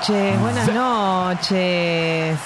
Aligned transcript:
Noches, 0.00 0.40
buenas 0.40 0.72
noches. 0.74 2.38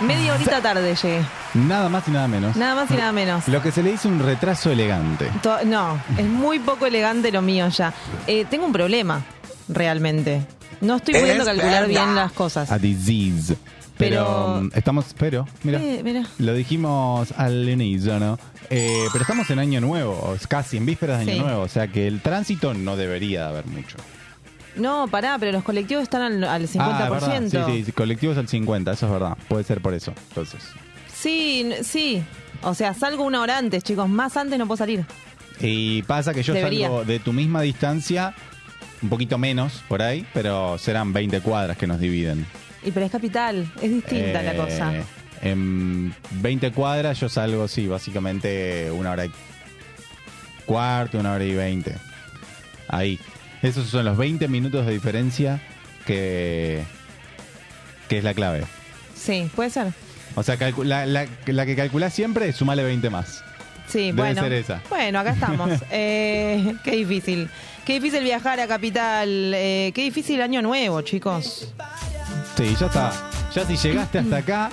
Media 0.00 0.34
horita 0.34 0.60
tarde 0.62 0.94
llegué. 0.94 1.20
Nada 1.54 1.88
más 1.88 2.06
y 2.08 2.10
nada 2.12 2.28
menos. 2.28 2.56
Nada 2.56 2.74
más 2.76 2.90
y 2.90 2.94
nada 2.94 3.12
menos. 3.12 3.48
Lo 3.48 3.60
que 3.62 3.72
se 3.72 3.82
le 3.82 3.90
dice 3.92 4.06
un 4.08 4.20
retraso 4.20 4.70
elegante. 4.70 5.28
To- 5.42 5.64
No, 5.64 6.00
es 6.16 6.24
muy 6.26 6.58
poco 6.60 6.86
elegante 6.86 7.30
lo 7.32 7.42
mío 7.42 7.68
ya. 7.68 7.92
Eh, 8.26 8.44
tengo 8.48 8.64
un 8.66 8.72
problema, 8.72 9.22
realmente. 9.68 10.42
No 10.80 10.96
estoy 10.96 11.14
pudiendo 11.14 11.44
calcular 11.44 11.88
bien 11.88 12.14
las 12.14 12.32
cosas. 12.32 12.70
A 12.70 12.78
disease. 12.78 13.56
Pero, 13.96 14.24
Pero- 14.24 14.60
mm, 14.62 14.70
estamos, 14.74 15.06
pero, 15.18 15.46
mira, 15.64 15.80
Eh, 15.80 16.00
mira. 16.04 16.22
lo 16.38 16.54
dijimos 16.54 17.32
al 17.36 17.68
inicio, 17.68 18.20
¿no? 18.20 18.38
Eh, 18.70 19.06
pero 19.12 19.22
estamos 19.22 19.50
en 19.50 19.58
año 19.58 19.80
nuevo, 19.80 20.34
es 20.36 20.46
casi 20.46 20.76
en 20.76 20.86
vísperas 20.86 21.16
de 21.18 21.22
año 21.32 21.32
Sí. 21.32 21.40
nuevo, 21.40 21.62
o 21.62 21.68
sea 21.68 21.88
que 21.88 22.06
el 22.06 22.20
tránsito 22.20 22.72
no 22.74 22.96
debería 22.96 23.42
de 23.44 23.48
haber 23.48 23.66
mucho. 23.66 23.96
No, 24.76 25.08
pará, 25.08 25.36
pero 25.38 25.52
los 25.52 25.64
colectivos 25.64 26.02
están 26.04 26.22
al, 26.22 26.44
al 26.44 26.68
50%. 26.68 26.78
Ah, 26.80 27.08
verdad. 27.10 27.66
Sí, 27.68 27.84
sí, 27.84 27.92
colectivos 27.92 28.36
al 28.38 28.48
50, 28.48 28.92
eso 28.92 29.06
es 29.06 29.12
verdad. 29.12 29.36
Puede 29.48 29.64
ser 29.64 29.80
por 29.80 29.94
eso, 29.94 30.12
entonces. 30.28 30.62
sí, 31.12 31.70
sí. 31.82 32.22
O 32.62 32.74
sea, 32.74 32.92
salgo 32.94 33.22
una 33.24 33.40
hora 33.40 33.56
antes, 33.58 33.84
chicos. 33.84 34.08
Más 34.08 34.36
antes 34.36 34.58
no 34.58 34.66
puedo 34.66 34.78
salir. 34.78 35.04
Y 35.60 36.02
pasa 36.02 36.34
que 36.34 36.42
yo 36.42 36.54
Debería. 36.54 36.86
salgo 36.88 37.04
de 37.04 37.18
tu 37.20 37.32
misma 37.32 37.62
distancia, 37.62 38.34
un 39.02 39.08
poquito 39.08 39.38
menos 39.38 39.82
por 39.88 40.02
ahí, 40.02 40.26
pero 40.34 40.76
serán 40.78 41.12
20 41.12 41.40
cuadras 41.40 41.76
que 41.76 41.86
nos 41.86 42.00
dividen. 42.00 42.46
Y 42.84 42.90
pero 42.92 43.06
es 43.06 43.12
capital, 43.12 43.70
es 43.82 43.90
distinta 43.90 44.42
la 44.42 44.52
Eh, 44.54 44.56
cosa. 44.56 44.92
En 45.40 46.12
20 46.32 46.72
cuadras 46.72 47.18
yo 47.20 47.28
salgo, 47.28 47.68
sí, 47.68 47.86
básicamente 47.86 48.90
una 48.90 49.12
hora 49.12 49.26
y 49.26 49.30
cuarto, 50.66 51.18
una 51.18 51.32
hora 51.32 51.44
y 51.44 51.54
20. 51.54 51.94
Ahí. 52.88 53.18
Esos 53.62 53.88
son 53.88 54.04
los 54.04 54.16
20 54.16 54.46
minutos 54.48 54.86
de 54.86 54.92
diferencia 54.92 55.60
que, 56.06 56.82
que 58.08 58.18
es 58.18 58.24
la 58.24 58.34
clave. 58.34 58.64
Sí, 59.14 59.50
puede 59.56 59.70
ser. 59.70 59.92
O 60.34 60.42
sea, 60.42 60.56
la, 60.84 61.06
la- 61.06 61.26
la 61.46 61.66
que 61.66 61.74
calculás 61.76 62.14
siempre, 62.14 62.52
sumale 62.52 62.82
20 62.84 63.10
más. 63.10 63.42
Sí, 63.88 64.06
Debe 64.06 64.12
bueno. 64.12 64.42
ser 64.42 64.52
esa. 64.52 64.82
Bueno, 64.88 65.18
acá 65.18 65.30
estamos. 65.30 65.70
Eh, 65.90 66.74
qué 66.84 66.92
difícil. 66.92 67.48
Qué 67.84 67.94
difícil 67.94 68.22
viajar 68.22 68.60
a 68.60 68.66
Capital. 68.68 69.52
Eh, 69.54 69.92
qué 69.94 70.02
difícil 70.02 70.40
año 70.42 70.60
nuevo, 70.62 71.00
chicos. 71.00 71.72
Sí, 72.56 72.76
ya 72.78 72.86
está. 72.86 73.12
Ya 73.54 73.64
si 73.66 73.76
llegaste 73.76 74.18
hasta 74.18 74.36
acá, 74.36 74.70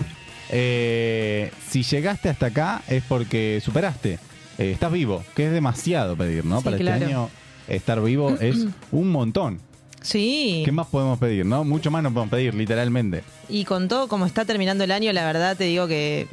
eh, 0.49 1.51
si 1.69 1.81
llegaste 1.83 2.29
hasta 2.29 2.47
acá 2.47 2.81
es 2.87 3.03
porque 3.07 3.61
superaste. 3.63 4.19
Estás 4.57 4.91
vivo, 4.91 5.23
que 5.35 5.47
es 5.47 5.51
demasiado 5.51 6.15
pedir, 6.15 6.45
¿no? 6.45 6.59
Sí, 6.59 6.65
Para 6.65 6.77
claro. 6.77 6.95
este 6.97 7.05
año 7.13 7.29
estar 7.67 8.01
vivo 8.01 8.35
es 8.39 8.65
un 8.91 9.11
montón. 9.11 9.59
Sí. 10.01 10.61
¿Qué 10.65 10.71
más 10.71 10.87
podemos 10.87 11.17
pedir, 11.17 11.45
no? 11.45 11.63
Mucho 11.63 11.89
más 11.89 12.03
no 12.03 12.13
podemos 12.13 12.29
pedir, 12.31 12.53
literalmente. 12.53 13.23
Y 13.49 13.65
con 13.65 13.87
todo 13.87 14.07
como 14.07 14.25
está 14.27 14.45
terminando 14.45 14.83
el 14.83 14.91
año, 14.91 15.11
la 15.13 15.25
verdad 15.25 15.57
te 15.57 15.63
digo 15.63 15.87
que 15.87 16.27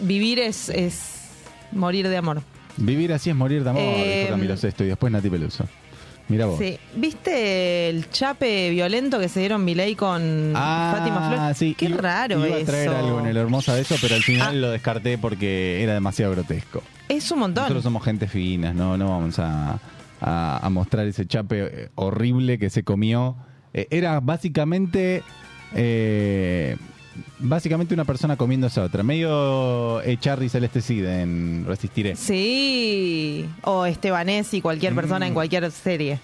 vivir 0.00 0.38
es, 0.40 0.68
es 0.68 1.00
morir 1.72 2.08
de 2.08 2.16
amor. 2.16 2.42
Vivir 2.76 3.12
así 3.12 3.30
es 3.30 3.36
morir 3.36 3.62
de 3.64 3.70
amor, 3.70 3.82
Eh, 3.84 4.20
dijo 4.22 4.30
Camilo 4.32 4.56
Sesto 4.56 4.84
y 4.84 4.88
después 4.88 5.12
Nati 5.12 5.30
Peluso. 5.30 5.64
Mira 6.28 6.44
vos. 6.46 6.58
Sí. 6.58 6.76
¿Viste 6.94 7.88
el 7.88 8.10
chape 8.10 8.68
violento 8.70 9.18
que 9.18 9.28
se 9.30 9.40
dieron 9.40 9.64
Milei 9.64 9.94
con 9.94 10.52
Ah, 10.54 10.94
Fátima 10.98 11.28
Flores? 11.30 11.56
sí. 11.56 11.74
Qué 11.78 11.86
iba- 11.86 11.96
raro 11.98 12.46
iba 12.46 12.56
a 12.56 12.64
traer 12.64 12.88
eso. 12.88 12.96
algo 12.98 13.20
en 13.20 13.26
el 13.28 13.36
hermosa 13.36 13.74
de 13.74 13.80
eso, 13.82 13.94
pero 14.00 14.14
al 14.14 14.22
final 14.22 14.48
Ah. 14.48 14.52
lo 14.60 14.70
descarté 14.70 15.16
porque 15.18 15.82
era 15.82 15.94
demasiado 15.94 16.32
grotesco. 16.32 16.82
Es 17.08 17.30
un 17.30 17.38
montón. 17.38 17.62
Nosotros 17.62 17.84
somos 17.84 18.04
gente 18.04 18.28
finas, 18.28 18.74
no, 18.74 18.96
no 18.98 19.08
vamos 19.08 19.38
a, 19.38 19.78
a- 20.20 20.58
a 20.64 20.70
mostrar 20.70 21.06
ese 21.06 21.26
chape 21.26 21.56
eh, 21.84 21.88
horrible 21.94 22.58
que 22.58 22.70
se 22.70 22.82
comió. 22.84 23.36
Eh, 23.74 23.86
era 23.90 24.20
básicamente 24.20 25.22
eh, 25.74 26.76
básicamente 27.40 27.94
una 27.94 28.04
persona 28.04 28.36
comiéndose 28.36 28.80
a 28.80 28.84
otra. 28.84 29.02
Medio 29.02 30.00
Echarri 30.02 30.48
Celeste 30.48 30.80
Cid 30.80 31.04
en 31.04 31.64
Resistiré. 31.66 32.16
Sí. 32.16 33.46
O 33.62 33.84
Estebanés 33.86 34.54
y 34.54 34.60
cualquier 34.60 34.94
persona 34.94 35.26
Mm. 35.26 35.28
en 35.28 35.34
cualquier 35.34 35.70
serie. 35.70 36.18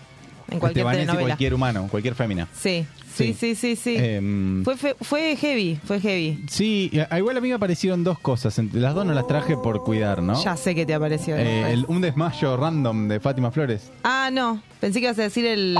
En 0.54 0.60
cualquier 0.60 0.80
Estebanés 0.86 1.02
y 1.02 1.06
telenovela. 1.06 1.28
cualquier 1.34 1.54
humano, 1.54 1.88
cualquier 1.90 2.14
fémina. 2.14 2.48
Sí, 2.54 2.86
sí, 3.14 3.34
sí, 3.38 3.54
sí, 3.54 3.76
sí. 3.76 3.96
Em, 3.98 4.64
Fue, 4.64 4.76
fe- 4.76 4.96
fue 5.00 5.36
heavy, 5.36 5.78
fue 5.84 6.00
heavy. 6.00 6.44
sí, 6.48 6.90
igual 7.16 7.36
a 7.36 7.40
mí 7.40 7.48
me 7.48 7.54
aparecieron 7.54 8.02
dos 8.04 8.18
cosas. 8.18 8.58
Las 8.72 8.94
dos 8.94 9.04
no 9.06 9.12
las 9.14 9.26
traje 9.26 9.56
por 9.56 9.82
cuidar, 9.84 10.22
¿no? 10.22 10.42
Ya 10.42 10.56
sé 10.56 10.74
que 10.74 10.84
te 10.86 10.94
apareció. 10.94 11.36
Eh, 11.36 11.72
el- 11.72 11.84
un 11.88 12.00
desmayo 12.00 12.56
random 12.56 13.08
de 13.08 13.20
Fátima 13.20 13.50
Flores. 13.50 13.90
Ah, 14.02 14.30
no. 14.32 14.62
Pensé 14.80 15.00
que 15.00 15.06
ibas 15.06 15.18
a 15.18 15.22
decir 15.22 15.44
el 15.46 15.76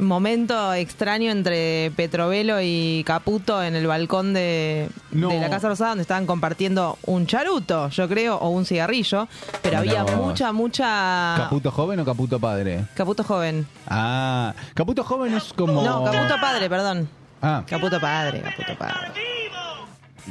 momento 0.00 0.72
extraño 0.74 1.30
entre 1.30 1.90
Petrovelo 1.96 2.60
y 2.60 3.02
Caputo 3.06 3.62
en 3.62 3.74
el 3.74 3.86
balcón 3.86 4.32
de, 4.32 4.88
No. 5.10 5.28
de 5.28 5.40
la 5.40 5.50
Casa 5.50 5.68
Rosada 5.68 5.90
donde 5.90 6.02
estaban 6.02 6.26
compartiendo 6.26 6.98
un 7.06 7.26
charuto, 7.26 7.88
yo 7.90 8.08
creo, 8.08 8.36
o 8.36 8.48
un 8.50 8.64
cigarrillo. 8.64 9.28
Pero 9.62 9.78
había 9.78 10.04
mucha, 10.04 10.52
mucha... 10.52 11.34
¿Caputo 11.36 11.70
joven 11.70 12.00
o 12.00 12.04
Caputo 12.04 12.38
padre? 12.40 12.84
Caputo 12.94 13.24
joven. 13.24 13.66
Ah, 13.86 14.54
Caputo 14.74 15.04
joven 15.04 15.34
es 15.34 15.52
como. 15.52 15.82
No, 15.82 16.04
Caputo 16.04 16.34
padre, 16.40 16.68
perdón. 16.68 17.08
Ah, 17.42 17.64
Caputo 17.66 18.00
padre, 18.00 18.40
Caputo 18.42 18.76
padre. 18.78 19.12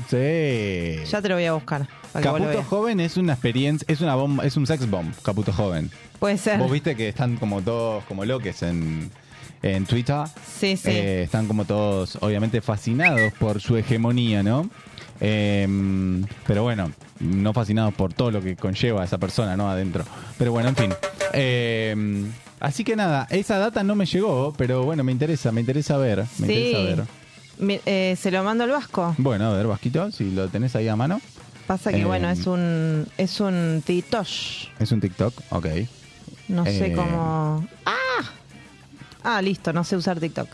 sí. 0.09 1.03
Ya 1.09 1.21
te 1.21 1.29
lo 1.29 1.35
voy 1.35 1.45
a 1.45 1.53
buscar. 1.53 1.87
Caputo 2.13 2.63
joven 2.63 2.99
es 2.99 3.17
una 3.17 3.33
experiencia, 3.33 3.85
es 3.87 4.01
una 4.01 4.15
bomba, 4.15 4.43
es 4.45 4.57
un 4.57 4.65
sex 4.65 4.89
bomb, 4.89 5.13
Caputo 5.21 5.53
joven. 5.53 5.91
Puede 6.19 6.37
ser. 6.37 6.59
Vos 6.59 6.71
viste 6.71 6.95
que 6.95 7.09
están 7.09 7.37
como 7.37 7.61
todos 7.61 8.03
como 8.05 8.25
loques 8.25 8.61
en, 8.63 9.11
en 9.61 9.85
Twitter. 9.85 10.25
Sí, 10.59 10.77
sí. 10.77 10.89
Eh, 10.89 11.23
están 11.23 11.47
como 11.47 11.65
todos, 11.65 12.17
obviamente, 12.21 12.61
fascinados 12.61 13.33
por 13.33 13.61
su 13.61 13.75
hegemonía, 13.77 14.43
¿no? 14.43 14.69
Eh, 15.21 15.67
pero 16.47 16.63
bueno, 16.63 16.91
no 17.19 17.53
fascinados 17.53 17.93
por 17.93 18.13
todo 18.13 18.31
lo 18.31 18.41
que 18.41 18.55
conlleva 18.55 19.03
esa 19.03 19.17
persona, 19.17 19.57
¿no? 19.57 19.69
Adentro. 19.69 20.05
Pero 20.37 20.51
bueno, 20.51 20.69
en 20.69 20.75
fin. 20.75 20.93
Eh, 21.33 22.25
así 22.59 22.83
que 22.83 22.95
nada, 22.95 23.27
esa 23.29 23.57
data 23.57 23.83
no 23.83 23.95
me 23.95 24.05
llegó, 24.05 24.53
pero 24.57 24.83
bueno, 24.83 25.03
me 25.03 25.11
interesa, 25.11 25.51
me 25.51 25.59
interesa 25.61 25.97
ver. 25.97 26.19
Me 26.37 26.47
Sí. 26.47 26.53
interesa 26.53 26.79
ver. 26.83 27.03
Mi- 27.59 27.81
eh, 27.85 28.15
se 28.17 28.31
lo 28.31 28.41
mando 28.43 28.63
al 28.63 28.69
Vasco. 28.69 29.13
Bueno, 29.17 29.47
a 29.51 29.53
ver, 29.57 29.67
Vasquito, 29.67 30.11
si 30.11 30.31
lo 30.31 30.47
tenés 30.47 30.75
ahí 30.77 30.87
a 30.87 30.95
mano. 30.95 31.19
Pasa 31.67 31.91
que, 31.91 32.03
bueno, 32.05 32.29
es 32.29 32.47
un 32.47 33.05
es 33.17 33.39
un 33.41 33.83
titosh. 33.85 34.67
Es 34.79 34.91
un 34.91 35.01
TikTok, 35.01 35.33
ok. 35.49 35.67
No 36.47 36.65
sé 36.65 36.93
cómo... 36.93 37.67
¡Ah! 37.85 37.93
Ah, 39.23 39.41
listo, 39.41 39.73
no 39.73 39.83
sé 39.83 39.95
usar 39.97 40.19
TikTok. 40.19 40.47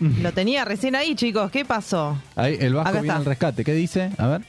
Lo 0.00 0.32
tenía 0.32 0.64
recién 0.64 0.94
ahí, 0.96 1.14
chicos. 1.14 1.50
¿Qué 1.50 1.64
pasó? 1.66 2.16
Ahí, 2.34 2.56
el 2.58 2.72
Vasco 2.74 2.88
Acá 2.88 3.00
viene 3.02 3.08
está. 3.08 3.18
al 3.18 3.24
rescate. 3.26 3.64
¿Qué 3.64 3.74
dice? 3.74 4.10
A 4.16 4.26
ver. 4.28 4.42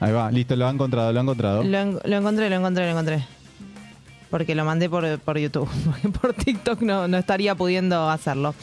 Ahí 0.00 0.12
va, 0.12 0.30
listo, 0.30 0.56
lo 0.56 0.66
ha 0.66 0.70
encontrado, 0.70 1.12
lo 1.12 1.20
ha 1.20 1.22
encontrado. 1.22 1.62
Lo, 1.62 1.78
en- 1.78 1.98
lo 2.02 2.16
encontré, 2.16 2.48
lo 2.48 2.56
encontré, 2.56 2.84
lo 2.86 2.90
encontré. 2.92 3.24
Porque 4.30 4.54
lo 4.54 4.64
mandé 4.64 4.88
por, 4.88 5.18
por 5.20 5.38
YouTube. 5.38 5.68
Porque 5.84 6.08
por 6.08 6.32
TikTok 6.32 6.80
no, 6.80 7.06
no 7.06 7.18
estaría 7.18 7.54
pudiendo 7.54 8.08
hacerlo. 8.08 8.54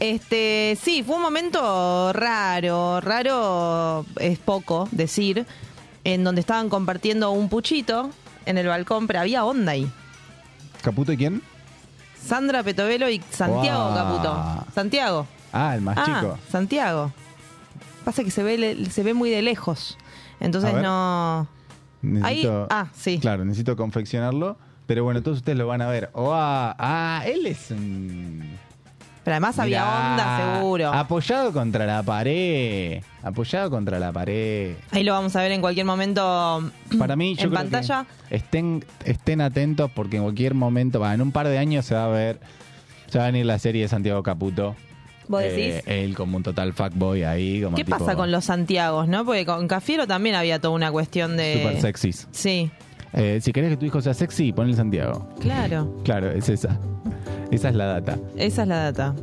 Este, 0.00 0.76
sí, 0.82 1.04
fue 1.04 1.14
un 1.16 1.22
momento 1.22 2.12
raro. 2.12 3.00
Raro 3.00 4.04
es 4.18 4.38
poco 4.40 4.88
decir. 4.90 5.46
En 6.04 6.24
donde 6.24 6.40
estaban 6.40 6.68
compartiendo 6.68 7.30
un 7.30 7.48
puchito 7.48 8.10
en 8.46 8.58
el 8.58 8.66
balcón, 8.66 9.06
pero 9.06 9.20
había 9.20 9.44
onda 9.44 9.70
ahí. 9.72 9.88
¿Caputo 10.82 11.12
y 11.12 11.16
quién? 11.16 11.40
Sandra 12.26 12.62
Petovelo 12.62 13.08
y 13.08 13.20
Santiago. 13.30 13.94
Caputo. 13.94 14.66
Santiago. 14.74 15.26
Ah, 15.52 15.74
el 15.74 15.82
más 15.82 15.96
ah, 15.98 16.04
chico. 16.04 16.38
Santiago. 16.50 17.12
Pasa 18.04 18.24
que 18.24 18.30
se 18.30 18.42
ve, 18.42 18.58
le- 18.58 18.90
se 18.90 19.02
ve 19.02 19.14
muy 19.14 19.30
de 19.30 19.42
lejos. 19.42 19.98
Entonces 20.40 20.70
A 20.70 20.74
ver. 20.74 20.82
no. 20.82 21.46
Necesito, 22.02 22.62
Ahí- 22.62 22.66
ah, 22.70 22.86
sí. 22.94 23.18
Claro, 23.20 23.44
necesito 23.44 23.76
confeccionarlo. 23.76 24.56
Pero 24.86 25.04
bueno, 25.04 25.22
todos 25.22 25.38
ustedes 25.38 25.56
lo 25.58 25.66
van 25.68 25.80
a 25.82 25.88
ver. 25.88 26.10
Oh, 26.14 26.32
ah, 26.34 26.74
ah, 26.78 27.22
él 27.26 27.46
es 27.46 27.70
un... 27.70 28.58
Pero 29.24 29.34
además 29.34 29.58
había 29.58 29.84
Mirá, 29.84 30.10
onda 30.10 30.54
seguro. 30.58 30.92
Apoyado 30.92 31.52
contra 31.52 31.86
la 31.86 32.02
pared. 32.02 33.02
Apoyado 33.22 33.70
contra 33.70 33.98
la 34.00 34.10
pared. 34.12 34.74
Ahí 34.90 35.04
lo 35.04 35.12
vamos 35.12 35.36
a 35.36 35.42
ver 35.42 35.52
en 35.52 35.60
cualquier 35.60 35.86
momento 35.86 36.70
Para 36.98 37.14
mí, 37.14 37.36
yo 37.36 37.44
en 37.44 37.50
creo 37.50 37.60
pantalla. 37.60 38.06
que 38.28 38.34
estén, 38.36 38.84
estén 39.04 39.40
atentos 39.40 39.90
porque 39.94 40.16
en 40.16 40.24
cualquier 40.24 40.54
momento, 40.54 40.98
va, 40.98 41.14
en 41.14 41.22
un 41.22 41.30
par 41.30 41.46
de 41.46 41.56
años 41.58 41.84
se 41.86 41.94
va 41.94 42.06
a 42.06 42.08
ver, 42.08 42.40
se 43.08 43.18
va 43.18 43.24
a 43.24 43.26
venir 43.28 43.46
la 43.46 43.58
serie 43.60 43.82
de 43.82 43.88
Santiago 43.88 44.22
Caputo. 44.24 44.74
¿Vos 45.28 45.40
Eh, 45.42 45.50
decís? 45.52 45.82
él 45.86 46.16
como 46.16 46.36
un 46.36 46.42
total 46.42 46.72
fuckboy 46.72 47.22
ahí. 47.22 47.62
Como 47.62 47.76
¿Qué 47.76 47.84
tipo 47.84 47.96
pasa 47.98 48.16
con 48.16 48.32
los 48.32 48.44
Santiagos, 48.46 49.06
no? 49.06 49.24
Porque 49.24 49.46
con 49.46 49.68
Cafiero 49.68 50.08
también 50.08 50.34
había 50.34 50.60
toda 50.60 50.74
una 50.74 50.90
cuestión 50.90 51.36
de. 51.36 51.58
Super 51.62 51.80
sexys. 51.80 52.28
Sí, 52.32 52.70
Eh, 53.12 53.38
si 53.40 53.52
querés 53.52 53.70
que 53.70 53.76
tu 53.76 53.86
hijo 53.86 54.00
sea 54.00 54.14
sexy, 54.14 54.52
ponle 54.52 54.74
Santiago. 54.74 55.28
claro. 55.40 55.96
Claro, 56.02 56.32
es 56.32 56.48
esa. 56.48 56.76
Esa 57.52 57.68
es 57.68 57.74
la 57.76 57.86
data. 57.86 58.18
Esa 58.36 58.62
es 58.62 58.68
la 58.68 58.76
data. 58.90 59.14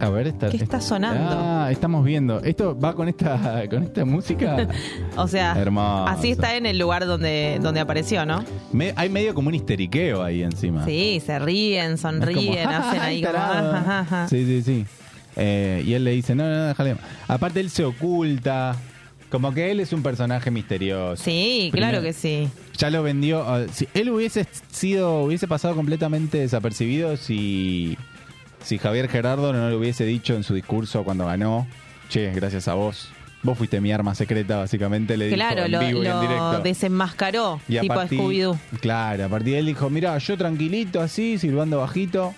A 0.00 0.10
ver, 0.10 0.28
esta, 0.28 0.48
¿Qué 0.48 0.58
está 0.58 0.80
sonando? 0.80 1.26
Ah, 1.28 1.68
estamos 1.72 2.04
viendo. 2.04 2.40
Esto 2.42 2.78
va 2.78 2.94
con 2.94 3.08
esta, 3.08 3.62
con 3.70 3.82
esta 3.84 4.04
música. 4.04 4.68
O 5.16 5.26
sea, 5.26 5.54
Hermoso. 5.58 6.06
así 6.06 6.30
está 6.30 6.54
en 6.54 6.66
el 6.66 6.78
lugar 6.78 7.04
donde, 7.06 7.58
donde 7.60 7.80
apareció, 7.80 8.24
¿no? 8.24 8.44
Me- 8.72 8.92
hay 8.94 9.08
medio 9.08 9.34
como 9.34 9.48
un 9.48 9.54
histeriqueo 9.56 10.22
ahí 10.22 10.42
encima. 10.44 10.84
Sí, 10.84 11.20
se 11.24 11.38
ríen, 11.40 11.96
como, 11.96 11.96
sonríen, 11.96 12.64
"Ja, 12.68 12.70
ja, 12.82 12.88
hacen 12.90 13.00
ahí 13.00 13.20
como. 13.22 13.32
tarado". 13.32 13.72
"Ah, 13.74 13.82
ja, 13.84 14.04
ja". 14.04 14.28
Sí, 14.28 14.44
sí, 14.46 14.62
sí. 14.62 14.86
Eh, 15.34 15.82
y 15.84 15.94
él 15.94 16.04
le 16.04 16.12
dice, 16.12 16.34
no, 16.36 16.44
no, 16.44 16.54
no, 16.56 16.66
déjale. 16.66 16.96
Aparte 17.26 17.58
él 17.60 17.70
se 17.70 17.84
oculta. 17.84 18.76
Como 19.30 19.52
que 19.52 19.70
él 19.70 19.80
es 19.80 19.92
un 19.92 20.02
personaje 20.02 20.50
misterioso. 20.50 21.22
Sí, 21.22 21.68
Primero- 21.70 21.90
claro 21.92 22.04
que 22.04 22.12
sí. 22.12 22.48
Ya 22.78 22.90
lo 22.90 23.02
vendió. 23.02 23.42
ah, 23.46 23.66
si 23.72 23.86
él 23.94 24.10
hubiese 24.10 24.46
sido, 24.70 25.22
hubiese 25.24 25.46
pasado 25.48 25.74
completamente 25.74 26.38
desapercibido 26.38 27.16
si, 27.16 27.98
si 28.64 28.78
Javier 28.78 29.08
Gerardo 29.08 29.52
no 29.52 29.68
lo 29.68 29.78
hubiese 29.78 30.04
dicho 30.04 30.34
en 30.34 30.44
su 30.44 30.54
discurso 30.54 31.04
cuando 31.04 31.26
ganó. 31.26 31.66
Che, 32.08 32.32
gracias 32.32 32.68
a 32.68 32.74
vos. 32.74 33.08
Vos 33.42 33.56
fuiste 33.58 33.80
mi 33.80 33.92
arma 33.92 34.14
secreta, 34.16 34.56
básicamente, 34.56 35.16
le 35.16 35.30
Claro, 35.32 35.64
dijo 35.64 35.68
lo, 35.68 35.80
en 35.82 35.88
vivo 35.88 36.02
y 36.02 36.06
en 36.06 36.12
lo 36.12 36.20
directo. 36.22 36.60
desenmascaró, 36.62 37.60
Y 37.68 37.76
a 37.76 37.82
tipo 37.82 37.94
partir- 37.94 38.18
Scooby-Doo. 38.18 38.58
Claro, 38.80 39.24
a 39.26 39.28
partir 39.28 39.52
de 39.52 39.58
él 39.60 39.66
dijo, 39.66 39.88
mira, 39.90 40.16
yo 40.18 40.36
tranquilito 40.36 41.00
así, 41.00 41.38
silbando 41.38 41.78
bajito, 41.78 42.34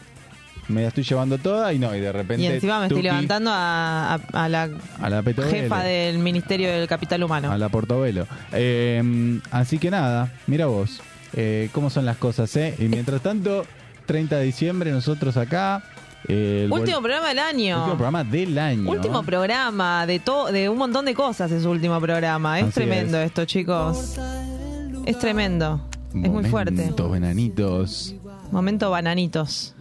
me 0.70 0.82
la 0.82 0.88
estoy 0.88 1.04
llevando 1.04 1.36
toda 1.38 1.72
y 1.72 1.78
no, 1.78 1.94
y 1.94 2.00
de 2.00 2.12
repente... 2.12 2.42
Y 2.42 2.46
encima 2.46 2.78
me 2.80 2.86
estoy 2.86 2.98
tuki, 2.98 3.08
levantando 3.08 3.50
a, 3.52 4.14
a- 4.14 4.44
a 4.44 4.48
la 4.48 4.68
A 5.00 5.10
la 5.10 5.22
Petovelo. 5.22 5.52
jefa 5.52 5.82
del 5.82 6.18
Ministerio 6.18 6.70
del 6.70 6.86
Capital 6.88 7.22
Humano. 7.22 7.50
A 7.52 7.58
la 7.58 7.68
Portobelo. 7.68 8.26
Eh, 8.52 9.40
así 9.50 9.78
que 9.78 9.90
nada, 9.90 10.32
mira 10.46 10.66
vos, 10.66 11.00
eh, 11.34 11.68
cómo 11.72 11.90
son 11.90 12.04
las 12.04 12.16
cosas, 12.16 12.54
¿eh? 12.56 12.74
Y 12.78 12.84
mientras 12.88 13.20
tanto, 13.20 13.64
30 14.06 14.36
de 14.38 14.44
diciembre, 14.44 14.90
nosotros 14.92 15.36
acá... 15.36 15.82
el 16.28 16.70
Último 16.72 17.00
programa 17.00 17.28
del 17.28 17.38
año. 17.38 17.76
último 17.78 17.96
programa 17.96 18.24
del 18.24 18.58
año. 18.58 18.90
Último 18.90 19.22
programa 19.22 20.06
de 20.06 20.18
todo, 20.20 20.52
de 20.52 20.68
un 20.68 20.78
montón 20.78 21.04
de 21.04 21.14
cosas 21.14 21.50
es 21.50 21.62
su 21.62 21.70
último 21.70 22.00
programa. 22.00 22.58
Es 22.58 22.64
Así 22.66 22.74
tremendo 22.74 23.18
es. 23.18 23.26
esto, 23.26 23.44
chicos. 23.44 24.16
Es 25.06 25.18
tremendo. 25.18 25.80
Es 26.14 26.28
muy 26.30 26.44
fuerte. 26.44 26.72
Momentos 26.72 27.10
venanitos. 27.12 28.14
Momento 28.50 28.90
bananitos. 28.90 29.74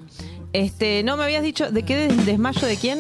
Este, 0.54 1.04
no 1.04 1.18
me 1.18 1.24
habías 1.24 1.44
dicho 1.44 1.72
de 1.72 1.84
qué 1.84 1.96
des- 1.96 2.26
desmayo 2.26 2.68
de 2.68 2.76
quién? 2.78 3.00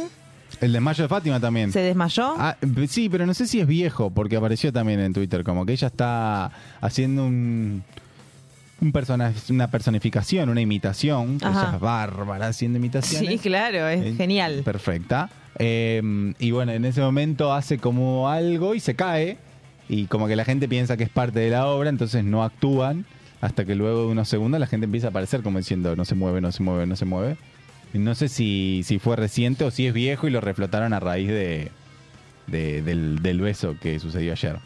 El 0.61 0.73
desmayo 0.73 1.03
de 1.03 1.07
Fátima 1.07 1.39
también. 1.39 1.71
¿Se 1.71 1.79
desmayó? 1.79 2.33
Ah, 2.37 2.57
sí, 2.87 3.09
pero 3.09 3.25
no 3.25 3.33
sé 3.33 3.47
si 3.47 3.59
es 3.59 3.67
viejo, 3.67 4.09
porque 4.11 4.35
apareció 4.35 4.73
también 4.73 4.99
en 4.99 5.13
Twitter, 5.13 5.43
como 5.43 5.65
que 5.65 5.73
ella 5.73 5.87
está 5.87 6.51
haciendo 6.81 7.25
un, 7.25 7.83
un 8.81 8.91
persona, 8.91 9.33
una 9.49 9.69
personificación, 9.71 10.49
una 10.49 10.61
imitación, 10.61 11.39
que 11.39 11.45
Ajá. 11.45 11.61
ella 11.67 11.75
es 11.75 11.79
bárbara 11.79 12.47
haciendo 12.47 12.77
imitaciones. 12.77 13.29
sí, 13.29 13.37
claro, 13.39 13.87
es 13.87 14.05
Eh, 14.05 14.13
genial. 14.17 14.61
Perfecta. 14.65 15.29
Eh, 15.57 16.33
y 16.39 16.51
bueno, 16.51 16.71
en 16.71 16.85
ese 16.85 17.01
momento 17.01 17.53
hace 17.53 17.77
como 17.77 18.29
algo 18.29 18.75
y 18.75 18.79
se 18.79 18.95
cae, 18.95 19.37
y 19.87 20.05
como 20.05 20.27
que 20.27 20.35
la 20.35 20.45
gente 20.45 20.67
piensa 20.67 20.97
que 20.97 21.03
es 21.03 21.09
parte 21.09 21.39
de 21.39 21.49
la 21.51 21.67
obra, 21.67 21.89
entonces 21.89 22.23
no 22.23 22.43
actúan, 22.43 23.05
hasta 23.41 23.65
que 23.65 23.75
luego 23.75 24.01
de 24.01 24.07
unos 24.07 24.27
segundos 24.27 24.59
la 24.59 24.67
gente 24.67 24.85
empieza 24.85 25.07
a 25.07 25.09
aparecer 25.11 25.41
como 25.43 25.57
diciendo, 25.59 25.95
no 25.95 26.05
se 26.05 26.15
mueve, 26.15 26.41
no 26.41 26.51
se 26.51 26.61
mueve, 26.63 26.85
no 26.85 26.95
se 26.95 27.05
mueve. 27.05 27.37
Y 27.93 27.97
no 27.97 28.13
sé 28.15 28.27
si, 28.29 28.81
si 28.83 28.99
fue 28.99 29.15
reciente 29.15 29.63
o 29.63 29.71
si 29.71 29.87
es 29.87 29.93
viejo 29.93 30.27
y 30.27 30.31
lo 30.31 30.41
reflotaron 30.41 30.93
a 30.93 30.99
raíz 30.99 31.27
de, 31.29 31.71
de- 32.47 32.81
del, 32.81 33.21
del 33.21 33.41
beso 33.41 33.75
que 33.81 33.99
sucedió 33.99 34.33
ayer. 34.33 34.57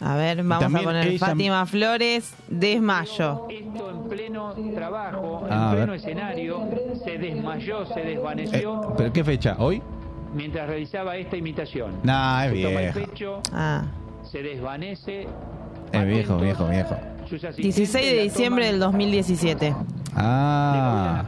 A 0.00 0.14
ver, 0.16 0.42
vamos 0.42 0.74
a 0.74 0.82
poner 0.84 1.06
ella- 1.06 1.18
Fátima 1.26 1.64
Flores, 1.66 2.34
desmayo. 2.48 3.46
Esto 3.48 3.90
en 3.90 4.08
pleno 4.08 4.54
trabajo, 4.74 5.46
Ah, 5.48 5.68
en 5.70 5.76
pleno 5.76 5.92
ver. 5.92 6.00
escenario, 6.00 6.68
se 7.04 7.18
desmayó, 7.18 7.86
se 7.86 8.00
Eh, 8.00 8.04
desvaneció 8.14 8.94
¿Pero 8.96 9.12
qué 9.12 9.24
fecha? 9.24 9.56
¿Hoy? 9.58 9.80
mientras 10.34 10.66
realizaba 10.68 11.16
esta 11.16 11.36
imitación. 11.38 11.92
Nah, 12.02 12.44
es 12.46 12.52
se 12.52 12.62
toma 12.62 12.80
el 12.82 12.92
pecho, 12.92 13.40
Ah, 13.54 13.84
se 14.22 14.42
desvanece. 14.42 15.26
Es 15.92 16.06
viejo, 16.06 16.36
viejo, 16.38 16.68
viejo. 16.68 16.96
Sus 17.26 17.44
asistentes 17.44 17.76
16 17.76 18.12
de 18.12 18.22
diciembre 18.22 18.66
del 18.66 18.78
2017. 18.78 19.66
le 19.66 19.72
cuidan 19.72 19.96
Ah. 20.18 21.24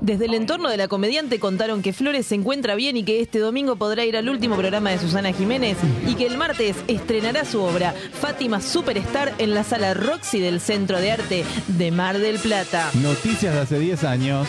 Desde 0.00 0.26
el 0.26 0.34
entorno 0.34 0.68
de 0.68 0.76
la 0.76 0.86
comediante 0.86 1.40
contaron 1.40 1.82
que 1.82 1.92
Flores 1.92 2.26
se 2.26 2.36
encuentra 2.36 2.76
bien 2.76 2.96
y 2.96 3.02
que 3.02 3.20
este 3.20 3.40
domingo 3.40 3.74
podrá 3.76 4.04
ir 4.04 4.16
al 4.16 4.28
último 4.28 4.56
programa 4.56 4.90
de 4.90 4.98
Susana 4.98 5.32
Jiménez 5.32 5.76
y 6.06 6.14
que 6.14 6.26
el 6.26 6.36
martes 6.36 6.76
estrenará 6.86 7.44
su 7.44 7.60
obra 7.60 7.92
Fátima 8.12 8.60
Superstar 8.60 9.34
en 9.38 9.54
la 9.54 9.64
sala 9.64 9.94
Roxy 9.94 10.38
del 10.38 10.60
Centro 10.60 11.00
de 11.00 11.10
Arte 11.10 11.44
de 11.66 11.90
Mar 11.90 12.18
del 12.18 12.38
Plata. 12.38 12.90
Noticias 13.02 13.54
de 13.54 13.60
hace 13.60 13.78
10 13.78 14.04
años. 14.04 14.48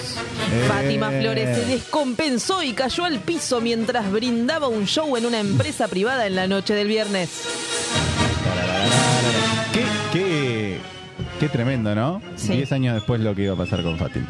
Eh, 0.54 0.66
Fátima 0.68 1.10
Flores 1.10 1.58
se 1.58 1.66
descompensó 1.66 2.62
y 2.62 2.74
cayó 2.74 3.06
al 3.06 3.20
piso 3.20 3.62
mientras 3.62 4.12
brindaba 4.12 4.68
un 4.68 4.86
show 4.86 5.18
en 5.18 5.26
una 5.26 5.40
empresa 5.40 5.88
privada 5.88 6.28
en 6.28 6.36
la 6.36 6.48
noche 6.48 6.76
del 6.76 6.88
viernes. 6.88 7.77
Qué, 9.74 9.84
qué, 10.14 10.78
qué 11.40 11.50
tremendo, 11.50 11.94
¿no? 11.96 12.22
Sí. 12.36 12.54
10 12.54 12.72
años 12.74 12.96
después 12.96 13.20
lo 13.22 13.36
que 13.36 13.44
iba 13.44 13.54
a 13.54 13.58
pasar 13.58 13.84
con 13.84 13.98
Fátima. 13.98 14.28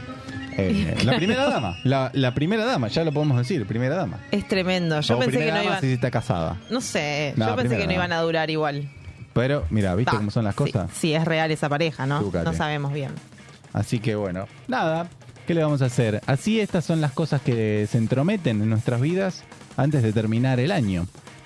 Eh, 0.58 0.98
la 1.06 1.16
primera 1.18 1.48
dama, 1.50 1.78
la, 1.84 2.10
la 2.14 2.34
primera 2.34 2.66
dama, 2.66 2.88
ya 2.88 3.04
lo 3.04 3.12
podemos 3.12 3.38
decir, 3.38 3.66
primera 3.68 3.96
dama. 3.96 4.20
Es 4.32 4.48
tremendo. 4.48 5.00
Yo 5.02 5.16
O 5.16 5.20
pensé 5.20 5.38
que 5.40 5.52
no 5.52 5.64
iban. 5.64 5.82
si 5.82 5.94
está 5.94 6.10
casada. 6.12 6.58
No 6.70 6.82
sé, 6.82 7.34
No, 7.38 7.48
yo 7.50 7.56
pensé 7.56 7.76
que 7.78 7.84
no 7.84 7.92
dama. 7.92 7.94
iban 7.94 8.12
a 8.14 8.22
durar 8.22 8.50
igual. 8.50 8.90
Pero, 9.34 9.66
mira, 9.70 9.94
¿viste 9.94 10.12
Ta, 10.12 10.18
cómo 10.18 10.32
son 10.32 10.46
las 10.46 10.56
cosas? 10.56 10.90
Sí, 10.94 11.14
es 11.14 11.24
real 11.24 11.52
esa 11.52 11.70
pareja, 11.70 12.08
¿no? 12.08 12.22
No 12.22 12.54
sabemos 12.54 12.92
bien. 12.92 13.12
Así 13.72 14.00
que 14.00 14.16
bueno, 14.16 14.48
nada, 14.68 15.08
¿qué 15.46 15.54
le 15.54 15.62
vamos 15.62 15.84
a 15.84 15.86
hacer? 15.86 16.22
Así 16.26 16.60
estas 16.60 16.84
son 16.86 17.02
las 17.02 17.12
cosas 17.12 17.42
que 17.42 17.86
se 17.92 18.00
entrometen 18.00 18.60
en 18.64 18.70
nuestras 18.72 19.00
vidas 19.00 19.44
antes 19.76 20.02
de 20.02 20.12
terminar 20.12 20.60
el 20.60 20.72
año. 20.72 21.06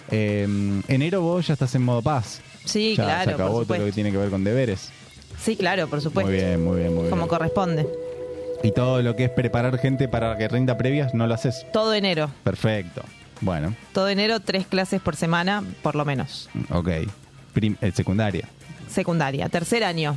Eh, 0.09 0.47
enero 0.87 1.21
vos 1.21 1.47
ya 1.47 1.53
estás 1.53 1.75
en 1.75 1.83
modo 1.83 2.01
paz. 2.01 2.39
Sí, 2.65 2.95
ya 2.95 3.03
claro, 3.03 3.23
se 3.23 3.33
acabó 3.35 3.53
por 3.59 3.67
todo 3.67 3.77
lo 3.79 3.85
que 3.85 3.91
tiene 3.91 4.11
que 4.11 4.17
ver 4.17 4.29
con 4.29 4.43
deberes. 4.43 4.91
Sí, 5.39 5.55
claro, 5.55 5.87
por 5.87 6.01
supuesto. 6.01 6.29
Muy 6.31 6.39
bien, 6.39 6.63
muy 6.63 6.77
bien, 6.79 6.89
muy 6.93 7.01
bien. 7.03 7.09
Como 7.09 7.27
corresponde. 7.27 7.87
Y 8.63 8.71
todo 8.71 9.01
lo 9.01 9.15
que 9.15 9.23
es 9.25 9.29
preparar 9.31 9.77
gente 9.79 10.07
para 10.07 10.37
que 10.37 10.47
rinda 10.47 10.77
previas, 10.77 11.13
no 11.15 11.25
lo 11.25 11.33
haces. 11.33 11.65
Todo 11.73 11.93
enero. 11.93 12.29
Perfecto. 12.43 13.01
Bueno, 13.39 13.73
Todo 13.91 14.07
enero, 14.09 14.39
tres 14.39 14.67
clases 14.67 15.01
por 15.01 15.15
semana, 15.15 15.63
por 15.81 15.95
lo 15.95 16.05
menos. 16.05 16.47
ok. 16.69 16.89
Prim- 17.53 17.75
eh, 17.81 17.91
secundaria. 17.91 18.47
Secundaria. 18.87 19.49
Tercer 19.49 19.83
año. 19.83 20.15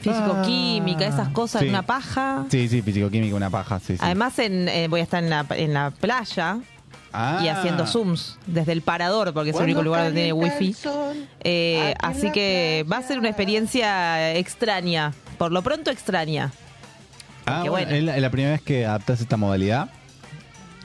Físico, 0.00 0.42
química, 0.44 1.06
esas 1.06 1.28
cosas, 1.30 1.62
Ah, 1.62 1.64
Sí. 1.64 1.68
una 1.70 1.82
paja. 1.82 2.44
Sí, 2.50 2.68
sí, 2.68 2.82
físico-química, 2.82 3.34
una 3.34 3.50
paja, 3.50 3.78
sí, 3.80 3.94
sí. 3.94 3.98
Además, 4.02 4.38
en, 4.38 4.68
eh, 4.68 4.88
voy 4.88 5.00
a 5.00 5.02
estar 5.04 5.22
en 5.22 5.30
la, 5.30 5.46
en 5.50 5.74
la 5.74 5.90
playa 5.90 6.58
Ah. 7.12 7.40
y 7.42 7.48
haciendo 7.48 7.86
zooms 7.86 8.38
desde 8.46 8.72
el 8.72 8.82
parador, 8.82 9.32
porque 9.32 9.50
es 9.50 9.56
el 9.56 9.62
único 9.62 9.82
lugar 9.82 10.04
donde 10.04 10.20
tiene 10.24 10.32
wifi. 10.34 10.74
Eh, 11.44 11.94
así 12.00 12.30
que 12.32 12.84
va 12.90 12.98
a 12.98 13.02
ser 13.02 13.18
una 13.18 13.28
experiencia 13.28 14.34
extraña, 14.34 15.14
por 15.38 15.50
lo 15.52 15.62
pronto 15.62 15.90
extraña. 15.90 16.52
Ah, 17.46 17.56
Porque 17.58 17.70
bueno, 17.70 17.86
bueno. 17.86 17.96
¿es 17.98 18.04
la, 18.04 18.16
es 18.16 18.22
la 18.22 18.30
primera 18.30 18.52
vez 18.52 18.62
que 18.62 18.84
adaptas 18.86 19.20
esta 19.20 19.36
modalidad? 19.36 19.88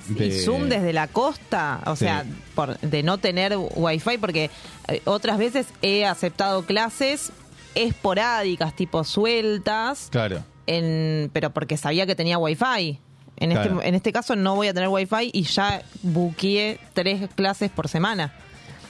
Y 0.10 0.14
De- 0.14 0.32
Zoom 0.44 0.70
desde 0.70 0.94
la 0.94 1.08
costa, 1.08 1.82
o 1.86 1.96
Sí. 1.96 2.06
sea, 2.06 2.24
por, 2.56 2.78
de 2.80 3.04
no 3.04 3.18
tener 3.18 3.56
wifi, 3.58 4.18
porque 4.18 4.50
eh, 4.88 5.02
otras 5.06 5.38
veces 5.38 5.68
he 5.82 6.06
aceptado 6.06 6.64
clases 6.66 7.32
esporádicas, 7.76 8.76
tipo 8.76 9.04
sueltas, 9.04 10.08
Claro. 10.12 10.44
en, 10.68 11.30
pero 11.34 11.50
porque 11.52 11.78
sabía 11.78 12.06
que 12.06 12.16
tenía 12.16 12.38
wifi. 12.38 13.00
En, 13.42 13.52
Claro. 13.52 13.76
este, 13.78 13.90
en 13.90 13.96
este 13.96 14.12
caso 14.14 14.36
no 14.36 14.56
voy 14.56 14.68
a 14.70 14.74
tener 14.74 14.88
wifi 14.90 15.30
y 15.34 15.44
ya 15.44 15.82
buqueé 16.04 16.80
tres 16.94 17.30
clases 17.36 17.70
por 17.72 17.88
semana. 17.90 18.34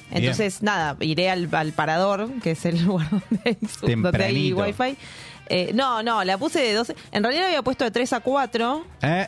Bien. 0.10 0.24
Entonces, 0.24 0.62
nada, 0.62 0.98
iré 1.00 1.30
al, 1.30 1.48
al 1.54 1.72
parador, 1.72 2.30
que 2.44 2.52
es 2.52 2.66
el 2.66 2.84
lugar 2.86 3.08
donde 3.10 3.40
hay, 3.46 3.58
donde 3.82 4.24
hay 4.26 4.54
wifi. 4.54 4.98
Eh, 5.48 5.72
no, 5.74 6.04
no, 6.04 6.24
la 6.24 6.38
puse 6.38 6.60
de 6.60 6.74
12. 6.74 6.96
En 7.12 7.24
realidad 7.24 7.44
la 7.44 7.48
había 7.48 7.62
puesto 7.62 7.84
de 7.84 7.92
3 7.92 8.14
a 8.14 8.20
4 8.22 8.86
Eh, 9.02 9.28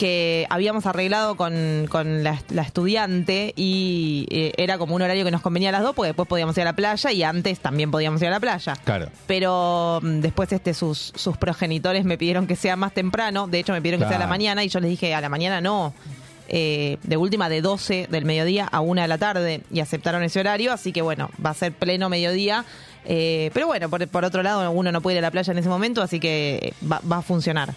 que 0.00 0.46
habíamos 0.48 0.86
arreglado 0.86 1.36
con, 1.36 1.86
con 1.90 2.24
la, 2.24 2.40
la 2.48 2.62
estudiante 2.62 3.52
y 3.54 4.26
eh, 4.30 4.54
era 4.56 4.78
como 4.78 4.94
un 4.94 5.02
horario 5.02 5.26
que 5.26 5.30
nos 5.30 5.42
convenía 5.42 5.68
a 5.68 5.72
las 5.72 5.82
dos 5.82 5.94
porque 5.94 6.06
después 6.06 6.26
podíamos 6.26 6.56
ir 6.56 6.62
a 6.62 6.64
la 6.64 6.72
playa 6.72 7.12
y 7.12 7.22
antes 7.22 7.60
también 7.60 7.90
podíamos 7.90 8.22
ir 8.22 8.28
a 8.28 8.30
la 8.30 8.40
playa. 8.40 8.76
claro. 8.82 9.10
Pero 9.26 10.00
mm, 10.02 10.20
después 10.20 10.50
este 10.52 10.72
sus, 10.72 11.12
sus 11.14 11.36
progenitores 11.36 12.06
me 12.06 12.16
pidieron 12.16 12.46
que 12.46 12.56
sea 12.56 12.76
más 12.76 12.94
temprano, 12.94 13.46
de 13.46 13.58
hecho 13.58 13.74
me 13.74 13.82
pidieron 13.82 14.00
que 14.00 14.06
sea 14.06 14.16
a 14.16 14.20
la 14.20 14.26
mañana 14.26 14.64
y 14.64 14.70
yo 14.70 14.80
les 14.80 14.88
dije 14.88 15.14
a 15.14 15.20
la 15.20 15.28
mañana 15.28 15.60
no. 15.60 15.92
Eh, 16.48 16.96
de 17.02 17.16
última 17.18 17.50
de 17.50 17.60
12 17.60 18.08
del 18.10 18.24
mediodía 18.24 18.66
a 18.72 18.80
1 18.80 19.02
de 19.02 19.06
la 19.06 19.18
tarde 19.18 19.60
y 19.70 19.80
aceptaron 19.80 20.22
ese 20.22 20.40
horario, 20.40 20.72
así 20.72 20.92
que 20.92 21.02
bueno, 21.02 21.28
va 21.44 21.50
a 21.50 21.54
ser 21.54 21.72
pleno 21.72 22.08
mediodía. 22.08 22.64
Eh, 23.04 23.50
pero 23.52 23.66
bueno, 23.66 23.90
por, 23.90 24.08
por 24.08 24.24
otro 24.24 24.42
lado, 24.42 24.68
uno 24.70 24.92
no 24.92 25.02
puede 25.02 25.16
ir 25.16 25.18
a 25.18 25.28
la 25.28 25.30
playa 25.30 25.52
en 25.52 25.58
ese 25.58 25.68
momento, 25.68 26.00
así 26.00 26.20
que 26.20 26.72
va, 26.90 27.02
va 27.06 27.18
a 27.18 27.22
funcionar. 27.22 27.74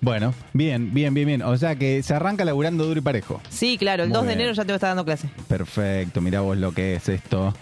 Bueno, 0.00 0.32
bien, 0.52 0.94
bien, 0.94 1.12
bien, 1.12 1.26
bien. 1.26 1.42
O 1.42 1.56
sea 1.58 1.74
que 1.76 2.02
se 2.02 2.14
arranca 2.14 2.44
laburando 2.44 2.84
duro 2.84 2.98
y 2.98 3.02
parejo. 3.02 3.40
Sí, 3.50 3.76
claro, 3.78 4.04
el 4.04 4.10
Muy 4.10 4.14
2 4.14 4.22
de 4.22 4.28
bien. 4.28 4.40
enero 4.40 4.54
ya 4.54 4.62
te 4.62 4.66
voy 4.68 4.72
a 4.74 4.76
estar 4.76 4.90
dando 4.90 5.04
clase. 5.04 5.28
Perfecto, 5.48 6.20
mirá 6.20 6.40
vos 6.40 6.56
lo 6.56 6.72
que 6.72 6.94
es 6.94 7.08
esto. 7.08 7.52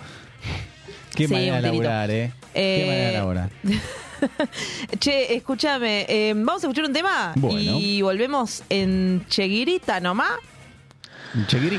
Qué 1.15 1.27
Sí, 1.29 1.33
manera 1.33 1.55
de 1.63 1.69
un 1.69 1.71
tirito. 1.73 1.83
laburar, 1.89 2.11
¿eh? 2.11 2.33
Eh, 2.53 2.77
Qué 2.79 2.87
manera 2.87 3.07
de 3.09 3.13
laburar. 3.15 3.51
Che, 4.99 5.35
escúchame, 5.37 6.07
eh, 6.09 6.33
vamos 6.35 6.63
a 6.65 6.67
escuchar 6.67 6.85
un 6.87 6.93
tema 6.93 7.33
Bueno. 7.37 7.79
y 7.79 8.03
volvemos 8.03 8.63
en 8.69 9.25
Cheguirita 9.29 10.01
nomás. 10.01 10.33
Cheguiri. 11.49 11.79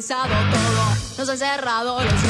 Privatizado 0.00 0.28
todo, 0.50 1.18
nos 1.18 1.28
cerrado 1.38 2.02
los 2.02 2.22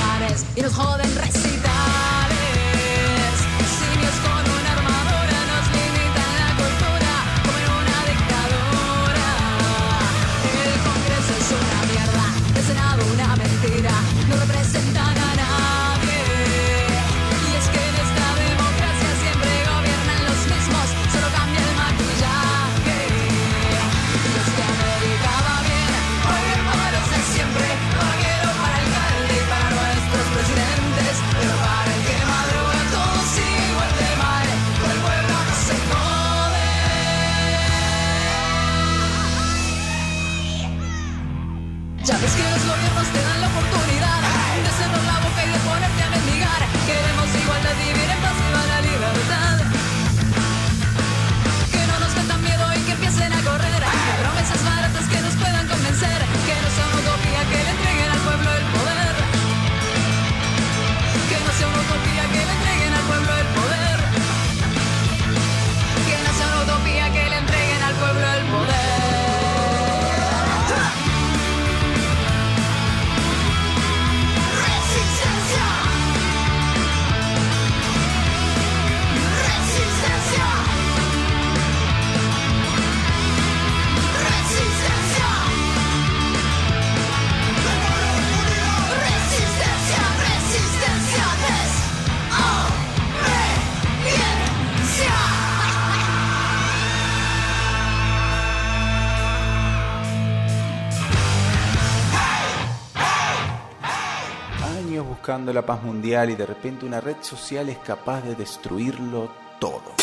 buscando 105.40 105.52
la 105.54 105.64
paz 105.64 105.82
mundial 105.82 106.28
y 106.28 106.37
de 106.37 106.44
repente 106.44 106.85
una 106.85 107.00
red 107.00 107.16
social 107.23 107.70
es 107.70 107.78
capaz 107.78 108.20
de 108.20 108.35
destruirlo 108.35 109.32
todo. 109.59 109.94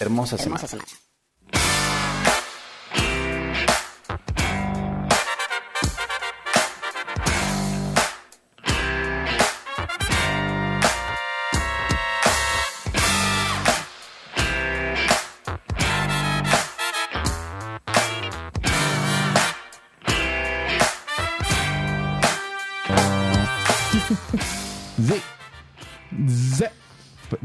Hermosa 0.00 0.38
semana. 0.38 0.64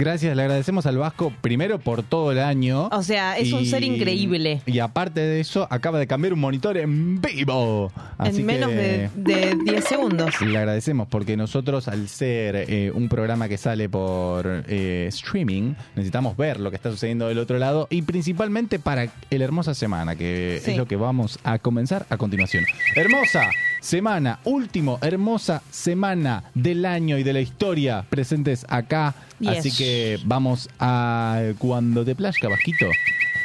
Gracias, 0.10 0.36
le 0.36 0.42
agradecemos 0.42 0.88
al 0.88 0.98
Vasco 0.98 1.32
primero 1.40 1.78
por 1.78 2.02
todo 2.02 2.32
el 2.32 2.40
año. 2.40 2.88
O 2.92 3.04
sea, 3.04 3.38
es 3.38 3.54
un 3.54 3.64
ser 3.68 3.84
increíble. 3.84 4.60
Y 4.66 4.80
aparte 4.80 5.20
de 5.20 5.40
eso, 5.40 5.68
acaba 5.70 6.00
de 6.00 6.08
cambiar 6.08 6.34
un 6.34 6.40
monitor 6.40 6.78
en 6.78 7.22
vivo. 7.22 7.92
Así 8.18 8.40
en 8.40 8.46
menos 8.48 8.72
que 8.72 9.08
de, 9.14 9.54
de 9.54 9.56
10 9.66 9.86
segundos. 9.86 10.42
Le 10.42 10.58
agradecemos 10.58 11.08
porque 11.08 11.38
nosotros, 11.38 11.88
al 11.88 12.10
ser 12.10 12.56
eh, 12.56 12.92
un 12.92 13.08
programa 13.08 13.48
que 13.48 13.60
sale 13.60 13.88
por 13.88 14.64
eh, 14.68 15.06
streaming, 15.10 15.76
necesitamos 15.96 16.36
ver 16.36 16.60
lo 16.60 16.72
que 16.72 16.78
está 16.78 16.90
sucediendo 16.90 17.28
del 17.28 17.38
otro 17.38 17.60
lado 17.60 17.86
y 17.92 18.02
principalmente 18.02 18.80
para 18.80 19.10
el 19.30 19.42
Hermosa 19.44 19.76
Semana, 19.76 20.16
que 20.16 20.60
Sí. 20.66 20.72
es 20.72 20.78
lo 20.78 20.88
que 20.88 20.96
vamos 20.96 21.38
a 21.44 21.60
comenzar 21.60 22.08
a 22.10 22.18
continuación. 22.18 22.66
Hermosa 22.96 23.48
Semana, 23.80 24.40
último 24.44 25.00
Hermosa 25.02 25.62
Semana 25.72 26.44
del 26.54 26.86
año 26.86 27.18
y 27.18 27.24
de 27.24 27.34
la 27.34 27.42
historia 27.42 28.06
presentes 28.10 28.66
acá. 28.70 29.16
Yes. 29.40 29.60
Así 29.60 29.72
que 29.72 30.20
vamos 30.26 30.70
a 30.80 31.42
cuando 31.58 32.04
te 32.04 32.16
plazca, 32.16 32.50
Vasquito, 32.50 32.88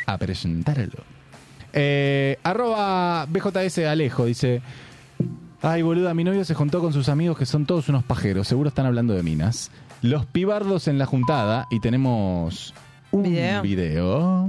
a 0.07 0.19
presentarlo. 0.19 1.05
Eh, 1.73 2.39
arroba 2.43 3.27
BJS 3.27 3.79
Alejo 3.79 4.27
dice. 4.27 4.63
Ay, 5.63 5.81
boluda, 5.81 6.13
mi 6.13 6.25
novio 6.25 6.45
se 6.45 6.53
juntó 6.53 6.81
con 6.81 6.93
sus 6.93 7.09
amigos 7.09 7.39
que 7.39 7.47
son 7.47 7.65
todos 7.65 7.89
unos 7.89 8.05
pajeros. 8.05 8.47
Seguro 8.47 8.69
están 8.69 8.85
hablando 8.85 9.15
de 9.15 9.23
minas. 9.23 9.71
Los 10.03 10.27
pibardos 10.27 10.89
en 10.89 10.99
la 10.99 11.07
juntada 11.07 11.67
y 11.71 11.81
tenemos 11.81 12.75
un 13.11 13.23
Video. 13.23 13.63
video. 13.63 14.49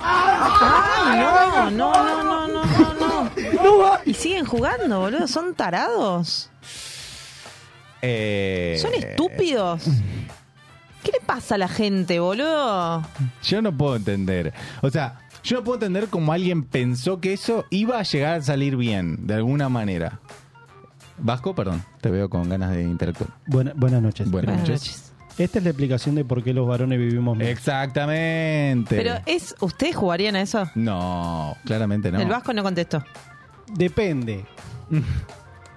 Ay, 0.00 1.18
no, 1.20 1.70
no, 1.70 2.24
no, 2.24 2.46
no, 2.48 2.48
no, 2.48 2.64
no, 2.94 3.24
no. 3.62 3.98
Y 4.04 4.14
siguen 4.14 4.44
jugando, 4.46 5.00
boludo. 5.00 5.26
Son 5.28 5.54
tarados. 5.54 6.50
Eh, 8.02 8.78
Son 8.80 8.92
estúpidos. 8.94 9.84
¿Qué 11.02 11.12
le 11.12 11.20
pasa 11.24 11.54
a 11.54 11.58
la 11.58 11.68
gente, 11.68 12.18
boludo? 12.20 13.02
Yo 13.42 13.62
no 13.62 13.76
puedo 13.76 13.96
entender. 13.96 14.52
O 14.82 14.90
sea, 14.90 15.20
yo 15.42 15.58
no 15.58 15.64
puedo 15.64 15.76
entender 15.76 16.08
cómo 16.08 16.32
alguien 16.32 16.64
pensó 16.64 17.20
que 17.20 17.32
eso 17.32 17.64
iba 17.70 17.98
a 17.98 18.02
llegar 18.02 18.34
a 18.38 18.42
salir 18.42 18.76
bien, 18.76 19.26
de 19.26 19.34
alguna 19.34 19.68
manera. 19.68 20.20
Vasco, 21.18 21.54
perdón, 21.54 21.84
te 22.00 22.10
veo 22.10 22.28
con 22.28 22.48
ganas 22.48 22.72
de 22.72 22.82
interactuar. 22.82 23.30
Buena- 23.46 23.72
buenas 23.74 24.02
noches. 24.02 24.30
Buenas 24.30 24.56
Buenas 24.56 24.68
noches. 24.68 24.86
noches. 24.88 25.05
Esta 25.38 25.58
es 25.58 25.64
la 25.64 25.70
explicación 25.70 26.14
de 26.14 26.24
por 26.24 26.42
qué 26.42 26.54
los 26.54 26.66
varones 26.66 26.98
vivimos 26.98 27.36
menos. 27.36 27.52
Exactamente. 27.52 28.96
Pero 28.96 29.14
es, 29.26 29.54
¿ustedes 29.60 29.94
jugarían 29.96 30.34
a 30.36 30.40
eso? 30.42 30.68
No, 30.74 31.56
claramente 31.64 32.10
no. 32.10 32.20
El 32.20 32.28
Vasco 32.28 32.52
no 32.54 32.62
contestó. 32.62 33.04
Depende. 33.74 34.44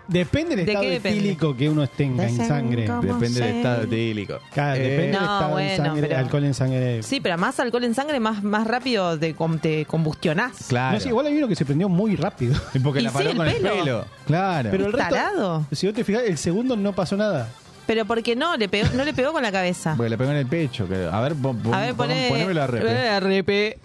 Depende 0.08 0.56
del 0.56 0.66
¿De 0.66 0.72
estado 0.72 0.86
qué 0.86 0.92
depende? 0.94 1.20
etílico 1.20 1.56
que 1.56 1.70
uno 1.70 1.86
tenga 1.86 2.28
en 2.28 2.36
sangre. 2.48 2.88
¿Cómo 2.88 3.02
Depende 3.04 3.28
del 3.30 3.34
sé? 3.52 3.58
estado 3.58 3.84
etílico. 3.84 4.40
Claro, 4.52 4.76
Eh, 4.82 4.84
depende 4.84 5.04
del 5.04 5.12
No, 5.14 5.20
estado 5.22 5.50
bueno, 5.52 5.70
en 5.70 5.78
sangre, 5.78 6.02
pero- 6.08 6.18
alcohol 6.20 6.44
en 6.46 6.54
sangre. 6.56 7.04
Sí, 7.04 7.20
pero 7.22 7.38
más 7.38 7.60
alcohol 7.60 7.84
en 7.84 7.94
sangre, 7.94 8.20
más, 8.20 8.42
más 8.44 8.66
rápido 8.66 9.20
te, 9.20 9.36
com- 9.36 9.60
te 9.60 9.86
combustionás. 9.86 10.66
Claro. 10.68 10.96
No 10.96 11.00
sé, 11.00 11.10
igual 11.10 11.28
hay 11.28 11.38
uno 11.38 11.48
que 11.48 11.56
se 11.56 11.64
prendió 11.64 11.88
muy 11.90 12.16
rápido. 12.16 12.56
Y 12.74 12.80
porque 12.84 13.02
Y 13.02 13.04
la 13.04 13.10
sí, 13.12 13.18
paró 13.18 13.30
el 13.30 13.38
con 13.38 13.48
el 13.50 13.56
pelo. 13.58 13.70
pelo. 13.84 14.06
Claro. 14.26 14.70
Pero 14.72 14.86
el 14.88 14.94
resto, 14.94 15.14
Tarado. 15.14 15.66
si 15.72 15.86
vos 15.86 15.96
te 15.96 16.04
fijas, 16.04 16.24
el 16.24 16.40
segundo 16.40 16.76
no 16.76 16.92
pasó 16.94 17.16
nada. 17.16 17.48
Pero 17.90 18.06
porque 18.06 18.36
no, 18.36 18.56
le 18.56 18.70
pegó, 18.70 18.88
no 18.94 19.04
le 19.04 19.16
pegó 19.16 19.32
con 19.34 19.42
la 19.42 19.52
cabeza. 19.52 19.96
Porque 19.98 20.12
le 20.12 20.18
pegó 20.20 20.30
en 20.30 20.38
el 20.38 20.46
pecho. 20.46 20.88
que- 20.88 21.10
a 21.12 21.22
ver, 21.22 21.34
pon, 21.34 21.58
pon- 21.58 21.74
A 21.74 21.80
ver, 21.80 21.96
pon- 21.96 22.06
poné. 22.08 22.28
ponémelo 22.30 22.62
a 22.62 22.68
repe. 22.68 22.86
poné 22.86 23.08
a 23.10 23.20
repe. 23.20 23.80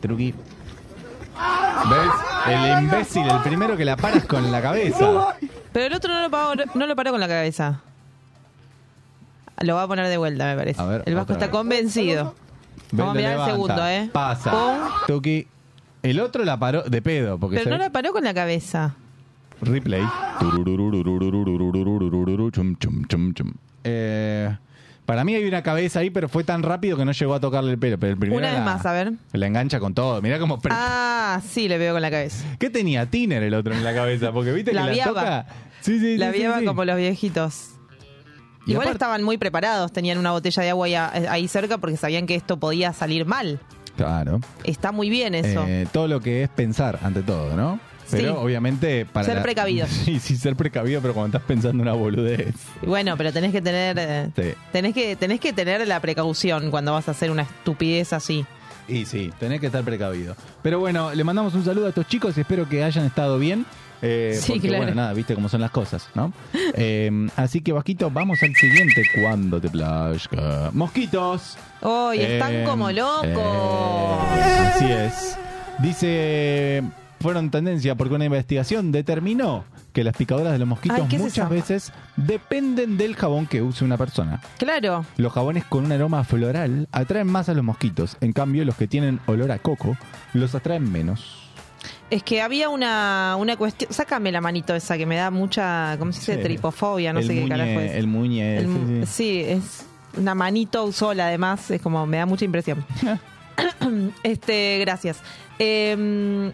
Truqui. 0.00 0.32
¿Ves? 0.32 2.00
El 2.46 2.82
imbécil, 2.84 3.26
el 3.30 3.42
primero 3.42 3.76
que 3.76 3.84
la 3.84 3.98
paras 3.98 4.24
con 4.24 4.50
la 4.50 4.62
cabeza. 4.62 5.36
Pero 5.70 5.84
el 5.84 5.92
otro 5.92 6.14
no 6.14 6.22
lo, 6.22 6.30
paró, 6.30 6.64
no 6.74 6.86
lo 6.86 6.96
paró 6.96 7.10
con 7.10 7.20
la 7.20 7.28
cabeza. 7.28 7.82
Lo 9.60 9.74
va 9.74 9.82
a 9.82 9.86
poner 9.88 10.08
de 10.08 10.16
vuelta, 10.16 10.46
me 10.46 10.56
parece. 10.56 10.80
A 10.80 10.86
ver, 10.86 11.02
el 11.04 11.14
Vasco 11.14 11.34
está 11.34 11.50
convencido. 11.50 12.34
Vamos 12.90 13.12
a 13.12 13.16
mirar 13.18 13.38
el 13.40 13.44
segundo, 13.44 13.86
¿eh? 13.86 14.08
Pasa. 14.14 14.50
Pum. 14.50 14.78
Tuki. 15.06 15.46
El 16.02 16.20
otro 16.20 16.42
la 16.46 16.58
paró 16.58 16.84
de 16.84 17.02
pedo. 17.02 17.36
Porque 17.38 17.58
Pero 17.58 17.72
no 17.72 17.76
la 17.76 17.90
paró 17.90 18.12
con 18.14 18.24
la 18.24 18.32
cabeza. 18.32 18.94
Replay. 19.60 20.02
Chum, 22.52 22.76
chum, 22.78 23.04
chum, 23.06 23.34
chum. 23.34 23.52
Eh, 23.84 24.56
para 25.04 25.24
mí 25.24 25.34
hay 25.34 25.44
una 25.46 25.62
cabeza 25.62 26.00
ahí, 26.00 26.10
pero 26.10 26.28
fue 26.28 26.44
tan 26.44 26.62
rápido 26.62 26.96
que 26.96 27.04
no 27.04 27.12
llegó 27.12 27.34
a 27.34 27.40
tocarle 27.40 27.72
el 27.72 27.78
pelo. 27.78 27.98
Pero 27.98 28.12
el 28.12 28.18
primero 28.18 28.38
Una 28.38 28.48
vez 28.50 28.58
la- 28.58 28.64
más, 28.64 28.86
a 28.86 28.92
ver. 28.92 29.12
La 29.32 29.46
engancha 29.46 29.80
con 29.80 29.94
todo. 29.94 30.20
Mirá 30.22 30.38
cómo... 30.38 30.58
pre- 30.60 30.72
Ah, 30.74 31.40
sí, 31.46 31.68
le 31.68 31.78
pegó 31.78 31.94
con 31.94 32.02
la 32.02 32.10
cabeza. 32.10 32.44
¿Qué 32.58 32.70
tenía 32.70 33.06
Tiner 33.06 33.42
el 33.42 33.54
otro 33.54 33.74
en 33.74 33.82
la 33.84 33.94
cabeza? 33.94 34.32
Porque 34.32 34.52
viste 34.52 34.72
La 34.72 34.82
que 34.82 34.86
la 34.88 34.92
viaba. 34.92 35.12
toca... 35.20 35.46
Sí, 35.80 35.98
sí, 36.00 36.16
La 36.18 36.26
sí, 36.28 36.32
sí, 36.34 36.38
vieva 36.40 36.58
sí. 36.58 36.64
como 36.66 36.84
los 36.84 36.96
viejitos. 36.96 37.70
Y 38.66 38.72
Igual 38.72 38.88
aparte- 38.88 38.96
estaban 38.96 39.22
muy 39.22 39.38
preparados, 39.38 39.92
tenían 39.92 40.18
una 40.18 40.32
botella 40.32 40.62
de 40.62 40.70
agua 40.70 40.86
ahí, 40.86 40.94
ahí 40.94 41.48
cerca 41.48 41.78
porque 41.78 41.96
sabían 41.96 42.26
que 42.26 42.34
esto 42.34 42.58
podía 42.58 42.92
salir 42.92 43.24
mal. 43.24 43.58
Claro. 43.96 44.40
Está 44.64 44.92
muy 44.92 45.08
bien 45.08 45.34
eso. 45.34 45.64
Eh, 45.66 45.86
todo 45.90 46.06
lo 46.06 46.20
que 46.20 46.42
es 46.42 46.48
pensar 46.50 46.98
ante 47.02 47.22
todo, 47.22 47.56
¿no? 47.56 47.80
Pero 48.10 48.32
Sí. 48.32 48.38
obviamente 48.40 49.04
para 49.06 49.26
Ser 49.26 49.36
la- 49.36 49.42
precavido. 49.42 49.86
Sí, 50.04 50.18
sí, 50.18 50.36
ser 50.36 50.56
precavido, 50.56 51.00
pero 51.02 51.14
cuando 51.14 51.36
estás 51.36 51.46
pensando 51.48 51.82
una 51.82 51.92
boludez. 51.92 52.54
Bueno, 52.82 53.16
pero 53.16 53.32
tenés 53.32 53.52
que 53.52 53.60
tener 53.62 53.96
eh, 53.98 54.30
Sí. 54.36 54.54
tenés 54.72 54.94
que 54.94 55.16
tenés 55.16 55.40
que 55.40 55.52
tener 55.52 55.86
la 55.86 56.00
precaución 56.00 56.70
cuando 56.70 56.92
vas 56.92 57.08
a 57.08 57.10
hacer 57.12 57.30
una 57.30 57.42
estupidez 57.42 58.12
así. 58.12 58.44
Y 58.88 59.04
sí, 59.04 59.30
tenés 59.38 59.60
que 59.60 59.66
estar 59.66 59.84
precavido. 59.84 60.34
Pero 60.62 60.78
bueno, 60.80 61.12
le 61.14 61.22
mandamos 61.22 61.54
un 61.54 61.64
saludo 61.64 61.86
a 61.86 61.88
estos 61.90 62.06
chicos 62.06 62.36
y 62.38 62.40
espero 62.40 62.66
que 62.68 62.82
hayan 62.82 63.04
estado 63.04 63.38
bien. 63.38 63.66
Eh, 64.00 64.38
Sí, 64.40 64.52
porque 64.52 64.68
claro. 64.68 64.84
bueno, 64.84 64.94
nada, 65.02 65.12
viste 65.12 65.34
cómo 65.34 65.48
son 65.48 65.60
las 65.60 65.72
cosas, 65.72 66.08
¿no? 66.14 66.32
Eh, 66.74 67.10
así 67.36 67.60
que, 67.60 67.72
Vasquito, 67.72 68.10
vamos 68.10 68.38
al 68.42 68.54
siguiente 68.54 69.02
cuando 69.20 69.60
te 69.60 69.68
plazca. 69.68 70.70
Mosquitos. 70.72 71.58
¡Uy, 71.82 72.20
están 72.20 72.54
Eh, 72.54 72.64
como 72.64 72.90
locos! 72.92 74.22
así 74.74 74.84
es. 74.90 75.36
Dice, 75.80 76.82
fueron 77.20 77.50
tendencia 77.50 77.94
porque 77.94 78.14
una 78.14 78.24
investigación 78.24 78.92
determinó 78.92 79.64
que 79.92 80.04
las 80.04 80.16
picadoras 80.16 80.52
de 80.52 80.58
los 80.58 80.68
mosquitos 80.68 80.98
Ay, 81.00 81.06
¿qué 81.08 81.16
es 81.16 81.22
muchas 81.22 81.46
eso? 81.46 81.48
veces 81.48 81.92
dependen 82.16 82.96
del 82.96 83.16
jabón 83.16 83.46
que 83.46 83.62
use 83.62 83.84
una 83.84 83.96
persona. 83.96 84.40
Claro. 84.58 85.04
Los 85.16 85.32
jabones 85.32 85.64
con 85.64 85.84
un 85.84 85.92
aroma 85.92 86.22
floral 86.24 86.88
atraen 86.92 87.26
más 87.26 87.48
a 87.48 87.54
los 87.54 87.64
mosquitos, 87.64 88.16
en 88.20 88.32
cambio 88.32 88.64
los 88.64 88.76
que 88.76 88.86
tienen 88.86 89.20
olor 89.26 89.50
a 89.50 89.58
coco 89.58 89.96
los 90.34 90.54
atraen 90.54 90.90
menos. 90.90 91.44
Es 92.10 92.22
que 92.22 92.40
había 92.40 92.70
una, 92.70 93.36
una 93.38 93.56
cuestión. 93.56 93.92
Sácame 93.92 94.32
la 94.32 94.40
manito 94.40 94.74
esa 94.74 94.96
que 94.96 95.04
me 95.04 95.16
da 95.16 95.30
mucha. 95.30 95.96
¿Cómo 95.98 96.12
se 96.12 96.20
dice? 96.20 96.36
Sí. 96.36 96.42
Tripofobia, 96.42 97.12
no 97.12 97.18
el 97.18 97.26
sé 97.26 97.34
qué 97.34 97.40
muñe, 97.40 97.50
carajo 97.50 97.80
es. 97.80 97.92
El 97.92 98.06
muñe, 98.06 98.56
El- 98.58 98.66
sí, 98.66 98.72
sí. 98.72 99.06
sí, 99.06 99.40
es 99.46 99.86
una 100.16 100.34
manito 100.34 100.90
sola, 100.92 101.26
además. 101.26 101.70
Es 101.70 101.82
como. 101.82 102.06
Me 102.06 102.16
da 102.16 102.24
mucha 102.24 102.46
impresión. 102.46 102.82
este, 104.22 104.78
gracias. 104.80 105.20
Eh, 105.58 106.50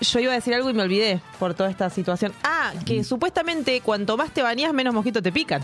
yo 0.00 0.18
iba 0.20 0.32
a 0.32 0.34
decir 0.36 0.54
algo 0.54 0.70
y 0.70 0.74
me 0.74 0.82
olvidé 0.82 1.20
por 1.38 1.54
toda 1.54 1.70
esta 1.70 1.90
situación. 1.90 2.32
Ah, 2.42 2.72
Mm. 2.74 2.84
que 2.84 3.04
supuestamente 3.04 3.80
cuanto 3.80 4.16
más 4.16 4.30
te 4.30 4.42
bañas, 4.42 4.72
menos 4.72 4.94
mosquitos 4.94 5.22
te 5.22 5.32
pican. 5.32 5.62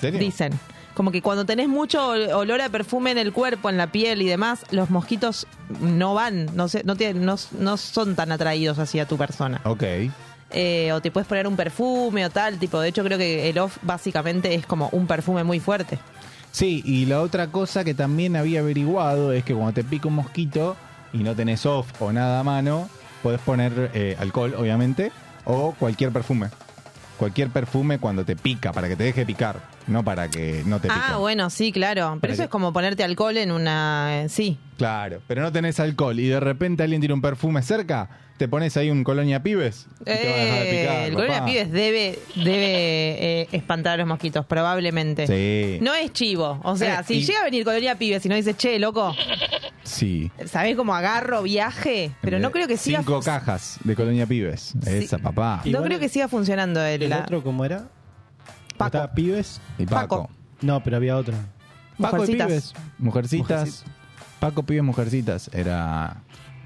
¿Serio? 0.00 0.20
Dicen. 0.20 0.58
Como 0.94 1.12
que 1.12 1.22
cuando 1.22 1.44
tenés 1.46 1.68
mucho 1.68 2.08
ol- 2.08 2.32
olor 2.32 2.60
a 2.60 2.68
perfume 2.68 3.12
en 3.12 3.18
el 3.18 3.32
cuerpo, 3.32 3.70
en 3.70 3.76
la 3.76 3.92
piel 3.92 4.20
y 4.20 4.26
demás, 4.26 4.64
los 4.72 4.90
mosquitos 4.90 5.46
no 5.80 6.14
van, 6.14 6.46
no, 6.56 6.66
sé, 6.68 6.82
no, 6.84 6.96
tienen- 6.96 7.24
no, 7.24 7.36
no 7.60 7.76
son 7.76 8.16
tan 8.16 8.32
atraídos 8.32 8.78
hacia 8.80 9.06
tu 9.06 9.16
persona. 9.16 9.60
Ok. 9.64 9.84
Eh, 10.50 10.90
o 10.92 11.00
te 11.00 11.10
puedes 11.12 11.28
poner 11.28 11.46
un 11.46 11.54
perfume 11.56 12.24
o 12.26 12.30
tal, 12.30 12.58
tipo, 12.58 12.80
de 12.80 12.88
hecho 12.88 13.04
creo 13.04 13.18
que 13.18 13.48
el 13.50 13.58
off 13.58 13.76
básicamente 13.82 14.54
es 14.54 14.66
como 14.66 14.88
un 14.92 15.06
perfume 15.06 15.44
muy 15.44 15.60
fuerte. 15.60 15.98
Sí, 16.50 16.82
y 16.84 17.04
la 17.06 17.20
otra 17.20 17.48
cosa 17.48 17.84
que 17.84 17.94
también 17.94 18.34
había 18.34 18.60
averiguado 18.60 19.32
es 19.32 19.44
que 19.44 19.52
cuando 19.54 19.74
te 19.74 19.84
pica 19.84 20.08
un 20.08 20.14
mosquito 20.14 20.76
y 21.12 21.18
no 21.18 21.36
tenés 21.36 21.64
off 21.66 21.86
o 22.00 22.10
nada 22.12 22.40
a 22.40 22.42
mano, 22.42 22.88
podés 23.22 23.40
poner 23.40 23.90
eh, 23.94 24.16
alcohol, 24.18 24.54
obviamente, 24.56 25.12
o 25.44 25.74
cualquier 25.78 26.10
perfume. 26.12 26.48
Cualquier 27.18 27.48
perfume 27.50 27.98
cuando 27.98 28.24
te 28.24 28.36
pica, 28.36 28.72
para 28.72 28.88
que 28.88 28.94
te 28.96 29.02
deje 29.04 29.26
picar, 29.26 29.60
no 29.88 30.04
para 30.04 30.28
que 30.28 30.62
no 30.66 30.78
te 30.80 30.88
pique. 30.88 31.00
Ah, 31.02 31.16
bueno, 31.16 31.50
sí, 31.50 31.72
claro. 31.72 32.16
Pero 32.20 32.32
eso 32.32 32.42
que- 32.42 32.44
es 32.44 32.50
como 32.50 32.72
ponerte 32.72 33.02
alcohol 33.02 33.36
en 33.38 33.50
una... 33.50 34.22
eh, 34.22 34.28
sí, 34.28 34.56
Claro, 34.78 35.20
pero 35.26 35.42
no 35.42 35.52
tenés 35.52 35.78
alcohol 35.80 36.18
y 36.18 36.28
de 36.28 36.40
repente 36.40 36.82
alguien 36.84 37.00
tiene 37.00 37.12
un 37.12 37.20
perfume 37.20 37.60
cerca, 37.62 38.08
te 38.38 38.46
pones 38.48 38.76
ahí 38.76 38.90
un 38.90 39.02
colonia 39.04 39.42
pibes 39.42 39.88
y 40.00 40.04
te 40.04 40.10
va 40.12 40.16
a 40.16 40.38
dejar 40.38 40.58
de 40.60 40.70
Eh, 40.70 40.80
picar, 40.82 40.96
el 41.08 41.14
colonia 41.14 41.44
pibes 41.44 41.72
debe, 41.72 42.18
debe 42.36 43.40
eh, 43.42 43.48
espantar 43.52 43.94
a 43.94 43.96
los 43.96 44.06
mosquitos, 44.06 44.46
probablemente. 44.46 45.26
Sí. 45.26 45.80
No 45.84 45.94
es 45.94 46.12
chivo. 46.12 46.60
O 46.62 46.76
sea, 46.76 47.00
Eh, 47.00 47.04
si 47.08 47.14
y- 47.14 47.24
llega 47.26 47.40
a 47.40 47.44
venir 47.44 47.64
colonia 47.64 47.96
pibes 47.98 48.24
y 48.24 48.28
no 48.28 48.36
dice, 48.36 48.54
che, 48.54 48.78
loco, 48.78 49.12
Sí. 49.82 50.30
¿sabés 50.46 50.76
cómo 50.76 50.94
agarro 50.94 51.42
viaje? 51.42 52.12
Pero 52.20 52.38
no 52.38 52.52
creo 52.52 52.68
que 52.68 52.76
siga. 52.76 53.00
Cinco 53.00 53.20
cajas 53.20 53.78
de 53.82 53.96
colonia 53.96 54.26
pibes. 54.26 54.74
Esa, 54.86 55.18
papá. 55.18 55.62
No 55.64 55.82
creo 55.82 55.98
que 55.98 56.08
siga 56.08 56.28
funcionando 56.28 56.80
el, 56.84 57.02
¿El 57.02 57.10
la- 57.10 57.20
otro 57.22 57.42
cómo 57.42 57.64
era? 57.64 57.88
Paco. 58.76 58.96
¿Estaba 58.96 59.12
pibes? 59.12 59.60
Y 59.76 59.86
Paco. 59.86 60.22
Paco. 60.26 60.30
No, 60.60 60.84
pero 60.84 60.96
había 60.98 61.16
otro. 61.16 61.34
Paco 62.00 62.16
y 62.16 62.20
Mujercitas. 62.20 62.46
pibes. 62.46 62.72
Mujercitas. 62.98 63.84
Paco, 64.40 64.62
pibes, 64.62 64.82
mujercitas. 64.84 65.50
Era 65.52 66.16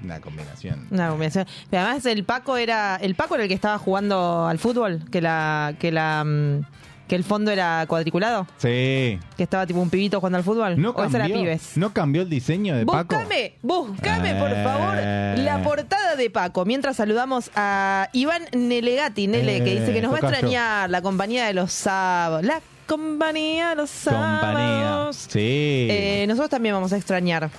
una 0.03 0.19
combinación. 0.19 0.87
Una 0.91 1.09
combinación. 1.09 1.45
Pero 1.69 1.83
además 1.83 2.05
el 2.05 2.23
Paco 2.23 2.57
era. 2.57 2.97
El 3.01 3.15
Paco 3.15 3.35
era 3.35 3.43
el 3.43 3.47
que 3.49 3.55
estaba 3.55 3.77
jugando 3.77 4.47
al 4.47 4.59
fútbol, 4.59 5.03
que 5.11 5.21
la. 5.21 5.75
que 5.79 5.91
la. 5.91 6.23
mm, 6.23 6.61
que 7.07 7.15
el 7.17 7.25
fondo 7.25 7.51
era 7.51 7.85
cuadriculado, 7.85 8.47
Sí. 8.57 9.19
que 9.35 9.43
estaba 9.43 9.67
tipo 9.67 9.81
un 9.81 9.89
pibito 9.89 10.19
jugando 10.21 10.37
al 10.37 10.43
fútbol. 10.45 10.81
¿No 10.81 10.91
ese 10.91 11.17
era 11.17 11.25
cambió, 11.25 11.35
pibes. 11.41 11.75
¿No 11.75 11.93
cambió 11.93 12.21
el 12.21 12.29
diseño 12.29 12.77
de 12.77 12.85
Paco? 12.85 13.15
Búscame, 13.17 13.55
búscame 13.61 14.35
por 14.35 14.49
Eh. 14.49 14.63
favor 14.63 14.95
la 15.43 15.61
portada 15.61 16.15
de 16.15 16.29
Paco. 16.29 16.63
Mientras 16.63 16.95
saludamos 16.95 17.51
a 17.55 18.07
Iván 18.13 18.43
Nelegati, 18.53 19.27
Nele, 19.27 19.61
que 19.65 19.79
dice 19.81 19.91
que 19.91 20.01
nos 20.01 20.13
va 20.13 20.17
a 20.17 20.21
tocayo. 20.21 20.35
extrañar 20.37 20.89
la 20.89 21.01
compañía 21.01 21.45
de 21.45 21.53
los 21.53 21.73
sábados. 21.73 22.41
La 22.45 22.61
compañía 22.87 23.75
los 23.75 23.89
Compañía. 24.03 24.39
sábados. 24.83 25.27
Sí. 25.29 25.87
Eh, 25.89 26.25
nosotros 26.27 26.49
también 26.49 26.75
vamos 26.75 26.93
a 26.93 26.97
extrañar. 26.97 27.49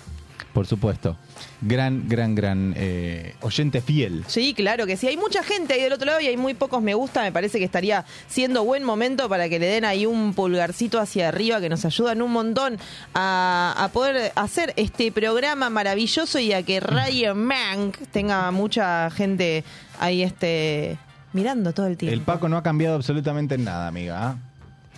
Por 0.52 0.68
supuesto. 0.68 1.16
Gran, 1.62 2.08
gran, 2.08 2.36
gran 2.36 2.74
eh, 2.76 3.34
oyente 3.40 3.80
fiel. 3.80 4.22
Sí, 4.28 4.54
claro 4.54 4.86
que 4.86 4.96
sí. 4.96 5.08
Hay 5.08 5.16
mucha 5.16 5.42
gente 5.42 5.74
ahí 5.74 5.80
del 5.82 5.92
otro 5.92 6.06
lado 6.06 6.20
y 6.20 6.28
hay 6.28 6.36
muy 6.36 6.54
pocos 6.54 6.80
me 6.80 6.94
gusta. 6.94 7.22
Me 7.22 7.32
parece 7.32 7.58
que 7.58 7.64
estaría 7.64 8.04
siendo 8.28 8.62
buen 8.64 8.84
momento 8.84 9.28
para 9.28 9.48
que 9.48 9.58
le 9.58 9.66
den 9.66 9.84
ahí 9.84 10.06
un 10.06 10.32
pulgarcito 10.32 11.00
hacia 11.00 11.26
arriba 11.28 11.60
que 11.60 11.68
nos 11.68 11.84
ayudan 11.84 12.22
un 12.22 12.30
montón 12.30 12.78
a, 13.14 13.74
a 13.76 13.88
poder 13.88 14.30
hacer 14.36 14.72
este 14.76 15.10
programa 15.10 15.70
maravilloso 15.70 16.38
y 16.38 16.52
a 16.52 16.62
que 16.62 16.78
Radio 16.78 17.34
Mank 17.34 17.96
tenga 18.12 18.48
mucha 18.52 19.10
gente 19.10 19.64
ahí 19.98 20.22
este 20.22 20.98
mirando 21.32 21.72
todo 21.72 21.86
el 21.88 21.96
tiempo. 21.96 22.14
El 22.14 22.20
Paco 22.20 22.48
no 22.48 22.56
ha 22.56 22.62
cambiado 22.62 22.94
absolutamente 22.94 23.56
en 23.56 23.64
nada, 23.64 23.88
amiga. 23.88 24.20
¿ah? 24.22 24.36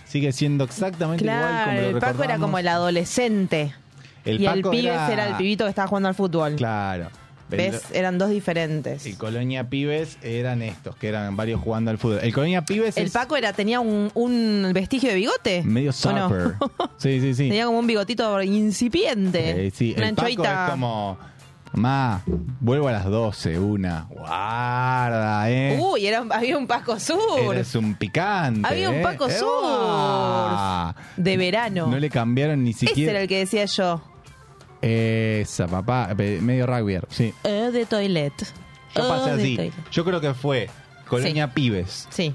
Sigue 0.07 0.31
siendo 0.31 0.63
exactamente 0.63 1.23
igual 1.25 1.65
como 1.65 1.81
lo 1.81 1.87
el 1.89 1.97
Paco 1.99 2.23
era 2.23 2.37
como 2.37 2.57
el 2.59 2.67
adolescente. 2.67 3.73
El 4.25 4.41
y 4.41 4.45
Paco 4.45 4.57
el 4.57 4.63
pibes 4.63 4.85
era- 4.93 5.11
era... 5.13 5.27
el 5.29 5.35
pibito 5.35 5.63
que 5.65 5.69
estaba 5.69 5.87
jugando 5.87 6.09
al 6.09 6.15
fútbol. 6.15 6.55
Claro. 6.55 7.09
¿Ves? 7.49 7.81
Eran 7.93 8.17
dos 8.17 8.29
diferentes. 8.29 9.05
El 9.05 9.17
Colonia 9.17 9.69
Pibes 9.69 10.17
eran 10.21 10.61
estos, 10.61 10.97
que 10.97 11.07
eran 11.07 11.37
varios 11.37 11.61
jugando 11.61 11.89
al 11.91 11.97
fútbol. 11.97 12.19
El 12.21 12.33
Colonia 12.33 12.63
Pibes 12.65 12.97
El 12.97 13.05
es 13.05 13.11
Paco 13.13 13.37
era, 13.37 13.53
tenía 13.53 13.79
un, 13.79 14.11
un 14.15 14.71
vestigio 14.73 15.07
de 15.09 15.15
bigote. 15.15 15.63
medio 15.63 15.93
surfer. 15.93 16.55
Sí, 16.97 17.21
sí, 17.21 17.33
sí. 17.33 17.43
Tenía 17.47 17.65
como 17.65 17.79
un 17.79 17.87
bigotito 17.87 18.41
incipiente. 18.43 19.67
Eh, 19.67 19.71
sí, 19.73 19.93
Una 19.97 20.09
el 20.09 20.15
Paco 20.15 20.27
anchoita. 20.27 20.65
es 20.65 20.71
como... 20.71 21.17
Ma, 21.77 22.23
vuelvo 22.59 22.87
a 22.87 22.91
las 22.91 23.05
12, 23.05 23.59
una. 23.59 24.07
Guarda, 24.09 25.47
¿eh? 25.51 25.77
Uy, 25.79 26.07
era, 26.07 26.25
había 26.31 26.57
un 26.57 26.65
Paco 26.65 26.99
Sur. 26.99 27.53
Eres 27.53 27.75
un 27.75 27.93
picante. 27.93 28.67
Había 28.67 28.89
un 28.89 28.95
¿eh? 28.95 29.01
Paco 29.03 29.29
Sur. 29.29 29.63
¡Ewa! 29.63 30.95
De 31.17 31.37
verano. 31.37 31.85
No 31.85 31.99
le 31.99 32.09
cambiaron 32.09 32.63
ni 32.63 32.71
Ese 32.71 32.87
siquiera. 32.87 33.11
era 33.11 33.21
el 33.21 33.27
que 33.27 33.37
decía 33.39 33.65
yo. 33.65 34.01
Esa, 34.81 35.67
papá. 35.67 36.15
Medio 36.15 36.65
rugby, 36.65 36.97
sí. 37.09 37.31
Eh, 37.43 37.69
de 37.71 37.85
toilet. 37.85 38.33
Yo 38.95 39.07
pasé 39.07 39.29
Eh, 39.29 39.33
así. 39.33 39.71
Yo 39.91 40.03
creo 40.03 40.19
que 40.19 40.33
fue 40.33 40.69
Colonia 41.07 41.53
Pibes. 41.53 42.07
Sí. 42.09 42.33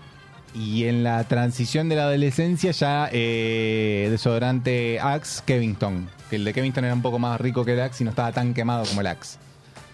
Y 0.55 0.85
en 0.85 1.03
la 1.03 1.25
transición 1.25 1.89
de 1.89 1.97
la 1.97 2.03
adolescencia 2.03 2.73
ya 2.73 3.09
eh, 3.11 4.09
desodorante 4.11 5.01
Axe 5.01 5.43
Kevington. 5.47 6.09
Que 6.29 6.37
el 6.37 6.45
de 6.45 6.53
Kevington 6.53 6.85
era 6.85 6.95
un 6.95 7.03
poco 7.03 7.19
más 7.19 7.41
rico 7.41 7.65
que 7.65 7.73
el 7.73 7.81
Axe 7.81 8.03
y 8.03 8.05
no 8.05 8.11
estaba 8.11 8.33
tan 8.33 8.53
quemado 8.53 8.85
como 8.85 9.01
el 9.01 9.07
Axe. 9.07 9.39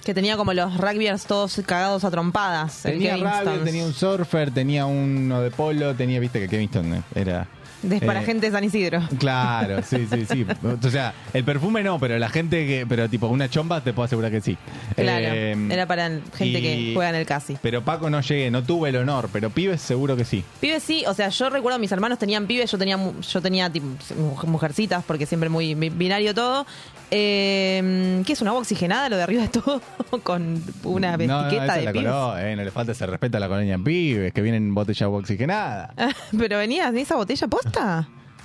Que 0.05 0.15
tenía 0.15 0.37
como 0.37 0.53
los 0.55 0.77
rugbyers 0.79 1.27
todos 1.27 1.61
cagados 1.67 2.05
a 2.05 2.11
trompadas. 2.11 2.85
el 2.87 2.93
Tenía 2.95 3.17
rugby, 3.17 3.65
tenía 3.65 3.85
un 3.85 3.93
surfer, 3.93 4.51
tenía 4.51 4.87
uno 4.87 5.43
de 5.43 5.51
polo, 5.51 5.95
tenía, 5.95 6.19
viste 6.19 6.41
que 6.41 6.49
Kevington 6.49 7.05
era... 7.15 7.47
De- 7.83 8.01
para 8.01 8.23
eh, 8.23 8.25
gente 8.25 8.47
de 8.47 8.53
San 8.53 8.65
Isidro. 8.65 9.01
Claro, 9.19 9.83
sí, 9.83 10.07
sí, 10.11 10.25
sí. 10.27 10.47
O 10.85 10.91
sea, 10.91 11.15
el 11.33 11.45
perfume 11.45 11.83
no, 11.83 11.99
pero 11.99 12.19
la 12.19 12.29
gente 12.29 12.67
que... 12.67 12.87
Pero 12.89 13.09
tipo, 13.09 13.27
una 13.29 13.49
chomba 13.49 13.81
te 13.83 13.93
puedo 13.93 14.07
asegurar 14.07 14.31
que 14.31 14.41
sí. 14.41 14.57
Claro. 14.97 15.27
Eh, 15.29 15.57
era 15.71 15.87
para 15.87 16.09
gente 16.37 16.61
que 16.61 16.93
juega 16.95 17.11
en 17.11 17.17
el 17.17 17.27
casi. 17.27 17.57
Pero 17.63 17.83
Paco 17.85 18.11
no 18.11 18.21
llegué, 18.21 18.51
no 18.51 18.63
tuve 18.63 18.89
el 18.91 18.97
honor, 18.97 19.29
pero 19.33 19.51
pibes 19.51 19.81
seguro 19.81 20.17
que 20.17 20.25
sí. 20.25 20.45
Pibes 20.61 20.83
sí, 20.83 21.05
o 21.07 21.15
sea, 21.15 21.29
yo 21.29 21.51
recuerdo 21.51 21.79
mis 21.79 21.93
hermanos 21.93 22.19
tenían 22.19 22.47
pibes, 22.47 22.71
yo 22.71 22.79
tenía 22.79 22.99
yo 22.99 23.41
tenía 23.43 23.71
tipo, 23.71 23.87
mu- 24.17 24.37
mujercitas, 24.51 25.05
porque 25.05 25.27
siempre 25.27 25.49
muy 25.49 25.75
bi- 25.75 25.91
binario 25.91 26.35
todo. 26.35 26.67
Eh, 27.11 28.23
¿Qué 28.27 28.33
es 28.33 28.41
una 28.43 28.51
agua 28.51 28.61
oxigenada 28.61 29.09
lo 29.09 29.17
de 29.17 29.23
arriba 29.23 29.43
de 29.43 29.49
todo? 29.49 29.81
Con 30.23 30.63
una 30.85 31.17
No, 31.17 31.27
no, 31.27 31.41
etiqueta 31.47 31.65
esa 31.65 31.77
de 31.77 31.85
la 31.85 31.93
pibes. 31.93 32.07
eh, 32.39 32.55
no 32.57 32.65
le 32.65 32.71
falta 32.71 32.93
ese 32.93 33.07
respeto 33.07 33.37
a 33.37 33.41
la 33.41 33.49
colonia 33.49 33.75
en 33.75 33.85
pibes, 33.85 34.33
que 34.33 34.43
vienen 34.43 34.65
en 34.69 34.75
botella 34.75 35.07
agua 35.07 35.19
oxigenada. 35.21 35.95
Pero 36.39 36.59
venía 36.59 36.91
de 36.93 37.01
esa 37.01 37.17
botella 37.17 37.47
posta. 37.49 37.68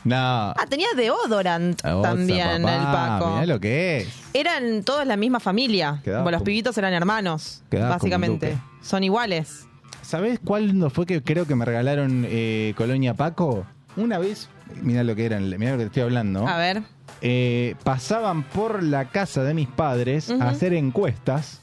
No. 0.06 0.16
Ah, 0.18 0.66
tenía 0.70 0.88
deodorant 0.98 1.80
Osa, 1.86 2.02
también 2.02 2.62
papá, 2.64 2.76
el 2.76 2.84
Paco. 2.84 3.32
Mirá 3.36 3.46
lo 3.46 3.60
que 3.60 3.98
es. 4.00 4.10
Eran 4.34 4.84
todos 4.84 5.06
la 5.08 5.16
misma 5.16 5.40
familia. 5.40 6.02
Quedaba 6.04 6.30
los 6.30 6.40
como- 6.40 6.46
pibitos 6.46 6.78
eran 6.78 6.94
hermanos, 6.94 7.64
Quedaba 7.70 7.98
como 8.00 8.14
un 8.16 8.22
básicamente. 8.22 8.58
Son 8.82 9.04
iguales. 9.04 9.66
¿Sabés 10.02 10.40
cuándo 10.44 10.90
fue 10.90 11.06
que 11.06 11.24
creo 11.24 11.48
que 11.48 11.56
me 11.56 11.64
regalaron 11.64 12.26
eh, 12.28 12.74
Colonia 12.76 13.14
Paco? 13.14 13.66
Una 13.96 14.20
vez, 14.20 14.50
mirá 14.82 15.04
lo 15.04 15.16
que 15.16 15.26
eran, 15.26 15.48
mirá 15.58 15.72
lo 15.72 15.78
que 15.78 15.84
te 15.84 15.88
estoy 15.88 16.04
hablando. 16.04 16.46
A 16.48 16.58
ver. 16.58 16.84
Eh, 17.22 17.76
pasaban 17.86 18.44
por 18.44 18.84
la 18.84 19.06
casa 19.06 19.44
de 19.44 19.54
mis 19.54 19.70
padres 19.70 20.30
Ujú. 20.30 20.44
a 20.44 20.50
hacer 20.50 20.74
encuestas. 20.74 21.62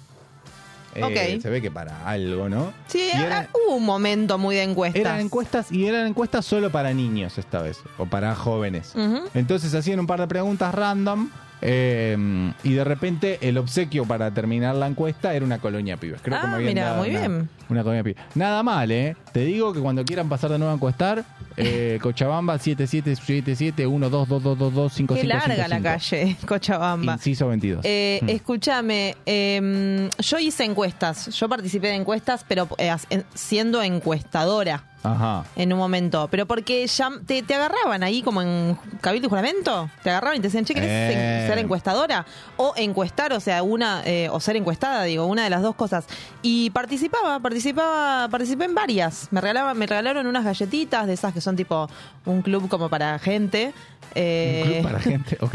Eh. 0.94 1.38
Se 1.40 1.48
ve 1.50 1.62
que 1.62 1.70
para 1.70 2.07
algo, 2.09 2.48
¿no? 2.48 2.72
Sí, 2.88 3.11
Y 3.14 3.16
eran, 3.20 3.44
ah, 3.44 3.48
hubo 3.55 3.76
un 3.76 3.85
momento 3.85 4.38
muy 4.38 4.57
de 4.57 4.62
encuestas. 4.64 5.00
eran 5.00 5.20
encuestas 5.20 5.70
y 5.70 5.87
eran 5.87 6.07
encuestas 6.07 6.44
solo 6.44 6.70
para 6.70 6.92
niños 6.92 7.38
esta 7.38 7.62
vez, 7.62 7.79
o 7.98 8.07
para 8.07 8.35
jóvenes. 8.35 8.94
Entonces 9.35 9.72
hacían 9.74 10.00
un 10.00 10.07
par 10.07 10.20
de 10.20 10.26
preguntas 10.26 10.74
random 10.74 11.29
eh, 11.62 12.53
y 12.64 12.72
de 12.72 12.85
repente 12.85 13.38
el 13.42 13.59
obsequio 13.59 14.05
para 14.07 14.31
terminar 14.33 14.74
la 14.74 14.87
encuesta 14.87 15.35
era 15.35 15.44
una 15.44 15.59
colonia 15.59 15.96
pibes. 15.98 16.20
Creo 16.22 16.40
que 16.40 16.46
Ah, 16.46 16.48
me 16.50 16.55
habían 16.57 16.74
mira, 16.74 16.85
dado 16.87 16.98
muy 16.98 17.11
una, 17.11 17.18
bien. 17.20 17.48
una 17.68 17.83
colonia 17.83 18.03
pibes. 18.03 18.22
Nada 18.35 18.62
mal, 18.62 18.90
¿eh? 18.90 19.14
Te 19.33 19.40
digo 19.44 19.72
que 19.72 19.81
cuando 19.81 20.05
quieran 20.05 20.29
pasar 20.29 20.50
de 20.50 20.59
nuevo 20.59 20.72
a 20.72 20.74
encuestar, 20.76 21.24
eh, 21.56 21.98
Cochabamba 22.02 22.58
7777 22.58 23.86
12222225555. 23.86 25.14
Qué 25.20 25.24
larga 25.24 25.68
la 25.68 25.80
calle, 25.80 26.36
Cochabamba. 26.46 27.14
Inciso 27.14 27.48
22. 27.48 27.80
Eh, 27.84 28.18
Mm. 28.22 28.28
Escúchame, 28.28 29.16
eh, 29.26 30.10
yo 30.18 30.38
hice 30.38 30.64
encuestas, 30.64 31.28
yo 31.38 31.48
participé 31.48 31.88
de 31.88 31.94
encuestas, 31.94 32.44
pero 32.46 32.68
eh, 32.78 32.94
siendo 33.34 33.82
encuestadora 33.82 34.84
Ajá. 35.02 35.44
en 35.56 35.72
un 35.72 35.78
momento. 35.78 36.28
Pero 36.30 36.46
porque 36.46 36.86
ya 36.86 37.10
te, 37.26 37.42
te 37.42 37.54
agarraban 37.54 38.02
ahí 38.02 38.20
como 38.22 38.42
en 38.42 38.76
cabildo 39.00 39.26
y 39.26 39.30
juramento, 39.30 39.88
te 40.02 40.10
agarraban 40.10 40.36
y 40.36 40.40
te 40.40 40.48
decían, 40.48 40.64
che, 40.64 40.74
¿querés 40.74 40.88
Eh. 40.90 41.44
ser 41.48 41.58
encuestadora? 41.58 42.26
O 42.56 42.74
encuestar, 42.76 43.32
o 43.32 43.40
sea, 43.40 43.62
una, 43.62 44.02
eh, 44.04 44.28
o 44.30 44.40
ser 44.40 44.56
encuestada, 44.56 45.04
digo, 45.04 45.24
una 45.26 45.44
de 45.44 45.50
las 45.50 45.62
dos 45.62 45.74
cosas. 45.74 46.04
Y 46.42 46.70
participaba, 46.70 47.38
participaba, 47.40 48.28
participé 48.28 48.64
en 48.64 48.74
varias. 48.74 49.28
Me 49.30 49.40
regalaban, 49.40 49.78
me 49.78 49.86
regalaron 49.86 50.26
unas 50.26 50.44
galletitas 50.44 51.06
de 51.06 51.14
esas 51.14 51.32
que 51.40 51.44
son 51.44 51.57
tipo 51.57 51.88
un 52.26 52.42
club 52.42 52.68
como 52.68 52.88
para 52.88 53.18
gente. 53.18 53.72
Eh, 54.14 54.62
Un 54.64 54.70
club 54.72 54.83
para 54.85 55.00
gente, 55.11 55.38
ok. 55.40 55.55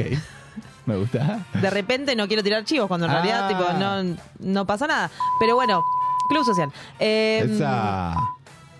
Me 0.86 0.96
gusta. 0.98 1.46
de 1.54 1.70
repente 1.72 2.16
no 2.16 2.28
quiero 2.28 2.44
tirar 2.44 2.64
chivos 2.64 2.88
cuando 2.88 3.06
en 3.08 3.12
Ah. 3.12 3.22
realidad 3.22 3.48
tipo 3.48 3.64
no, 3.80 4.16
no 4.40 4.66
pasa 4.68 4.86
nada. 4.88 5.10
Pero 5.40 5.56
bueno, 5.56 5.84
club 6.30 6.44
social. 6.46 6.72
Eh, 7.00 7.48
Esa. 7.50 8.16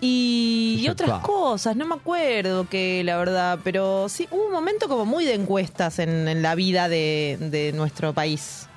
Y, 0.00 0.86
otras 0.90 1.20
cosas, 1.20 1.74
no 1.74 1.86
me 1.86 1.94
acuerdo 1.94 2.68
que 2.68 3.02
la 3.02 3.16
verdad, 3.16 3.58
pero 3.64 4.08
sí, 4.10 4.28
hubo 4.30 4.44
un 4.46 4.52
momento 4.52 4.88
como 4.88 5.04
muy 5.06 5.24
de 5.24 5.34
encuestas 5.34 5.98
en, 5.98 6.28
en 6.28 6.42
la 6.42 6.54
vida 6.54 6.88
de, 6.88 7.38
de 7.40 7.72
nuestro 7.72 8.12
país. 8.12 8.68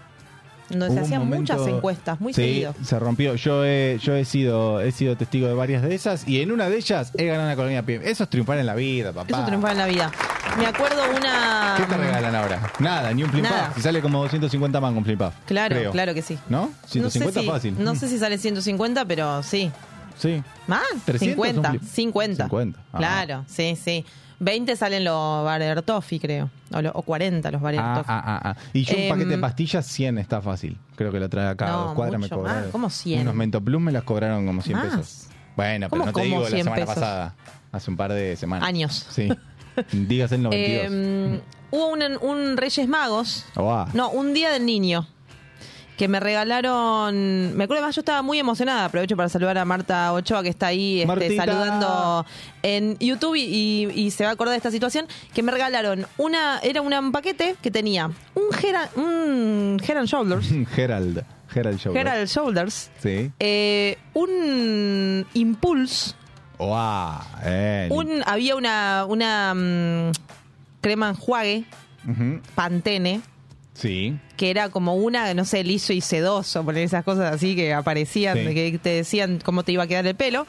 Donde 0.70 0.88
Hubo 0.90 1.02
hacían 1.02 1.22
momento- 1.22 1.54
muchas 1.56 1.68
encuestas, 1.68 2.20
muy 2.22 2.34
sí, 2.34 2.42
seguido. 2.42 2.76
se 2.84 3.00
rompió. 3.00 3.36
Yo 3.36 3.66
he, 3.66 3.98
yo 4.02 4.16
he 4.16 4.26
sido 4.26 4.82
he 4.82 4.92
sido 4.92 5.16
testigo 5.18 5.48
de 5.48 5.54
varias 5.54 5.82
de 5.82 5.96
esas 5.96 6.28
y 6.28 6.42
en 6.42 6.52
una 6.52 6.70
de 6.70 6.78
ellas 6.78 7.12
he 7.18 7.26
ganado 7.26 7.46
una 7.46 7.56
colonia 7.56 7.84
pibe. 7.84 8.10
Eso 8.10 8.24
es 8.24 8.30
triunfar 8.30 8.58
en 8.60 8.66
la 8.66 8.76
vida, 8.76 9.12
papá. 9.12 9.36
Eso 9.38 9.46
triunfaba 9.46 9.72
en 9.74 9.78
la 9.80 9.86
vida. 9.88 10.12
Me 10.58 10.66
acuerdo 10.66 11.02
una... 11.16 11.76
¿Qué 11.78 11.84
te 11.84 11.96
regalan 11.98 12.36
ahora? 12.36 12.72
Nada, 12.80 13.14
ni 13.14 13.24
un 13.24 13.42
Nada. 13.42 13.72
Si 13.76 13.82
sale 13.82 14.02
como 14.02 14.22
250 14.24 14.82
mangos 14.82 14.98
un 15.00 15.06
flip 15.06 15.22
Claro, 15.46 15.76
creo. 15.76 15.92
claro 15.92 16.14
que 16.14 16.22
sí. 16.22 16.38
¿No? 16.50 16.70
150 16.88 17.08
no 17.30 17.32
sé 17.34 17.40
si, 17.42 17.48
fácil. 17.48 17.84
No 17.84 17.96
sé 17.96 18.08
si 18.08 18.18
sale 18.18 18.38
150, 18.38 19.06
pero 19.06 19.44
sí. 19.44 19.72
Sí. 20.20 20.44
¿Más? 20.68 20.82
300 21.06 21.38
un 21.40 21.46
50. 21.54 21.70
flip. 21.72 21.84
50. 21.84 22.44
50. 22.46 22.80
Ah. 22.94 22.98
Claro, 23.00 23.46
sí, 23.48 23.76
sí. 23.76 24.06
20 24.42 24.76
salen 24.78 25.04
los 25.04 25.44
Barer 25.44 25.82
Toffee, 25.82 26.20
creo. 26.20 26.50
O, 26.72 26.82
lo- 26.82 26.92
o 26.92 27.02
40 27.02 27.52
los 27.52 27.62
Barer 27.62 27.82
Ah, 27.84 27.94
Toffee. 27.98 28.14
ah, 28.14 28.24
ah, 28.26 28.42
ah. 28.52 28.56
Y 28.72 28.84
yo 28.86 28.96
un 28.96 29.02
Em, 29.04 29.10
paquete 29.10 29.30
de 29.32 29.38
pastillas, 29.38 29.86
100 29.88 30.18
está 30.18 30.42
fácil. 30.42 30.78
Creo 30.96 31.12
que 31.12 31.20
lo 31.20 31.28
trae 31.28 31.48
acá. 31.50 31.68
No, 31.68 31.78
dos 31.86 31.94
cuadras 31.94 32.22
me 32.22 32.30
cobraron. 32.30 32.62
más. 32.64 32.72
¿Cómo 32.72 32.90
100? 32.90 33.22
Unos 33.22 33.36
Mentoplus 33.36 33.82
me 33.82 33.92
las 33.92 34.04
cobraron 34.04 34.46
como 34.46 34.62
100 34.62 34.78
Más. 34.78 34.86
pesos. 34.88 35.28
Bueno, 35.58 35.88
pero 35.90 36.02
¿Cómo 36.02 36.06
no 36.06 36.14
te 36.14 36.22
digo 36.22 36.40
la 36.42 36.48
100 36.48 36.64
semana 36.64 36.76
pesos? 36.84 36.96
pasada. 36.96 37.36
Hace 37.74 37.92
un 37.92 37.98
par 37.98 38.14
de 38.14 38.36
semanas. 38.38 38.68
Años. 38.68 39.08
Sí. 39.10 39.28
Digas 39.92 40.32
el 40.32 40.42
92. 40.44 40.88
Eh, 40.94 41.42
hubo 41.72 41.88
un, 41.90 42.02
un 42.22 42.56
Reyes 42.58 42.88
Magos. 42.88 43.46
Guau. 43.56 43.88
No, 43.94 44.10
un 44.12 44.34
Día 44.34 44.52
del 44.52 44.66
Niño. 44.66 45.06
Que 46.00 46.08
me 46.08 46.22
regalaron. 46.22 47.58
Me 47.58 47.66
acuerdo 47.66 47.84
más, 47.84 47.94
yo 47.94 48.00
estaba 48.00 48.22
muy 48.22 48.40
emocionada. 48.40 48.86
Aprovecho 48.86 49.18
para 49.18 49.28
saludar 49.28 49.58
a 49.58 49.66
Marta 49.66 50.14
Ochoa, 50.14 50.42
que 50.44 50.48
está 50.48 50.68
ahí 50.68 51.02
este, 51.02 51.36
saludando 51.36 52.26
en 52.64 52.98
YouTube 53.00 53.36
y, 53.36 53.42
y- 53.44 53.92
y 54.06 54.12
se 54.12 54.24
va 54.24 54.30
a 54.30 54.34
acordar 54.34 54.54
de 54.54 54.58
esta 54.58 54.72
situación. 54.72 55.08
Que 55.34 55.44
me 55.44 55.52
regalaron 55.52 56.08
una. 56.18 56.60
Era 56.64 56.82
un 56.82 57.12
paquete 57.12 57.58
que 57.62 57.70
tenía 57.70 58.06
un 58.34 58.44
Head, 58.64 58.96
un 58.96 59.78
Shoulders. 60.06 60.48
Gerald. 60.74 61.26
Gerald. 61.50 61.80
Head 61.98 62.08
and 62.08 62.28
Shoulders. 62.30 62.92
Sí. 63.04 63.30
eh, 63.38 63.98
un 64.14 65.26
Impulse. 65.34 66.14
Guau. 66.58 67.20
Eh. 67.44 67.90
Un, 67.92 68.22
había 68.26 68.56
una, 68.56 69.06
una 69.06 69.54
mm, 69.54 70.12
crema 70.80 71.10
enjuague, 71.10 71.66
Ujú. 72.08 72.40
Pantene. 72.56 73.20
Sí. 73.80 74.18
que 74.36 74.50
era 74.50 74.70
como 74.70 74.96
una, 74.96 75.34
no 75.34 75.46
sé, 75.46 75.64
liso 75.64 75.94
y 75.94 76.02
sedoso, 76.02 76.64
poner 76.66 76.84
esas 76.84 77.04
cosas 77.04 77.34
así 77.34 77.56
que 77.56 77.74
aparecían, 77.74 78.38
Sí. 78.38 78.54
que 78.54 78.80
te 78.82 78.90
decían 78.90 79.40
cómo 79.44 79.64
te 79.64 79.72
iba 79.72 79.84
a 79.84 79.88
quedar 79.88 80.06
el 80.06 80.16
pelo. 80.16 80.46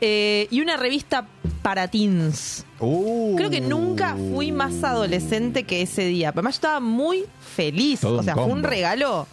Eh, 0.00 0.48
y 0.50 0.60
una 0.60 0.76
revista 0.76 1.26
para 1.62 1.88
teens. 1.88 2.66
Uh. 2.80 3.36
Creo 3.36 3.48
que 3.48 3.60
nunca 3.62 4.16
fui 4.34 4.52
más 4.52 4.82
adolescente 4.84 5.62
que 5.64 5.80
ese 5.82 6.04
día. 6.04 6.32
Pero 6.32 6.40
además 6.40 6.54
yo 6.56 6.58
estaba 6.58 6.80
muy 6.80 7.24
feliz. 7.56 8.04
O 8.04 8.22
sea, 8.22 8.34
un 8.36 8.44
fue 8.44 8.52
un 8.52 8.62
regalo 8.64 9.26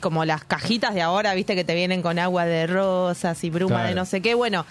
como 0.00 0.24
las 0.24 0.42
cajitas 0.44 0.94
de 0.94 1.02
ahora, 1.02 1.32
viste, 1.34 1.54
que 1.54 1.64
te 1.64 1.74
vienen 1.74 2.02
con 2.02 2.18
agua 2.18 2.44
de 2.44 2.66
rosas 2.66 3.42
y 3.44 3.50
bruma 3.50 3.76
Claro. 3.76 3.88
de 3.90 3.94
no 3.94 4.04
sé 4.04 4.20
qué. 4.20 4.34
Bueno, 4.34 4.66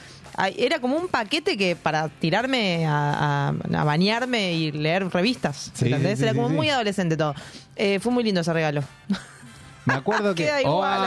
era 0.58 0.80
como 0.80 0.98
un 0.98 1.08
paquete 1.08 1.58
que 1.58 1.76
para 1.76 2.10
tirarme 2.10 2.86
a, 2.86 3.50
a- 3.50 3.80
a 3.80 3.84
bañarme 3.84 4.54
y 4.54 4.72
leer 4.72 5.08
revistas. 5.10 5.72
Sí, 5.74 5.86
¿entendés? 5.86 6.20
sí, 6.20 6.26
era 6.26 6.34
como 6.34 6.50
sí. 6.50 6.54
muy 6.56 6.70
adolescente 6.70 7.16
todo. 7.18 7.36
Eh, 7.76 8.00
fue 8.00 8.12
muy 8.12 8.24
lindo 8.24 8.42
ese 8.42 8.52
regalo. 8.54 8.84
Me 9.86 9.94
acuerdo 9.96 10.34
que. 10.36 10.46
Queda 10.46 10.62
igual. 10.62 11.00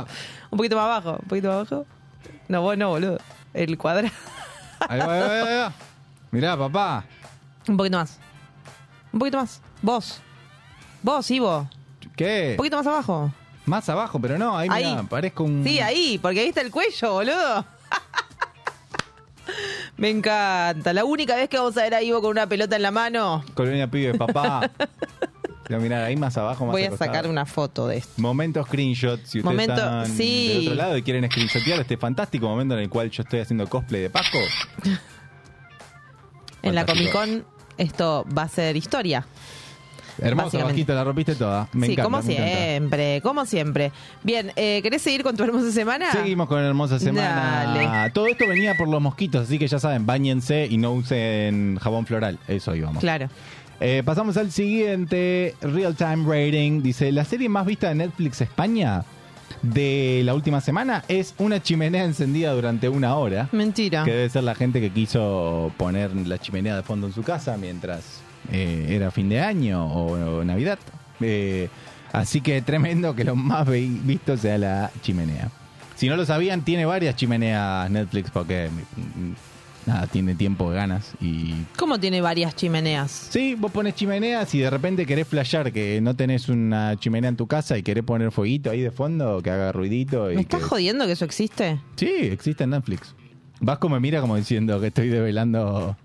¡Oh! 0.00 0.06
Un 0.50 0.56
poquito 0.58 0.76
más 0.76 0.84
abajo, 0.84 1.18
un 1.22 1.28
poquito 1.28 1.48
más 1.48 1.56
abajo. 1.56 1.86
No, 2.48 2.62
vos 2.62 2.76
no, 2.78 2.90
boludo. 2.90 3.18
El 3.52 3.76
cuadrado. 3.78 4.08
Ahí 4.88 4.98
va, 4.98 5.14
ahí 5.14 5.20
va, 5.20 5.48
ahí 5.48 5.56
va. 5.56 5.72
Mirá, 6.30 6.56
papá. 6.58 7.04
Un 7.68 7.76
poquito 7.76 7.96
más. 7.96 8.18
Un 9.12 9.18
poquito 9.18 9.38
más. 9.38 9.60
Vos. 9.80 10.20
Vos, 11.02 11.30
Ivo. 11.30 11.68
¿Qué? 12.16 12.50
Un 12.52 12.56
poquito 12.58 12.76
más 12.76 12.86
abajo. 12.86 13.32
Más 13.66 13.88
abajo, 13.88 14.18
pero 14.20 14.36
no, 14.36 14.58
ahí, 14.58 14.68
Ahí. 14.70 14.84
mirá, 14.90 15.02
parezco 15.04 15.44
un. 15.44 15.64
Sí, 15.64 15.80
ahí, 15.80 16.18
porque 16.18 16.40
ahí 16.40 16.48
está 16.48 16.60
el 16.60 16.70
cuello, 16.70 17.12
boludo. 17.12 17.64
Me 19.96 20.10
encanta. 20.10 20.92
La 20.92 21.04
única 21.04 21.36
vez 21.36 21.48
que 21.48 21.56
vamos 21.58 21.76
a 21.76 21.82
ver 21.82 21.94
a 21.94 22.02
Ivo 22.02 22.20
con 22.20 22.30
una 22.30 22.46
pelota 22.48 22.76
en 22.76 22.82
la 22.82 22.90
mano, 22.90 23.44
Colonia 23.54 23.90
pibe, 23.90 24.14
papá. 24.14 24.70
Pero 25.66 25.80
mirá, 25.80 26.04
ahí 26.04 26.14
más 26.16 26.36
abajo, 26.36 26.66
más 26.66 26.72
voy 26.72 26.84
a 26.84 26.94
sacar 26.94 27.26
una 27.26 27.46
foto 27.46 27.88
de 27.88 27.96
esto. 27.96 28.12
Momento 28.18 28.62
screenshot, 28.64 29.18
si 29.24 29.38
ustedes 29.38 29.44
Momento- 29.44 29.74
están 29.74 30.06
sí. 30.14 30.48
del 30.48 30.58
otro 30.66 30.74
lado 30.74 30.96
y 30.98 31.02
quieren 31.02 31.24
screenshotear 31.30 31.80
este 31.80 31.96
fantástico 31.96 32.46
momento 32.48 32.74
en 32.74 32.80
el 32.80 32.90
cual 32.90 33.10
yo 33.10 33.22
estoy 33.22 33.40
haciendo 33.40 33.66
cosplay 33.66 34.02
de 34.02 34.10
Paco. 34.10 34.38
En 36.62 36.74
la 36.74 36.86
Comic. 36.86 37.12
Con 37.12 37.44
esto 37.76 38.24
va 38.36 38.42
a 38.42 38.48
ser 38.48 38.76
historia. 38.76 39.26
Hermoso, 40.18 40.46
Básicamente. 40.46 40.72
Vasquito, 40.72 40.94
la 40.94 41.04
rompiste 41.04 41.34
toda. 41.34 41.68
Me 41.72 41.86
sí, 41.86 41.92
encanta, 41.92 42.04
como 42.04 42.22
me 42.22 42.32
encanta. 42.32 42.56
siempre, 42.56 43.20
como 43.22 43.46
siempre. 43.46 43.92
Bien, 44.22 44.52
eh, 44.56 44.80
¿querés 44.82 45.02
seguir 45.02 45.22
con 45.22 45.36
tu 45.36 45.42
hermosa 45.44 45.72
semana? 45.72 46.12
Seguimos 46.12 46.48
con 46.48 46.60
hermosa 46.60 46.98
semana. 46.98 47.74
Dale. 47.74 48.10
Todo 48.10 48.26
esto 48.26 48.46
venía 48.46 48.76
por 48.76 48.88
los 48.88 49.00
mosquitos, 49.00 49.42
así 49.46 49.58
que 49.58 49.66
ya 49.66 49.78
saben, 49.78 50.06
bañense 50.06 50.66
y 50.70 50.76
no 50.78 50.92
usen 50.92 51.78
jabón 51.80 52.06
floral. 52.06 52.38
Eso 52.48 52.74
íbamos. 52.74 53.00
Claro. 53.00 53.28
Eh, 53.80 54.02
pasamos 54.04 54.36
al 54.36 54.50
siguiente 54.52 55.54
Real 55.60 55.94
Time 55.96 56.24
Rating. 56.26 56.82
Dice, 56.82 57.10
la 57.12 57.24
serie 57.24 57.48
más 57.48 57.66
vista 57.66 57.88
de 57.88 57.96
Netflix 57.96 58.40
España 58.40 59.04
de 59.62 60.22
la 60.24 60.34
última 60.34 60.60
semana 60.60 61.04
es 61.08 61.34
una 61.38 61.62
chimenea 61.62 62.04
encendida 62.04 62.52
durante 62.52 62.88
una 62.88 63.16
hora. 63.16 63.48
Mentira. 63.52 64.04
Que 64.04 64.12
debe 64.12 64.28
ser 64.28 64.44
la 64.44 64.54
gente 64.54 64.80
que 64.80 64.90
quiso 64.90 65.72
poner 65.76 66.14
la 66.14 66.38
chimenea 66.38 66.76
de 66.76 66.82
fondo 66.82 67.06
en 67.06 67.12
su 67.12 67.22
casa 67.22 67.56
mientras 67.56 68.20
eh, 68.52 68.86
era 68.90 69.10
fin 69.10 69.28
de 69.28 69.40
año 69.40 69.86
o, 69.86 70.38
o 70.40 70.44
Navidad. 70.44 70.78
Eh, 71.20 71.68
así 72.12 72.40
que 72.40 72.60
tremendo 72.62 73.14
que 73.14 73.24
lo 73.24 73.36
más 73.36 73.66
visto 73.68 74.36
sea 74.36 74.58
la 74.58 74.90
chimenea. 75.02 75.50
Si 75.96 76.08
no 76.08 76.16
lo 76.16 76.26
sabían, 76.26 76.62
tiene 76.64 76.84
varias 76.86 77.14
chimeneas 77.16 77.88
Netflix 77.90 78.30
porque 78.30 78.68
mm, 78.96 79.88
nada, 79.90 80.06
tiene 80.08 80.34
tiempo, 80.34 80.68
ganas 80.70 81.12
y 81.20 81.54
¿Cómo 81.76 82.00
tiene 82.00 82.20
varias 82.20 82.56
chimeneas? 82.56 83.10
Sí, 83.30 83.54
vos 83.54 83.70
pones 83.70 83.94
chimeneas 83.94 84.52
y 84.54 84.58
de 84.58 84.70
repente 84.70 85.06
querés 85.06 85.28
flashear 85.28 85.72
que 85.72 86.00
no 86.00 86.16
tenés 86.16 86.48
una 86.48 86.96
chimenea 86.98 87.28
en 87.30 87.36
tu 87.36 87.46
casa 87.46 87.78
y 87.78 87.82
querés 87.84 88.02
poner 88.04 88.32
fueguito 88.32 88.70
ahí 88.70 88.80
de 88.80 88.90
fondo 88.90 89.40
que 89.42 89.50
haga 89.50 89.70
ruidito. 89.72 90.32
Y 90.32 90.34
¿Me 90.34 90.40
estás 90.42 90.60
que- 90.62 90.66
jodiendo 90.66 91.06
que 91.06 91.12
eso 91.12 91.24
existe? 91.24 91.78
Sí, 91.96 92.10
existe 92.22 92.64
en 92.64 92.70
Netflix. 92.70 93.14
Vasco 93.60 93.88
me 93.88 94.00
mira 94.00 94.20
como 94.20 94.36
diciendo 94.36 94.80
que 94.80 94.88
estoy 94.88 95.08
develando. 95.08 95.96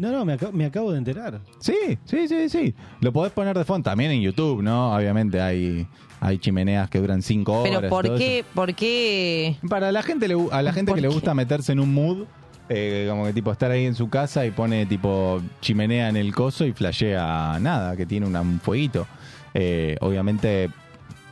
No, 0.00 0.10
no, 0.10 0.24
me, 0.24 0.32
acabo, 0.32 0.52
me 0.52 0.64
acabo 0.64 0.92
de 0.92 0.98
enterar. 0.98 1.40
Sí, 1.60 1.76
sí, 2.04 2.26
sí, 2.26 2.48
sí. 2.48 2.74
Lo 3.00 3.12
podés 3.12 3.32
poner 3.32 3.56
de 3.56 3.64
fondo 3.64 3.90
también 3.90 4.10
en 4.10 4.22
YouTube, 4.22 4.62
¿no? 4.62 4.94
Obviamente 4.94 5.40
hay, 5.40 5.86
hay 6.20 6.38
chimeneas 6.38 6.88
que 6.88 6.98
duran 7.00 7.20
cinco 7.22 7.60
horas. 7.60 7.76
Pero 7.80 7.88
¿por 7.90 8.16
qué, 8.16 8.38
eso. 8.40 8.48
por 8.54 8.74
qué? 8.74 9.56
Para 9.68 9.92
la 9.92 10.02
gente, 10.02 10.26
le 10.26 10.36
a 10.50 10.62
la 10.62 10.72
gente 10.72 10.90
¿Por 10.92 10.96
que 10.96 11.02
le 11.02 11.08
gusta 11.08 11.34
meterse 11.34 11.72
en 11.72 11.80
un 11.80 11.92
mood, 11.92 12.24
eh, 12.70 13.06
como 13.10 13.26
que 13.26 13.32
tipo 13.34 13.52
estar 13.52 13.70
ahí 13.70 13.84
en 13.84 13.94
su 13.94 14.08
casa 14.08 14.46
y 14.46 14.50
pone 14.52 14.86
tipo 14.86 15.42
chimenea 15.60 16.08
en 16.08 16.16
el 16.16 16.34
coso 16.34 16.64
y 16.64 16.72
flashea 16.72 17.58
nada, 17.60 17.94
que 17.96 18.06
tiene 18.06 18.26
una- 18.26 18.40
un 18.40 18.58
fueguito. 18.58 19.06
Eh, 19.52 19.96
obviamente 20.00 20.70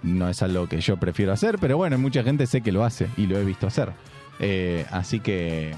no 0.03 0.29
es 0.29 0.43
algo 0.43 0.67
que 0.69 0.81
yo 0.81 0.97
prefiero 0.99 1.33
hacer, 1.33 1.59
pero 1.59 1.77
bueno, 1.77 1.97
mucha 1.99 2.23
gente 2.23 2.47
sé 2.47 2.61
que 2.61 2.71
lo 2.73 2.85
hace 2.85 3.07
y 3.17 3.27
lo 3.27 3.39
he 3.39 3.45
visto 3.45 3.67
hacer. 3.67 3.93
Eh, 4.41 4.85
así 4.91 5.21
que 5.21 5.73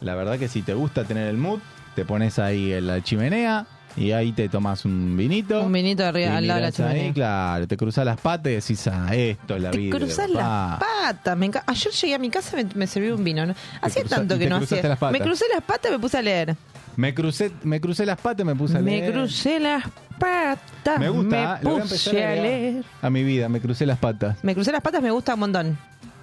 la 0.00 0.14
verdad 0.14 0.38
que 0.38 0.48
si 0.48 0.62
te 0.62 0.74
gusta 0.74 1.04
tener 1.04 1.28
el 1.28 1.36
mood, 1.36 1.58
te 1.98 2.04
pones 2.04 2.38
ahí 2.38 2.72
en 2.72 2.86
la 2.86 3.02
chimenea 3.02 3.66
y 3.96 4.12
ahí 4.12 4.30
te 4.30 4.48
tomas 4.48 4.84
un 4.84 5.16
vinito. 5.16 5.64
Un 5.64 5.72
vinito 5.72 6.06
arriba, 6.06 6.36
al 6.36 6.46
lado 6.46 6.60
de 6.60 6.66
la 6.66 6.70
mirás 6.70 6.78
ahí, 6.80 6.92
chimenea. 6.94 7.12
claro, 7.12 7.66
te 7.66 7.76
cruzas 7.76 8.04
las 8.04 8.20
patas 8.20 8.52
y 8.52 8.54
decís, 8.54 8.86
ah, 8.86 9.12
esto 9.16 9.56
es 9.56 9.62
la 9.62 9.70
Te 9.72 9.78
vida. 9.78 9.96
cruzás 9.98 10.30
papá". 10.30 10.78
las 10.78 10.78
patas. 10.78 11.36
Me 11.36 11.46
enca- 11.50 11.64
Ayer 11.66 11.92
llegué 11.92 12.14
a 12.14 12.18
mi 12.20 12.30
casa 12.30 12.60
y 12.60 12.64
me, 12.64 12.70
me 12.76 12.86
serví 12.86 13.08
un 13.10 13.24
vino. 13.24 13.44
¿no? 13.46 13.54
Hacía 13.82 14.02
cruza- 14.02 14.14
tanto 14.16 14.36
y 14.36 14.38
que 14.38 14.44
te 14.44 14.50
no 14.50 14.56
cruzaste 14.58 14.76
hacía. 14.78 14.88
las 14.90 14.98
patas. 15.00 15.12
Me 15.18 15.24
crucé 15.24 15.44
las 15.52 15.64
patas 15.64 15.90
y 15.90 15.94
me 15.94 15.98
puse 15.98 16.18
a 16.18 16.22
leer. 16.22 16.56
Me 16.94 17.14
crucé, 17.14 17.50
me 17.64 17.80
crucé 17.80 18.06
las 18.06 18.20
patas 18.20 18.44
y 18.44 18.44
me 18.46 18.54
puse 18.54 18.76
a 18.78 18.80
Me 18.80 18.90
leer. 18.92 19.12
crucé 19.12 19.58
las 19.58 19.82
patas. 20.20 21.00
Me 21.00 21.08
gusta, 21.08 21.58
me 21.58 21.64
lo 21.64 21.70
voy 21.70 21.80
a 21.80 21.82
empezar 21.82 22.12
puse 22.12 22.22
a 22.24 22.28
a 22.28 22.30
agregar 22.32 22.60
leer. 22.60 22.84
a 23.02 23.10
mi 23.10 23.24
vida, 23.24 23.48
me 23.48 23.60
crucé 23.60 23.86
las 23.86 23.98
patas. 23.98 24.36
Me 24.44 24.54
crucé 24.54 24.70
las 24.70 24.82
patas, 24.82 25.02
me 25.02 25.10
gusta 25.10 25.34
un 25.34 25.40
montón. 25.40 25.78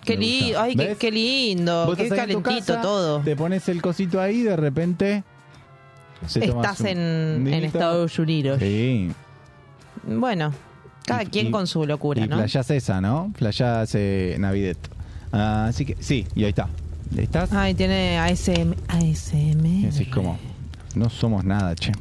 Qué 0.06 0.16
Me 0.18 0.24
gusta. 0.26 0.44
lindo, 0.46 0.60
ay, 0.62 0.76
qué, 0.76 0.88
¿Ves? 0.88 0.98
qué 1.00 1.12
lindo, 1.12 1.86
Vos 1.88 1.98
qué 1.98 2.04
estás 2.04 2.20
ahí 2.20 2.32
en 2.32 2.38
tu 2.38 2.44
calentito 2.44 2.74
casa, 2.76 2.82
todo. 2.82 3.20
Te 3.22 3.36
pones 3.36 3.68
el 3.70 3.82
cosito 3.82 4.22
ahí 4.22 4.38
y 4.42 4.44
de 4.44 4.56
repente. 4.56 5.24
Estás 6.24 6.80
un 6.82 6.88
en, 6.88 7.48
en. 7.48 7.64
Estados 7.66 8.18
Unidos. 8.20 8.60
Sí. 8.60 9.12
Bueno, 10.08 10.52
cada 11.06 11.24
Y- 11.24 11.28
quien 11.28 11.48
y- 11.48 11.52
con 11.52 11.68
su 11.68 11.86
locura, 11.86 12.24
y 12.24 12.28
¿no? 12.28 12.38
flayás 12.38 12.70
esa, 12.72 13.02
¿no? 13.02 13.32
Flayás 13.36 13.92
eh, 13.96 14.36
Navidet. 14.40 14.78
Ah, 15.32 15.66
así 15.70 15.86
que 15.86 15.98
sí, 16.00 16.26
y 16.36 16.44
ahí 16.44 16.50
está. 16.50 16.68
¿Estás? 17.18 17.52
Ay, 17.54 17.74
tiene 17.76 18.18
ASM. 18.18 18.74
ASM. 18.88 19.66
Y 19.66 19.86
decís 19.86 20.08
como, 20.14 20.38
no 20.96 21.10
somos 21.10 21.44
nada, 21.44 21.76
che. 21.76 21.92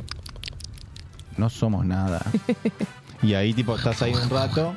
No 1.37 1.51
somos 1.51 1.85
nada. 1.85 2.23
y 3.23 3.35
ahí 3.35 3.53
tipo 3.53 3.77
estás 3.77 4.01
ahí 4.03 4.13
un 4.15 4.31
rato. 4.31 4.75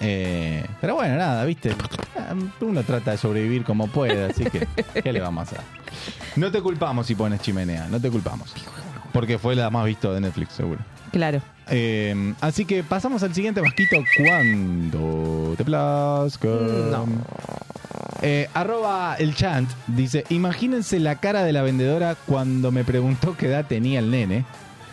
eh, 0.00 0.64
pero 0.80 0.96
bueno, 0.96 1.16
nada, 1.16 1.44
viste. 1.44 1.74
Ah, 2.16 2.34
Uno 2.60 2.82
trata 2.82 3.12
de 3.12 3.16
sobrevivir 3.18 3.64
como 3.64 3.86
puede, 3.88 4.24
así 4.24 4.44
que, 4.44 4.66
¿qué 5.02 5.12
le 5.12 5.20
vamos 5.20 5.40
a 5.40 5.42
hacer? 5.52 5.60
No 6.36 6.50
te 6.50 6.60
culpamos 6.60 7.06
si 7.06 7.14
pones 7.14 7.40
chimenea, 7.40 7.86
no 7.88 8.00
te 8.00 8.10
culpamos. 8.10 8.52
Porque 9.12 9.38
fue 9.38 9.54
la 9.54 9.70
más 9.70 9.84
visto 9.84 10.12
de 10.12 10.20
Netflix, 10.20 10.54
seguro. 10.54 10.80
Claro. 11.12 11.40
Eh, 11.68 12.34
así 12.40 12.64
que 12.64 12.82
pasamos 12.82 13.22
al 13.22 13.34
siguiente 13.34 13.60
vasquito 13.60 13.96
cuando 14.18 15.54
te 15.56 15.64
plazca. 15.64 16.48
No. 16.48 17.06
Eh, 18.22 18.48
arroba 18.54 19.16
el 19.18 19.34
chant 19.34 19.70
dice, 19.86 20.24
imagínense 20.30 20.98
la 20.98 21.16
cara 21.16 21.44
de 21.44 21.52
la 21.52 21.62
vendedora 21.62 22.16
cuando 22.26 22.72
me 22.72 22.82
preguntó 22.82 23.36
qué 23.36 23.46
edad 23.46 23.66
tenía 23.66 23.98
el 23.98 24.10
nene 24.10 24.44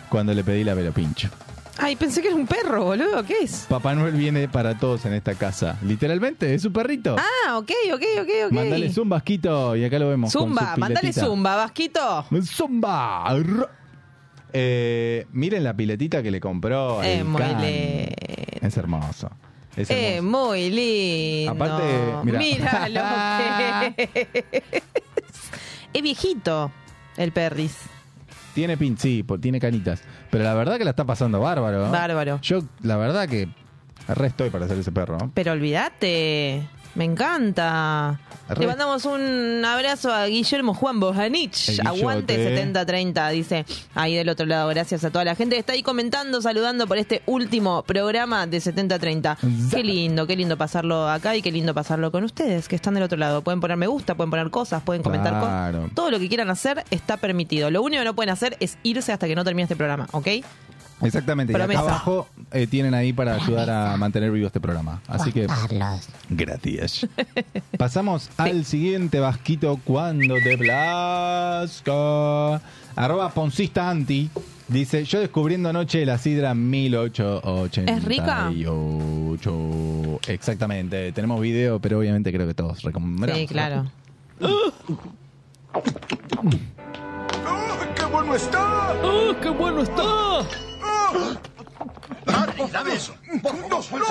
cuando 0.10 0.34
le 0.34 0.44
pedí 0.44 0.64
la 0.64 0.74
velopincho. 0.74 1.30
Ay, 1.78 1.96
pensé 1.96 2.22
que 2.22 2.28
era 2.28 2.36
un 2.36 2.46
perro, 2.48 2.84
boludo. 2.86 3.24
¿Qué 3.24 3.36
es? 3.42 3.66
Papá 3.68 3.96
Noel 3.96 4.14
viene 4.14 4.48
para 4.48 4.78
todos 4.78 5.06
en 5.06 5.14
esta 5.14 5.34
casa. 5.36 5.78
Literalmente, 5.82 6.54
es 6.54 6.62
su 6.62 6.72
perrito. 6.72 7.16
Ah, 7.18 7.58
ok, 7.58 7.72
ok, 7.94 8.02
ok, 8.22 8.30
ok. 8.48 8.52
Mandale 8.52 8.92
zumba, 8.92 9.16
Vasquito, 9.18 9.76
y 9.76 9.84
acá 9.86 9.98
lo 9.98 10.10
vemos. 10.10 10.32
Zumba, 10.32 10.76
mandale 10.78 11.12
zumba, 11.14 11.56
Vasquito. 11.56 12.26
Zumba. 12.44 13.36
Eh, 14.54 15.26
miren 15.32 15.64
la 15.64 15.74
piletita 15.76 16.22
que 16.22 16.30
le 16.30 16.40
compró. 16.42 17.02
Es 17.02 17.20
el 17.20 17.26
muy 17.26 17.42
Can. 17.42 17.62
lindo. 17.62 18.16
Es 18.62 18.78
hermoso. 18.78 19.30
Es 19.76 19.90
Eh, 19.90 20.22
muy 20.22 20.70
lindo. 20.70 21.52
Aparte, 21.54 21.84
mira. 22.26 22.38
Mira 22.38 22.90
lo 23.88 23.96
que 23.96 24.10
es. 24.14 24.84
Es 25.94 26.02
viejito 26.02 26.72
el 27.18 27.32
perris. 27.32 27.78
Tiene 28.54 28.76
pin, 28.76 28.98
sí, 28.98 29.24
po- 29.24 29.40
tiene 29.40 29.60
canitas. 29.62 30.02
Pero 30.32 30.44
la 30.46 30.54
verdad 30.54 30.78
que 30.78 30.86
la 30.86 30.92
está 30.92 31.06
pasando 31.06 31.40
bárbaro. 31.40 31.86
¿no? 31.86 31.92
Bárbaro. 31.92 32.40
Yo, 32.42 32.62
la 32.82 32.98
verdad 32.98 33.28
que 33.28 33.50
re 34.08 34.28
estoy 34.28 34.50
para 34.50 34.66
hacer 34.66 34.80
ese 34.80 34.92
perro. 34.92 35.18
¿no? 35.18 35.32
Pero 35.34 35.52
olvídate. 35.52 36.68
Me 36.96 37.06
encanta. 37.06 38.20
Le 38.60 38.68
mandamos 38.68 39.06
un 39.06 39.64
abrazo 39.64 40.12
a 40.14 40.26
Guillermo 40.26 40.74
Juan 40.74 41.00
Bojanich. 41.00 41.80
Aguante 41.86 42.36
7030, 42.36 43.30
dice 43.30 43.66
ahí 43.96 44.16
del 44.16 44.28
otro 44.28 44.46
lado. 44.46 44.68
Gracias 44.70 45.06
a 45.06 45.10
toda 45.10 45.24
la 45.24 45.36
gente 45.36 45.56
que 45.56 45.60
está 45.60 45.72
ahí 45.74 45.84
comentando, 45.84 46.42
saludando 46.42 46.86
por 46.88 46.98
este 46.98 47.22
último 47.28 47.84
programa 47.84 48.46
de 48.48 48.60
7030. 48.60 49.38
Qué 49.72 49.84
lindo, 49.84 50.28
qué 50.28 50.36
lindo 50.36 50.58
pasarlo 50.58 51.08
acá 51.10 51.36
y 51.38 51.42
qué 51.42 51.52
lindo 51.52 51.74
pasarlo 51.74 52.12
con 52.12 52.26
ustedes 52.26 52.68
que 52.68 52.76
están 52.76 52.94
del 52.96 53.04
otro 53.04 53.18
lado. 53.18 53.42
Pueden 53.42 53.62
poner 53.62 53.78
me 53.78 53.88
gusta, 53.88 54.16
pueden 54.16 54.30
poner 54.32 54.50
cosas, 54.50 54.84
pueden 54.84 55.02
comentar 55.02 55.32
Claro. 55.40 55.78
cosas. 55.84 55.96
Todo 55.96 56.12
lo 56.12 56.20
que 56.20 56.28
quieran 56.28 56.50
hacer 56.50 56.84
está 56.92 57.16
permitido. 57.16 57.72
Lo 57.72 57.82
único 57.82 58.02
que 58.02 58.06
no 58.06 58.16
pueden 58.16 58.32
hacer 58.32 58.58
es 58.60 58.78
irse 58.84 59.14
hasta 59.14 59.28
que 59.28 59.36
no 59.36 59.46
termine 59.46 59.64
este 59.64 59.78
programa, 59.78 60.08
¿ok? 60.12 60.28
Exactamente. 61.02 61.54
Y 61.54 61.56
acá 61.56 61.80
abajo 61.80 62.28
eh, 62.52 62.68
tienen 62.68 62.94
ahí 62.94 63.14
para 63.14 63.36
ayudar 63.36 63.70
a 63.70 63.98
mantener 63.98 64.32
vivo 64.32 64.48
este 64.48 64.60
programa. 64.60 65.02
Así 65.08 65.32
que. 65.32 65.48
Gracias. 66.30 67.08
Pasamos 67.78 68.30
al 68.38 68.66
siguiente 68.66 69.20
vasquito 69.20 69.80
cuando 69.84 70.36
te 70.36 70.58
plazca. 70.58 72.62
Arroba 72.96 73.30
Poncista 73.30 73.90
Anti. 73.90 74.30
Dice, 74.68 75.04
yo 75.04 75.20
descubriendo 75.20 75.70
anoche 75.70 76.06
la 76.06 76.18
sidra 76.18 76.56
1888. 76.56 77.82
¿Es 77.88 78.06
rica? 78.06 78.52
Exactamente. 80.28 81.12
Tenemos 81.12 81.42
video, 81.42 81.80
pero 81.80 82.00
obviamente 82.00 82.32
creo 82.32 82.48
que 82.48 82.54
todos 82.54 82.82
recomendamos. 82.82 83.38
Sí, 83.38 83.48
claro. 83.48 83.92
¡Qué 87.96 88.06
bueno 88.06 88.36
está! 88.36 88.94
¡Oh, 89.04 89.36
qué 89.42 89.50
bueno 89.50 89.84
está! 89.84 90.71
¡Harry, 92.28 92.54
dame 92.72 92.94
eso! 92.94 93.14
¡No, 93.44 93.52
no, 93.54 93.80
no! 93.80 94.06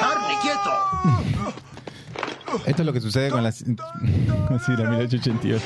¡Harry, 0.00 0.34
quieto! 0.42 0.70
Esto 2.66 2.82
es 2.82 2.86
lo 2.86 2.92
que 2.92 3.00
sucede 3.00 3.30
con 3.30 3.42
la, 3.42 3.52
si- 3.52 3.64
la 3.74 4.58
sidra 4.58 4.88
1888. 4.90 5.64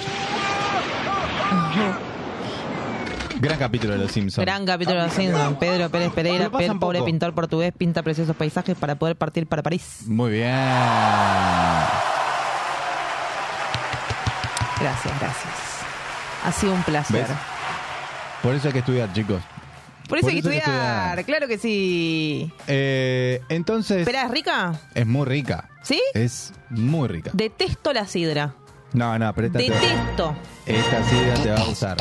Gran 3.40 3.58
capítulo 3.58 3.92
de 3.94 3.98
Los 4.00 4.12
Simpsons. 4.12 4.44
Gran 4.44 4.64
capítulo 4.66 5.00
de 5.00 5.06
los 5.06 5.14
Simpsons. 5.14 5.56
Pedro 5.58 5.90
Pérez 5.90 6.12
Pereira, 6.12 6.50
pasan 6.50 6.78
pobre 6.78 6.98
poco. 7.00 7.06
pintor 7.06 7.34
portugués, 7.34 7.72
pinta 7.76 8.02
preciosos 8.02 8.36
paisajes 8.36 8.76
para 8.76 8.94
poder 8.96 9.16
partir 9.16 9.46
para 9.48 9.62
París. 9.62 10.02
Muy 10.06 10.30
bien. 10.32 10.52
Gracias, 14.80 15.20
gracias. 15.20 15.54
Ha 16.44 16.52
sido 16.52 16.72
un 16.74 16.82
placer. 16.82 17.26
¿Ves? 17.26 17.36
Por 18.42 18.54
eso 18.54 18.66
hay 18.68 18.72
que 18.72 18.78
estudiar, 18.80 19.12
chicos. 19.12 19.40
Por 20.08 20.18
eso 20.18 20.26
Por 20.26 20.30
hay 20.30 20.34
que 20.34 20.38
eso 20.40 20.48
hay 20.50 20.54
que 20.54 20.58
estudiar, 20.58 21.24
claro 21.24 21.48
que 21.48 21.58
sí. 21.58 22.52
Eh, 22.66 23.40
entonces, 23.48 23.98
¿Espera, 24.00 24.24
es 24.24 24.30
rica? 24.30 24.72
es 24.94 25.06
muy 25.06 25.24
rica. 25.26 25.68
¿Sí? 25.82 26.00
Es 26.14 26.52
muy 26.70 27.08
rica. 27.08 27.30
Detesto 27.34 27.92
la 27.92 28.06
sidra. 28.06 28.54
No, 28.92 29.18
no, 29.18 29.32
pero 29.34 29.46
esta, 29.46 29.58
te- 29.58 29.70
Detesto. 29.70 30.34
esta 30.66 31.02
sidra 31.04 31.34
te 31.42 31.50
va 31.50 31.60
a 31.60 31.64
gustar. 31.64 31.96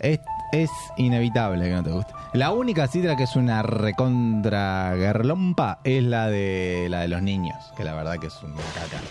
Es, 0.00 0.20
es 0.52 0.70
inevitable 0.96 1.64
que 1.64 1.70
no 1.74 1.82
te 1.82 1.90
guste. 1.90 2.12
La 2.34 2.52
única 2.52 2.86
sidra 2.86 3.16
que 3.16 3.24
es 3.24 3.34
una 3.36 3.62
recontra 3.62 4.94
garlompa 4.96 5.80
es 5.82 6.02
la 6.04 6.28
de 6.28 6.86
la 6.88 7.00
de 7.00 7.08
los 7.08 7.20
niños, 7.22 7.56
que 7.76 7.82
la 7.84 7.94
verdad 7.94 8.18
que 8.18 8.28
es 8.28 8.42
una 8.42 8.54
caca. 8.74 9.02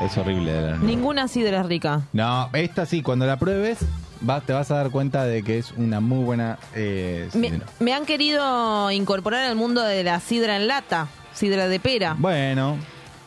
Es 0.00 0.16
horrible 0.16 0.52
de. 0.52 0.78
Ninguna 0.78 1.28
sidra 1.28 1.60
es 1.60 1.66
rica. 1.66 2.02
No, 2.12 2.48
esta 2.54 2.86
sí, 2.86 3.02
cuando 3.02 3.26
la 3.26 3.38
pruebes, 3.38 3.78
vas, 4.22 4.44
te 4.44 4.52
vas 4.52 4.70
a 4.70 4.76
dar 4.76 4.90
cuenta 4.90 5.24
de 5.24 5.42
que 5.42 5.58
es 5.58 5.72
una 5.72 6.00
muy 6.00 6.24
buena 6.24 6.58
eh, 6.74 7.28
Me, 7.34 7.50
sidra. 7.50 7.66
me 7.80 7.92
han 7.92 8.06
querido 8.06 8.90
incorporar 8.90 9.44
al 9.44 9.56
mundo 9.56 9.82
de 9.82 10.02
la 10.02 10.18
sidra 10.20 10.56
en 10.56 10.68
lata, 10.68 11.08
sidra 11.34 11.68
de 11.68 11.80
pera. 11.80 12.16
Bueno. 12.18 12.78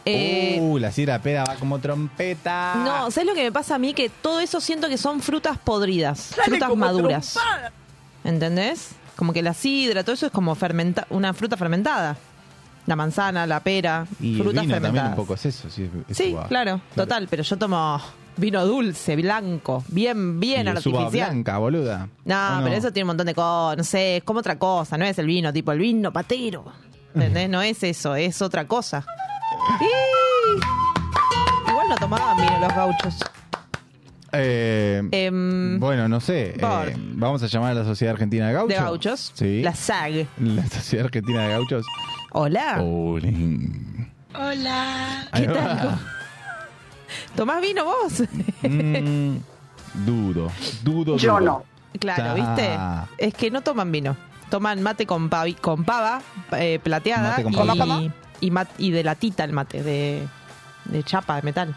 Eh, 0.06 0.58
uh, 0.60 0.80
la 0.80 0.92
sidra 0.92 1.20
pera 1.22 1.46
va 1.46 1.56
como 1.56 1.80
trompeta. 1.80 2.74
No, 2.84 3.10
¿sabes 3.12 3.28
lo 3.28 3.36
que 3.36 3.44
me 3.44 3.52
pasa 3.52 3.76
a 3.76 3.80
mí? 3.80 3.94
Que 3.94 4.10
todo 4.10 4.40
eso 4.42 4.60
siento 4.60 4.90
que 4.90 4.98
son 4.98 5.22
frutas 5.22 5.58
podridas, 5.58 6.36
frutas 6.44 6.76
maduras. 6.76 7.38
¿Entendés? 8.24 8.90
Como 9.16 9.32
que 9.32 9.42
la 9.42 9.54
sidra, 9.54 10.04
todo 10.04 10.16
eso 10.16 10.26
es 10.26 10.32
como 10.32 10.56
fermenta 10.56 11.06
una 11.10 11.34
fruta 11.34 11.56
fermentada. 11.56 12.18
La 12.86 12.96
manzana, 12.96 13.48
la 13.48 13.60
pera, 13.62 14.06
Y 14.20 14.36
el 14.36 14.42
frutas 14.44 14.62
vino 14.64 14.74
también 14.74 14.82
fermentadas. 14.82 15.10
un 15.12 15.16
poco 15.16 15.34
es 15.36 15.46
eso. 15.46 15.70
Sí, 15.70 15.90
es- 16.10 16.18
sí, 16.18 16.34
uva. 16.34 16.48
claro, 16.48 16.82
total, 16.96 17.28
pero 17.30 17.44
yo 17.44 17.58
tomo 17.58 18.02
vino 18.36 18.66
dulce, 18.66 19.16
blanco, 19.16 19.84
bien, 19.88 20.40
bien 20.40 20.62
Y 20.68 20.70
uva 20.70 20.72
artificial. 20.78 21.10
blanca, 21.30 21.58
boluda. 21.60 22.10
No, 22.26 22.60
¿O 22.60 22.64
pero 22.64 22.76
eso 22.76 22.92
tiene 22.92 23.04
un 23.06 23.08
montón 23.10 23.28
de 23.28 23.34
cosas, 23.36 23.78
no 23.78 23.84
sé, 23.84 24.18
es 24.18 24.24
como 24.24 24.40
otra 24.40 24.58
cosa, 24.60 24.98
no 24.98 25.06
es 25.06 25.18
el 25.20 25.28
vino, 25.28 25.54
tipo 25.54 25.72
el 25.72 25.80
vino 25.80 26.12
patero. 26.12 26.66
¿Entendés? 27.16 27.48
No 27.50 27.62
es 27.62 27.84
eso, 27.84 28.16
es 28.16 28.42
otra 28.42 28.66
cosa. 28.68 29.06
¡Y! 29.80 31.70
Igual 31.70 31.90
no 31.90 31.96
tomaban 31.96 32.38
vino 32.38 32.60
los 32.60 32.74
gauchos. 32.76 33.16
Eh, 34.36 35.02
Em, 35.12 35.80
bueno, 35.80 36.08
no 36.10 36.20
sé. 36.20 36.56
eh, 36.58 36.96
vamos 37.16 37.44
a 37.44 37.48
llamar 37.48 37.72
a 37.72 37.76
la 37.76 37.84
Sociedad 37.86 38.14
Argentina 38.14 38.48
de 38.48 38.54
Gauchos. 38.54 38.70
de 38.78 38.84
gauchos. 38.84 39.32
Sí. 39.36 39.62
La 39.62 39.76
SAG. 39.76 40.26
La 40.40 40.66
Sociedad 40.68 41.06
Argentina 41.06 41.44
de 41.44 41.50
Gauchos. 41.50 41.86
Hola. 42.34 42.78
Hola. 44.36 45.28
¿Qué 45.34 45.48
tal? 45.48 46.00
¿Tomás 47.36 47.62
vino 47.62 47.86
vos? 47.86 48.24
Mm, 48.64 49.38
dudo. 50.06 50.52
Dudo. 50.84 51.18
Yo 51.18 51.34
dudo. 51.40 51.40
no. 51.46 51.64
Claro, 52.00 52.34
¿viste? 52.34 52.76
Es 53.20 53.34
que 53.36 53.52
no 53.52 53.62
toman 53.62 53.92
vino. 53.92 54.18
Toman 54.50 54.82
mate 54.82 55.06
con, 55.06 55.30
pavi- 55.30 55.56
con 55.60 55.84
pava 55.84 56.22
eh, 56.58 56.80
plateada 56.82 57.30
Mate 57.38 57.44
con 57.44 57.54
y, 57.54 57.56
pava. 57.80 58.02
y, 58.42 58.52
mat- 58.52 58.74
y 58.80 58.92
de 58.92 59.04
latita 59.04 59.44
el 59.44 59.52
mate, 59.54 59.84
de, 59.84 60.28
de 60.86 61.04
chapa, 61.04 61.36
de 61.36 61.42
metal. 61.44 61.76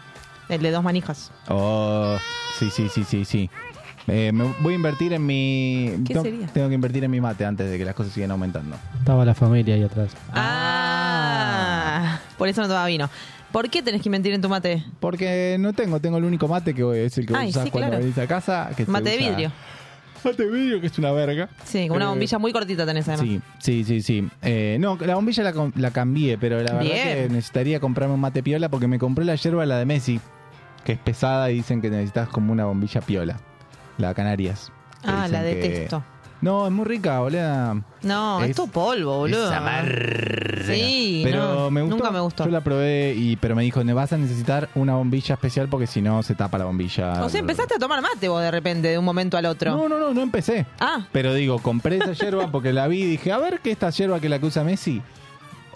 El 0.49 0.61
de 0.61 0.71
dos 0.71 0.83
manijas. 0.83 1.31
Oh, 1.49 2.17
sí, 2.57 2.69
sí, 2.71 2.89
sí, 2.89 3.03
sí, 3.03 3.25
sí. 3.25 3.49
Eh, 4.07 4.31
me 4.31 4.45
voy 4.61 4.73
a 4.73 4.75
invertir 4.77 5.11
en 5.13 5.25
mi. 5.25 5.91
¿Qué 6.05 6.13
tengo, 6.13 6.23
sería? 6.23 6.47
tengo 6.47 6.69
que 6.69 6.75
invertir 6.75 7.03
en 7.03 7.11
mi 7.11 7.19
mate 7.19 7.45
antes 7.45 7.69
de 7.69 7.77
que 7.77 7.83
las 7.85 7.93
cosas 7.93 8.13
sigan 8.13 8.31
aumentando. 8.31 8.77
Estaba 8.99 9.25
la 9.25 9.33
familia 9.35 9.75
ahí 9.75 9.83
atrás. 9.83 10.11
Ah, 10.31 12.19
por 12.37 12.47
eso 12.47 12.61
no 12.61 12.67
toma 12.67 12.85
vino. 12.85 13.09
¿Por 13.51 13.69
qué 13.69 13.81
tenés 13.81 14.01
que 14.01 14.09
invertir 14.09 14.33
en 14.33 14.41
tu 14.41 14.49
mate? 14.49 14.83
Porque 14.99 15.57
no 15.59 15.73
tengo, 15.73 15.99
tengo 15.99 16.17
el 16.17 16.23
único 16.25 16.47
mate 16.47 16.73
que 16.73 17.05
es 17.05 17.17
el 17.17 17.25
que 17.25 17.35
Ay, 17.35 17.49
usas 17.49 17.63
sí, 17.65 17.71
cuando 17.71 17.89
claro. 17.89 18.03
venís 18.03 18.17
a 18.17 18.27
casa. 18.27 18.69
Que 18.75 18.85
Mate 18.85 19.09
de 19.09 19.17
usa- 19.17 19.29
vidrio. 19.29 19.51
Mate 20.23 20.43
de 20.45 20.51
vidrio, 20.51 20.81
que 20.81 20.87
es 20.87 20.97
una 20.99 21.11
verga. 21.11 21.49
Sí, 21.63 21.87
con 21.87 21.97
una 21.97 22.05
Eh, 22.05 22.09
bombilla 22.09 22.37
muy 22.39 22.51
cortita 22.51 22.85
tenés 22.85 23.07
además. 23.07 23.25
Sí, 23.27 23.41
sí, 23.59 23.83
sí, 23.83 24.01
sí. 24.01 24.27
Eh, 24.41 24.77
no, 24.79 24.97
la 24.99 25.15
bombilla 25.15 25.43
la, 25.75 25.91
cambié, 25.91 26.37
pero 26.37 26.57
la 26.57 26.73
verdad 26.73 26.81
Bien. 26.81 27.07
que 27.27 27.29
necesitaría 27.29 27.79
comprarme 27.79 28.15
un 28.15 28.19
mate 28.21 28.43
piola 28.43 28.69
porque 28.69 28.87
me 28.87 28.99
compré 28.99 29.23
la 29.25 29.35
yerba, 29.35 29.65
la 29.65 29.77
de 29.79 29.85
Messi, 29.85 30.19
que 30.83 30.93
es 30.93 30.99
pesada 30.99 31.49
y 31.51 31.55
dicen 31.55 31.81
que 31.81 31.89
necesitas 31.89 32.27
como 32.29 32.51
una 32.51 32.65
bombilla 32.65 33.01
piola. 33.01 33.39
La 33.97 34.13
Canarias. 34.13 34.71
Ah, 35.03 35.27
la 35.29 35.41
que- 35.41 35.55
detesto. 35.55 36.03
No, 36.39 36.67
es 36.67 36.71
muy 36.71 36.85
rica, 36.85 37.19
boludo. 37.19 37.81
No, 38.03 38.43
es, 38.43 38.51
Es- 38.51 38.55
tu 38.55 38.67
polvo, 38.69 39.17
boludo. 39.17 39.45
es 39.49 39.57
amarga. 39.57 40.63
Sí, 40.67 41.21
Pero 41.23 41.39
no, 41.61 41.71
me 41.71 41.81
gustó. 41.81 41.95
nunca 41.97 42.11
me 42.11 42.19
gustó. 42.19 42.45
Yo 42.45 42.51
la 42.51 42.61
probé, 42.61 43.15
y, 43.17 43.37
pero 43.37 43.55
me 43.55 43.63
dijo, 43.63 43.81
vas 43.95 44.13
a 44.13 44.17
necesitar 44.17 44.69
una 44.75 44.93
bombilla 44.95 45.33
especial 45.33 45.67
porque 45.67 45.87
si 45.87 46.01
no 46.01 46.21
se 46.21 46.35
tapa 46.35 46.59
la 46.59 46.65
bombilla. 46.65 47.23
O 47.23 47.29
sea, 47.29 47.39
empezaste 47.39 47.73
a 47.75 47.79
tomar 47.79 48.01
mate 48.03 48.27
vos 48.27 48.41
de 48.41 48.51
repente, 48.51 48.89
de 48.89 48.99
un 48.99 49.05
momento 49.05 49.35
al 49.37 49.45
otro. 49.47 49.71
No, 49.75 49.89
no, 49.89 49.97
no, 49.97 50.13
no 50.13 50.21
empecé. 50.21 50.67
Ah, 50.79 51.07
Pero 51.11 51.33
digo, 51.33 51.57
compré 51.59 51.97
esa 51.97 52.11
yerba 52.13 52.51
porque 52.51 52.71
la 52.71 52.87
vi 52.87 53.01
y 53.01 53.05
dije, 53.05 53.31
a 53.31 53.39
ver 53.39 53.59
qué 53.61 53.71
esta 53.71 53.89
yerba 53.89 54.19
que 54.19 54.29
la 54.29 54.37
que 54.39 54.45
usa 54.45 54.63
Messi. 54.63 55.01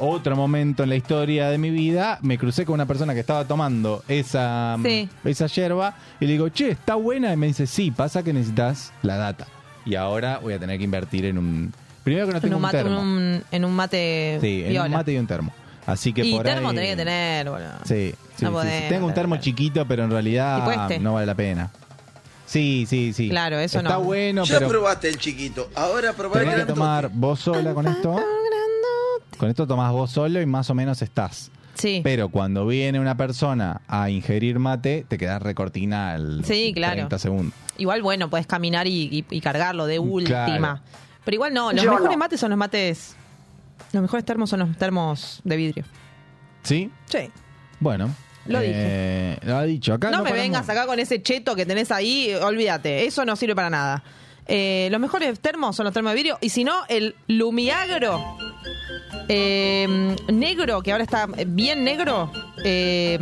Otro 0.03 0.35
momento 0.35 0.81
en 0.81 0.89
la 0.89 0.95
historia 0.95 1.49
de 1.49 1.59
mi 1.59 1.69
vida, 1.69 2.17
me 2.23 2.37
crucé 2.39 2.65
con 2.65 2.73
una 2.73 2.87
persona 2.87 3.13
que 3.13 3.19
estaba 3.19 3.45
tomando 3.45 4.03
esa, 4.07 4.75
Sí. 4.83 5.07
esa 5.23 5.45
yerba 5.45 5.93
y 6.19 6.25
le 6.25 6.31
digo, 6.31 6.49
che, 6.49 6.71
¿está 6.71 6.95
buena? 6.95 7.31
Y 7.31 7.37
me 7.37 7.45
dice, 7.47 7.67
sí, 7.67 7.91
pasa 7.91 8.23
que 8.23 8.33
necesitas 8.33 8.91
la 9.03 9.17
data. 9.17 9.45
Y 9.85 9.93
ahora 9.95 10.39
voy 10.39 10.53
a 10.55 10.59
tener 10.59 10.79
que 10.79 10.83
invertir 10.85 11.25
en 11.25 11.37
un... 11.37 11.73
Primero 12.03 12.25
que 12.25 12.31
no 12.31 12.37
en 12.37 12.41
tengo 12.41 12.55
un, 12.55 12.57
un, 12.57 12.61
mate, 12.63 12.77
termo. 12.77 12.99
en 12.99 13.05
un, 13.05 13.43
en 13.51 13.65
un 13.65 13.73
mate 13.73 14.37
Sí, 14.41 14.63
en 14.65 14.81
un 14.81 14.91
mate 14.91 15.13
y 15.13 15.17
un 15.17 15.27
termo. 15.27 15.53
Así 15.85 16.13
que 16.13 16.23
y 16.25 16.31
por 16.33 16.43
termo 16.45 16.69
ahí... 16.69 16.75
tenés 16.75 16.89
que 16.91 16.95
tener, 16.95 17.49
boludo. 17.49 17.69
Sí, 17.83 18.13
sí, 18.37 18.43
No 18.43 18.49
sí, 18.49 18.53
podés, 18.53 18.83
sí. 18.83 18.89
Tengo 18.89 19.05
un 19.05 19.13
termo 19.13 19.37
chiquito, 19.37 19.85
pero 19.87 20.03
en 20.03 20.09
realidad 20.11 20.71
este. 20.89 20.99
no 20.99 21.13
vale 21.13 21.27
la 21.27 21.35
pena. 21.35 21.69
Sí, 22.47 22.85
sí, 22.87 23.13
sí. 23.13 23.29
Claro, 23.29 23.59
eso 23.59 23.77
Está 23.79 23.93
no. 23.93 24.01
bueno, 24.01 24.43
Ya 24.45 24.57
pero 24.57 24.67
probaste 24.69 25.07
el 25.09 25.17
chiquito, 25.17 25.69
ahora 25.75 26.13
probá 26.13 26.39
el 26.41 26.49
tenés 26.49 26.65
que 26.65 26.73
tomar 26.73 27.09
vos 27.13 27.39
sola 27.39 27.73
con 27.73 27.87
esto. 27.87 28.19
Con 29.41 29.49
esto 29.49 29.65
tomás 29.65 29.91
vos 29.91 30.11
solo 30.11 30.39
y 30.39 30.45
más 30.45 30.69
o 30.69 30.75
menos 30.75 31.01
estás. 31.01 31.49
Sí. 31.73 32.01
Pero 32.03 32.29
cuando 32.29 32.67
viene 32.67 32.99
una 32.99 33.17
persona 33.17 33.81
a 33.87 34.11
ingerir 34.11 34.59
mate, 34.59 35.03
te 35.07 35.17
quedas 35.17 35.41
recortina 35.41 36.11
al 36.11 36.45
Sí, 36.45 36.73
claro. 36.75 36.93
30 36.93 37.17
segundos. 37.17 37.53
Igual, 37.79 38.03
bueno, 38.03 38.29
puedes 38.29 38.45
caminar 38.45 38.85
y, 38.85 39.09
y- 39.11 39.25
y 39.35 39.41
cargarlo 39.41 39.87
de 39.87 39.97
última. 39.97 40.45
Claro. 40.45 40.79
Pero 41.25 41.35
igual 41.35 41.55
no, 41.55 41.71
los 41.71 41.83
Yo 41.83 41.89
mejores 41.89 42.11
no. 42.11 42.17
mates 42.19 42.39
son 42.39 42.51
los 42.51 42.59
mates. 42.59 43.15
Los 43.93 44.03
mejores 44.03 44.23
termos 44.25 44.47
son 44.51 44.59
los 44.59 44.77
termos 44.77 45.41
de 45.43 45.57
vidrio. 45.57 45.85
¿Sí? 46.61 46.91
Sí. 47.05 47.31
Bueno. 47.79 48.13
Lo 48.45 48.59
eh, 48.61 49.39
Lo 49.41 49.57
ha 49.57 49.63
dicho. 49.63 49.95
Acá 49.95 50.11
No, 50.11 50.17
no, 50.17 50.23
me 50.23 50.29
paramos. 50.29 50.49
vengas 50.51 50.69
acá 50.69 50.85
con 50.85 50.99
ese 50.99 51.23
cheto 51.23 51.55
que 51.55 51.65
tenés 51.65 51.91
ahí, 51.91 52.31
olvídate, 52.43 53.07
eso 53.07 53.25
no 53.25 53.35
sirve 53.35 53.55
para 53.55 53.71
nada. 53.71 54.03
Eh, 54.45 54.87
los 54.91 54.99
mejores 55.01 55.39
termos 55.39 55.75
son 55.75 55.85
los 55.85 55.93
termos 55.93 56.11
de 56.11 56.15
vidrio 56.17 56.37
y 56.41 56.49
si 56.49 56.63
no, 56.63 56.73
el 56.89 57.15
Lumiagro 57.27 58.37
eh, 59.33 60.15
negro, 60.31 60.81
que 60.81 60.91
ahora 60.91 61.03
está 61.05 61.25
bien 61.47 61.83
negro, 61.85 62.29
eh, 62.65 63.17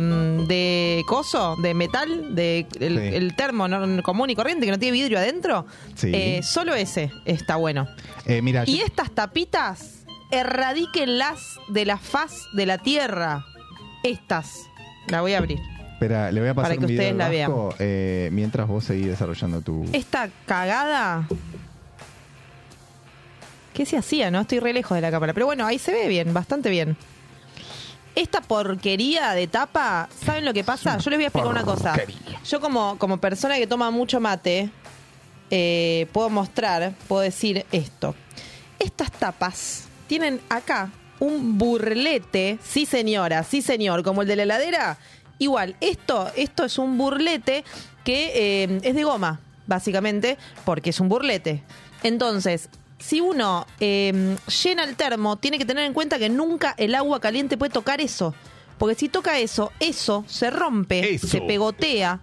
de 0.48 1.02
coso, 1.06 1.56
de 1.62 1.72
metal, 1.74 2.34
de 2.34 2.66
el, 2.80 2.98
Sí. 2.98 3.14
el 3.16 3.36
termo 3.36 3.68
no- 3.68 4.02
común 4.02 4.28
y 4.30 4.34
corriente 4.34 4.66
que 4.66 4.72
no 4.72 4.78
tiene 4.78 4.92
vidrio 4.92 5.18
adentro, 5.18 5.66
Sí. 5.94 6.10
eh, 6.12 6.40
solo 6.42 6.74
ese 6.74 7.12
está 7.24 7.56
bueno. 7.56 7.86
Eh, 8.26 8.42
mira, 8.42 8.64
Y 8.66 8.78
yo- 8.78 8.84
estas 8.84 9.10
tapitas, 9.12 10.04
erradíquenlas 10.32 11.40
de 11.68 11.84
la 11.84 11.96
faz 11.98 12.32
de 12.54 12.66
la 12.66 12.78
tierra. 12.78 13.44
Estas. 14.02 14.68
La 15.08 15.20
voy 15.20 15.34
a 15.34 15.38
abrir. 15.38 15.58
espera, 15.92 16.32
le 16.32 16.40
voy 16.40 16.48
a 16.48 16.54
pasar 16.54 16.70
para 16.70 16.78
que 16.78 16.84
un 16.86 16.88
video 16.88 17.02
ustedes 17.02 17.18
la 17.18 17.28
vean. 17.28 17.52
Eh, 17.78 18.30
mientras 18.32 18.66
vos 18.66 18.84
seguís 18.84 19.06
desarrollando 19.08 19.60
tu... 19.60 19.84
Esta 19.92 20.30
cagada. 20.46 21.28
¿Qué 23.80 23.86
se 23.86 23.96
hacía? 23.96 24.30
No 24.30 24.42
estoy 24.42 24.58
re 24.60 24.74
lejos 24.74 24.94
de 24.94 25.00
la 25.00 25.10
cámara. 25.10 25.32
Pero 25.32 25.46
bueno, 25.46 25.64
ahí 25.64 25.78
se 25.78 25.90
ve 25.90 26.06
bien, 26.06 26.34
bastante 26.34 26.68
bien. 26.68 26.98
Esta 28.14 28.42
porquería 28.42 29.30
de 29.32 29.46
tapa, 29.46 30.06
¿saben 30.22 30.44
lo 30.44 30.52
que 30.52 30.62
pasa? 30.62 30.98
Yo 30.98 31.08
les 31.08 31.16
voy 31.16 31.24
a 31.24 31.28
explicar 31.28 31.50
una 31.50 31.62
cosa. 31.62 31.94
Yo 32.46 32.60
como, 32.60 32.98
como 32.98 33.16
persona 33.16 33.56
que 33.56 33.66
toma 33.66 33.90
mucho 33.90 34.20
mate, 34.20 34.68
eh, 35.50 36.08
puedo 36.12 36.28
mostrar, 36.28 36.92
puedo 37.08 37.22
decir 37.22 37.64
esto. 37.72 38.14
Estas 38.78 39.10
tapas 39.12 39.84
tienen 40.06 40.42
acá 40.50 40.90
un 41.18 41.56
burlete, 41.56 42.58
sí 42.62 42.84
señora, 42.84 43.44
sí 43.44 43.62
señor, 43.62 44.02
como 44.02 44.20
el 44.20 44.28
de 44.28 44.36
la 44.36 44.42
heladera. 44.42 44.98
Igual, 45.38 45.74
esto, 45.80 46.30
esto 46.36 46.66
es 46.66 46.76
un 46.76 46.98
burlete 46.98 47.64
que 48.04 48.30
eh, 48.34 48.80
es 48.82 48.94
de 48.94 49.04
goma, 49.04 49.40
básicamente, 49.66 50.36
porque 50.66 50.90
es 50.90 51.00
un 51.00 51.08
burlete. 51.08 51.62
Entonces, 52.02 52.68
si 53.00 53.20
uno 53.20 53.66
eh, 53.80 54.36
llena 54.62 54.84
el 54.84 54.94
termo, 54.94 55.36
tiene 55.36 55.58
que 55.58 55.64
tener 55.64 55.84
en 55.84 55.92
cuenta 55.92 56.18
que 56.18 56.28
nunca 56.28 56.74
el 56.76 56.94
agua 56.94 57.18
caliente 57.20 57.56
puede 57.56 57.72
tocar 57.72 58.00
eso. 58.00 58.34
Porque 58.78 58.94
si 58.94 59.08
toca 59.08 59.38
eso, 59.38 59.72
eso 59.80 60.24
se 60.28 60.50
rompe, 60.50 61.14
Eso. 61.14 61.26
se 61.26 61.40
pegotea, 61.42 62.20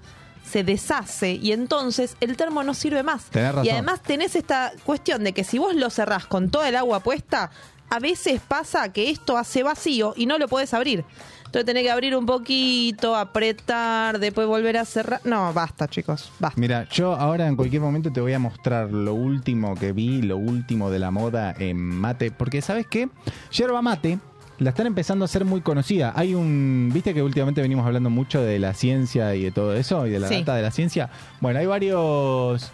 se 0.50 0.64
deshace 0.64 1.34
y 1.34 1.52
entonces 1.52 2.16
el 2.20 2.38
termo 2.38 2.64
no 2.64 2.74
sirve 2.74 3.04
más. 3.04 3.26
Tenés 3.26 3.50
razón. 3.52 3.66
Y 3.66 3.70
además 3.70 4.02
tenés 4.02 4.36
esta 4.36 4.72
cuestión 4.84 5.24
de 5.24 5.34
que 5.34 5.44
si 5.44 5.60
vos 5.60 5.76
lo 5.76 5.90
cerrás 5.90 6.26
con 6.26 6.50
toda 6.50 6.70
el 6.70 6.76
agua 6.76 7.02
puesta, 7.02 7.52
a 7.90 8.00
veces 8.00 8.42
pasa 8.48 8.92
que 8.92 9.10
esto 9.10 9.38
hace 9.38 9.64
vacío 9.64 10.14
y 10.16 10.26
no 10.26 10.38
lo 10.38 10.48
podés 10.48 10.74
abrir. 10.74 11.06
Entonces 11.48 11.66
tenés 11.66 11.84
que 11.84 11.92
abrir 11.92 12.16
un 12.16 12.26
poquito, 12.26 13.16
apretar, 13.16 14.20
después 14.20 14.48
volver 14.48 14.78
a 14.78 14.86
cerrar. 14.86 15.22
No, 15.24 15.52
basta, 15.54 15.88
chicos, 15.88 16.32
basta. 16.40 16.60
Mira, 16.60 16.88
yo 16.90 17.14
ahora 17.16 17.48
en 17.48 17.56
cualquier 17.56 17.82
momento 17.82 18.12
te 18.12 18.22
voy 18.22 18.34
a 18.34 18.40
mostrar 18.40 18.92
lo 18.92 19.14
último 19.14 19.74
que 19.76 19.92
vi, 19.94 20.22
lo 20.22 20.38
último 20.38 20.90
de 20.92 21.00
la 21.00 21.10
moda 21.10 21.56
en 21.58 21.78
mate, 21.78 22.32
porque 22.32 22.62
¿sabes 22.62 22.86
qué? 22.88 23.10
Yerba 23.52 23.82
mate 23.82 24.20
la 24.60 24.72
están 24.72 24.88
empezando 24.88 25.24
a 25.24 25.28
ser 25.28 25.46
muy 25.46 25.62
conocida. 25.62 26.14
Hay 26.16 26.34
un, 26.34 26.90
viste 26.94 27.14
que 27.14 27.22
últimamente 27.22 27.62
venimos 27.62 27.86
hablando 27.86 28.10
mucho 28.10 28.42
de 28.42 28.58
la 28.60 28.74
ciencia 28.74 29.36
y 29.36 29.44
de 29.44 29.52
todo 29.52 29.74
eso 29.76 30.08
y 30.08 30.10
de 30.10 30.20
la 30.20 30.28
Sí. 30.28 30.40
data 30.40 30.56
de 30.56 30.64
la 30.64 30.72
ciencia. 30.72 31.10
Bueno, 31.42 31.60
hay 31.60 31.66
varios 31.68 32.72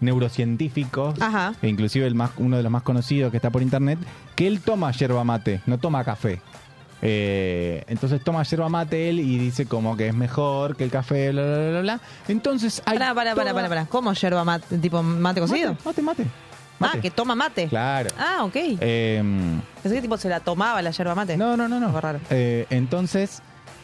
neurocientíficos, 0.00 1.20
Ajá. 1.20 1.54
e 1.62 1.68
inclusive 1.68 2.06
el 2.06 2.14
más, 2.14 2.30
uno 2.36 2.56
de 2.56 2.62
los 2.62 2.70
más 2.70 2.82
conocidos 2.82 3.30
que 3.30 3.36
está 3.38 3.50
por 3.50 3.62
internet, 3.62 3.98
que 4.36 4.46
él 4.46 4.60
toma 4.60 4.90
yerba 4.92 5.24
mate, 5.24 5.60
no 5.66 5.78
toma 5.78 6.04
café. 6.04 6.40
Eh, 7.06 7.84
entonces 7.88 8.22
toma 8.24 8.42
yerba 8.44 8.68
mate 8.70 9.10
él 9.10 9.20
y 9.20 9.36
dice 9.38 9.66
como 9.66 9.94
que 9.94 10.08
es 10.08 10.14
mejor 10.14 10.74
que 10.74 10.84
el 10.84 10.90
café, 10.90 11.30
bla, 11.32 11.42
bla, 11.44 11.70
bla, 11.70 11.80
bla. 11.82 12.00
Entonces 12.28 12.82
hay 12.86 12.98
Pará, 12.98 13.14
pará, 13.14 13.34
pará, 13.34 13.50
toda- 13.50 13.54
pará, 13.54 13.68
pará. 13.68 13.86
¿Cómo 13.86 14.12
yerba 14.14 14.42
mate? 14.44 14.78
¿Tipo 14.78 15.02
mate 15.02 15.40
cocido? 15.40 15.76
Mate, 15.84 16.00
mate, 16.02 16.26
mate. 16.78 16.98
Ah, 16.98 17.00
que 17.02 17.10
toma 17.10 17.34
mate. 17.34 17.68
Claro. 17.68 18.08
Ah, 18.18 18.38
ok. 18.44 18.56
Eh, 18.56 19.22
Pensé 19.82 19.96
que 19.96 20.02
tipo 20.02 20.16
se 20.16 20.30
la 20.30 20.40
tomaba 20.40 20.80
la 20.80 20.90
yerba 20.92 21.14
mate. 21.14 21.36
no, 21.36 21.56
no, 21.58 21.68
no, 21.68 21.78
no. 21.78 22.00
Raro. 22.00 22.20
Eh, 22.30 22.66
entonces, 22.70 23.42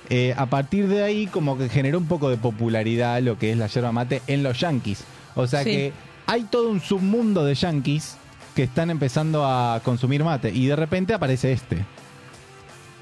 eh, 0.08 0.34
a 0.38 0.46
partir 0.46 0.88
de 0.88 1.02
ahí, 1.04 1.26
como 1.26 1.58
que 1.58 1.68
generó 1.68 1.98
un 1.98 2.06
poco 2.06 2.30
de 2.30 2.38
popularidad 2.38 3.20
lo 3.20 3.38
que 3.38 3.52
es 3.52 3.58
la 3.58 3.66
yerba 3.66 3.92
mate 3.92 4.22
en 4.28 4.42
los 4.42 4.58
yankees. 4.58 5.04
O 5.34 5.46
sea 5.46 5.62
Sí. 5.62 5.70
que 5.70 5.92
hay 6.26 6.44
todo 6.44 6.70
un 6.70 6.80
submundo 6.80 7.44
de 7.44 7.54
yankees 7.54 8.16
que 8.56 8.62
están 8.62 8.88
empezando 8.90 9.44
a 9.44 9.80
consumir 9.84 10.24
mate. 10.24 10.50
Y 10.50 10.66
de 10.68 10.74
repente 10.76 11.12
aparece 11.12 11.52
este. 11.52 11.84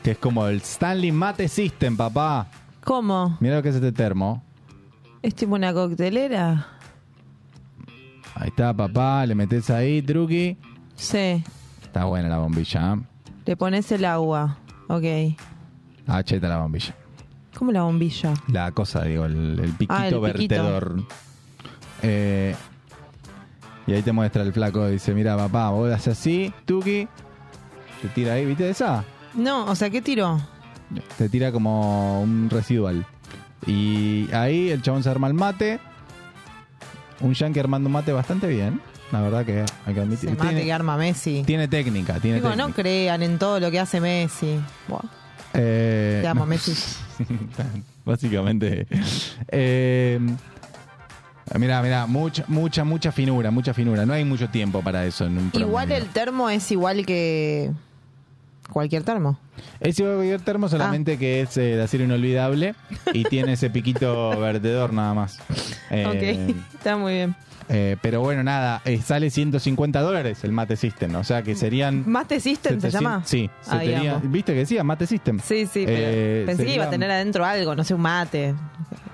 Que 0.08 0.12
es 0.12 0.18
como 0.18 0.46
el 0.46 0.62
Stanley 0.62 1.12
Mate 1.12 1.48
System, 1.48 1.94
papá. 1.94 2.46
¿Cómo? 2.82 3.36
Mira 3.40 3.56
lo 3.56 3.62
que 3.62 3.68
es 3.68 3.74
este 3.74 3.92
termo. 3.92 4.42
¿Es 5.20 5.34
tipo 5.34 5.54
una 5.54 5.74
coctelera? 5.74 6.66
Ahí 8.34 8.48
está, 8.48 8.72
papá. 8.72 9.26
Le 9.26 9.34
metes 9.34 9.68
ahí, 9.68 10.00
truqui. 10.00 10.56
Sí. 10.94 11.44
Está 11.82 12.06
buena 12.06 12.30
la 12.30 12.38
bombilla. 12.38 12.94
¿eh? 12.94 13.00
Le 13.44 13.54
pones 13.58 13.92
el 13.92 14.06
agua. 14.06 14.56
Ok. 14.88 15.04
Ah, 16.06 16.22
cheta 16.22 16.48
la 16.48 16.56
bombilla. 16.56 16.94
¿Cómo 17.58 17.70
la 17.70 17.82
bombilla? 17.82 18.32
La 18.50 18.72
cosa, 18.72 19.04
digo, 19.04 19.26
el, 19.26 19.60
el 19.60 19.72
piquito 19.72 19.92
Ah, 19.94 20.08
el 20.08 20.14
piquito. 20.14 20.22
vertedor. 20.54 21.02
Eh, 22.02 22.56
y 23.86 23.92
ahí 23.92 24.00
te 24.00 24.12
muestra 24.12 24.40
el 24.42 24.54
flaco. 24.54 24.86
Dice, 24.86 25.12
mira, 25.12 25.36
papá, 25.36 25.68
vos 25.68 25.92
haces 25.92 26.18
así, 26.18 26.50
tuki. 26.64 27.06
Te 28.00 28.08
tira 28.14 28.32
ahí, 28.32 28.46
¿viste 28.46 28.70
esa? 28.70 29.04
No, 29.34 29.64
o 29.66 29.74
sea, 29.74 29.90
¿qué 29.90 30.00
tiró? 30.02 30.40
Te 31.16 31.28
tira 31.28 31.52
como 31.52 32.22
un 32.22 32.48
residual. 32.50 33.04
Y 33.66 34.28
ahí 34.32 34.70
el 34.70 34.82
chabón 34.82 35.02
se 35.02 35.10
arma 35.10 35.26
el 35.26 35.34
mate. 35.34 35.78
Un 37.20 37.34
yankee 37.34 37.60
armando 37.60 37.88
mate 37.90 38.12
bastante 38.12 38.46
bien. 38.46 38.80
La 39.12 39.20
verdad 39.22 39.44
que 39.44 39.64
hay 39.86 39.94
que 39.94 40.00
admitir. 40.00 40.30
Se 40.30 40.36
mate 40.36 40.48
Tiene, 40.48 40.64
que 40.64 40.72
arma 40.72 40.96
Messi. 40.96 41.42
tiene 41.46 41.66
técnica, 41.68 42.20
tiene 42.20 42.36
Digo, 42.40 42.54
no 42.56 42.70
crean 42.72 43.22
en 43.22 43.38
todo 43.38 43.58
lo 43.60 43.70
que 43.70 43.80
hace 43.80 44.00
Messi. 44.00 44.60
Buah, 44.86 45.00
Eh, 45.54 46.20
te 46.22 46.28
amo, 46.28 46.40
no. 46.40 46.46
Messi. 46.46 46.72
Básicamente. 48.04 48.86
Eh, 49.48 50.18
mira, 51.58 51.82
mira, 51.82 52.06
mucha, 52.06 52.44
mucha, 52.48 52.84
mucha 52.84 53.12
finura, 53.12 53.50
mucha 53.50 53.74
finura. 53.74 54.04
No 54.06 54.12
hay 54.12 54.24
mucho 54.24 54.48
tiempo 54.48 54.82
para 54.82 55.04
eso 55.06 55.26
en 55.26 55.38
un 55.38 55.50
Igual 55.54 55.90
el 55.92 56.06
termo 56.08 56.48
es 56.50 56.70
igual 56.70 57.04
que 57.04 57.70
cualquier 58.72 59.02
termo. 59.02 59.38
Es 59.80 59.98
igual 59.98 60.12
que 60.14 60.16
cualquier 60.18 60.40
termo, 60.42 60.68
solamente 60.68 61.14
Ah. 61.14 61.18
que 61.18 61.40
es 61.42 61.56
eh, 61.56 61.76
de 61.76 61.82
acero 61.82 62.04
inolvidable 62.04 62.74
y 63.12 63.24
tiene 63.24 63.54
ese 63.54 63.70
piquito 63.70 64.30
vertedor 64.40 64.92
nada 64.92 65.14
más. 65.14 65.38
Eh, 65.90 66.06
ok, 66.06 66.74
está 66.76 66.96
muy 66.96 67.12
bien. 67.14 67.34
eh, 67.68 67.96
pero 68.00 68.20
bueno, 68.20 68.42
nada, 68.42 68.80
eh, 68.84 69.00
sale 69.02 69.30
150 69.30 70.00
dólares 70.00 70.42
el 70.44 70.52
Mate 70.52 70.76
System, 70.76 71.14
o 71.16 71.24
sea 71.24 71.42
que 71.42 71.54
serían... 71.54 72.04
¿Mate 72.08 72.40
System 72.40 72.80
se 72.80 72.90
700 72.90 72.92
llama? 72.92 73.22
Sí, 73.26 73.50
se 73.62 73.74
Ahí 73.74 73.88
tenía-. 73.88 74.20
¿viste 74.22 74.52
que 74.52 74.60
decía 74.60 74.84
Mate 74.84 75.06
System? 75.06 75.38
Sí, 75.40 75.66
sí, 75.66 75.84
pero 75.86 75.98
Eh, 76.00 76.42
pensé 76.46 76.64
que 76.64 76.74
iba 76.74 76.84
a 76.84 76.90
tener 76.90 77.10
adentro 77.10 77.44
algo, 77.44 77.74
no 77.74 77.84
sé, 77.84 77.94
un 77.94 78.00
mate. 78.02 78.54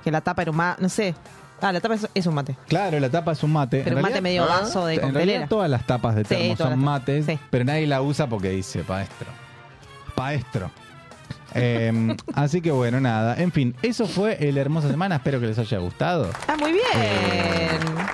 Que 0.04 0.10
la 0.10 0.20
tapa 0.20 0.42
era 0.42 0.50
un 0.50 0.56
mate, 0.58 0.82
no 0.82 0.88
sé. 0.88 1.14
Ah, 1.60 1.72
la 1.72 1.80
tapa 1.80 1.96
es, 2.14 2.26
un 2.26 2.34
mate. 2.34 2.56
Claro, 2.68 3.00
la 3.00 3.08
tapa 3.08 3.32
es 3.32 3.42
un 3.42 3.52
mate. 3.52 3.80
Pero 3.84 3.96
un 3.96 4.02
mate 4.02 4.20
medio 4.20 4.46
vaso 4.46 4.84
de 4.84 4.96
En 4.96 5.14
realidad 5.14 5.48
todas 5.48 5.70
las 5.70 5.86
tapas 5.86 6.14
de 6.14 6.24
termo 6.24 6.56
son 6.56 6.78
mates, 6.78 7.24
Sí. 7.24 7.38
pero 7.48 7.64
nadie 7.64 7.86
la 7.86 8.02
usa 8.02 8.26
porque 8.28 8.50
dice 8.50 8.80
paestro. 8.80 9.28
Paestro. 10.14 10.70
Eh, 11.54 12.16
así 12.34 12.60
que 12.60 12.70
bueno, 12.70 13.00
nada. 13.00 13.36
En 13.40 13.52
fin, 13.52 13.74
eso 13.82 14.06
fue 14.06 14.36
el 14.46 14.58
Hermosa 14.58 14.88
Semana. 14.88 15.16
Espero 15.16 15.40
que 15.40 15.46
les 15.46 15.58
haya 15.58 15.78
gustado. 15.78 16.30
Ah, 16.48 16.56
muy 16.56 16.72
bien. 16.72 16.84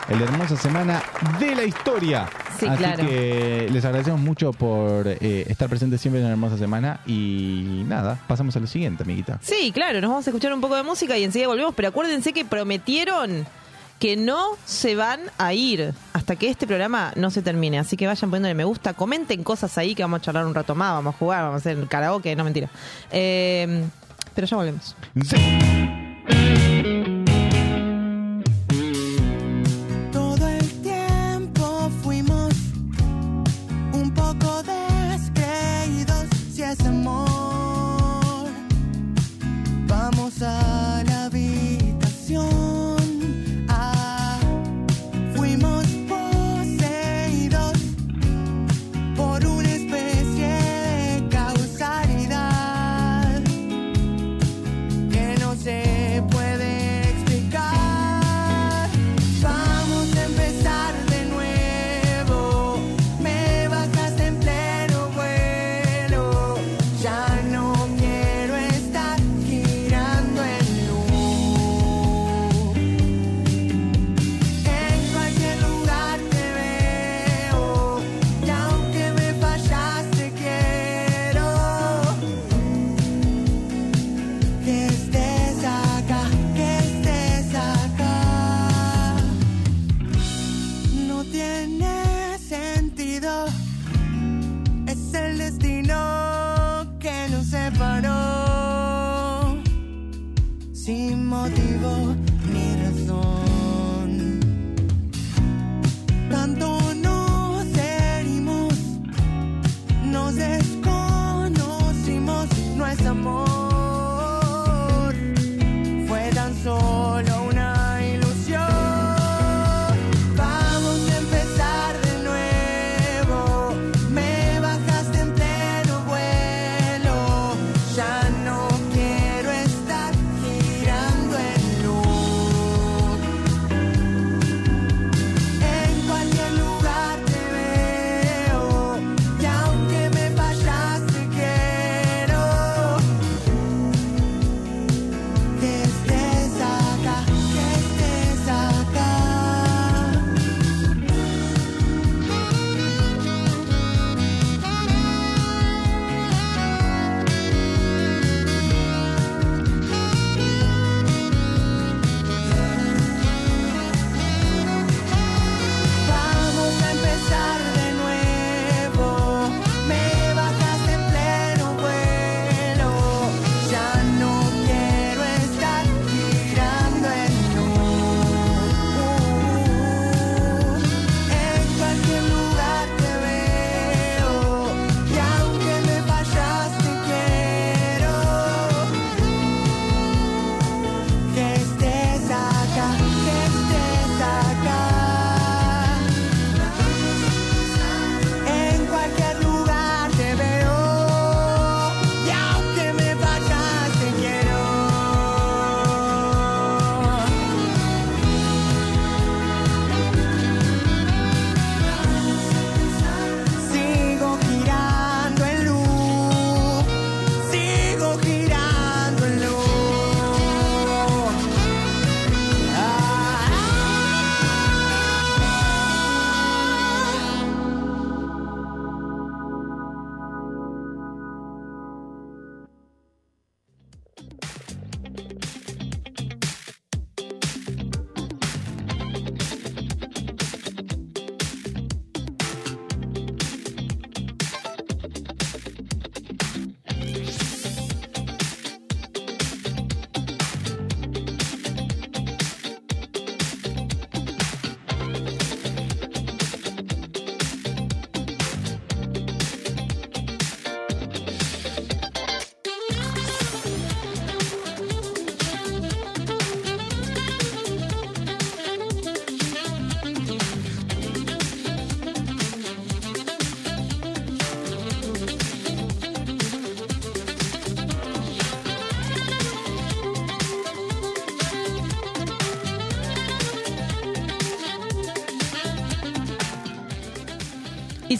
El 0.08 0.22
Hermosa 0.22 0.56
Semana 0.56 1.02
de 1.38 1.54
la 1.54 1.64
historia. 1.64 2.28
Sí, 2.58 2.66
así 2.66 2.76
claro. 2.76 3.06
que 3.06 3.68
les 3.72 3.84
agradecemos 3.84 4.20
mucho 4.20 4.52
por 4.52 5.06
eh, 5.08 5.46
estar 5.48 5.68
presentes 5.68 6.00
siempre 6.00 6.20
en 6.20 6.26
la 6.26 6.32
Hermosa 6.32 6.58
Semana. 6.58 7.00
Y 7.06 7.84
nada, 7.86 8.18
pasamos 8.28 8.54
a 8.56 8.60
lo 8.60 8.66
siguiente, 8.66 9.02
amiguita. 9.02 9.38
Sí, 9.40 9.72
claro, 9.72 10.00
nos 10.00 10.10
vamos 10.10 10.26
a 10.26 10.30
escuchar 10.30 10.52
un 10.52 10.60
poco 10.60 10.76
de 10.76 10.82
música 10.82 11.16
y 11.16 11.24
enseguida 11.24 11.48
volvemos, 11.48 11.74
pero 11.74 11.88
acuérdense 11.88 12.32
que 12.32 12.44
prometieron 12.44 13.46
que 14.00 14.16
no 14.16 14.56
se 14.64 14.96
van 14.96 15.20
a 15.38 15.52
ir 15.52 15.92
hasta 16.14 16.34
que 16.34 16.48
este 16.48 16.66
programa 16.66 17.12
no 17.16 17.30
se 17.30 17.42
termine. 17.42 17.78
Así 17.78 17.96
que 17.96 18.06
vayan 18.06 18.30
poniéndole 18.30 18.54
me 18.54 18.64
gusta, 18.64 18.94
comenten 18.94 19.44
cosas 19.44 19.76
ahí 19.78 19.94
que 19.94 20.02
vamos 20.02 20.20
a 20.20 20.22
charlar 20.22 20.46
un 20.46 20.54
rato 20.54 20.74
más, 20.74 20.94
vamos 20.94 21.14
a 21.14 21.18
jugar, 21.18 21.42
vamos 21.44 21.54
a 21.66 21.70
hacer 21.70 21.86
karaoke, 21.86 22.34
no 22.34 22.42
mentira. 22.42 22.70
Eh, 23.12 23.84
pero 24.34 24.46
ya 24.46 24.56
volvemos. 24.56 24.96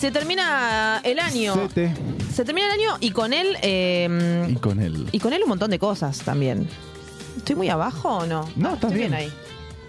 Se 0.00 0.10
termina 0.10 1.00
el 1.04 1.18
año. 1.18 1.54
Sete. 1.54 1.92
Se 2.34 2.44
termina 2.44 2.66
el 2.68 2.80
año 2.80 2.96
y 3.00 3.10
con 3.10 3.32
él. 3.32 3.56
eh, 3.62 4.46
Y 4.50 4.54
con 4.56 4.80
él. 4.80 5.06
y 5.12 5.18
con 5.18 5.32
él 5.32 5.42
un 5.42 5.48
montón 5.50 5.70
de 5.70 5.78
cosas 5.78 6.18
también. 6.20 6.68
¿Estoy 7.36 7.56
muy 7.56 7.68
abajo 7.68 8.08
o 8.18 8.26
no? 8.26 8.48
No, 8.56 8.74
estás 8.74 8.90
Estoy 8.92 8.98
bien. 8.98 9.14
ahí. 9.14 9.32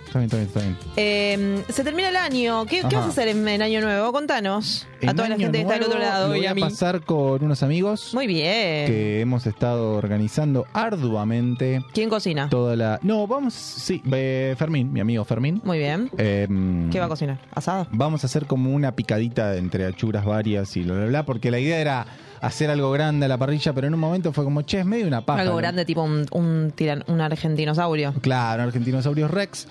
Está 0.06 0.20
bien, 0.20 0.26
está 0.26 0.38
bien, 0.38 0.48
está 0.48 0.60
bien. 0.60 0.78
Eh, 0.98 1.64
se 1.70 1.84
termina 1.84 2.10
el 2.10 2.18
año. 2.18 2.66
¿Qué, 2.66 2.82
qué 2.82 2.88
Ajá. 2.88 2.98
vas 2.98 3.06
a 3.06 3.10
hacer 3.10 3.30
en, 3.30 3.48
en 3.48 3.62
Año 3.62 3.80
Nuevo? 3.82 4.12
Contanos. 4.12 4.86
A 5.08 5.14
toda 5.14 5.30
la 5.30 5.38
gente 5.38 5.58
que 5.58 5.62
está 5.62 5.74
del 5.76 5.84
otro 5.84 6.00
lado 6.00 6.28
lo 6.30 6.36
y 6.36 6.40
voy 6.40 6.48
a 6.48 6.52
a 6.52 6.56
pasar 6.56 7.02
con 7.02 7.44
unos 7.44 7.64
amigos 7.64 8.14
Muy 8.14 8.28
bien. 8.28 8.86
que 8.88 9.20
hemos 9.22 9.46
estado 9.48 9.94
organizando 9.96 10.66
arduamente 10.74 11.84
¿Quién 11.94 12.10
cocina? 12.10 12.50
toda 12.50 12.76
la... 12.76 13.00
No, 13.04 13.28
vamos... 13.28 13.54
Sí, 13.54 14.02
eh, 14.12 14.56
Fermín, 14.58 14.92
mi 14.94 15.00
amigo 15.00 15.24
Fermín. 15.26 15.62
Muy 15.64 15.78
bien. 15.80 16.10
Em, 16.18 16.90
¿Qué 16.90 17.00
va 17.00 17.06
a 17.06 17.10
cocinar? 17.10 17.40
¿Asado? 17.54 17.88
Vamos 17.92 18.24
a 18.24 18.28
hacer 18.28 18.46
como 18.46 18.72
una 18.74 18.96
picadita 18.96 19.56
entre 19.58 19.86
achuras 19.86 20.26
varias 20.26 20.76
y 20.78 20.84
bla, 20.84 20.96
bla, 20.96 21.06
bla, 21.06 21.26
porque 21.26 21.52
la 21.52 21.60
idea 21.60 21.80
era 21.80 22.06
hacer 22.42 22.70
algo 22.70 22.92
grande 22.92 23.26
a 23.26 23.30
la 23.30 23.38
parrilla, 23.38 23.74
pero 23.74 23.88
en 23.88 23.94
un 23.94 24.00
momento 24.00 24.34
fue 24.34 24.44
como, 24.44 24.62
che, 24.64 24.80
es 24.80 24.86
medio 24.86 25.08
una 25.08 25.26
paja. 25.26 25.42
Algo 25.42 25.54
¿no? 25.54 25.58
grande, 25.58 25.86
tipo 25.86 26.02
un, 26.04 26.26
un, 26.32 26.72
tiran- 26.76 27.04
un 27.08 27.22
argentinosaurio. 27.22 28.14
Claro, 28.22 28.64
Argentinosaurios 28.64 29.30
Rex. 29.32 29.68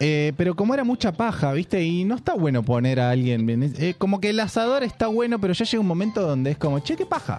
Eh, 0.00 0.32
pero 0.36 0.54
como 0.56 0.74
era 0.74 0.84
mucha 0.84 1.12
paja, 1.12 1.52
¿viste? 1.52 1.82
Y 1.84 2.04
no 2.04 2.14
está 2.16 2.34
bueno 2.34 2.62
poner 2.62 3.00
a 3.00 3.10
alguien. 3.10 3.74
eh, 3.78 3.94
como 3.98 4.20
que 4.20 4.30
el 4.30 4.40
asador 4.40 4.82
está 4.82 5.06
bueno, 5.06 5.38
pero 5.40 5.52
ya 5.54 5.64
llega 5.64 5.80
un 5.80 5.86
momento 5.86 6.22
donde 6.22 6.52
es 6.52 6.58
como, 6.58 6.78
che, 6.80 6.96
qué 6.96 7.06
paja. 7.06 7.38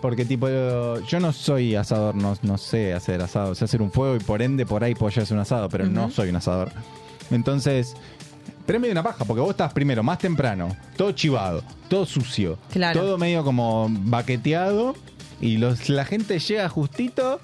Porque, 0.00 0.24
tipo, 0.24 0.48
yo 0.48 1.20
no 1.20 1.30
soy 1.32 1.74
asador, 1.76 2.14
no, 2.14 2.34
no 2.42 2.56
sé 2.58 2.94
hacer 2.94 3.20
asado. 3.20 3.54
Sé 3.54 3.64
hacer 3.66 3.82
un 3.82 3.92
fuego 3.92 4.16
y 4.16 4.20
por 4.20 4.40
ende 4.40 4.64
por 4.64 4.82
ahí 4.82 4.94
puedo 4.94 5.08
hacer 5.08 5.34
un 5.34 5.40
asado, 5.40 5.68
pero 5.68 5.86
no 5.86 6.10
soy 6.10 6.30
un 6.30 6.36
asador. 6.36 6.70
Entonces, 7.30 7.94
pero 8.66 8.78
es 8.78 8.80
medio 8.80 8.92
una 8.92 9.02
paja, 9.02 9.24
porque 9.24 9.40
vos 9.40 9.50
estás 9.50 9.72
primero 9.72 10.02
más 10.02 10.18
temprano, 10.18 10.74
todo 10.96 11.12
chivado, 11.12 11.62
todo 11.88 12.06
sucio, 12.06 12.58
Claro. 12.72 13.00
todo 13.00 13.18
medio 13.18 13.44
como 13.44 13.88
baqueteado, 13.90 14.94
y 15.40 15.56
los, 15.58 15.88
la 15.88 16.04
gente 16.04 16.38
llega 16.38 16.68
justito 16.68 17.40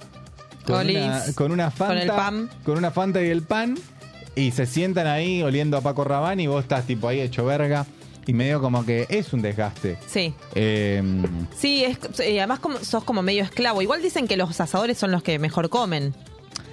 con 0.66 0.88
una, 0.88 1.22
con 1.34 1.52
una 1.52 1.64
Con 1.70 1.72
Fanta, 1.72 2.02
el 2.02 2.08
pan. 2.08 2.50
con 2.64 2.78
una 2.78 2.90
Fanta 2.90 3.22
y 3.22 3.28
el 3.28 3.42
pan, 3.42 3.76
y 4.36 4.52
se 4.52 4.66
sientan 4.66 5.06
ahí 5.08 5.42
oliendo 5.42 5.76
a 5.76 5.80
Paco 5.80 6.04
Rabanne 6.04 6.44
y 6.44 6.46
vos 6.46 6.62
estás 6.62 6.86
tipo 6.86 7.08
ahí 7.08 7.20
hecho 7.20 7.44
verga, 7.44 7.86
y 8.26 8.32
medio 8.32 8.60
como 8.60 8.84
que 8.86 9.06
es 9.08 9.32
un 9.32 9.40
desgaste. 9.42 9.98
Sí. 10.06 10.32
Eh, 10.54 11.02
Sí, 11.56 11.84
es, 11.84 11.98
eh, 12.20 12.38
además 12.38 12.58
como, 12.60 12.78
sos 12.78 13.02
como 13.04 13.22
medio 13.22 13.42
esclavo. 13.44 13.82
Igual 13.82 14.02
dicen 14.02 14.28
que 14.28 14.36
los 14.36 14.60
asadores 14.60 14.98
son 14.98 15.10
los 15.10 15.22
que 15.22 15.38
mejor 15.38 15.68
comen. 15.70 16.14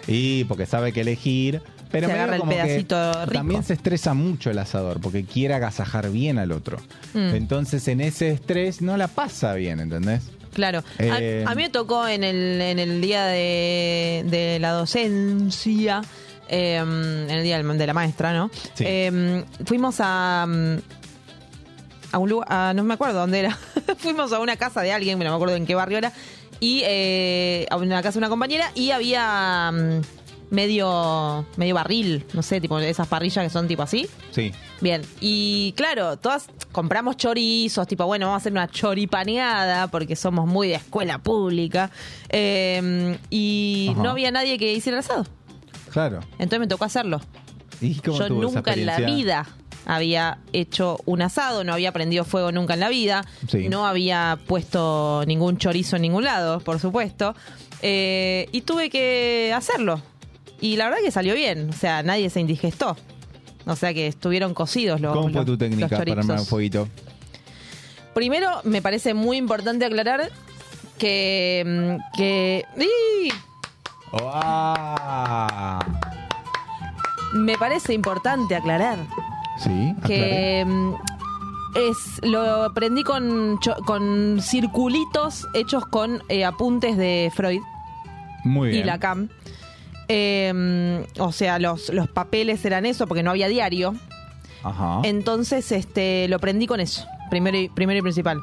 y 0.07 0.43
porque 0.45 0.66
sabe 0.66 0.91
que 0.93 1.01
elegir. 1.01 1.61
Pero 1.91 2.07
Se 2.07 2.14
agarra 2.14 2.38
el 2.38 2.41
pedacito 2.41 3.11
rico. 3.26 3.34
también 3.34 3.64
se 3.64 3.74
estresa 3.74 4.16
mucho 4.16 4.49
el 4.49 4.57
asador 4.57 4.99
porque 4.99 5.26
quiere 5.26 5.53
agasajar 5.53 6.09
bien 6.09 6.39
al 6.39 6.51
otro. 6.51 6.80
Mm. 7.14 7.36
Entonces 7.36 7.88
en 7.88 8.01
ese 8.01 8.32
estrés 8.32 8.82
no 8.82 8.97
la 8.97 9.07
pasa 9.07 9.53
bien, 9.53 9.80
¿entendés? 9.80 10.24
Claro. 10.53 10.80
A- 10.97 11.03
Eh, 11.22 11.45
a, 11.47 11.53
mí 11.53 11.61
me 11.61 11.70
tocó 11.70 12.07
en 12.07 12.24
el, 12.24 12.59
en 12.61 12.80
el 12.80 12.99
día 12.99 13.28
de, 13.28 14.26
de 14.28 14.57
la 14.59 14.72
docencia, 14.72 16.01
eh, 16.54 16.76
en 16.78 17.30
el 17.30 17.43
día 17.43 17.62
de 17.62 17.88
la 17.88 17.93
maestra, 17.93 18.34
¿no? 18.34 18.49
Sí. 18.76 18.84
Eh, 18.88 19.43
fuimos 19.66 19.95
a, 19.99 20.45
mm, 20.47 20.78
a 22.12 22.18
un 22.20 22.30
lugar, 22.30 22.47
a- 22.51 22.74
no 22.76 22.84
me 22.84 22.93
acuerdo 22.93 23.20
dónde 23.20 23.39
era. 23.39 23.58
fuimos 23.97 24.32
a 24.34 24.39
una 24.39 24.56
casa 24.56 24.82
de 24.82 24.91
alguien, 24.91 25.18
no 25.20 25.26
me 25.30 25.36
acuerdo 25.36 25.56
en 25.56 25.66
qué 25.66 25.76
barrio 25.76 25.97
era, 25.97 26.12
y 26.60 26.82
eh, 26.86 27.66
a 27.70 27.78
una 27.78 28.01
casa 28.01 28.14
de 28.14 28.20
una 28.20 28.30
compañera 28.30 28.72
y 28.76 28.91
había 28.91 29.72
mm, 29.74 30.01
medio, 30.56 31.45
medio 31.58 31.76
barril, 31.76 32.26
no 32.34 32.41
sé, 32.43 32.62
tipo 32.62 32.78
esas 32.80 33.08
parrillas 33.08 33.43
que 33.43 33.49
son 33.49 33.68
tipo 33.68 33.82
así. 33.82 34.08
Sí. 34.32 34.51
Bien, 34.80 35.01
y 35.22 35.74
claro, 35.76 36.18
todas 36.18 36.47
compramos 36.72 37.18
chorizos, 37.18 37.88
tipo, 37.88 38.06
bueno, 38.06 38.28
vamos 38.28 38.39
a 38.39 38.41
hacer 38.43 38.51
una 38.51 38.68
choripaneada 38.68 39.88
porque 39.88 40.16
somos 40.16 40.45
muy 40.45 40.68
de 40.68 40.76
escuela 40.76 41.18
pública. 41.18 41.89
eh, 42.30 43.18
y 43.30 43.89
Ajá. 43.91 44.04
no 44.04 44.10
había 44.12 44.30
nadie 44.32 44.58
que 44.60 44.72
hiciera 44.74 44.97
el 44.99 45.04
asado. 45.04 45.26
Claro. 45.94 46.20
Entonces 46.34 46.60
me 46.60 46.68
tocó 46.68 46.86
hacerlo. 46.86 47.22
¿Y 47.80 47.96
cómo 47.96 48.18
Yo 48.18 48.28
tuvo 48.28 48.44
esa 48.48 48.56
nunca 48.58 48.74
en 48.74 48.86
la 48.86 48.98
vida 48.98 49.48
había 49.86 50.39
hecho 50.54 51.00
un 51.06 51.22
asado, 51.22 51.64
no 51.64 51.74
había 51.74 51.91
prendido 51.91 52.24
fuego 52.24 52.52
nunca 52.52 52.74
en 52.74 52.80
la 52.80 52.89
vida, 52.89 53.26
Sí. 53.48 53.70
no 53.70 53.86
había 53.86 54.39
puesto 54.48 55.24
ningún 55.28 55.58
chorizo 55.58 55.98
en 55.98 56.04
ningún 56.04 56.24
lado, 56.24 56.60
por 56.62 56.80
supuesto, 56.80 57.36
eh, 57.82 58.48
y 58.52 58.62
tuve 58.62 58.89
que 58.89 59.54
hacerlo. 59.56 60.02
Y 60.62 60.78
la 60.78 60.86
verdad 60.86 61.00
que 61.04 61.12
salió 61.12 61.36
bien, 61.36 61.70
o 61.70 61.74
sea, 61.74 62.04
nadie 62.04 62.30
se 62.30 62.39
indigestó. 62.39 62.96
O 63.66 63.76
sea 63.76 63.94
que 63.94 64.08
estuvieron 64.08 64.54
cocidos 64.54 65.00
los 65.00 65.14
¿Cómo 65.14 65.30
fue 65.30 65.46
tu 65.46 65.58
técnica 65.58 65.98
para 65.98 66.14
armar 66.14 66.39
un 66.39 66.46
fueguito? 66.46 66.88
Primero, 68.14 68.62
me 68.64 68.82
parece 68.82 69.14
muy 69.14 69.38
importante 69.38 69.86
aclarar 69.86 70.32
que. 70.98 72.00
mm, 72.00 72.18
que. 72.18 72.66
Oh, 74.14 75.80
me 77.34 77.57
parece 77.57 77.93
importante 77.93 78.55
aclarar 78.55 78.99
Sí, 79.57 79.95
que 80.05 80.64
mm, 80.66 80.93
es 81.76 82.20
lo 82.24 82.64
aprendí 82.64 83.03
con, 83.03 83.59
con 83.86 84.39
circulitos 84.41 85.47
hechos 85.53 85.86
con 85.88 86.22
eh, 86.30 86.45
apuntes 86.45 86.97
de 86.97 87.32
Freud 87.36 87.61
Muy 88.43 88.70
bien. 88.70 88.82
y 88.82 88.86
Lacan. 88.86 89.30
Eh, 90.09 91.05
o 91.20 91.32
sea, 91.32 91.59
los, 91.59 91.89
los 91.89 92.07
papeles 92.07 92.64
eran 92.66 92.86
eso 92.86 93.07
porque 93.07 93.24
no 93.24 93.32
había 93.32 93.47
diario. 93.47 93.95
Ajá. 94.64 95.01
Entonces, 95.03 95.72
este, 95.72 96.28
lo 96.28 96.36
aprendí 96.38 96.68
con 96.68 96.80
eso, 96.80 97.05
primero 97.30 97.57
y, 97.57 97.70
primero 97.70 97.99
y 97.99 98.01
principal. 98.01 98.39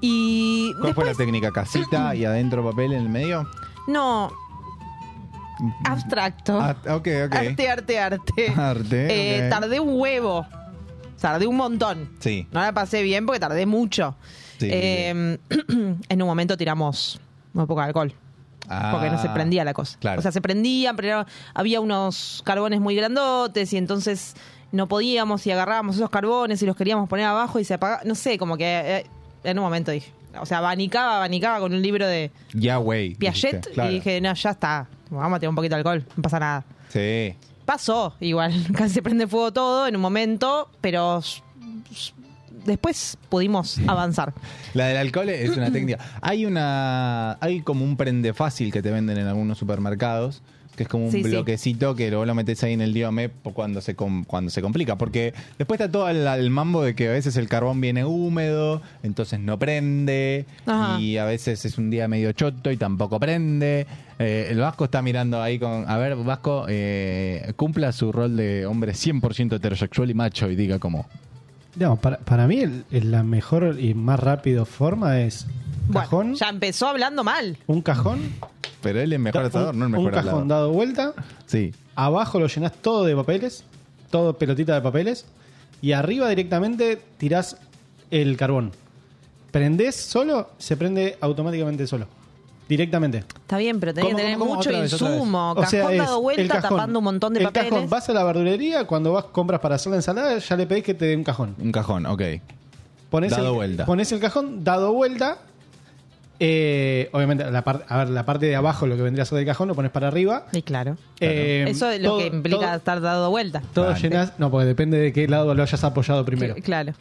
Y 0.00 0.72
¿Cuál 0.80 0.94
fue 0.94 1.04
la 1.04 1.14
técnica? 1.14 1.50
¿Casita 1.52 2.14
y 2.14 2.24
adentro 2.24 2.64
papel 2.64 2.92
en 2.92 3.02
el 3.02 3.08
medio? 3.08 3.48
no, 3.86 4.32
abstracto. 5.84 6.60
Ah, 6.60 6.76
ok, 6.88 7.08
ok. 7.26 7.34
Arte, 7.34 7.68
arte, 7.70 7.98
arte. 7.98 8.52
Arte, 8.56 9.46
Eh. 9.46 9.48
Tardé 9.50 9.80
un 9.80 9.98
huevo. 10.00 10.46
Tardé 11.20 11.46
un 11.46 11.56
montón. 11.56 12.10
Sí. 12.18 12.46
No 12.52 12.60
la 12.60 12.72
pasé 12.72 13.02
bien 13.02 13.24
porque 13.26 13.40
tardé 13.40 13.64
mucho. 13.66 14.14
Sí, 14.58 14.68
Eh, 14.70 15.38
en 16.08 16.22
un 16.22 16.28
momento 16.28 16.56
tiramos 16.56 17.20
muy 17.52 17.66
poco 17.66 17.80
alcohol. 17.80 18.12
Porque 18.92 19.10
no 19.10 19.18
se 19.20 19.28
Ah, 19.28 19.34
prendía 19.34 19.62
la 19.64 19.74
cosa. 19.74 19.98
Claro. 20.00 20.18
O 20.18 20.22
sea, 20.22 20.32
se 20.32 20.40
prendían, 20.40 20.96
pero 20.96 21.26
había 21.52 21.80
unos 21.80 22.42
carbones 22.46 22.80
muy 22.80 22.94
grandotes 22.96 23.72
y 23.74 23.76
entonces 23.76 24.34
no 24.72 24.86
podíamos 24.88 25.46
y 25.46 25.50
agarrábamos 25.50 25.96
esos 25.96 26.08
carbones 26.08 26.62
y 26.62 26.66
los 26.66 26.74
queríamos 26.74 27.08
poner 27.08 27.26
abajo 27.26 27.58
y 27.58 27.64
se 27.64 27.74
apagaba. 27.74 28.02
No 28.04 28.14
sé, 28.14 28.38
como 28.38 28.56
que 28.56 28.64
eh, 28.66 29.06
en 29.44 29.58
un 29.58 29.64
momento 29.64 29.90
dije. 29.90 30.12
O 30.40 30.46
sea, 30.46 30.58
abanicaba, 30.58 31.18
abanicaba 31.18 31.60
con 31.60 31.74
un 31.74 31.80
libro 31.82 32.06
de 32.06 32.30
ya, 32.54 32.76
güey. 32.78 33.14
Piaget 33.14 33.50
dijiste, 33.52 33.70
claro. 33.72 33.90
y 33.90 33.94
dije, 33.94 34.20
no, 34.20 34.32
ya 34.34 34.50
está. 34.50 34.88
Vamos 35.20 35.36
a 35.36 35.40
tirar 35.40 35.50
un 35.50 35.56
poquito 35.56 35.74
de 35.74 35.78
alcohol, 35.78 36.04
no 36.16 36.22
pasa 36.22 36.38
nada. 36.38 36.64
Sí. 36.88 37.34
Pasó, 37.64 38.14
igual, 38.20 38.52
casi 38.74 38.94
se 38.94 39.02
prende 39.02 39.26
fuego 39.26 39.52
todo 39.52 39.86
en 39.86 39.96
un 39.96 40.02
momento, 40.02 40.68
pero 40.80 41.22
después 42.64 43.16
pudimos 43.28 43.78
avanzar. 43.86 44.32
La 44.74 44.86
del 44.86 44.96
alcohol 44.96 45.28
es 45.28 45.56
una 45.56 45.70
técnica. 45.70 45.98
Hay 46.20 46.46
una. 46.46 47.38
Hay 47.40 47.60
como 47.60 47.84
un 47.84 47.96
prende 47.96 48.32
fácil 48.32 48.72
que 48.72 48.82
te 48.82 48.90
venden 48.90 49.18
en 49.18 49.26
algunos 49.26 49.58
supermercados. 49.58 50.42
Que 50.76 50.82
es 50.84 50.88
como 50.88 51.06
un 51.06 51.12
Sí, 51.12 51.22
sí. 51.22 51.30
bloquecito 51.30 51.94
que 51.94 52.08
luego 52.10 52.24
lo 52.24 52.34
metes 52.34 52.62
ahí 52.64 52.72
en 52.72 52.80
el 52.80 52.92
diome 52.92 53.28
cuando 53.52 53.80
se, 53.80 53.94
com- 53.94 54.24
cuando 54.24 54.50
se 54.50 54.60
complica. 54.60 54.96
Porque 54.98 55.32
después 55.56 55.78
está 55.80 55.90
todo 55.92 56.08
el, 56.08 56.26
el 56.26 56.50
mambo 56.50 56.82
de 56.82 56.94
que 56.96 57.08
a 57.08 57.12
veces 57.12 57.36
el 57.36 57.48
carbón 57.48 57.80
viene 57.80 58.04
húmedo, 58.04 58.82
entonces 59.02 59.38
no 59.38 59.58
prende. 59.58 60.46
Ajá. 60.66 61.00
Y 61.00 61.16
a 61.18 61.24
veces 61.24 61.64
es 61.64 61.78
un 61.78 61.90
día 61.90 62.08
medio 62.08 62.32
choto 62.32 62.70
y 62.72 62.76
tampoco 62.76 63.20
prende. 63.20 63.86
Eh, 64.18 64.48
el 64.50 64.58
Vasco 64.58 64.84
está 64.86 65.00
mirando 65.02 65.40
ahí 65.42 65.58
con. 65.58 65.88
A 65.88 65.96
ver, 65.98 66.16
Vasco, 66.16 66.66
eh, 66.68 67.52
cumpla 67.56 67.92
su 67.92 68.10
rol 68.12 68.36
de 68.36 68.66
hombre 68.66 68.92
100% 68.94 69.56
heterosexual 69.56 70.10
y 70.10 70.14
macho 70.14 70.50
y 70.50 70.56
diga 70.56 70.78
como. 70.78 71.06
No, 71.76 71.96
para, 71.96 72.18
para 72.18 72.46
mí 72.46 72.58
el- 72.60 72.84
el- 72.92 73.10
la 73.10 73.22
mejor 73.24 73.76
y 73.80 73.94
más 73.94 74.20
rápida 74.20 74.64
forma 74.64 75.20
es 75.20 75.46
cajón, 75.92 76.18
Bueno, 76.28 76.34
ya 76.36 76.48
empezó 76.48 76.86
hablando 76.88 77.24
mal. 77.24 77.58
un 77.66 77.82
cajón, 77.82 78.20
Pero 78.84 79.00
él 79.00 79.12
es 79.12 79.18
mejor 79.18 79.42
da- 79.42 79.48
asador, 79.48 79.74
un, 79.74 79.80
no 79.80 79.86
el 79.86 79.94
un 79.94 79.98
mejor 79.98 80.12
cajón 80.12 80.28
hablador. 80.28 80.48
dado 80.48 80.70
vuelta, 80.72 81.12
Sí. 81.46 81.72
abajo 81.96 82.38
lo 82.38 82.46
llenas 82.46 82.72
todo 82.72 83.04
de 83.04 83.16
papeles, 83.16 83.64
todo 84.10 84.34
pelotita 84.38 84.74
de 84.74 84.80
papeles, 84.80 85.26
y 85.82 85.92
arriba 85.92 86.28
directamente 86.28 87.02
tirás 87.18 87.56
el 88.12 88.36
carbón. 88.36 88.70
Prendés 89.50 89.94
solo, 89.96 90.50
se 90.58 90.76
prende 90.76 91.16
automáticamente 91.20 91.86
solo. 91.86 92.06
Directamente. 92.68 93.18
Está 93.18 93.58
bien, 93.58 93.78
pero 93.78 93.92
tenés 93.92 94.06
¿Cómo, 94.08 94.16
que 94.16 94.22
tener 94.22 94.38
cómo, 94.38 94.54
mucho 94.54 94.70
vez, 94.70 94.90
insumo. 94.92 95.50
O 95.52 95.54
Cajón 95.54 95.70
sea, 95.70 95.90
dado 95.90 96.20
vuelta, 96.22 96.42
el 96.42 96.48
cajón. 96.48 96.70
tapando 96.70 96.98
un 96.98 97.04
montón 97.04 97.34
de 97.34 97.40
el 97.40 97.46
papeles. 97.46 97.70
cajón, 97.70 97.90
vas 97.90 98.08
a 98.08 98.12
la 98.14 98.24
verdulería, 98.24 98.86
cuando 98.86 99.12
vas 99.12 99.24
compras 99.26 99.60
para 99.60 99.74
hacer 99.74 99.90
la 99.90 99.96
ensalada, 99.96 100.38
ya 100.38 100.56
le 100.56 100.66
pedís 100.66 100.82
que 100.82 100.94
te 100.94 101.04
dé 101.04 101.16
un 101.16 101.24
cajón. 101.24 101.54
Un 101.60 101.70
cajón, 101.70 102.06
ok. 102.06 102.22
Pones 103.10 103.30
Dado 103.32 103.48
el, 103.50 103.54
vuelta. 103.54 103.84
Pones 103.84 104.10
el 104.12 104.18
cajón 104.20 104.64
dado 104.64 104.92
vuelta 104.94 105.38
Eh, 106.40 107.08
obviamente, 107.12 107.48
la, 107.50 107.62
parte 107.62 107.84
a 107.88 107.98
ver, 107.98 108.08
la 108.10 108.26
parte 108.26 108.46
de 108.46 108.56
abajo, 108.56 108.86
lo 108.86 108.96
que 108.96 109.02
vendría 109.02 109.22
a 109.22 109.26
ser 109.26 109.36
del 109.38 109.46
cajón, 109.46 109.68
lo 109.68 109.74
pones 109.74 109.92
para 109.92 110.08
arriba. 110.08 110.46
Y 110.52 110.62
claro. 110.62 110.96
Eh, 111.20 111.64
Eso 111.68 111.90
es 111.90 112.00
lo 112.02 112.10
todo- 112.10 112.18
que 112.18 112.26
implica 112.26 112.58
todo- 112.58 112.74
estar 112.74 113.00
dado 113.00 113.30
vuelta. 113.30 113.62
Todo 113.72 113.94
llenas, 113.94 114.32
no, 114.38 114.50
porque 114.50 114.66
depende 114.66 114.98
de 114.98 115.12
qué 115.12 115.28
lado 115.28 115.54
lo 115.54 115.62
hayas 115.62 115.84
apoyado 115.84 116.24
primero. 116.24 116.54
Claro. 116.56 116.92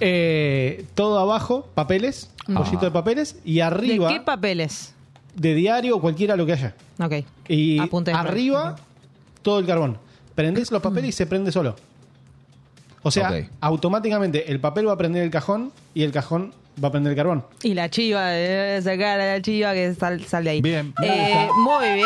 Eh, 0.00 0.84
todo 0.94 1.18
abajo, 1.18 1.68
papeles, 1.74 2.30
un 2.48 2.58
Ah. 2.58 2.64
de 2.80 2.90
papeles, 2.90 3.36
y 3.44 3.60
arriba, 3.60 4.08
¿De 4.08 4.14
qué 4.14 4.20
papeles? 4.20 4.94
de 5.34 5.54
diario 5.54 5.96
o 5.96 6.00
cualquiera 6.00 6.36
lo 6.36 6.46
que 6.46 6.52
haya. 6.52 6.74
Ok. 7.00 7.24
Y 7.48 7.78
arriba, 8.12 8.76
todo 9.42 9.58
el 9.58 9.66
carbón. 9.66 9.98
Prendés 10.34 10.70
los 10.72 10.82
papeles 10.82 11.10
y 11.10 11.12
se 11.12 11.26
prende 11.26 11.52
solo. 11.52 11.76
O 13.02 13.10
sea, 13.10 13.46
automáticamente 13.60 14.50
el 14.50 14.58
papel 14.60 14.88
va 14.88 14.92
a 14.94 14.96
prender 14.96 15.22
el 15.22 15.30
cajón 15.30 15.72
y 15.92 16.02
el 16.02 16.12
cajón 16.12 16.52
va 16.82 16.88
a 16.88 16.90
prender 16.90 17.12
el 17.12 17.16
carbón. 17.16 17.44
Y 17.62 17.74
la 17.74 17.88
chiva, 17.90 18.30
sacar 18.82 19.20
a 19.20 19.34
la 19.34 19.42
chiva 19.42 19.72
que 19.74 19.94
sal, 19.94 20.24
sale 20.24 20.50
ahí. 20.50 20.60
Bien, 20.62 20.92
Eh, 21.02 21.48
muy 21.56 21.94
bien. 21.94 22.04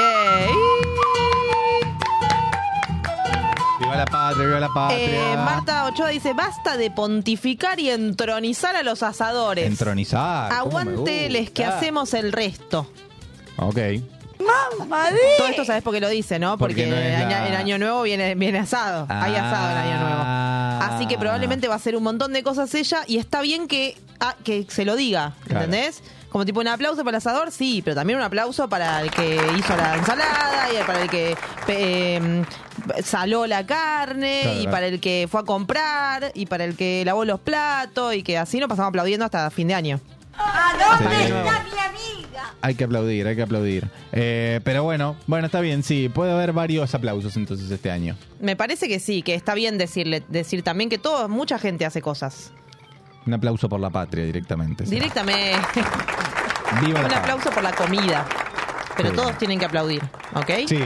Viva 3.80 3.96
la 3.96 4.04
patria, 4.06 4.44
viva 4.46 4.60
la 4.60 4.68
patria. 4.74 5.32
Eh, 5.32 5.36
Marta 5.36 5.86
Ochoa 5.86 6.08
dice, 6.08 6.32
basta 6.34 6.76
de 6.76 6.90
pontificar 6.90 7.78
y 7.78 7.90
entronizar 7.90 8.74
a 8.76 8.82
los 8.82 9.02
asadores. 9.02 9.66
Entronizar. 9.66 10.52
¿cómo 10.62 10.78
me 10.84 10.84
que 11.52 11.64
gusta? 11.64 11.76
hacemos 11.78 12.12
el 12.14 12.32
resto. 12.32 12.90
Ok. 13.56 13.78
Todo 14.38 15.48
esto 15.48 15.64
sabes 15.64 15.82
por 15.82 15.92
qué 15.94 16.00
lo 16.00 16.08
dice, 16.08 16.38
¿no? 16.38 16.56
Porque 16.58 16.74
Porque, 16.74 16.86
no 16.90 16.96
es 16.96 17.04
el, 17.06 17.28
la- 17.28 17.38
año, 17.38 17.46
el 17.48 17.56
año 17.56 17.78
nuevo 17.78 18.02
viene, 18.02 18.34
viene 18.34 18.58
asado. 18.60 19.06
Hay 19.08 19.34
asado 19.34 19.70
el 19.70 19.76
año 19.76 19.98
nuevo. 20.00 20.22
Ah. 20.24 20.90
Así 20.94 21.06
que 21.06 21.18
probablemente 21.18 21.68
va 21.68 21.74
a 21.74 21.76
hacer 21.76 21.96
un 21.96 22.02
montón 22.04 22.32
de 22.32 22.42
cosas 22.42 22.74
ella 22.74 23.00
y 23.06 23.18
está 23.18 23.40
bien 23.40 23.66
que, 23.68 23.96
ah, 24.20 24.34
que 24.44 24.64
se 24.68 24.84
lo 24.84 24.96
diga, 24.96 25.34
Claro. 25.44 25.64
¿entendés? 25.64 26.02
Como 26.28 26.44
tipo 26.44 26.60
un 26.60 26.68
aplauso 26.68 26.98
para 27.04 27.16
el 27.16 27.16
asador, 27.16 27.50
sí, 27.50 27.80
pero 27.82 27.94
también 27.96 28.18
un 28.18 28.24
aplauso 28.24 28.68
para 28.68 29.00
el 29.00 29.10
que 29.10 29.36
hizo 29.58 29.76
la 29.76 29.94
ensalada 29.96 30.68
y 30.70 30.84
para 30.86 31.00
el 31.02 31.08
que 31.08 31.34
eh, 31.68 32.44
saló 33.02 33.46
la 33.46 33.64
carne 33.64 34.40
Claro, 34.42 34.56
y 34.58 34.62
claro. 34.62 34.70
para 34.70 34.86
el 34.88 35.00
que 35.00 35.26
fue 35.30 35.40
a 35.40 35.44
comprar 35.44 36.30
y 36.34 36.44
para 36.46 36.64
el 36.64 36.76
que 36.76 37.02
lavó 37.06 37.24
los 37.24 37.40
platos 37.40 38.14
y 38.14 38.22
que 38.22 38.36
así 38.36 38.58
nos 38.60 38.68
pasamos 38.68 38.90
aplaudiendo 38.90 39.24
hasta 39.24 39.50
fin 39.50 39.68
de 39.68 39.74
año. 39.74 40.00
Sí. 40.98 41.32
Hay 42.60 42.74
que 42.74 42.84
aplaudir, 42.84 43.26
hay 43.26 43.36
que 43.36 43.42
aplaudir. 43.42 43.88
Eh, 44.12 44.60
pero 44.64 44.82
bueno, 44.82 45.16
bueno, 45.26 45.46
está 45.46 45.60
bien, 45.60 45.82
sí. 45.82 46.08
Puede 46.08 46.32
haber 46.32 46.52
varios 46.52 46.94
aplausos 46.94 47.36
entonces 47.36 47.70
este 47.70 47.90
año. 47.90 48.16
Me 48.40 48.56
parece 48.56 48.88
que 48.88 48.98
sí, 49.00 49.22
que 49.22 49.34
está 49.34 49.54
bien 49.54 49.78
decirle, 49.78 50.22
decir 50.28 50.62
también 50.62 50.90
que 50.90 50.98
todo, 50.98 51.28
mucha 51.28 51.58
gente 51.58 51.84
hace 51.86 52.02
cosas. 52.02 52.52
Un 53.26 53.34
aplauso 53.34 53.68
por 53.68 53.78
la 53.80 53.90
patria 53.90 54.24
directamente. 54.24 54.84
sí. 54.86 54.90
Directamente. 54.90 55.52
Viva 56.82 57.00
la 57.00 57.06
Un 57.06 57.14
aplauso 57.14 57.50
por 57.50 57.62
la 57.62 57.72
comida. 57.72 58.26
Pero 58.96 59.10
Sí. 59.10 59.16
todos 59.16 59.38
tienen 59.38 59.58
que 59.58 59.64
aplaudir, 59.66 60.02
¿ok? 60.34 60.50
Sí. 60.66 60.84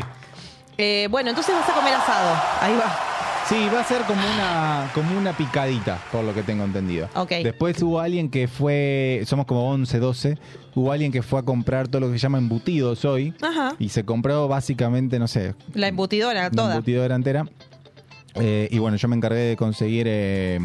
Eh, 0.78 1.08
bueno, 1.10 1.30
entonces 1.30 1.54
vas 1.54 1.68
a 1.68 1.72
comer 1.72 1.94
asado. 1.94 2.36
Ahí 2.60 2.74
va. 2.76 3.11
Sí, 3.48 3.68
va 3.74 3.80
a 3.80 3.84
ser 3.84 4.02
como 4.02 4.20
una, 4.34 4.90
como 4.94 5.18
una 5.18 5.36
picadita, 5.36 5.98
por 6.10 6.24
lo 6.24 6.32
que 6.32 6.42
tengo 6.42 6.64
entendido. 6.64 7.08
Ok. 7.14 7.30
Después 7.42 7.82
hubo 7.82 8.00
alguien 8.00 8.30
que 8.30 8.48
fue, 8.48 9.22
somos 9.26 9.44
como 9.46 9.68
11, 9.70 9.98
12, 9.98 10.38
hubo 10.74 10.90
alguien 10.92 11.12
que 11.12 11.22
fue 11.22 11.40
a 11.40 11.42
comprar 11.42 11.88
todo 11.88 12.00
lo 12.00 12.06
que 12.06 12.14
se 12.14 12.22
llama 12.22 12.38
embutidos 12.38 13.04
hoy 13.04 13.34
Ajá. 13.42 13.74
y 13.78 13.90
se 13.90 14.04
compró 14.04 14.48
básicamente, 14.48 15.18
no 15.18 15.28
sé, 15.28 15.54
La 15.74 15.88
embutidora, 15.88 16.50
toda. 16.50 16.74
embutidora 16.76 17.14
entera. 17.14 17.44
Eh, 18.36 18.68
y 18.70 18.78
bueno, 18.78 18.96
yo 18.96 19.08
me 19.08 19.16
encargué 19.16 19.40
de 19.40 19.56
conseguir... 19.56 20.06
eh, 20.08 20.58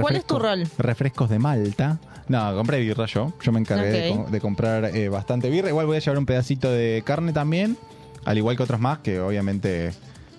¿Cuál 0.00 0.16
es 0.16 0.24
tu 0.24 0.38
rol? 0.38 0.64
Refrescos 0.78 1.28
de 1.28 1.38
Malta. 1.38 1.98
No, 2.28 2.54
compré 2.54 2.80
birra 2.80 3.04
yo. 3.04 3.34
Yo 3.42 3.52
me 3.52 3.60
encargué 3.60 4.16
de, 4.30 4.40
comprar 4.40 4.96
eh, 4.96 5.10
bastante 5.10 5.50
birra. 5.50 5.68
Igual 5.68 5.84
voy 5.84 5.96
a 5.96 6.00
llevar 6.00 6.16
un 6.16 6.24
pedacito 6.24 6.70
de 6.70 7.02
carne 7.04 7.34
también, 7.34 7.76
al 8.24 8.38
igual 8.38 8.56
que 8.56 8.62
otros 8.62 8.80
más, 8.80 9.00
que 9.00 9.20
obviamente... 9.20 9.92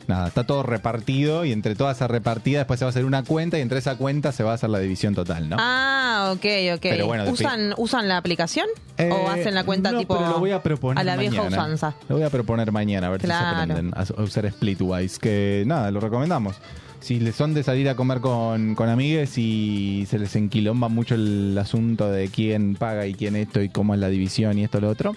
Nada, 0.07 0.27
está 0.27 0.43
todo 0.45 0.63
repartido 0.63 1.45
y 1.45 1.51
entre 1.51 1.75
toda 1.75 1.91
esa 1.93 2.07
repartida 2.07 2.59
después 2.59 2.79
se 2.79 2.85
va 2.85 2.89
a 2.89 2.91
hacer 2.91 3.05
una 3.05 3.23
cuenta 3.23 3.57
y 3.57 3.61
entre 3.61 3.79
esa 3.79 3.95
cuenta 3.97 4.31
se 4.31 4.43
va 4.43 4.51
a 4.51 4.55
hacer 4.55 4.69
la 4.69 4.79
división 4.79 5.15
total, 5.15 5.47
¿no? 5.49 5.55
Ah, 5.59 6.31
ok, 6.33 6.45
ok. 6.75 6.81
Pero 6.81 7.07
bueno, 7.07 7.29
¿Usan, 7.29 7.73
¿Usan 7.77 8.07
la 8.09 8.17
aplicación? 8.17 8.67
Eh, 8.97 9.09
¿O 9.11 9.29
hacen 9.29 9.55
la 9.55 9.63
cuenta 9.63 9.91
no, 9.91 9.99
tipo 9.99 10.17
pero 10.17 10.29
lo 10.29 10.39
voy 10.39 10.51
a 10.51 10.61
proponer 10.61 10.99
a 10.99 11.03
la 11.03 11.15
vieja 11.15 11.41
usanza? 11.41 11.95
Lo 12.09 12.15
voy 12.17 12.25
a 12.25 12.29
proponer 12.29 12.71
mañana, 12.71 13.07
a 13.07 13.09
ver 13.11 13.21
Claro. 13.21 13.45
si 13.49 13.55
se 13.55 13.61
aprenden 13.71 13.93
a 13.95 14.01
a 14.01 14.23
usar 14.23 14.51
Splitwise. 14.51 15.19
Que 15.19 15.63
nada, 15.65 15.89
lo 15.91 15.99
recomendamos. 15.99 16.57
Si 16.99 17.19
les 17.19 17.35
son 17.35 17.53
de 17.53 17.63
salir 17.63 17.89
a 17.89 17.95
comer 17.95 18.19
con, 18.21 18.75
con 18.75 18.87
amigues 18.89 19.37
y 19.37 20.05
se 20.09 20.19
les 20.19 20.35
enquilomba 20.37 20.87
mucho 20.89 21.15
el 21.15 21.57
asunto 21.57 22.09
de 22.09 22.29
quién 22.29 22.75
paga 22.75 23.05
y 23.07 23.13
quién 23.13 23.35
esto 23.35 23.61
y 23.61 23.69
cómo 23.69 23.93
es 23.93 23.99
la 23.99 24.07
división 24.09 24.57
y 24.57 24.63
esto 24.63 24.79
lo 24.79 24.89
otro, 24.89 25.13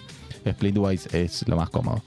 Splitwise 0.49 1.13
es 1.15 1.47
lo 1.49 1.57
más 1.57 1.71
cómodo. 1.71 2.03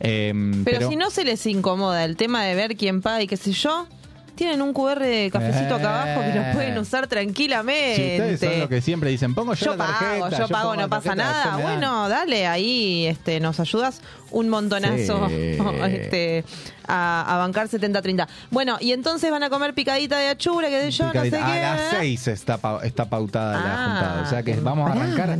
Em, 0.00 0.64
Pero, 0.64 0.88
si 0.88 0.96
no 0.96 1.10
se 1.10 1.24
les 1.24 1.44
incomoda 1.46 2.04
el 2.04 2.16
tema 2.16 2.42
de 2.44 2.54
ver 2.54 2.76
quién 2.76 3.02
paga 3.02 3.22
y 3.22 3.26
qué 3.26 3.36
sé 3.36 3.52
yo, 3.52 3.86
tienen 4.34 4.62
un 4.62 4.72
QR 4.72 5.00
de 5.00 5.28
cafecito 5.30 5.74
acá 5.74 6.02
abajo 6.02 6.22
que 6.22 6.38
lo 6.38 6.52
pueden 6.54 6.78
usar 6.78 7.06
tranquilamente. 7.06 7.96
Si 7.96 8.02
ustedes 8.22 8.40
son 8.40 8.60
lo 8.60 8.68
que 8.70 8.80
siempre 8.80 9.10
dicen, 9.10 9.34
pongo 9.34 9.52
yo, 9.52 9.66
yo 9.66 9.76
la 9.76 9.84
tarjeta, 9.86 10.18
pago, 10.30 10.30
yo, 10.38 10.48
pago, 10.48 10.76
no 10.76 10.88
pasa 10.88 11.14
nada. 11.14 11.58
Bueno, 11.58 12.08
dale, 12.08 12.46
ahí 12.46 13.04
este, 13.06 13.38
nos 13.40 13.60
ayudas 13.60 14.00
un 14.30 14.48
montonazo 14.48 15.28
Sí. 15.28 15.58
este, 15.90 16.44
a, 16.88 17.34
a 17.34 17.36
bancar 17.36 17.68
70-30. 17.68 18.26
Bueno, 18.50 18.78
y 18.80 18.92
entonces 18.92 19.30
van 19.30 19.42
a 19.42 19.50
comer 19.50 19.74
picadita 19.74 20.16
de 20.18 20.28
achura, 20.28 20.70
que 20.70 20.80
sé 20.84 20.90
yo, 20.92 21.12
no 21.12 21.22
sé 21.22 21.30
qué. 21.30 21.36
A 21.36 21.74
las 21.76 21.90
6 21.98 22.28
está, 22.28 22.56
pa- 22.56 22.80
está 22.82 23.10
pautada 23.10 23.60
la 23.60 23.74
Ah, 23.74 23.88
juntada. 23.90 24.22
O 24.22 24.26
sea 24.30 24.42
que 24.42 24.54
vamos 24.54 24.88
a 24.88 24.92
arrancar 24.94 25.36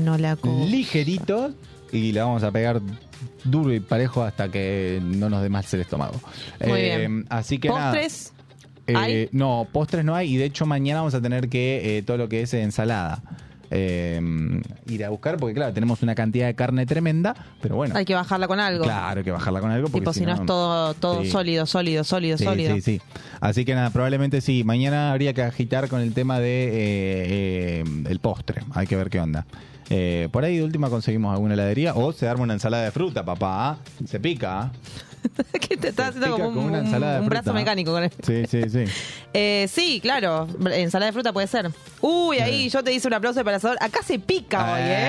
ligerito 0.67 1.53
y 1.93 2.13
le 2.13 2.21
vamos 2.21 2.43
a 2.43 2.51
pegar 2.51 2.81
duro 3.45 3.73
y 3.73 3.81
parejo 3.81 4.23
hasta 4.23 4.49
que 4.51 5.01
no 5.03 5.29
nos 5.31 5.43
dé 5.43 5.49
más 5.49 5.73
el 5.75 5.81
estómago. 5.81 6.21
Muy 6.67 6.81
Eh, 6.81 6.99
bien. 6.99 7.27
Así 7.29 7.59
que 7.59 7.69
¿Postres? 7.69 8.33
nada. 8.89 9.09
Eh. 9.09 9.29
No, 9.33 9.69
postres 9.73 10.05
no 10.05 10.15
hay 10.17 10.35
y 10.35 10.37
de 10.37 10.47
hecho 10.47 10.67
mañana 10.67 11.01
vamos 11.01 11.15
a 11.15 11.21
tener 11.21 11.49
que 11.49 11.99
eh, 11.99 12.03
todo 12.03 12.17
lo 12.17 12.29
que 12.29 12.43
es 12.43 12.53
ensalada. 12.55 13.23
eh, 13.73 14.21
ir 14.89 15.05
a 15.05 15.11
buscar 15.11 15.37
porque 15.37 15.55
claro, 15.55 15.73
tenemos 15.73 16.03
una 16.03 16.17
cantidad 16.17 16.49
de 16.49 16.57
carne 16.57 16.87
tremenda, 16.87 17.37
pero 17.63 17.77
bueno. 17.77 17.95
Hay 17.97 18.05
que 18.05 18.17
bajarla 18.17 18.49
con 18.49 18.59
algo. 18.59 18.83
Claro, 18.83 19.19
hay 19.21 19.25
que 19.25 19.31
bajarla 19.31 19.61
con 19.61 19.71
algo 19.71 19.87
porque 19.87 20.01
tipo, 20.01 20.13
si 20.13 20.27
no 20.27 20.33
es 20.35 20.45
todo, 20.45 20.93
todo 20.95 21.23
Sí. 21.23 21.31
sólido, 21.31 21.67
sólido, 21.67 22.03
sólido, 22.03 22.37
Sí, 22.37 22.43
sólido. 22.45 22.75
sí, 22.75 22.81
sí. 22.81 23.01
Así 23.41 23.65
que 23.65 23.77
nada, 23.77 23.91
probablemente 23.91 24.41
sí. 24.41 24.65
Mañana 24.65 25.13
habría 25.13 25.35
que 25.35 25.43
agitar 25.45 25.87
con 25.89 26.01
el 26.01 26.13
tema 26.15 26.41
de 26.41 26.71
eh, 26.73 27.85
el 28.09 28.19
postre. 28.19 28.63
Hay 28.75 28.89
que 28.89 28.97
ver 28.97 29.09
qué 29.09 29.21
onda. 29.21 29.47
Eh, 29.91 30.29
por 30.31 30.45
ahí 30.45 30.57
de 30.59 30.65
última 30.65 30.89
conseguimos 30.89 31.33
alguna 31.33 31.55
heladería 31.55 31.95
o 31.95 32.13
se 32.13 32.29
arma 32.29 32.45
una 32.45 32.55
ensalada 32.55 32.85
de 32.85 32.91
fruta, 32.93 33.25
papá. 33.25 33.79
Se 34.07 34.21
pica. 34.21 34.71
que 35.69 35.77
te 35.77 35.89
estás 35.89 36.11
haciendo 36.17 36.31
como 36.39 36.49
un, 36.49 36.59
una 36.59 36.79
un- 36.79 36.87
ensalada 36.87 37.15
de 37.17 37.21
un 37.21 37.29
brazo 37.29 37.53
mecánico 37.53 37.93
con 37.93 38.05
él. 38.05 38.13
Sí, 38.25 38.45
sí, 38.49 38.63
sí. 38.71 38.85
Eh, 39.33 39.69
sí, 39.73 40.01
claro. 40.01 40.49
Ensalada 40.73 41.07
de 41.07 41.13
fruta 41.13 41.33
puede 41.33 41.47
ser. 41.47 41.71
Uy, 42.01 42.39
ahí 42.41 42.69
yo 42.69 42.83
te 42.83 42.93
hice 42.93 43.07
un 43.07 43.15
aplauso 43.15 43.39
para 43.45 43.53
el 43.53 43.57
asador. 43.59 43.77
Acá 43.81 44.01
se 44.03 44.19
pica 44.19 44.73
hoy, 44.73 44.81
¿eh? 44.83 45.09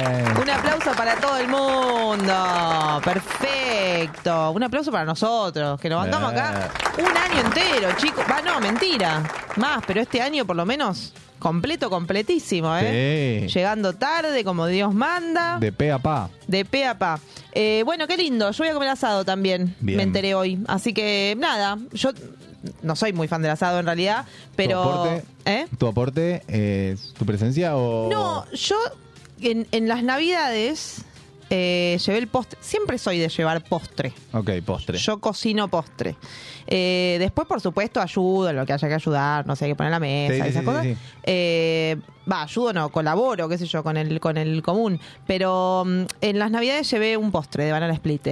Eh, 0.00 0.24
Un 0.42 0.48
aplauso 0.48 0.92
para 0.96 1.16
todo 1.16 1.36
el 1.36 1.46
mundo. 1.48 3.02
Perfecto. 3.04 4.50
Un 4.52 4.62
aplauso 4.62 4.90
para 4.90 5.04
nosotros, 5.04 5.78
que 5.78 5.90
nos 5.90 5.98
bancamos 6.04 6.32
acá 6.32 6.70
un 6.98 7.04
año 7.16 7.40
entero, 7.46 7.88
chicos. 7.98 8.24
Va, 8.30 8.40
no, 8.40 8.60
mentira. 8.60 9.22
Más, 9.56 9.82
pero 9.86 10.00
este 10.00 10.22
año 10.22 10.46
por 10.46 10.56
lo 10.56 10.64
menos 10.64 11.12
completo, 11.40 11.90
completísimo, 11.90 12.76
¿eh? 12.76 13.46
Sí. 13.48 13.58
Llegando 13.58 13.94
tarde, 13.94 14.44
como 14.44 14.68
Dios 14.68 14.94
manda. 14.94 15.58
De 15.58 15.72
pe 15.72 15.90
a 15.90 15.98
pa. 15.98 16.30
De 16.46 16.64
pe 16.64 16.86
a 16.86 16.96
pa. 16.96 17.18
Eh, 17.50 17.82
bueno, 17.84 18.06
qué 18.06 18.16
lindo. 18.16 18.52
Yo 18.52 18.58
voy 18.62 18.68
a 18.68 18.74
comer 18.74 18.90
asado 18.90 19.24
también. 19.24 19.74
Bien. 19.80 19.96
Me 19.96 20.04
enteré 20.04 20.36
hoy. 20.36 20.62
Así 20.68 20.94
que 20.94 21.34
nada, 21.36 21.78
yo 21.92 22.12
no 22.82 22.94
soy 22.94 23.12
muy 23.12 23.26
fan 23.26 23.42
del 23.42 23.50
asado 23.50 23.80
en 23.80 23.86
realidad, 23.86 24.26
pero... 24.54 24.82
¿Tu 24.82 24.88
aporte, 24.88 25.24
¿Eh? 25.46 25.66
¿Tu 25.78 25.86
aporte 25.88 26.96
tu 27.18 27.26
presencia 27.26 27.76
o...? 27.76 28.08
No, 28.10 28.44
yo 28.52 28.76
en, 29.40 29.66
en 29.72 29.88
las 29.88 30.02
navidades 30.04 31.02
eh, 31.50 31.98
llevé 32.04 32.18
el 32.18 32.28
postre. 32.28 32.58
Siempre 32.62 32.96
soy 32.98 33.18
de 33.18 33.28
llevar 33.28 33.62
postre. 33.64 34.12
Ok, 34.32 34.50
postre. 34.64 34.96
Yo 34.98 35.18
cocino 35.18 35.68
postre. 35.68 36.16
Eh, 36.66 37.16
después, 37.18 37.46
por 37.48 37.60
supuesto, 37.60 38.00
ayudo 38.00 38.50
en 38.50 38.56
lo 38.56 38.64
que 38.64 38.72
haya 38.72 38.86
que 38.88 38.94
ayudar, 38.94 39.46
no 39.46 39.56
sé, 39.56 39.64
hay 39.66 39.72
que 39.72 39.74
poner 39.76 39.90
la 39.90 40.00
mesa, 40.00 40.34
Sí, 40.34 40.40
sí, 40.42 40.48
esas 40.48 40.60
sí, 40.60 40.66
cosas. 40.66 40.86
Eh, 41.24 41.96
Va, 42.30 42.42
ayudo 42.42 42.72
no, 42.72 42.88
colaboro, 42.90 43.48
qué 43.48 43.58
sé 43.58 43.66
yo, 43.66 43.82
con 43.82 43.96
el, 43.96 44.20
con 44.20 44.36
el 44.36 44.62
común. 44.62 45.00
Pero 45.26 45.82
mm, 45.84 46.02
en 46.20 46.38
las 46.38 46.50
navidades 46.52 46.88
llevé 46.90 47.16
un 47.16 47.32
postre 47.32 47.64
de 47.64 47.72
banana 47.72 47.94
split. 47.94 48.28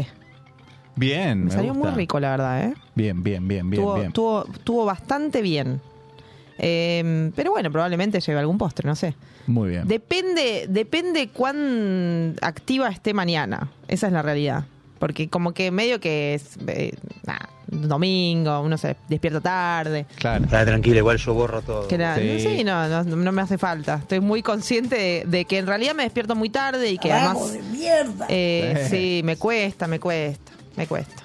Bien, 0.94 1.38
Me 1.40 1.44
me 1.46 1.50
salió 1.50 1.72
gusta. 1.74 1.90
muy 1.90 1.96
rico, 1.96 2.20
la 2.20 2.30
verdad, 2.30 2.64
¿eh? 2.64 2.74
Bien, 2.94 3.22
bien, 3.22 3.46
bien, 3.48 3.68
bien, 3.70 3.82
tuvo, 3.82 3.94
bien. 3.94 4.12
Tuvo, 4.12 4.44
tuvo 4.64 4.84
bastante 4.84 5.42
bien. 5.42 5.80
Eh, 6.58 7.30
pero 7.36 7.50
bueno, 7.52 7.70
probablemente 7.70 8.20
lleve 8.20 8.40
algún 8.40 8.58
postre, 8.58 8.86
no 8.88 8.96
sé. 8.96 9.14
Muy 9.46 9.70
bien. 9.70 9.86
Depende, 9.88 10.66
depende 10.68 11.28
cuán 11.28 12.36
activa 12.42 12.88
esté 12.88 13.14
mañana. 13.14 13.70
Esa 13.86 14.08
es 14.08 14.12
la 14.12 14.22
realidad. 14.22 14.64
Porque 14.98 15.28
como 15.28 15.52
que 15.54 15.70
medio 15.70 16.00
que 16.00 16.34
es, 16.34 16.58
eh, 16.66 16.92
nah, 17.24 17.38
domingo, 17.68 18.60
uno 18.62 18.76
se 18.76 18.96
despierta 19.08 19.40
tarde. 19.40 20.06
Claro. 20.16 20.44
Está 20.44 20.64
tranquila, 20.64 20.96
igual 20.98 21.18
yo 21.18 21.34
borro 21.34 21.62
todo. 21.62 21.86
Que 21.86 21.96
la- 21.96 22.16
Sí. 22.16 22.40
sí, 22.40 22.64
no, 22.64 22.88
no, 22.88 23.04
no 23.04 23.30
me 23.32 23.42
hace 23.42 23.58
falta. 23.58 23.94
Estoy 24.02 24.18
muy 24.18 24.42
consciente 24.42 24.96
de, 24.96 25.24
de 25.26 25.44
que 25.44 25.58
en 25.58 25.68
realidad 25.68 25.94
me 25.94 26.02
despierto 26.02 26.34
muy 26.34 26.50
tarde 26.50 26.90
y 26.90 26.98
que 26.98 27.12
además. 27.12 27.36
Eh, 28.28 28.86
sí, 28.90 29.20
me 29.24 29.36
cuesta, 29.36 29.86
me 29.86 30.00
cuesta, 30.00 30.50
me 30.76 30.86
cuesta. 30.88 31.22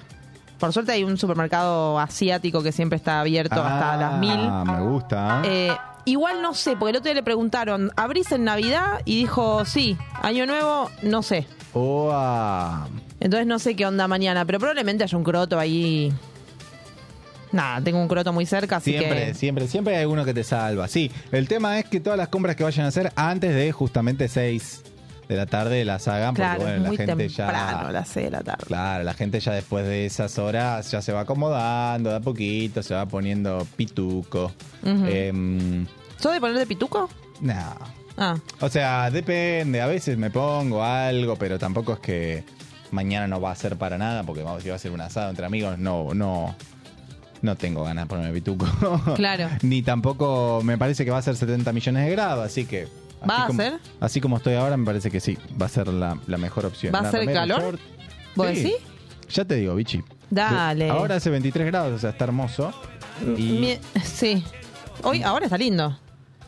Por 0.64 0.72
suerte 0.72 0.92
hay 0.92 1.04
un 1.04 1.18
supermercado 1.18 1.98
asiático 1.98 2.62
que 2.62 2.72
siempre 2.72 2.96
está 2.96 3.20
abierto 3.20 3.62
hasta 3.62 3.98
las 3.98 4.18
mil. 4.18 4.30
Ah, 4.34 4.64
me 4.66 4.80
gusta. 4.80 5.42
Eh, 5.44 5.76
igual 6.06 6.40
no 6.40 6.54
sé, 6.54 6.74
porque 6.74 6.92
el 6.92 6.96
otro 6.96 7.04
día 7.10 7.14
le 7.16 7.22
preguntaron, 7.22 7.92
¿abrís 7.96 8.32
en 8.32 8.44
Navidad? 8.44 9.02
Y 9.04 9.16
dijo, 9.16 9.66
sí, 9.66 9.98
año 10.22 10.46
nuevo, 10.46 10.90
no 11.02 11.22
sé. 11.22 11.46
Oa. 11.74 12.88
Entonces 13.20 13.46
no 13.46 13.58
sé 13.58 13.76
qué 13.76 13.84
onda 13.84 14.08
mañana, 14.08 14.46
pero 14.46 14.58
probablemente 14.58 15.04
haya 15.04 15.18
un 15.18 15.24
croto 15.24 15.58
ahí. 15.58 16.10
Nada, 17.52 17.82
tengo 17.82 18.00
un 18.00 18.08
croto 18.08 18.32
muy 18.32 18.46
cerca, 18.46 18.76
así 18.76 18.92
Siempre, 18.92 19.26
que... 19.26 19.34
siempre, 19.34 19.68
siempre 19.68 19.96
hay 19.96 20.00
alguno 20.00 20.24
que 20.24 20.32
te 20.32 20.44
salva. 20.44 20.88
Sí, 20.88 21.12
el 21.30 21.46
tema 21.46 21.78
es 21.78 21.84
que 21.84 22.00
todas 22.00 22.18
las 22.18 22.28
compras 22.28 22.56
que 22.56 22.64
vayan 22.64 22.86
a 22.86 22.88
hacer 22.88 23.12
antes 23.16 23.54
de 23.54 23.70
justamente 23.70 24.28
6 24.28 24.93
de 25.28 25.36
la 25.36 25.46
tarde 25.46 25.84
las 25.84 26.06
hagan, 26.08 26.34
porque 26.34 26.56
bueno, 26.58 26.76
es 26.76 26.82
la 26.82 27.06
gente 27.06 27.28
temprano, 27.28 27.82
ya. 27.86 27.92
las 27.92 28.08
seis 28.08 28.26
de 28.26 28.30
la 28.30 28.42
tarde. 28.42 28.64
Claro, 28.66 29.04
la 29.04 29.14
gente 29.14 29.40
ya 29.40 29.52
después 29.52 29.86
de 29.86 30.06
esas 30.06 30.38
horas 30.38 30.90
ya 30.90 31.00
se 31.02 31.12
va 31.12 31.20
acomodando 31.20 32.10
de 32.10 32.16
a 32.16 32.20
poquito, 32.20 32.82
se 32.82 32.94
va 32.94 33.06
poniendo 33.06 33.66
pituco. 33.76 34.52
Ujú. 34.82 35.06
Em, 35.06 35.86
¿Sos 36.18 36.32
de 36.40 36.66
pituco? 36.66 37.08
no. 37.40 38.04
Ah, 38.16 38.36
O 38.60 38.68
sea, 38.68 39.10
depende, 39.10 39.80
a 39.80 39.86
veces 39.86 40.16
me 40.16 40.30
pongo 40.30 40.84
algo, 40.84 41.34
pero 41.36 41.58
tampoco 41.58 41.94
es 41.94 41.98
que 41.98 42.44
mañana 42.92 43.26
no 43.26 43.40
va 43.40 43.50
a 43.50 43.56
ser 43.56 43.76
para 43.76 43.98
nada, 43.98 44.22
porque 44.22 44.42
vamos, 44.42 44.62
si 44.62 44.68
va 44.68 44.76
a 44.76 44.78
ser 44.78 44.92
un 44.92 45.00
asado 45.00 45.30
entre 45.30 45.44
amigos, 45.44 45.78
no, 45.78 46.14
no, 46.14 46.54
no 47.42 47.56
tengo 47.56 47.82
ganas 47.82 48.04
de 48.04 48.08
ponerme 48.08 48.32
pituco. 48.32 48.66
Claro. 49.16 49.48
Ni 49.62 49.82
tampoco 49.82 50.60
me 50.62 50.78
parece 50.78 51.04
que 51.04 51.10
va 51.10 51.18
a 51.18 51.22
ser 51.22 51.36
70 51.36 51.72
millones 51.72 52.04
de 52.06 52.10
grados, 52.12 52.46
así 52.46 52.66
que... 52.66 52.86
¿Va 53.28 53.44
a 53.44 53.46
como- 53.46 53.60
ser? 53.62 53.78
Así 54.00 54.20
como 54.20 54.36
estoy 54.36 54.54
ahora, 54.54 54.76
me 54.76 54.84
parece 54.86 55.10
que 55.10 55.20
sí, 55.20 55.38
va 55.60 55.66
a 55.66 55.68
ser 55.68 55.88
la, 55.88 56.18
la 56.26 56.38
mejor 56.38 56.66
opción. 56.66 56.94
¿Va 56.94 57.00
a 57.00 57.10
ser 57.10 57.32
calor? 57.32 57.60
short. 57.60 57.80
¿Vos 58.34 58.48
Sí. 58.48 58.54
decís? 58.56 58.74
Ya 59.30 59.44
te 59.44 59.54
digo, 59.56 59.74
bichi. 59.74 60.02
Dale. 60.30 60.90
Ahora 60.90 61.16
hace 61.16 61.30
23 61.30 61.66
grados, 61.66 61.92
o 61.92 61.98
sea, 61.98 62.10
está 62.10 62.24
hermoso. 62.24 62.72
Y 63.36 63.42
Mi- 63.42 63.78
sí. 64.02 64.42
Hoy, 65.02 65.22
ahora 65.22 65.44
está 65.46 65.56
lindo. 65.58 65.96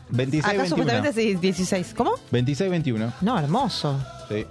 26, 0.09 0.45
Acá 0.45 0.61
21. 0.63 0.69
supuestamente 0.83 1.13
sí, 1.21 1.35
16. 1.35 1.93
¿Cómo? 1.95 2.11
26, 2.31 2.69
21. 2.71 3.13
No, 3.21 3.37
hermoso. 3.37 3.99
Sí. 4.29 4.45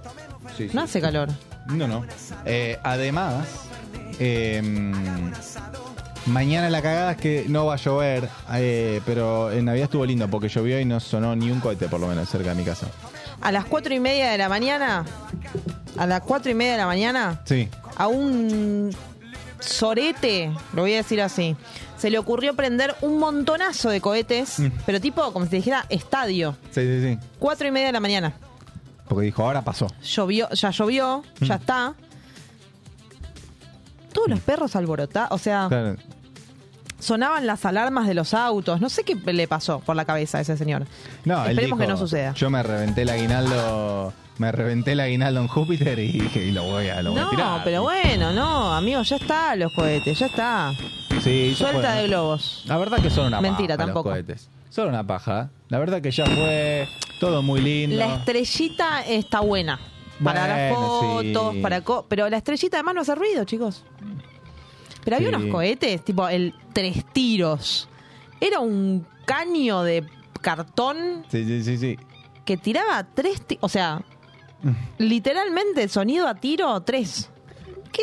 Sí, 0.57 0.69
sí. 0.69 0.71
No 0.75 0.83
hace 0.83 1.01
calor. 1.01 1.29
No, 1.69 1.89
no. 1.89 2.05
Eh, 2.45 2.79
además, 2.83 3.47
eh, 4.19 4.63
mañana 6.27 6.69
la 6.71 6.83
cagada 6.83 7.13
es 7.13 7.17
que 7.19 7.45
no 7.49 7.67
va 7.67 7.75
a 7.75 7.77
llover, 7.77 8.29
eh, 8.55 9.01
pero 9.07 9.51
en 9.53 9.65
Navidad 9.65 9.85
estuvo 9.85 10.05
lindo 10.07 10.29
porque 10.29 10.49
llovió 10.49 10.79
y 10.81 10.85
no 10.85 11.01
sonó 11.01 11.35
ni 11.37 11.51
un 11.51 11.61
cohete, 11.61 11.89
por 11.89 12.01
lo 12.01 12.07
menos, 12.09 12.29
cerca 12.29 12.51
de 12.51 12.55
mi 12.57 12.65
casa. 12.65 12.87
A 13.41 13.53
las 13.53 13.65
cuatro 13.67 13.95
y 13.95 14.01
media 14.01 14.31
de 14.31 14.39
la 14.39 14.49
mañana, 14.49 15.05
a 15.97 16.07
las 16.07 16.21
cuatro 16.23 16.51
y 16.51 16.55
media 16.55 16.73
de 16.73 16.79
la 16.79 16.87
mañana, 16.87 17.41
Sí. 17.45 17.69
a 17.97 18.07
un 18.09 18.95
sorete, 19.61 20.53
lo 20.75 20.83
voy 20.83 20.95
a 20.95 20.97
decir 20.99 21.21
así, 21.21 21.57
se 21.97 22.11
le 22.11 22.19
ocurrió 22.19 22.55
prender 22.55 22.95
un 23.01 23.19
montonazo 23.19 23.91
de 23.91 24.01
cohetes, 24.01 24.59
Mm. 24.61 24.67
pero 24.85 25.01
tipo, 25.01 25.33
como 25.33 25.45
si 25.47 25.51
te 25.53 25.57
dijera, 25.57 25.87
estadio. 25.89 26.57
Sí, 26.71 26.81
sí, 26.83 27.03
sí. 27.03 27.19
Cuatro 27.39 27.67
y 27.67 27.71
media 27.71 27.89
de 27.89 27.93
la 27.95 28.01
mañana. 28.01 28.35
Porque 29.09 29.27
dijo, 29.27 29.45
ahora 29.45 29.63
pasó. 29.63 29.87
Llovió, 30.03 30.49
ya 30.51 30.71
llovió, 30.71 31.23
ya 31.41 31.55
Mm. 31.55 31.59
está. 31.61 31.95
Todos 34.17 34.29
los 34.29 34.41
perros 34.41 34.75
alborotados, 34.75 35.31
o 35.33 35.39
sea, 35.39 35.67
Claro. 35.69 35.97
sonaban 36.99 37.47
las 37.47 37.65
alarmas 37.67 38.07
de 38.09 38.15
los 38.15 38.33
autos. 38.35 38.81
No 38.81 38.89
sé 38.89 39.05
qué 39.05 39.15
le 39.15 39.47
pasó 39.47 39.81
por 39.81 39.95
la 39.95 40.05
cabeza 40.05 40.39
a 40.39 40.41
ese 40.41 40.57
señor. 40.57 40.87
No, 41.25 41.45
él 41.45 41.51
Esperemos 41.51 41.79
que 41.79 41.87
no 41.87 41.97
suceda. 41.97 42.33
Yo 42.35 42.49
me 42.51 42.63
reventé 42.63 43.03
el 43.03 43.11
aguinaldo, 43.11 44.13
me 44.39 44.51
reventé 44.53 44.93
el 44.93 45.01
aguinaldo 45.01 45.41
en 45.41 45.49
Júpiter 45.49 45.99
y 45.99 46.13
dije, 46.13 46.45
y 46.47 46.51
lo 46.53 46.65
voy 46.65 46.89
a, 46.89 47.03
lo 47.03 47.13
voy 47.13 47.21
a 47.21 47.25
No, 47.25 47.31
tirar. 47.31 47.61
pero 47.65 47.83
bueno, 47.83 48.33
no, 48.33 48.73
amigo, 48.75 49.03
ya 49.03 49.17
está 49.17 49.55
los 49.57 49.73
cohetes, 49.75 50.19
ya 50.19 50.27
está. 50.27 50.73
Sí, 51.23 51.51
ya 51.51 51.57
Suelta 51.57 51.93
fue. 51.93 52.01
de 52.03 52.09
globos. 52.09 52.63
La 52.67 52.79
verdad 52.79 52.99
que 53.01 53.11
son 53.11 53.27
una 53.27 53.41
Mentira, 53.41 53.77
paja 53.77 53.87
tampoco. 53.87 54.09
los 54.09 54.15
cohetes. 54.19 54.49
Son 54.71 54.89
una 54.89 55.07
paja. 55.07 55.51
La 55.69 55.79
verdad 55.79 56.01
que 56.03 56.11
ya 56.11 56.25
fue 56.27 56.89
todo 57.21 57.43
muy 57.43 57.61
lindo. 57.61 57.97
La 57.97 58.15
estrellita 58.17 59.03
está 59.07 59.41
buena. 59.41 59.79
Para 60.23 60.47
las 60.49 60.75
fotos, 60.77 61.55
sí. 61.55 61.61
para 61.61 61.81
co- 61.83 62.07
pero 62.09 62.29
la 62.31 62.39
estrellita 62.39 62.79
además 62.79 62.95
no 62.95 63.01
hace 63.03 63.15
ruido, 63.15 63.45
chicos. 63.45 63.85
Pero 65.05 65.17
había 65.17 65.29
Sí. 65.31 65.35
unos 65.35 65.51
cohetes, 65.53 66.05
tipo 66.05 66.27
el 66.29 66.55
tres 66.73 67.05
tiros. 67.13 67.89
Era 68.41 68.61
un 68.61 69.07
caño 69.25 69.83
de 69.83 70.05
cartón 70.41 71.25
Sí, 71.31 71.45
sí, 71.45 71.63
sí, 71.63 71.79
sí. 71.79 71.99
que 72.45 72.57
tiraba 72.57 73.05
tres, 73.15 73.43
o 73.61 73.69
sea, 73.69 74.03
literalmente 74.99 75.89
sonido 75.89 76.27
a 76.27 76.35
tiro 76.35 76.81
tres. 76.83 77.31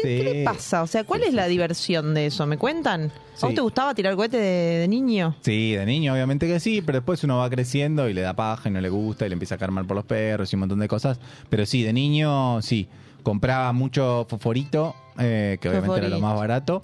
¿Qué, 0.02 0.24
le 0.24 0.44
pasa? 0.44 0.84
O 0.84 0.88
sea, 0.88 1.04
¿cuál 1.04 1.24
es 1.24 1.34
la 1.34 1.48
diversión 1.48 2.14
de 2.14 2.28
eso? 2.28 2.46
¿Me 2.46 2.58
cuentan? 2.58 3.12
¿A 3.41 3.46
vos 3.46 3.56
te 3.56 3.62
gustaba 3.62 3.94
tirar 3.94 4.16
cohete 4.16 4.38
de, 4.38 4.80
de 4.80 4.88
niño? 4.88 5.36
Sí, 5.41 5.74
de 5.74 5.86
niño 5.86 6.14
obviamente 6.14 6.48
que 6.48 6.60
sí, 6.60 6.82
pero 6.82 7.00
después 7.00 7.24
uno 7.24 7.38
va 7.38 7.50
creciendo 7.50 8.08
y 8.10 8.14
le 8.14 8.22
da 8.22 8.34
paja 8.36 8.70
y 8.70 8.72
no 8.72 8.82
le 8.82 8.89
gusta 8.89 9.26
y 9.26 9.30
le 9.30 9.34
empieza 9.34 9.56
a 9.56 9.58
caer 9.58 9.72
mal 9.72 9.86
por 9.86 9.96
los 9.96 10.06
perros 10.06 10.52
y 10.52 10.56
un 10.56 10.62
montón 10.62 10.80
de 10.80 10.88
cosas. 10.88 11.20
Pero 11.50 11.66
sí, 11.66 11.84
de 11.84 11.94
niño 11.94 12.62
sí, 12.62 12.88
compraba 13.24 13.72
mucho 13.74 14.26
fosforito, 14.30 14.96
eh, 15.18 15.58
que 15.60 15.70
obviamente 15.70 15.98
era 15.98 16.10
lo 16.10 16.20
más 16.20 16.38
barato. 16.38 16.82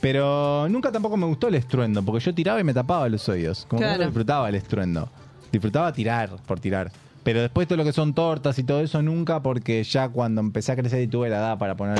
Pero 0.00 0.68
nunca 0.68 0.90
tampoco 0.90 1.16
me 1.16 1.26
gustó 1.26 1.48
el 1.48 1.54
estruendo, 1.54 2.02
porque 2.02 2.24
yo 2.24 2.34
tiraba 2.34 2.60
y 2.60 2.64
me 2.64 2.74
tapaba 2.74 3.08
los 3.08 3.28
oídos. 3.28 3.66
Como 3.68 3.80
que 3.80 3.86
no 3.86 4.04
disfrutaba 4.04 4.48
el 4.48 4.56
estruendo. 4.56 5.08
Disfrutaba 5.52 5.92
tirar 5.92 6.30
por 6.46 6.58
tirar. 6.58 6.90
Pero 7.22 7.40
después 7.40 7.66
todo 7.66 7.78
lo 7.78 7.84
que 7.84 7.92
son 7.92 8.12
tortas 8.12 8.58
y 8.58 8.64
todo 8.64 8.80
eso 8.80 9.00
nunca, 9.00 9.42
porque 9.42 9.82
ya 9.84 10.08
cuando 10.08 10.40
empecé 10.40 10.72
a 10.72 10.76
crecer 10.76 11.02
y 11.02 11.06
tuve 11.06 11.30
la 11.30 11.36
edad 11.36 11.58
para 11.58 11.74
poner 11.74 11.98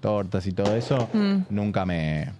tortas 0.00 0.46
y 0.46 0.52
todo 0.52 0.74
eso, 0.76 1.08
Mm. 1.12 1.38
nunca 1.50 1.84
me, 1.86 2.32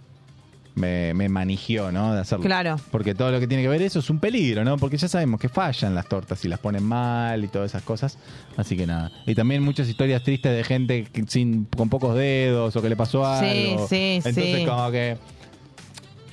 me, 0.74 1.12
me 1.14 1.28
manigió, 1.28 1.90
¿no? 1.90 2.14
De 2.14 2.20
hacerlo. 2.20 2.44
Claro. 2.44 2.76
Porque 2.92 3.14
todo 3.14 3.32
lo 3.32 3.40
que 3.40 3.48
tiene 3.48 3.62
que 3.64 3.68
ver 3.68 3.82
eso 3.82 3.98
es 3.98 4.08
un 4.10 4.20
peligro, 4.20 4.64
¿no? 4.64 4.76
Porque 4.76 4.96
ya 4.96 5.08
sabemos 5.08 5.40
que 5.40 5.48
fallan 5.48 5.94
las 5.94 6.08
tortas 6.08 6.44
y 6.44 6.48
las 6.48 6.60
ponen 6.60 6.84
mal 6.84 7.42
y 7.42 7.48
todas 7.48 7.72
esas 7.72 7.82
cosas. 7.82 8.16
Así 8.56 8.76
que 8.76 8.86
nada. 8.86 9.10
Y 9.26 9.34
también 9.34 9.62
muchas 9.62 9.88
historias 9.88 10.22
tristes 10.22 10.52
de 10.56 10.62
gente 10.62 11.04
que 11.04 11.24
sin, 11.26 11.64
con 11.64 11.88
pocos 11.88 12.14
dedos 12.14 12.76
o 12.76 12.82
que 12.82 12.88
le 12.88 12.96
pasó 12.96 13.24
Sí, 13.40 13.46
algo. 13.72 13.88
sí, 13.88 14.20
Entonces 14.24 14.56
sí. 14.60 14.64
como 14.66 14.90
que 14.92 15.16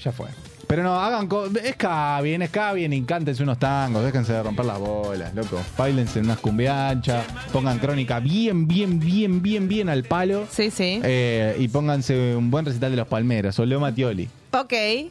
ya 0.04 0.12
fue. 0.12 0.28
Pero 0.68 0.82
no, 0.84 0.96
hagan 1.00 1.28
co- 1.28 1.46
escabien, 1.64 2.42
escabien 2.42 2.92
y 2.94 3.02
cántense 3.04 3.44
unos 3.44 3.60
tangos, 3.60 4.04
déjense 4.04 4.34
de 4.34 4.42
romper 4.44 4.66
las 4.66 4.80
bolas, 4.80 5.34
loco. 5.36 5.62
Bailense 5.78 6.20
en 6.20 6.26
unas 6.26 6.40
cumbianchas, 6.40 7.24
pongan 7.54 7.78
crónica 7.80 8.20
bien, 8.20 8.68
bien, 8.68 9.00
bien, 9.00 9.42
bien, 9.42 9.68
bien 9.68 9.90
al 9.90 10.04
palo. 10.04 10.48
Sí, 10.50 10.72
sí. 10.72 11.00
Eh, 11.04 11.56
y 11.60 11.68
pónganse 11.68 12.36
un 12.36 12.50
buen 12.50 12.66
recital 12.66 12.92
de 12.92 12.98
los 12.98 13.08
Palmeras 13.08 13.58
o 13.60 13.66
Leo 13.66 13.80
Mattioli. 13.80 14.28
Ok. 14.54 14.72
Leo 14.72 15.10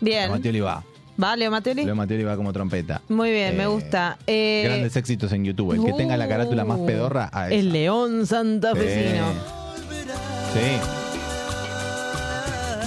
Bien. 0.00 0.30
Mattioli 0.30 0.60
va. 0.60 0.82
¿Va, 1.22 1.36
Leo 1.36 1.50
Mateli? 1.50 1.84
Leo 1.84 1.94
Mattioli 1.94 2.24
va 2.24 2.34
como 2.34 2.50
trompeta. 2.50 3.02
Muy 3.10 3.30
bien, 3.30 3.54
me 3.56 3.64
Eh, 3.64 3.66
gusta. 3.66 4.16
Eh, 4.26 4.62
Grandes 4.64 4.96
éxitos 4.96 5.30
en 5.32 5.44
YouTube. 5.44 5.74
El 5.74 5.84
que 5.84 5.92
tenga 5.92 6.16
la 6.16 6.26
carátula 6.26 6.64
más 6.64 6.78
uh, 6.78 6.86
pedorra 6.86 7.28
a 7.32 7.48
esa. 7.48 7.54
El 7.56 7.72
León 7.74 8.26
Santafesino. 8.26 9.26
Sí, 10.54 10.78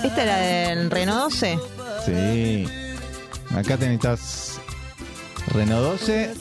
¿Esta 0.08 0.24
era 0.24 0.38
del 0.38 0.90
Renault 0.92 1.32
12? 1.32 1.58
Sí. 2.06 2.68
Acá 3.56 3.78
tenés 3.78 4.60
Renault 5.48 5.84
12. 5.84 6.34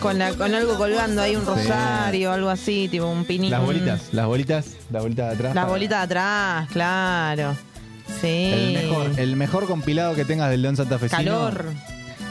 Con, 0.00 0.18
la, 0.18 0.34
con 0.34 0.54
algo 0.54 0.76
colgando 0.76 1.22
ahí, 1.22 1.34
un 1.36 1.46
rosario, 1.46 2.32
algo 2.32 2.50
así, 2.50 2.88
tipo 2.88 3.06
un 3.06 3.24
pinito. 3.24 3.52
Las 3.56 3.64
bolitas, 3.64 4.02
las 4.12 4.26
bolitas, 4.26 4.66
las 4.90 5.02
bolitas 5.02 5.28
de 5.28 5.34
atrás. 5.34 5.54
Las 5.54 5.68
bolitas 5.68 5.98
de 6.00 6.04
atrás, 6.04 6.68
claro. 6.70 7.56
Sí. 8.20 8.52
El 8.52 8.72
mejor, 8.74 9.10
el 9.16 9.36
mejor 9.36 9.66
compilado 9.66 10.14
que 10.14 10.24
tengas 10.24 10.50
del 10.50 10.62
León 10.62 10.76
Santafesino. 10.76 11.16
Calor, 11.16 11.66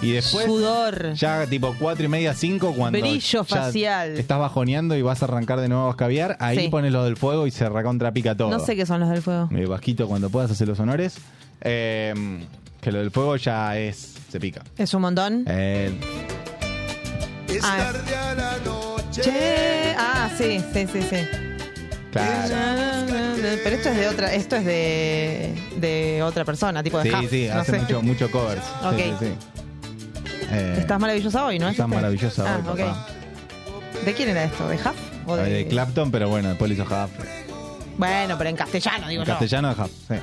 Y 0.04 0.12
después, 0.12 0.46
sudor. 0.46 1.14
ya 1.14 1.48
tipo 1.48 1.74
4 1.80 2.06
y 2.06 2.08
media, 2.08 2.34
5, 2.34 2.74
cuando 2.76 3.00
Brillo 3.00 3.44
ya 3.44 3.44
facial. 3.44 4.18
estás 4.18 4.38
bajoneando 4.40 4.96
y 4.96 5.02
vas 5.02 5.22
a 5.22 5.26
arrancar 5.26 5.60
de 5.62 5.70
nuevo 5.70 5.88
a 5.88 5.92
escabiar, 5.92 6.38
ahí 6.40 6.58
Sí. 6.60 6.68
pones 6.70 6.92
lo 6.92 7.04
del 7.06 7.16
fuego 7.18 7.48
y 7.48 7.52
se 7.52 7.68
recontra 7.70 8.12
pica 8.12 8.36
todo. 8.36 8.50
No 8.50 8.60
sé 8.60 8.76
qué 8.76 8.86
son 8.86 9.00
los 9.00 9.10
del 9.10 9.22
fuego. 9.22 9.50
Eh, 9.56 9.66
Vasquito, 9.66 10.08
cuando 10.08 10.30
puedas 10.30 10.52
hacer 10.52 10.68
los 10.68 10.80
honores. 10.80 11.16
Eh, 11.62 12.14
que 12.82 12.92
lo 12.92 13.00
del 13.00 13.12
fuego 13.12 13.36
ya 13.38 13.78
es. 13.78 14.16
Se 14.30 14.40
pica. 14.40 14.62
Es 14.78 14.94
un 14.94 15.02
montón. 15.04 15.46
Eh, 15.48 15.98
Ah. 17.62 17.94
Che. 19.12 19.96
Ah, 19.98 20.30
sí, 20.36 20.60
sí, 20.74 20.88
sí, 20.92 21.02
sí. 21.04 21.18
claro. 22.12 22.56
Pero 23.64 23.76
esto 23.76 23.90
es 23.90 23.96
de 23.98 24.08
otra, 24.08 24.34
esto 24.34 24.56
es 24.56 24.66
de, 24.66 25.54
de 25.78 26.24
otra 26.24 26.44
persona, 26.46 26.82
tipo 26.82 26.98
de 26.98 27.04
Sí, 27.04 27.16
Huff, 27.16 27.30
sí, 27.30 27.48
no 27.54 27.60
hace 27.60 27.72
sé. 27.74 27.80
mucho, 27.80 28.02
mucho 28.02 28.32
covers. 28.32 28.62
Sí, 28.64 28.86
Ok. 28.88 28.98
sí, 28.98 29.14
sí. 29.28 29.63
Eh, 30.54 30.76
Estás 30.80 31.00
maravillosa 31.00 31.46
hoy, 31.46 31.60
¿no? 31.60 31.68
es 31.68 31.72
Estás 31.74 31.86
este? 31.88 31.96
maravillosa 31.96 32.44
ah, 32.56 32.60
hoy, 32.64 32.70
ok. 32.72 32.88
papá. 32.90 33.08
¿De 34.06 34.14
quién 34.14 34.30
era 34.30 34.44
esto? 34.44 34.68
¿De 34.68 34.76
Huff? 34.76 35.28
¿O 35.28 35.36
de... 35.36 35.50
de... 35.50 35.68
Clapton, 35.68 36.12
pero 36.12 36.30
bueno, 36.30 36.50
después 36.50 36.72
hizo 36.72 36.84
Huff. 36.84 37.12
Bueno, 37.98 38.38
pero 38.38 38.50
en 38.50 38.56
castellano, 38.56 39.08
digo 39.08 39.22
En 39.22 39.28
yo. 39.28 39.34
castellano 39.34 39.74
de 39.74 39.82
Hub, 39.82 39.90
sí. 40.08 40.16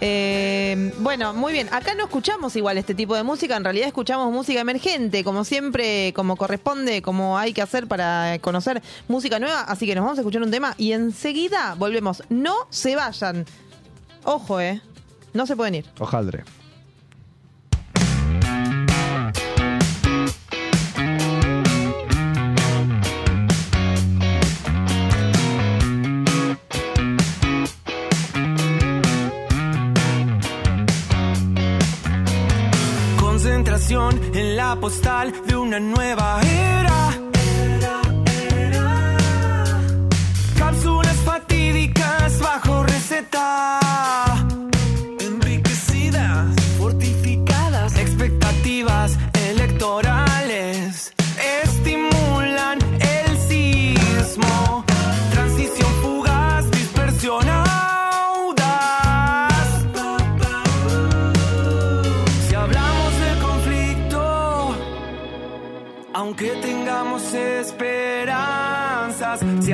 Eh, 0.00 0.92
bueno, 0.98 1.32
muy 1.32 1.52
bien. 1.52 1.68
Acá 1.72 1.94
no 1.94 2.04
escuchamos 2.04 2.54
igual 2.56 2.76
este 2.76 2.94
tipo 2.94 3.14
de 3.16 3.22
música. 3.22 3.56
En 3.56 3.64
realidad 3.64 3.86
escuchamos 3.86 4.30
música 4.32 4.60
emergente, 4.60 5.24
como 5.24 5.44
siempre, 5.44 6.12
como 6.14 6.36
corresponde, 6.36 7.00
como 7.00 7.38
hay 7.38 7.52
que 7.54 7.62
hacer 7.62 7.86
para 7.86 8.38
conocer 8.40 8.82
música 9.08 9.38
nueva. 9.38 9.62
Así 9.62 9.86
que 9.86 9.94
nos 9.94 10.04
vamos 10.04 10.18
a 10.18 10.20
escuchar 10.20 10.42
un 10.42 10.50
tema 10.50 10.74
y 10.76 10.92
enseguida 10.92 11.74
volvemos. 11.78 12.22
No 12.28 12.54
se 12.68 12.96
vayan. 12.96 13.46
Ojo, 14.24 14.60
eh. 14.60 14.82
No 15.32 15.46
se 15.46 15.56
pueden 15.56 15.76
ir. 15.76 15.86
Ojaldre. 15.98 16.44
En 33.90 34.56
la 34.56 34.76
postal 34.80 35.30
de 35.46 35.56
una 35.56 35.78
nueva 35.78 36.40
era. 36.42 37.23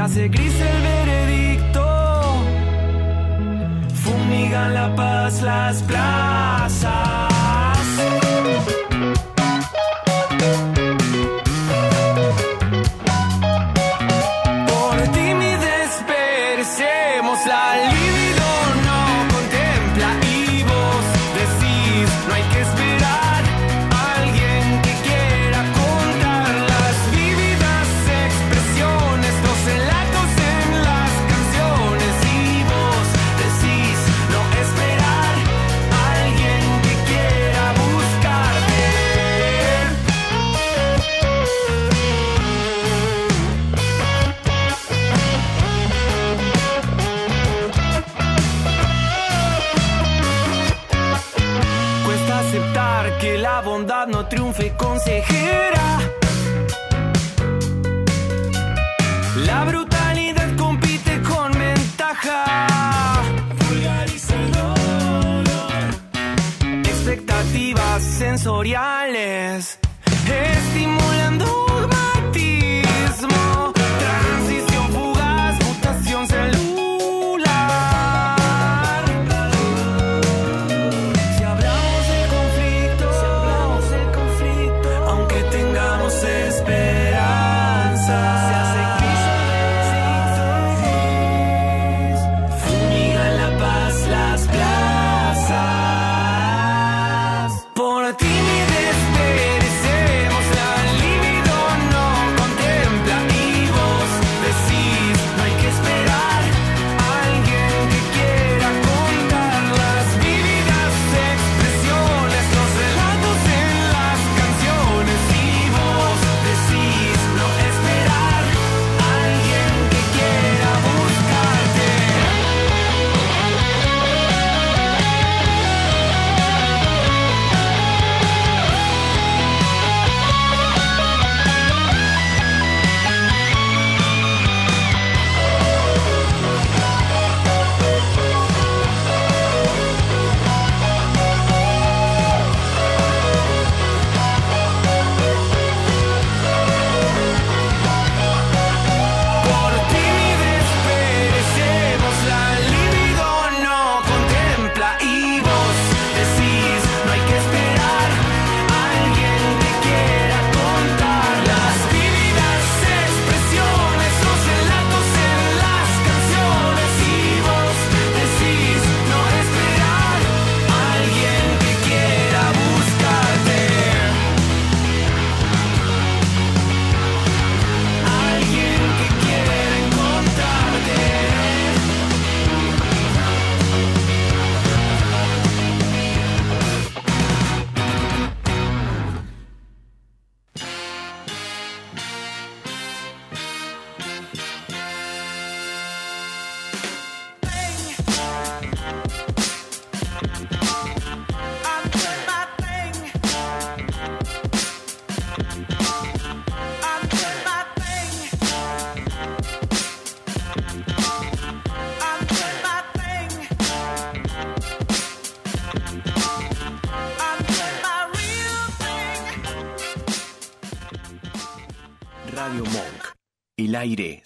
Se 0.01 0.05
hace 0.05 0.29
gris 0.29 0.55
el 0.55 0.83
veredicto. 0.83 1.85
Fumigan 4.03 4.73
la 4.73 4.95
paz 4.97 5.43
las 5.43 5.83
plazas. 5.83 7.20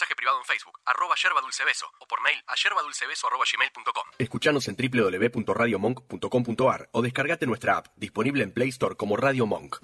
Mensaje 0.00 0.16
privado 0.16 0.38
en 0.38 0.46
Facebook, 0.46 0.80
arroba 0.86 1.14
yerba 1.22 1.42
dulce 1.42 1.62
beso, 1.62 1.84
o 2.00 2.06
por 2.06 2.22
mail 2.22 2.42
a 2.46 2.54
yerbadulcebeso 2.54 3.26
arroba 3.26 3.44
gmail.com. 3.44 4.04
Escuchanos 4.16 4.66
en 4.68 4.74
www.radiomonk.com.ar 4.74 6.88
o 6.92 7.02
descargate 7.02 7.44
nuestra 7.44 7.76
app, 7.76 7.88
disponible 7.96 8.42
en 8.42 8.52
Play 8.52 8.70
Store 8.70 8.96
como 8.96 9.18
Radio 9.18 9.44
Monk. 9.44 9.76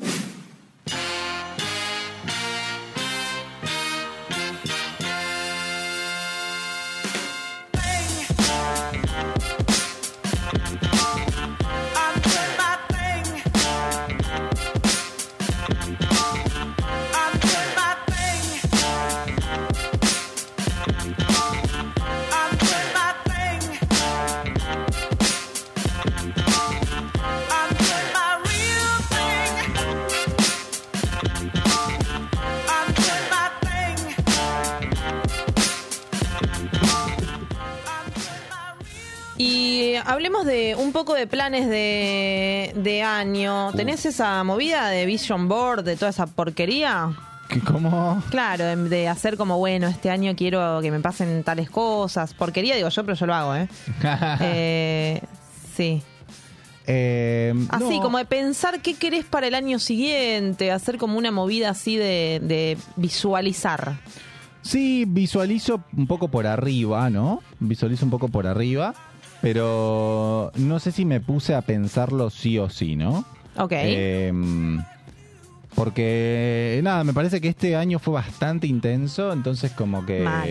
Y 39.97 39.99
hablemos 40.05 40.45
de 40.45 40.75
un 40.79 40.93
poco 40.93 41.15
de 41.15 41.27
planes 41.27 41.71
de, 41.71 42.71
de 42.77 43.03
año. 43.03 43.73
¿Tenés 43.73 44.05
esa 44.05 44.45
movida 44.45 44.89
de 44.91 45.07
Vision 45.07 45.49
Board, 45.49 45.85
de 45.85 45.97
toda 45.97 46.11
esa 46.11 46.27
porquería? 46.27 47.13
¿Qué, 47.49 47.61
¿Cómo? 47.61 48.23
Claro, 48.29 48.65
de, 48.65 48.77
de 48.77 49.09
hacer 49.09 49.39
como, 49.39 49.57
bueno, 49.57 49.87
este 49.87 50.11
año 50.11 50.35
quiero 50.37 50.81
que 50.83 50.91
me 50.91 51.01
pasen 51.01 51.43
tales 51.45 51.71
cosas. 51.71 52.35
Porquería 52.35 52.77
digo 52.77 52.91
yo, 52.91 53.05
pero 53.05 53.17
yo 53.17 53.25
lo 53.25 53.35
hago, 53.35 53.55
¿eh? 53.55 53.69
Eh, 54.43 55.23
sí. 55.75 56.03
Eh, 56.87 57.55
Así, 57.71 57.97
no. 57.97 58.03
como 58.03 58.19
de 58.19 58.27
pensar 58.27 58.81
qué 58.81 58.95
querés 58.95 59.25
para 59.25 59.47
el 59.47 59.55
año 59.55 59.79
siguiente, 59.79 60.73
hacer 60.73 60.99
como 60.99 61.17
una 61.17 61.31
movida 61.31 61.71
así 61.71 61.97
de, 61.97 62.41
de 62.43 62.77
visualizar. 62.97 63.95
Sí, 64.61 65.05
visualizo 65.07 65.81
un 65.97 66.07
poco 66.07 66.29
por 66.29 66.47
arriba, 66.47 67.09
¿no? 67.09 67.41
Visualizo 67.61 68.05
un 68.05 68.11
poco 68.11 68.29
por 68.29 68.47
arriba, 68.47 68.95
pero 69.53 70.51
no 70.57 70.81
sé 70.81 70.91
si 70.91 71.05
me 71.05 71.21
puse 71.21 71.55
a 71.55 71.63
pensarlo 71.63 72.31
sí 72.31 72.59
o 72.59 72.69
sí, 72.69 72.97
¿no? 72.97 73.25
Ok. 73.57 73.71
Em, 73.73 74.83
porque, 75.77 76.81
nada, 76.83 77.05
me 77.05 77.13
parece 77.13 77.41
que 77.41 77.49
este 77.49 77.77
año 77.77 77.99
fue 78.01 78.15
bastante 78.15 78.67
intenso, 78.67 79.33
entonces 79.33 79.71
como 79.73 80.05
que 80.05 80.21
Mal. 80.25 80.49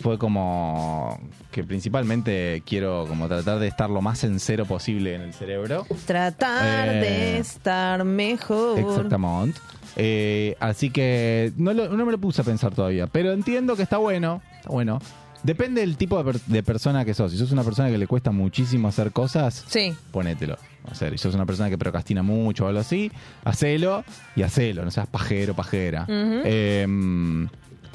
fue 0.00 0.18
como 0.18 1.20
que 1.52 1.62
principalmente 1.62 2.62
quiero 2.66 3.04
como 3.06 3.28
tratar 3.28 3.58
de 3.60 3.68
estar 3.68 3.88
lo 3.88 4.00
más 4.02 4.24
en 4.24 4.40
cero 4.40 4.64
posible 4.64 5.14
en 5.14 5.20
el 5.20 5.32
cerebro. 5.34 5.86
Tratar 6.06 6.88
Eh, 6.88 7.00
de 7.00 7.38
estar 7.38 8.04
mejor. 8.04 8.78
Exactamente. 8.80 9.60
Eh, 9.96 10.56
así 10.58 10.90
que 10.90 11.52
no, 11.56 11.72
lo- 11.74 11.88
no 11.90 12.04
me 12.06 12.10
lo 12.12 12.18
puse 12.18 12.40
a 12.40 12.44
pensar 12.44 12.74
todavía, 12.74 13.06
pero 13.06 13.32
entiendo 13.32 13.76
que 13.76 13.82
está 13.82 13.98
bueno. 13.98 14.40
Está 14.56 14.70
bueno. 14.70 14.98
Depende 15.42 15.80
del 15.80 15.96
tipo 15.96 16.16
de, 16.18 16.24
per- 16.32 16.40
de 16.42 16.62
persona 16.62 17.04
que 17.04 17.14
sos. 17.14 17.32
Si 17.32 17.38
sos 17.38 17.50
una 17.52 17.64
persona 17.64 17.90
que 17.90 17.98
le 17.98 18.06
cuesta 18.06 18.30
muchísimo 18.30 18.88
hacer 18.88 19.10
cosas, 19.12 19.64
Sí. 19.68 19.92
ponételo. 20.12 20.56
O 20.90 20.94
sea, 20.94 21.10
si 21.10 21.18
sos 21.18 21.34
una 21.34 21.46
persona 21.46 21.68
que 21.70 21.78
procrastina 21.78 22.22
mucho 22.22 22.64
o 22.64 22.68
algo 22.68 22.80
así, 22.80 23.10
hacelo 23.44 24.04
y 24.36 24.42
hacelo. 24.42 24.84
No 24.84 24.90
seas 24.90 25.06
pajero, 25.08 25.54
pajera. 25.54 26.06
Eh, 26.08 26.86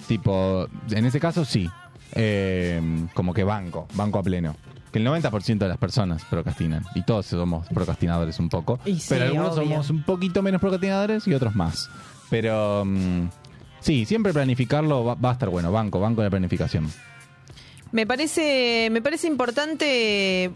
tipo, 0.08 0.68
en 0.92 1.06
ese 1.06 1.20
caso 1.20 1.46
sí. 1.46 1.70
Eh, 2.14 2.82
como 3.14 3.34
que 3.34 3.44
banco, 3.44 3.88
banco 3.94 4.20
a 4.20 4.24
pleno. 4.24 4.56
Que 4.92 5.00
el 5.00 5.06
90% 5.06 5.58
de 5.66 5.68
las 5.68 5.78
personas 5.78 6.24
procrastinan. 6.30 6.84
Y 6.96 7.04
todos 7.04 7.26
somos 7.26 7.68
procrastinadores 7.68 8.40
un 8.40 8.50
poco. 8.50 8.80
Y 8.86 8.96
sí, 9.00 9.08
pero 9.10 9.26
algunos 9.26 9.58
obvio. 9.58 9.70
somos 9.70 9.90
un 9.90 10.04
poquito 10.04 10.42
menos 10.42 10.62
procrastinadores 10.62 11.28
y 11.28 11.34
otros 11.34 11.56
más. 11.56 11.90
Pero 12.30 12.84
mm, 12.86 13.28
sí, 13.82 14.06
siempre 14.06 14.32
planificarlo 14.34 15.04
va, 15.04 15.16
va 15.16 15.30
a 15.32 15.34
estar 15.34 15.50
bueno. 15.50 15.72
Banco, 15.72 16.00
banco 16.00 16.22
de 16.22 16.30
planificación. 16.30 16.90
Me 17.92 18.06
parece, 18.06 18.90
me 18.92 19.02
parece 19.02 19.28
importante, 19.28 20.52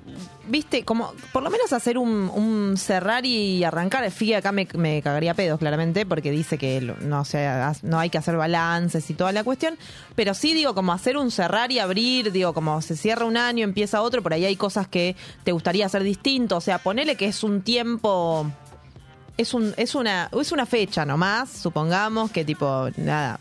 viste, 0.49 0.83
como 0.83 1.13
por 1.31 1.43
lo 1.43 1.49
menos 1.49 1.71
hacer 1.71 1.97
un, 1.97 2.29
un 2.29 2.75
cerrar 2.77 3.25
y 3.25 3.63
arrancar. 3.63 4.09
Fíjate, 4.11 4.37
acá 4.37 4.51
me, 4.51 5.01
cagaría 5.01 5.33
pedos, 5.33 5.57
claramente, 5.59 6.05
porque 6.05 6.29
dice 6.31 6.57
que 6.57 6.81
no, 6.81 7.23
ha- 7.33 7.73
no 7.83 7.99
hay 7.99 8.09
que 8.09 8.17
hacer 8.17 8.35
balances 8.35 9.09
y 9.09 9.13
toda 9.13 9.31
la 9.31 9.43
cuestión. 9.43 9.77
Pero 10.15 10.33
sí, 10.33 10.53
digo, 10.53 10.75
como 10.75 10.91
hacer 10.93 11.15
un 11.17 11.31
cerrar 11.31 11.71
y 11.71 11.79
abrir, 11.79 12.31
digo, 12.31 12.53
como 12.53 12.81
se 12.81 12.97
cierra 12.97 13.25
un 13.25 13.37
año, 13.37 13.63
empieza 13.63 14.01
otro, 14.01 14.21
por 14.21 14.33
ahí 14.33 14.43
hay 14.45 14.55
cosas 14.57 14.87
que 14.87 15.15
te 15.43 15.51
gustaría 15.53 15.85
hacer 15.85 16.03
distinto. 16.03 16.57
O 16.57 16.61
sea, 16.61 16.79
ponele 16.79 17.15
que 17.15 17.25
es 17.27 17.43
un 17.43 17.61
tiempo. 17.61 18.45
Es, 19.37 19.53
un, 19.53 19.73
es, 19.77 19.95
una, 19.95 20.29
es 20.39 20.51
una 20.51 20.65
fecha 20.65 21.05
nomás, 21.05 21.49
supongamos 21.49 22.29
que 22.29 22.43
tipo, 22.45 22.89
nada, 22.97 23.39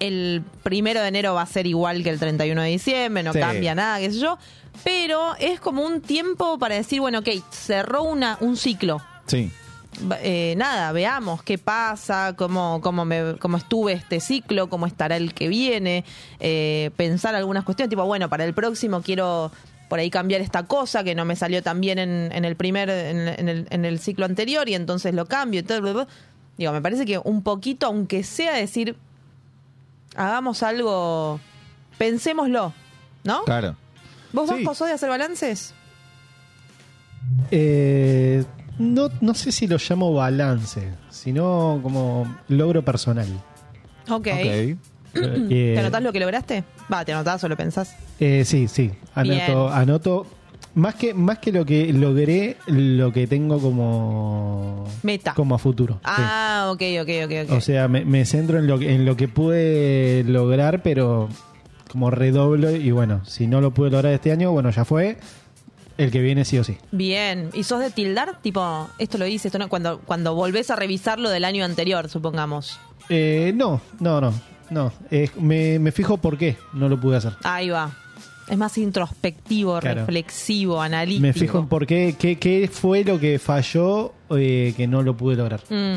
el 0.00 0.42
primero 0.62 1.00
de 1.00 1.08
enero 1.08 1.34
va 1.34 1.42
a 1.42 1.46
ser 1.46 1.66
igual 1.66 2.02
que 2.02 2.10
el 2.10 2.18
31 2.18 2.62
de 2.62 2.68
diciembre, 2.68 3.22
no 3.22 3.32
Sí. 3.32 3.40
cambia 3.40 3.74
nada, 3.74 3.98
qué 3.98 4.10
sé 4.10 4.18
yo, 4.20 4.38
pero 4.84 5.34
es 5.38 5.60
como 5.60 5.82
un 5.82 6.00
tiempo 6.00 6.58
para 6.58 6.74
decir, 6.76 7.00
bueno, 7.00 7.18
ok, 7.20 7.28
cerró 7.50 8.02
una, 8.04 8.38
un 8.40 8.56
ciclo. 8.56 9.00
Sí. 9.26 9.50
Eh, 10.22 10.54
nada, 10.56 10.92
veamos 10.92 11.42
qué 11.42 11.58
pasa, 11.58 12.34
cómo, 12.36 12.80
cómo, 12.80 13.04
me, 13.04 13.34
cómo 13.40 13.56
estuve 13.56 13.94
este 13.94 14.20
ciclo, 14.20 14.68
cómo 14.68 14.86
estará 14.86 15.16
el 15.16 15.34
que 15.34 15.48
viene, 15.48 16.04
eh, 16.38 16.90
pensar 16.96 17.34
algunas 17.34 17.64
cuestiones, 17.64 17.90
tipo, 17.90 18.04
bueno, 18.04 18.28
para 18.28 18.44
el 18.44 18.54
próximo 18.54 19.02
quiero 19.02 19.50
por 19.88 19.98
ahí 19.98 20.10
cambiar 20.10 20.40
esta 20.42 20.66
cosa 20.66 21.02
que 21.02 21.14
no 21.14 21.24
me 21.24 21.34
salió 21.34 21.62
tan 21.62 21.80
bien 21.80 21.98
en, 21.98 22.30
en 22.32 22.44
el 22.44 22.54
primer, 22.56 22.90
en, 22.90 23.26
en 23.26 23.48
el, 23.48 23.66
en 23.70 23.84
el 23.86 23.98
ciclo 23.98 24.26
anterior 24.26 24.68
y 24.68 24.74
entonces 24.74 25.14
lo 25.14 25.26
cambio. 25.26 25.60
y 25.60 25.62
bla. 25.64 26.06
Digo, 26.58 26.72
me 26.72 26.82
parece 26.82 27.06
que 27.06 27.18
un 27.18 27.42
poquito, 27.42 27.86
aunque 27.86 28.22
sea 28.22 28.54
decir, 28.54 28.96
hagamos 30.16 30.62
algo, 30.62 31.40
pensémoslo, 31.98 32.72
¿no? 33.24 33.44
Claro. 33.44 33.76
¿Vos, 34.32 34.48
Sí. 34.48 34.56
Vasco, 34.56 34.74
sos 34.74 34.88
de 34.88 34.94
hacer 34.94 35.08
balances? 35.08 35.74
Eh, 37.50 38.44
no, 38.78 39.08
no 39.20 39.34
sé 39.34 39.52
si 39.52 39.66
lo 39.66 39.76
llamo 39.78 40.12
balance, 40.12 40.92
sino 41.10 41.80
como 41.82 42.36
logro 42.48 42.84
personal. 42.84 43.28
Ok. 44.10 44.26
Eh, 44.26 44.76
¿Te 45.12 45.78
anotás 45.80 46.02
lo 46.02 46.12
que 46.12 46.20
lograste? 46.20 46.64
Va, 46.92 47.04
¿te 47.04 47.12
anotás 47.12 47.42
o 47.44 47.48
lo 47.48 47.56
pensás? 47.56 47.96
eh, 48.20 48.44
sí, 48.44 48.68
sí. 48.68 48.92
Anoto, 49.14 49.66
Bien. 49.68 49.78
anoto. 49.78 50.26
Más 50.78 50.94
que, 50.94 51.12
más 51.12 51.38
que 51.38 51.50
lo 51.52 51.66
que 51.66 51.92
logré, 51.92 52.56
lo 52.66 53.12
que 53.12 53.26
tengo 53.26 53.58
como. 53.58 54.86
Meta. 55.02 55.34
Como 55.34 55.54
a 55.54 55.58
futuro. 55.58 55.94
sí. 55.94 56.00
Ah, 56.04 56.68
ok, 56.72 56.82
ok, 57.02 57.08
ok. 57.24 57.32
ok. 57.50 57.56
O 57.56 57.60
sea, 57.60 57.88
me, 57.88 58.04
me 58.04 58.24
centro 58.24 58.58
en 58.58 58.66
lo, 58.66 58.78
que, 58.78 58.94
en 58.94 59.04
lo 59.04 59.16
que 59.16 59.28
pude 59.28 60.24
lograr, 60.24 60.82
pero 60.82 61.28
como 61.90 62.10
redoblo. 62.10 62.70
Y 62.70 62.92
bueno, 62.92 63.24
si 63.26 63.46
no 63.46 63.60
lo 63.60 63.72
pude 63.72 63.90
lograr 63.90 64.12
este 64.12 64.30
año, 64.30 64.52
bueno, 64.52 64.70
ya 64.70 64.84
fue. 64.84 65.18
El 65.96 66.12
que 66.12 66.20
viene 66.20 66.44
sí 66.44 66.56
o 66.58 66.62
sí. 66.62 66.78
Bien. 66.92 67.50
¿Y 67.54 67.64
sos 67.64 67.80
de 67.80 67.90
tildar? 67.90 68.40
Tipo, 68.40 68.88
esto 68.98 69.18
lo 69.18 69.26
hice, 69.26 69.48
esto 69.48 69.58
no. 69.58 69.68
Cuando, 69.68 69.98
cuando 69.98 70.32
volvés 70.32 70.70
a 70.70 70.76
revisar 70.76 71.18
lo 71.18 71.28
del 71.28 71.44
año 71.44 71.64
anterior, 71.64 72.08
supongamos. 72.08 72.78
Eh, 73.08 73.52
no, 73.56 73.80
no, 73.98 74.20
no. 74.20 74.32
no. 74.70 74.92
Eh, 75.10 75.28
me, 75.40 75.80
me 75.80 75.90
fijo 75.90 76.18
por 76.18 76.38
qué 76.38 76.56
no 76.72 76.88
lo 76.88 77.00
pude 77.00 77.16
hacer. 77.16 77.32
Ahí 77.42 77.70
va. 77.70 77.90
Es 78.50 78.56
más 78.58 78.76
introspectivo, 78.78 79.78
Claro. 79.80 80.00
reflexivo, 80.00 80.80
analítico. 80.80 81.22
Me 81.22 81.32
fijo 81.32 81.58
en 81.58 81.66
por 81.66 81.86
qué, 81.86 82.14
qué, 82.18 82.38
qué 82.38 82.68
fue 82.72 83.04
lo 83.04 83.18
que 83.20 83.38
falló 83.38 84.12
eh, 84.30 84.72
que 84.76 84.86
no 84.86 85.02
lo 85.02 85.16
pude 85.16 85.36
lograr. 85.36 85.60
Mm. 85.68 85.96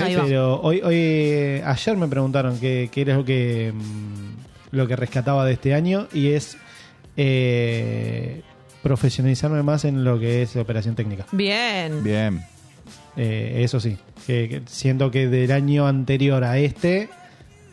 Ahí 0.00 0.14
va. 0.14 0.24
Pero 0.24 0.60
hoy, 0.60 0.80
hoy, 0.82 1.62
ayer 1.64 1.96
me 1.96 2.06
preguntaron 2.06 2.58
qué, 2.60 2.90
qué 2.92 3.00
era 3.02 3.16
lo 3.16 3.24
que, 3.24 3.72
mm, 3.74 4.76
lo 4.76 4.86
que 4.86 4.94
rescataba 4.96 5.44
de 5.46 5.54
este 5.54 5.72
año 5.74 6.06
y 6.12 6.28
es 6.32 6.58
eh, 7.16 8.42
profesionalizarme 8.82 9.62
más 9.62 9.84
en 9.84 10.04
lo 10.04 10.18
que 10.20 10.42
es 10.42 10.54
operación 10.56 10.94
técnica. 10.94 11.26
Bien. 11.32 12.02
Bien. 12.04 12.44
Eh, 13.16 13.62
eso 13.64 13.80
sí, 13.80 13.96
que, 14.26 14.48
que 14.48 14.62
siento 14.66 15.10
que 15.10 15.26
del 15.28 15.50
año 15.50 15.86
anterior 15.86 16.44
a 16.44 16.58
este 16.58 17.08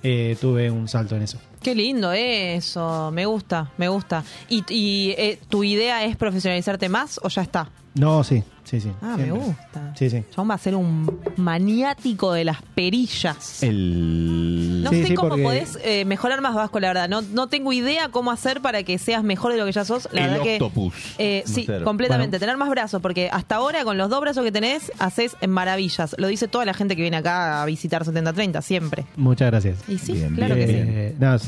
eh, 0.01 0.37
tuve 0.39 0.71
un 0.71 0.87
salto 0.87 1.17
en 1.17 1.23
eso. 1.23 1.39
Qué 1.63 1.73
lindo 1.73 2.11
eso. 2.11 3.09
Me 3.11 3.25
gusta, 3.25 3.71
me 3.77 3.87
gusta. 3.87 4.23
¿Y, 4.49 5.13
eh, 5.17 5.39
tu 5.47 5.63
idea 5.63 6.03
es 6.03 6.17
profesionalizarte 6.17 6.89
más 6.89 7.19
o 7.23 7.29
ya 7.29 7.41
está? 7.41 7.69
No, 7.95 8.23
sí, 8.23 8.43
sí, 8.63 8.79
sí. 8.81 8.91
Ah, 9.01 9.15
me 9.17 9.31
gusta. 9.31 9.93
Sí, 9.95 10.09
sí. 10.09 10.23
Chabón 10.31 10.49
va 10.51 10.55
a 10.55 10.57
ser 10.57 10.75
un 10.75 11.19
maniático 11.37 12.33
de 12.33 12.45
las 12.45 12.61
perillas. 12.75 13.61
El... 13.63 14.83
No 14.83 14.89
Sí, 14.89 15.01
sé 15.01 15.07
sí, 15.09 15.13
cómo 15.15 15.29
porque- 15.29 15.43
podés 15.43 15.79
eh, 15.83 16.05
mejorar 16.05 16.41
más 16.41 16.53
Vasco, 16.55 16.79
la 16.79 16.89
verdad. 16.89 17.09
No, 17.09 17.21
no 17.21 17.47
tengo 17.47 17.71
idea 17.73 18.09
cómo 18.09 18.31
hacer 18.31 18.61
para 18.61 18.83
que 18.83 18.97
seas 18.97 19.23
mejor 19.23 19.51
de 19.51 19.57
lo 19.57 19.65
que 19.65 19.71
ya 19.71 19.85
sos. 19.85 20.07
La 20.11 20.23
El 20.25 20.29
verdad 20.31 20.43
que. 20.43 20.53
octopus. 20.55 20.93
Eh, 21.17 21.43
sí, 21.45 21.63
Cero. 21.65 21.85
completamente. 21.85 22.39
Tener 22.39 22.57
más 22.57 22.69
brazos, 22.69 23.01
porque 23.01 23.29
hasta 23.31 23.55
ahora 23.55 23.83
con 23.83 23.97
los 23.97 24.09
dos 24.09 24.21
brazos 24.21 24.43
que 24.43 24.51
tenés, 24.51 24.91
haces 24.99 25.35
maravillas. 25.47 26.15
Lo 26.17 26.27
dice 26.27 26.47
toda 26.47 26.65
la 26.65 26.73
gente 26.73 26.95
que 26.95 27.01
viene 27.01 27.17
acá 27.17 27.61
a 27.61 27.65
visitar 27.65 28.03
7030, 28.05 28.61
siempre. 28.61 29.05
Muchas 29.15 29.49
gracias. 29.51 29.77
Y 29.87 29.97
sí, 29.97 30.13
Bien, 30.13 30.35
claro 30.35 30.55
que 30.55 30.67
sí. 30.67 30.73
Eh, 30.75 31.15
nada, 31.19 31.39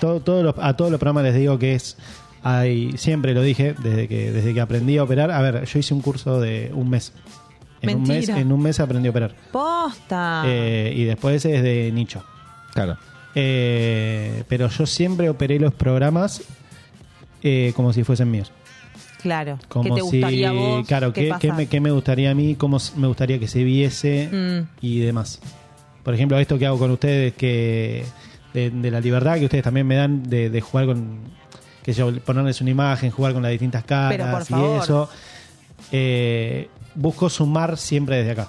todo- 0.00 0.20
todos 0.20 0.44
los- 0.44 0.54
a 0.58 0.74
todos 0.76 0.90
los 0.90 0.98
programas 1.00 1.24
les 1.24 1.34
digo 1.34 1.58
que 1.58 1.74
es 1.74 1.96
hay 2.44 2.92
siempre 2.98 3.32
lo 3.34 3.42
dije 3.42 3.74
desde 3.82 4.06
que 4.06 4.30
desde 4.30 4.52
que 4.54 4.60
aprendí 4.60 4.98
a 4.98 5.02
operar 5.02 5.30
a 5.30 5.40
ver 5.40 5.64
yo 5.64 5.78
hice 5.78 5.94
un 5.94 6.00
curso 6.02 6.40
de 6.40 6.70
un 6.74 6.90
mes 6.90 7.12
en 7.80 7.96
un 7.96 8.02
mes 8.02 8.08
Mentira. 8.28 8.38
en 8.40 8.52
un 8.52 8.62
mes 8.62 8.78
aprendí 8.80 9.08
a 9.08 9.10
operar 9.10 9.34
Posta. 9.50 10.42
Eh, 10.46 10.92
y 10.96 11.04
después 11.04 11.44
es 11.44 11.62
de 11.62 11.90
nicho 11.92 12.22
Claro. 12.72 12.96
Eh, 13.34 14.44
pero 14.48 14.68
yo 14.68 14.86
siempre 14.86 15.28
operé 15.28 15.58
los 15.58 15.72
programas 15.74 16.42
eh, 17.42 17.72
como 17.74 17.92
si 17.92 18.04
fuesen 18.04 18.30
míos 18.30 18.52
claro. 19.22 19.58
como 19.68 19.84
¿Qué 19.84 19.94
te 19.96 20.00
gustaría 20.02 20.50
si 20.50 20.56
vos? 20.56 20.86
claro 20.86 21.12
¿Qué 21.12 21.22
¿qué, 21.22 21.28
pasa? 21.28 21.40
qué 21.40 21.52
me, 21.52 21.66
qué 21.66 21.80
me 21.80 21.90
gustaría 21.90 22.30
a 22.30 22.34
mí 22.34 22.54
cómo 22.56 22.78
me 22.96 23.06
gustaría 23.06 23.38
que 23.38 23.48
se 23.48 23.64
viese 23.64 24.28
Mm. 24.30 24.68
y 24.84 24.98
demás. 25.00 25.40
Por 26.02 26.12
ejemplo, 26.14 26.38
esto 26.38 26.58
que 26.58 26.66
hago 26.66 26.78
con 26.78 26.90
ustedes, 26.90 27.32
que 27.32 28.04
de, 28.52 28.68
de 28.70 28.90
la 28.90 29.00
libertad 29.00 29.38
que 29.38 29.46
ustedes 29.46 29.64
también 29.64 29.86
me 29.86 29.94
dan 29.96 30.22
de, 30.22 30.50
de 30.50 30.60
jugar 30.60 30.84
con, 30.86 31.20
que 31.84 31.92
yo, 31.92 32.12
ponerles 32.20 32.60
una 32.62 32.70
imagen, 32.70 33.10
jugar 33.10 33.34
con 33.34 33.42
las 33.42 33.52
distintas 33.52 33.84
caras 33.84 34.50
y 34.50 34.54
eso, 34.54 35.08
eh, 35.92 36.68
busco 36.94 37.28
sumar 37.28 37.76
siempre 37.76 38.16
desde 38.16 38.32
acá. 38.32 38.48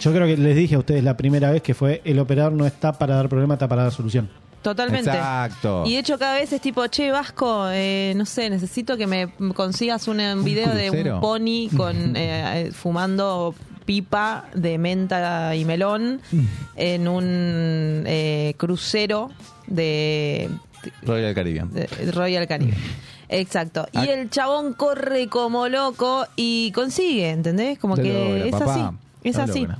Yo 0.00 0.12
creo 0.12 0.26
que 0.26 0.36
les 0.36 0.56
dije 0.56 0.74
a 0.74 0.78
ustedes 0.78 1.04
la 1.04 1.16
primera 1.16 1.50
vez 1.50 1.62
que 1.62 1.74
fue 1.74 2.00
el 2.04 2.18
operar 2.18 2.52
no 2.52 2.66
está 2.66 2.92
para 2.92 3.16
dar 3.16 3.28
problema, 3.28 3.54
está 3.54 3.68
para 3.68 3.84
dar 3.84 3.92
solución. 3.92 4.30
Totalmente. 4.62 5.10
Exacto. 5.10 5.84
Y 5.86 5.92
de 5.92 5.98
hecho 6.00 6.18
cada 6.18 6.34
vez 6.34 6.52
es 6.52 6.60
tipo, 6.60 6.86
che, 6.88 7.10
Vasco, 7.10 7.68
eh, 7.70 8.14
no 8.16 8.24
sé, 8.24 8.50
necesito 8.50 8.96
que 8.96 9.06
me 9.06 9.28
consigas 9.54 10.08
un, 10.08 10.18
un 10.18 10.42
video 10.42 10.74
de 10.74 10.90
un 10.90 11.20
pony 11.20 11.68
con 11.76 12.16
eh, 12.16 12.66
eh, 12.66 12.72
fumando 12.72 13.54
pipa 13.84 14.46
de 14.54 14.78
menta 14.78 15.54
y 15.54 15.64
melón 15.64 16.20
en 16.74 17.08
un 17.08 18.02
eh, 18.06 18.54
crucero 18.58 19.30
de, 19.68 20.50
Royal 21.02 21.34
Caribbean. 21.34 21.70
Royal 22.12 22.46
Caribe. 22.46 22.74
Exacto. 23.28 23.86
Y 23.92 24.08
el 24.08 24.30
chabón 24.30 24.72
corre 24.74 25.26
como 25.28 25.68
loco 25.68 26.26
y 26.36 26.70
consigue, 26.72 27.30
¿entendés? 27.30 27.78
Como 27.78 27.96
que 27.96 28.12
logra, 28.12 28.44
es 28.44 28.52
papá. 28.52 28.72
así. 28.72 28.96
Es 29.24 29.36
Lo 29.36 29.42
así. 29.42 29.60
logra. 29.62 29.78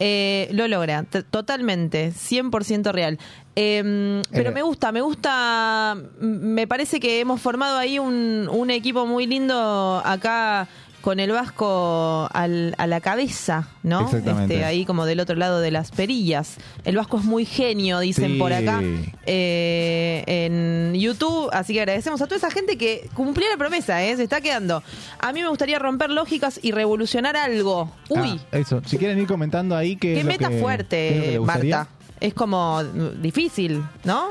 Eh, 0.00 0.48
lo 0.52 0.66
logra, 0.66 1.04
totalmente, 1.30 2.12
100% 2.12 2.90
real. 2.92 3.18
Eh, 3.56 4.20
pero 4.32 4.50
Eh. 4.50 4.52
me 4.52 4.62
gusta, 4.62 4.90
me 4.90 5.00
gusta, 5.00 5.96
me 6.20 6.66
parece 6.66 6.98
que 6.98 7.20
hemos 7.20 7.40
formado 7.40 7.78
ahí 7.78 8.00
un, 8.00 8.48
un 8.50 8.70
equipo 8.70 9.06
muy 9.06 9.26
lindo 9.26 10.02
acá 10.04 10.66
con 11.04 11.20
el 11.20 11.32
Vasco 11.32 12.30
al- 12.32 12.74
a 12.78 12.86
la 12.86 12.98
cabeza, 13.02 13.68
¿no? 13.82 14.06
Exactamente. 14.06 14.54
Este, 14.54 14.64
ahí 14.64 14.86
como 14.86 15.04
del 15.04 15.20
otro 15.20 15.36
lado 15.36 15.60
de 15.60 15.70
las 15.70 15.90
perillas. 15.90 16.56
El 16.86 16.96
Vasco 16.96 17.18
es 17.18 17.24
muy 17.24 17.44
genio, 17.44 17.98
dicen 18.00 18.32
Sí. 18.32 18.38
por 18.38 18.54
acá 18.54 18.80
eh, 19.26 20.24
en 20.26 20.94
YouTube. 20.98 21.50
Así 21.52 21.74
que 21.74 21.80
agradecemos 21.80 22.22
a 22.22 22.24
toda 22.24 22.38
esa 22.38 22.50
gente 22.50 22.78
que 22.78 23.08
cumplió 23.12 23.46
la 23.50 23.58
promesa, 23.58 24.02
¿eh? 24.02 24.16
se 24.16 24.22
está 24.22 24.40
quedando. 24.40 24.82
A 25.18 25.32
mí 25.34 25.42
me 25.42 25.48
gustaría 25.50 25.78
romper 25.78 26.08
lógicas 26.08 26.58
y 26.62 26.72
revolucionar 26.72 27.36
algo. 27.36 27.90
Uy, 28.08 28.40
Ah, 28.50 28.56
eso. 28.58 28.80
Si 28.86 28.96
quieren 28.96 29.18
ir 29.18 29.26
comentando 29.26 29.76
ahí 29.76 29.96
que. 29.96 30.14
qué 30.14 30.24
meta 30.24 30.50
fuerte, 30.50 31.38
Marta. 31.44 31.86
Es 32.18 32.32
como 32.32 32.82
difícil, 32.82 33.82
¿no? 34.04 34.28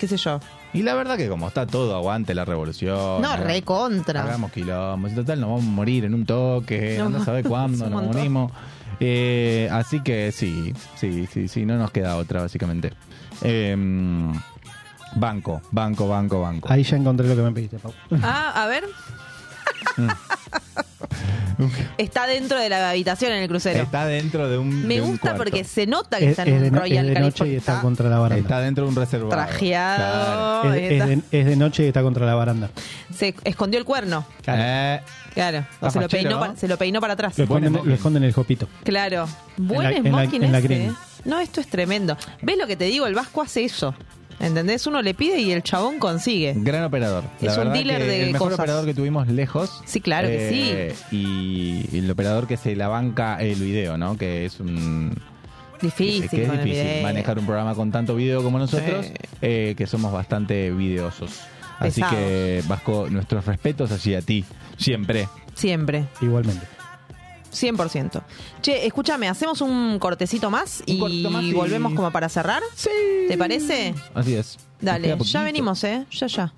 ¿Qué 0.00 0.08
sé 0.08 0.16
yo? 0.16 0.40
Y 0.72 0.82
la 0.82 0.94
verdad 0.94 1.16
que 1.16 1.28
como 1.28 1.48
está 1.48 1.66
todo, 1.66 1.96
aguante 1.96 2.34
la 2.34 2.44
revolución. 2.44 3.20
No, 3.22 3.30
haga- 3.32 3.44
re 3.44 3.62
contra. 3.62 4.22
Hagamos 4.22 4.52
quilombos. 4.52 5.10
Y 5.12 5.14
total, 5.16 5.40
nos 5.40 5.50
vamos 5.50 5.64
a 5.64 5.68
morir 5.68 6.04
en 6.04 6.14
un 6.14 6.24
toque. 6.26 6.96
No, 6.98 7.08
No, 7.10 7.24
sabe 7.24 7.42
cuándo 7.42 7.78
nos 7.90 7.90
montón. 7.90 8.16
morimos. 8.16 8.52
Eh, 9.00 9.68
así 9.72 10.00
que 10.02 10.30
sí, 10.30 10.72
sí, 10.94 11.26
sí, 11.26 11.48
sí. 11.48 11.64
No 11.66 11.76
nos 11.76 11.90
queda 11.90 12.16
otra, 12.16 12.42
básicamente. 12.42 12.92
Eh, 13.42 13.74
banco, 15.16 15.60
banco, 15.72 16.06
banco, 16.06 16.40
banco. 16.40 16.68
Ahí 16.72 16.82
ya 16.84 16.96
encontré 16.96 17.26
lo 17.26 17.34
que 17.34 17.42
me 17.42 17.50
pediste, 17.52 17.78
Pau. 17.78 17.92
Ah, 18.22 18.62
a 18.62 18.66
ver. 18.66 18.84
está 21.98 22.26
dentro 22.26 22.58
de 22.58 22.68
la 22.68 22.90
habitación 22.90 23.32
en 23.32 23.42
el 23.42 23.48
crucero. 23.48 23.82
Está 23.82 24.06
dentro 24.06 24.48
de 24.48 24.58
un. 24.58 24.86
Me 24.86 24.94
de 24.96 25.00
un 25.02 25.10
gusta 25.10 25.22
cuarto. 25.34 25.38
porque 25.44 25.64
se 25.64 25.86
nota 25.86 26.18
que 26.18 26.24
Es, 26.26 26.30
está 26.30 26.42
en 26.44 26.54
es 26.54 26.60
de, 26.62 26.68
un 26.68 26.74
no- 26.74 26.80
Royal 26.80 27.08
es 27.08 27.14
de 27.14 27.20
noche 27.20 27.28
y 27.28 27.38
California. 27.38 27.58
está 27.58 27.80
contra 27.80 28.08
la 28.08 28.18
baranda. 28.18 28.42
Está 28.42 28.60
dentro 28.60 28.84
de 28.84 28.90
un 28.90 28.96
reservado. 28.96 29.30
Trajeado. 29.30 30.74
Es, 30.74 30.82
es 30.82 30.92
está- 30.92 31.06
de, 31.06 31.22
es 31.32 31.46
de 31.46 31.56
noche 31.56 31.84
y 31.84 31.86
está 31.88 32.02
contra 32.02 32.26
la 32.26 32.34
baranda. 32.34 32.70
Se 33.14 33.34
escondió 33.44 33.78
el 33.78 33.84
cuerno. 33.84 34.24
Claro. 34.42 34.62
Eh, 34.64 35.00
Claro. 35.34 35.58
O 35.58 35.86
Está 35.86 35.90
se 35.90 35.98
lo, 36.00 36.02
fachero, 36.06 36.08
peinó 36.22 36.30
¿no? 36.30 36.40
para, 36.40 36.56
se 36.56 36.66
lo 36.66 36.76
peinó 36.76 37.00
para 37.00 37.12
atrás. 37.12 37.38
Lo 37.38 37.44
esconden, 37.44 37.70
smoking. 37.72 37.88
lo 37.88 37.94
esconden 37.94 38.22
en 38.24 38.26
el 38.28 38.34
jopito. 38.34 38.66
Claro. 38.82 39.28
Buen 39.58 39.86
En 39.86 39.92
la- 39.92 39.96
en 39.98 40.04
la- 40.04 40.22
smoking 40.22 40.42
en 40.42 40.52
la 40.52 40.58
ese, 40.58 40.66
green. 40.66 40.82
¿eh? 40.90 40.94
No, 41.24 41.38
esto 41.38 41.60
es 41.60 41.68
tremendo. 41.68 42.16
¿Ves 42.42 42.58
lo 42.58 42.66
que 42.66 42.74
te 42.76 42.86
digo? 42.86 43.06
El 43.06 43.14
Vasco 43.14 43.40
hace 43.40 43.64
eso. 43.64 43.94
¿Entendés? 44.40 44.86
Uno 44.86 45.02
le 45.02 45.12
pide 45.14 45.38
y 45.40 45.52
el 45.52 45.62
chabón 45.62 45.98
consigue. 45.98 46.54
gran 46.56 46.82
operador. 46.84 47.24
Es 47.42 47.56
un 47.58 47.72
dealer 47.72 47.98
que 48.00 48.06
de 48.06 48.22
El 48.24 48.32
mejor 48.32 48.48
cosas. 48.48 48.60
operador 48.60 48.86
que 48.86 48.94
tuvimos 48.94 49.28
lejos. 49.28 49.82
Sí, 49.84 50.00
claro 50.00 50.28
que 50.28 50.94
sí. 51.10 51.16
Y 51.16 51.96
el 51.98 52.10
operador 52.10 52.46
que 52.46 52.56
se 52.56 52.74
la 52.74 52.88
banca 52.88 53.36
el 53.40 53.56
video, 53.60 53.98
¿no? 53.98 54.16
Que 54.16 54.46
es 54.46 54.58
un. 54.60 55.14
Difícil. 55.82 56.28
que 56.28 56.44
es 56.44 56.52
difícil 56.52 57.02
manejar 57.02 57.38
un 57.38 57.46
programa 57.46 57.74
con 57.74 57.90
tanto 57.90 58.14
video 58.14 58.42
como 58.42 58.58
nosotros, 58.58 59.06
Sí. 59.06 59.12
eh, 59.40 59.74
que 59.78 59.86
somos 59.86 60.12
bastante 60.12 60.70
videosos. 60.70 61.40
Así 61.78 62.02
Pesados. 62.02 62.14
que, 62.18 62.62
Vasco, 62.68 63.06
nuestros 63.10 63.46
respetos 63.46 63.90
hacia 63.90 64.20
ti, 64.20 64.44
siempre. 64.76 65.26
Siempre. 65.54 66.04
Igualmente. 66.20 66.66
100%. 67.52 68.22
Che, 68.62 68.86
escúchame, 68.86 69.28
hacemos 69.28 69.60
un 69.60 69.98
cortecito 69.98 70.50
más 70.50 70.80
Un 70.86 70.94
y 70.94 70.98
cortito 70.98 71.30
más 71.30 71.42
y- 71.44 71.52
volvemos 71.52 71.92
como 71.94 72.10
para 72.10 72.28
cerrar. 72.28 72.62
Sí. 72.74 72.90
¿Te 73.28 73.36
parece? 73.38 73.94
Así 74.14 74.34
es. 74.34 74.56
Nos 74.56 74.66
Dale, 74.80 75.02
queda 75.02 75.14
ya 75.14 75.18
poquito. 75.18 75.42
venimos, 75.42 75.84
¿eh? 75.84 76.06
Ya, 76.12 76.26
ya. 76.26 76.52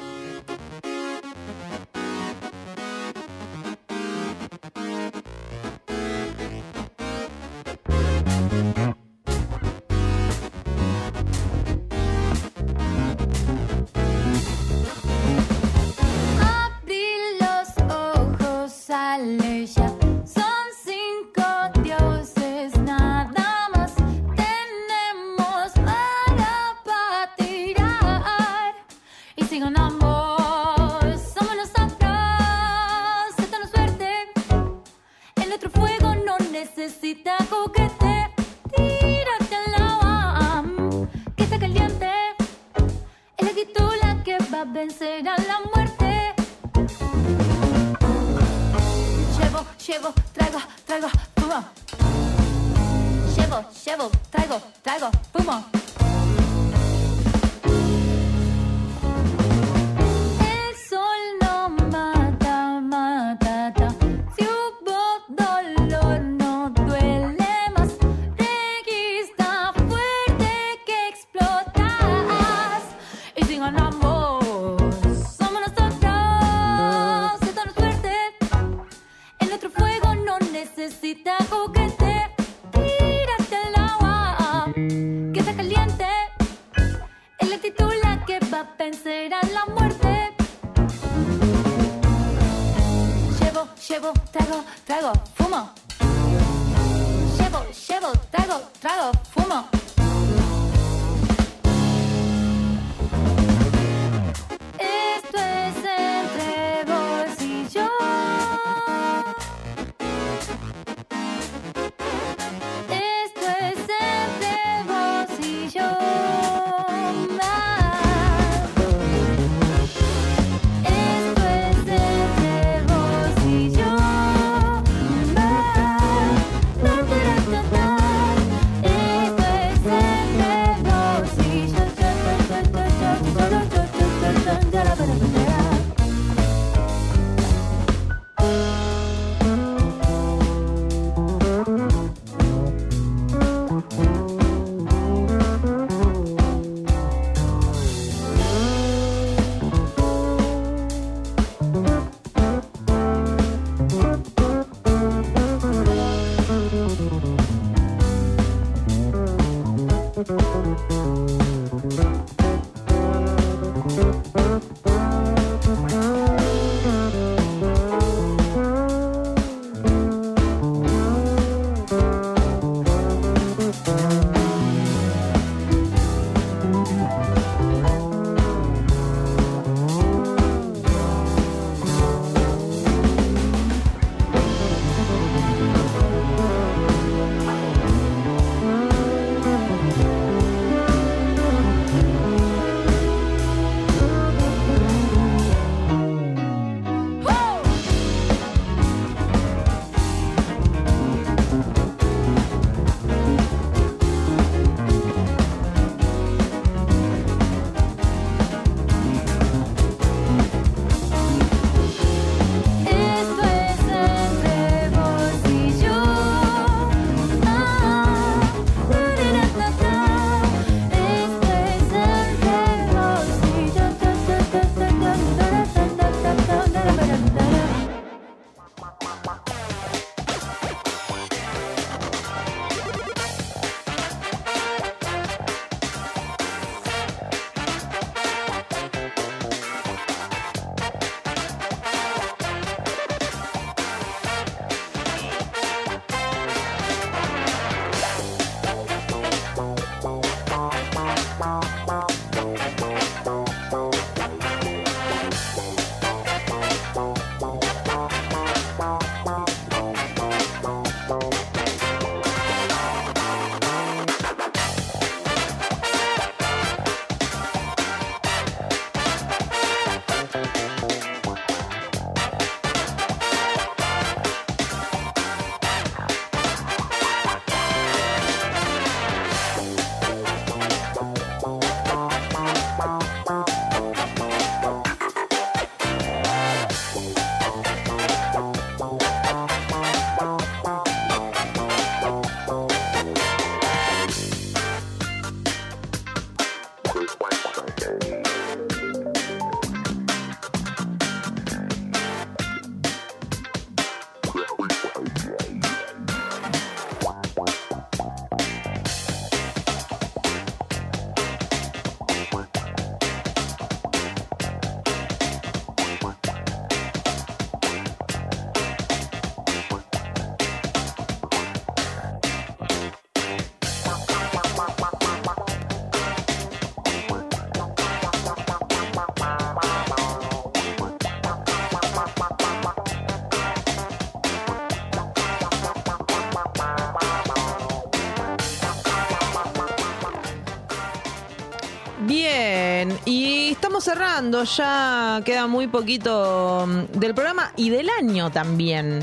Ya 344.42 345.20
queda 345.24 345.46
muy 345.46 345.68
poquito 345.68 346.66
mm, 346.66 346.98
del 346.98 347.14
programa 347.14 347.52
y 347.56 347.70
del 347.70 347.88
año 347.90 348.30
también. 348.30 349.00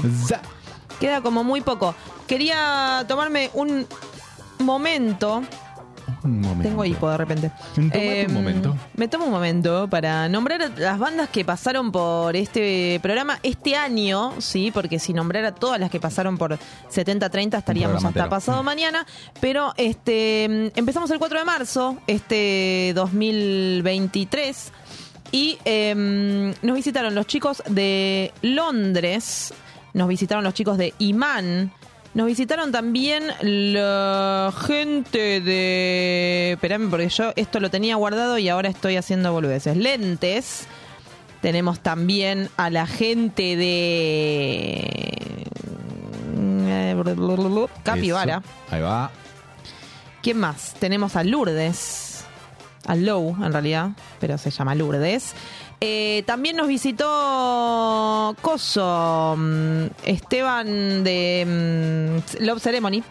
Queda 1.00 1.22
como 1.22 1.44
muy 1.44 1.62
poco. 1.62 1.96
Quería 2.28 3.06
tomarme 3.08 3.50
un 3.54 3.88
momento. 4.60 5.44
Un 6.24 6.42
momento. 6.42 6.64
Tengo 6.64 6.84
hipo 6.84 7.10
de 7.10 7.18
repente. 7.18 7.52
Un 7.78 8.34
momento. 8.34 8.76
Me 8.96 9.08
tomo 9.08 9.26
un 9.26 9.32
momento 9.32 9.88
para 9.90 10.28
nombrar 10.28 10.72
las 10.78 11.00
bandas 11.00 11.30
que 11.30 11.46
pasaron 11.46 11.92
por 11.94 12.36
este 12.36 13.00
programa 13.02 13.40
este 13.42 13.76
año, 13.78 14.34
sí, 14.40 14.72
porque 14.72 15.00
si 15.00 15.14
nombrara 15.14 15.56
todas 15.56 15.80
las 15.80 15.90
que 15.90 16.00
pasaron 16.02 16.38
por 16.38 16.60
70-30 16.92 17.58
estaríamos 17.58 17.98
hasta 17.98 18.08
entero. 18.10 18.30
pasado 18.30 18.62
mañana. 18.64 19.06
Pero 19.40 19.74
este 19.78 20.72
empezamos 20.78 21.10
el 21.12 21.20
4 21.20 21.40
de 21.40 21.46
marzo, 21.46 21.98
este 22.08 22.92
2023. 22.96 24.74
Y 25.32 25.58
em, 25.66 26.54
nos 26.62 26.76
visitaron 26.76 27.14
los 27.16 27.28
chicos 27.28 27.64
de 27.68 28.34
Londres, 28.42 29.54
nos 29.94 30.08
visitaron 30.08 30.44
los 30.44 30.54
chicos 30.54 30.78
de 30.78 30.94
Imán, 31.00 31.72
nos 32.14 32.26
visitaron 32.26 32.72
también 32.72 33.26
la 33.42 34.52
gente 34.66 35.42
de... 35.42 36.54
Esperame, 36.54 36.88
porque 36.90 37.10
yo 37.10 37.32
esto 37.36 37.60
lo 37.60 37.70
tenía 37.70 37.96
guardado 37.96 38.40
y 38.40 38.50
ahora 38.50 38.70
estoy 38.70 38.96
haciendo 38.98 39.32
boludeces. 39.32 39.78
Lentes. 39.78 40.68
Tenemos 41.42 41.80
también 41.80 42.50
a 42.58 42.70
la 42.70 42.88
gente 42.88 43.56
de... 43.56 45.46
Capibara. 47.84 48.42
Eso. 48.44 48.76
Ahí 48.76 48.82
va. 48.82 49.12
¿Quién 50.22 50.38
más? 50.38 50.74
Tenemos 50.80 51.16
a 51.16 51.24
Lourdes. 51.24 52.09
A 52.90 52.96
Low, 52.96 53.36
en 53.44 53.54
realidad, 53.54 53.90
pero 54.20 54.38
se 54.38 54.50
llama 54.52 54.74
Lourdes. 54.76 55.34
Eh, 55.82 56.24
también 56.26 56.58
nos 56.58 56.68
visitó 56.68 58.36
Coso, 58.42 59.36
mm, 59.38 59.84
Esteban 60.06 61.04
de 61.04 61.46
mm, 62.40 62.44
Love 62.46 62.62
Ceremony, 62.62 63.04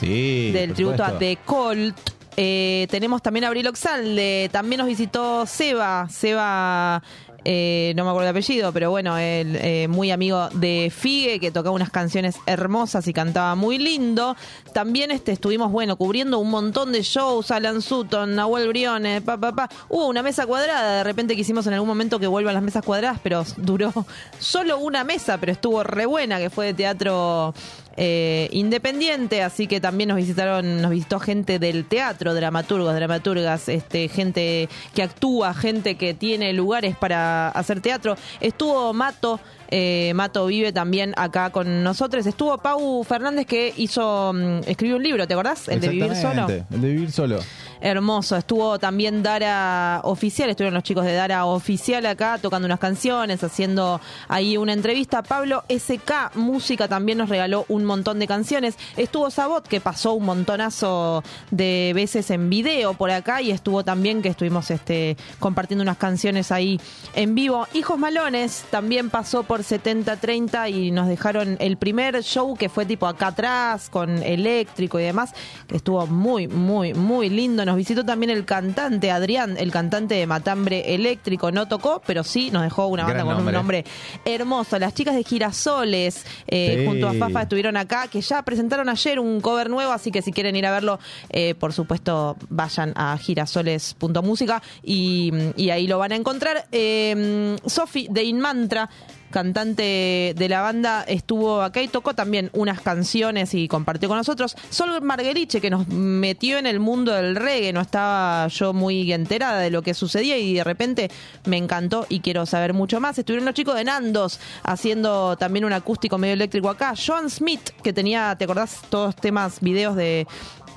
Sí. 0.00 0.50
del 0.52 0.72
tributo 0.72 1.04
a. 1.04 1.18
The 1.18 1.38
Colt. 1.44 1.96
Eh, 2.36 2.88
tenemos 2.90 3.22
también 3.22 3.44
a 3.44 3.48
Abril 3.48 3.66
Oxalde, 3.68 4.48
también 4.50 4.78
nos 4.78 4.88
visitó 4.88 5.46
Seba, 5.46 6.08
Seba, 6.10 7.00
eh, 7.44 7.92
no 7.96 8.04
me 8.04 8.10
acuerdo 8.10 8.28
el 8.30 8.36
apellido, 8.36 8.72
pero 8.72 8.90
bueno, 8.90 9.18
él, 9.18 9.58
eh, 9.60 9.86
muy 9.88 10.10
amigo 10.10 10.48
de 10.54 10.92
Figue, 10.94 11.38
que 11.38 11.50
tocaba 11.50 11.74
unas 11.74 11.90
canciones 11.90 12.36
hermosas 12.46 13.06
y 13.06 13.12
cantaba 13.12 13.54
muy 13.54 13.78
lindo. 13.78 14.36
También 14.72 15.10
este, 15.10 15.32
estuvimos, 15.32 15.70
bueno, 15.70 15.96
cubriendo 15.96 16.38
un 16.38 16.50
montón 16.50 16.92
de 16.92 17.02
shows, 17.02 17.50
Alan 17.50 17.82
Sutton, 17.82 18.34
Nahuel 18.34 18.68
Briones, 18.68 19.22
pa, 19.22 19.36
pa, 19.36 19.52
pa. 19.52 19.68
Hubo 19.88 20.08
una 20.08 20.22
mesa 20.22 20.46
cuadrada, 20.46 20.98
de 20.98 21.04
repente 21.04 21.36
quisimos 21.36 21.66
en 21.66 21.74
algún 21.74 21.88
momento 21.88 22.18
que 22.18 22.26
vuelvan 22.26 22.54
las 22.54 22.62
mesas 22.62 22.82
cuadradas, 22.82 23.20
pero 23.22 23.44
duró 23.56 23.92
solo 24.38 24.78
una 24.78 25.04
mesa, 25.04 25.38
pero 25.38 25.52
estuvo 25.52 25.82
re 25.82 26.06
buena, 26.06 26.38
que 26.38 26.50
fue 26.50 26.66
de 26.66 26.74
teatro 26.74 27.54
eh, 27.96 28.48
independiente, 28.52 29.42
así 29.42 29.66
que 29.66 29.80
también 29.80 30.08
nos 30.08 30.16
visitaron, 30.16 30.82
nos 30.82 30.90
visitó 30.90 31.20
gente 31.20 31.58
del 31.58 31.84
teatro, 31.84 32.34
dramaturgos, 32.34 32.94
dramaturgas, 32.94 33.68
este, 33.68 34.08
gente 34.08 34.68
que 34.94 35.02
actúa, 35.02 35.54
gente 35.54 35.96
que 35.96 36.14
tiene 36.14 36.52
lugares 36.52 36.96
para 36.96 37.48
hacer 37.50 37.80
teatro. 37.80 38.16
Estuvo 38.40 38.92
Mato, 38.92 39.40
eh, 39.68 40.12
Mato 40.14 40.46
vive 40.46 40.72
también 40.72 41.14
acá 41.16 41.50
con 41.50 41.82
nosotros. 41.82 42.26
Estuvo 42.26 42.58
Pau 42.58 43.04
Fernández 43.04 43.46
que 43.46 43.72
hizo, 43.76 44.32
mm, 44.32 44.60
escribió 44.66 44.96
un 44.96 45.02
libro, 45.02 45.26
¿te 45.26 45.34
acordás? 45.34 45.68
El 45.68 45.80
de 45.80 45.88
Vivir 45.88 46.16
Solo. 46.16 46.48
El 46.48 46.80
de 46.80 46.88
vivir 46.88 47.12
solo. 47.12 47.38
Hermoso. 47.84 48.34
Estuvo 48.34 48.78
también 48.78 49.22
Dara 49.22 50.00
Oficial, 50.04 50.48
estuvieron 50.48 50.72
los 50.72 50.82
chicos 50.82 51.04
de 51.04 51.12
Dara 51.12 51.44
Oficial 51.44 52.06
acá 52.06 52.38
tocando 52.40 52.64
unas 52.64 52.80
canciones, 52.80 53.44
haciendo 53.44 54.00
ahí 54.26 54.56
una 54.56 54.72
entrevista. 54.72 55.22
Pablo 55.22 55.64
SK 55.68 56.34
Música 56.34 56.88
también 56.88 57.18
nos 57.18 57.28
regaló 57.28 57.66
un 57.68 57.84
montón 57.84 58.18
de 58.20 58.26
canciones. 58.26 58.76
Estuvo 58.96 59.30
Sabot, 59.30 59.68
que 59.68 59.82
pasó 59.82 60.14
un 60.14 60.24
montonazo 60.24 61.22
de 61.50 61.92
veces 61.94 62.30
en 62.30 62.48
video 62.48 62.94
por 62.94 63.10
acá, 63.10 63.42
y 63.42 63.50
estuvo 63.50 63.84
también 63.84 64.22
que 64.22 64.30
estuvimos 64.30 64.70
este, 64.70 65.18
compartiendo 65.38 65.82
unas 65.82 65.98
canciones 65.98 66.52
ahí 66.52 66.80
en 67.14 67.34
vivo. 67.34 67.68
Hijos 67.74 67.98
Malones 67.98 68.64
también 68.70 69.10
pasó 69.10 69.42
por 69.42 69.60
70-30 69.60 70.70
y 70.70 70.90
nos 70.90 71.06
dejaron 71.06 71.58
el 71.60 71.76
primer 71.76 72.22
show 72.22 72.56
que 72.56 72.70
fue 72.70 72.86
tipo 72.86 73.06
acá 73.06 73.26
atrás, 73.26 73.90
con 73.90 74.22
eléctrico 74.22 74.98
y 74.98 75.02
demás, 75.02 75.34
que 75.66 75.76
estuvo 75.76 76.06
muy, 76.06 76.48
muy, 76.48 76.94
muy 76.94 77.28
lindo. 77.28 77.66
Nos 77.66 77.73
visitó 77.76 78.04
también 78.04 78.30
el 78.30 78.44
cantante 78.44 79.10
Adrián, 79.10 79.56
el 79.58 79.70
cantante 79.70 80.14
de 80.14 80.26
Matambre 80.26 80.94
Eléctrico. 80.94 81.50
No 81.52 81.66
tocó, 81.68 82.02
pero 82.06 82.24
sí 82.24 82.50
nos 82.50 82.62
dejó 82.62 82.86
una 82.86 83.04
banda 83.04 83.24
Gran 83.24 83.26
con 83.26 83.36
un 83.36 83.52
nombre. 83.52 83.82
nombre 83.82 83.84
hermoso. 84.24 84.78
Las 84.78 84.94
chicas 84.94 85.14
de 85.14 85.24
Girasoles, 85.24 86.24
eh, 86.46 86.76
Sí. 86.80 86.86
junto 86.86 87.08
a 87.08 87.14
Fafa, 87.14 87.42
estuvieron 87.42 87.76
acá, 87.76 88.08
que 88.08 88.20
ya 88.20 88.42
presentaron 88.42 88.88
ayer 88.88 89.18
un 89.18 89.40
cover 89.40 89.70
nuevo, 89.70 89.92
así 89.92 90.10
que 90.10 90.22
si 90.22 90.32
quieren 90.32 90.56
ir 90.56 90.66
a 90.66 90.72
verlo, 90.72 90.98
eh, 91.30 91.54
por 91.54 91.72
supuesto, 91.72 92.36
vayan 92.48 92.92
a 92.96 93.16
girasoles.música 93.18 94.62
y, 94.82 95.32
y 95.56 95.70
ahí 95.70 95.86
lo 95.86 95.98
van 95.98 96.12
a 96.12 96.16
encontrar. 96.16 96.66
Eh, 96.72 97.56
Sofi 97.66 98.06
de 98.10 98.24
Inmantra 98.24 98.88
cantante 99.34 100.32
de 100.36 100.48
la 100.48 100.60
banda, 100.60 101.02
estuvo 101.02 101.60
acá 101.60 101.82
y 101.82 101.88
tocó 101.88 102.14
también 102.14 102.50
unas 102.52 102.80
canciones 102.80 103.52
y 103.52 103.66
compartió 103.66 104.08
con 104.08 104.16
nosotros. 104.16 104.54
Sol 104.70 105.02
Margueriche, 105.02 105.60
que 105.60 105.70
nos 105.70 105.88
metió 105.88 106.56
en 106.56 106.66
el 106.66 106.78
mundo 106.78 107.10
del 107.10 107.34
reggae, 107.34 107.72
no 107.72 107.80
estaba 107.80 108.46
yo 108.46 108.72
muy 108.72 109.12
enterada 109.12 109.58
de 109.58 109.70
lo 109.70 109.82
que 109.82 109.92
sucedía 109.92 110.38
y 110.38 110.54
de 110.54 110.62
repente 110.62 111.10
me 111.46 111.56
encantó 111.56 112.06
y 112.08 112.20
quiero 112.20 112.46
saber 112.46 112.74
mucho 112.74 113.00
más. 113.00 113.18
Estuvieron 113.18 113.44
los 113.44 113.54
chicos 113.54 113.74
de 113.74 113.82
Nandos 113.82 114.38
haciendo 114.62 115.36
también 115.36 115.64
un 115.64 115.72
acústico 115.72 116.16
medio 116.16 116.34
eléctrico 116.34 116.70
acá. 116.70 116.94
Joan 116.94 117.28
Smith, 117.28 117.70
que 117.82 117.92
tenía, 117.92 118.36
¿te 118.38 118.44
acordás? 118.44 118.82
Todos 118.88 119.16
temas, 119.16 119.60
videos 119.60 119.96
de 119.96 120.28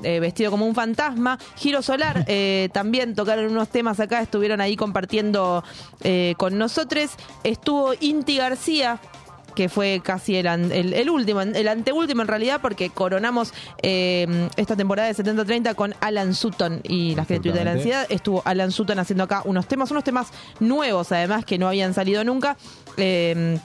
eh, 0.04 0.20
vestido 0.20 0.52
como 0.52 0.66
un 0.66 0.76
fantasma. 0.76 1.38
Giro 1.56 1.82
Solar 1.82 2.24
eh, 2.28 2.70
también 2.74 3.16
tocaron 3.16 3.52
unos 3.52 3.70
temas 3.70 4.00
acá, 4.00 4.22
estuvieron 4.22 4.62
ahí 4.62 4.76
compartiendo 4.76 5.64
eh, 6.04 6.36
con 6.38 6.58
nosotros. 6.58 7.12
Estuvo 7.44 7.94
Inti 8.00 8.38
García 8.38 9.00
que 9.58 9.70
fue 9.70 10.02
casi 10.04 10.36
el, 10.36 10.46
el, 10.46 10.94
el 10.94 11.10
último, 11.10 11.42
el 11.42 11.68
anteúltimo 11.68 12.22
en 12.22 12.28
realidad, 12.28 12.60
porque 12.62 12.92
coronamos 12.92 13.56
eh, 13.82 14.48
esta 14.56 14.76
temporada 14.76 15.12
de 15.12 15.16
70-30 15.16 15.74
con 15.74 15.96
Alan 16.00 16.36
Sutton 16.36 16.82
y 16.84 17.16
las 17.16 17.26
criaturas 17.26 17.58
de 17.58 17.66
la 17.66 17.72
ansiedad. 17.72 18.06
Estuvo 18.08 18.44
Alan 18.46 18.72
Sutton 18.72 19.00
haciendo 19.00 19.24
acá 19.24 19.42
unos 19.46 19.66
temas, 19.68 19.90
unos 19.90 20.04
temas 20.04 20.28
nuevos 20.60 21.12
además 21.12 21.44
que 21.44 21.58
no 21.58 21.68
habían 21.68 21.96
salido 21.96 22.24
nunca. 22.24 22.56
eh, 22.98 23.58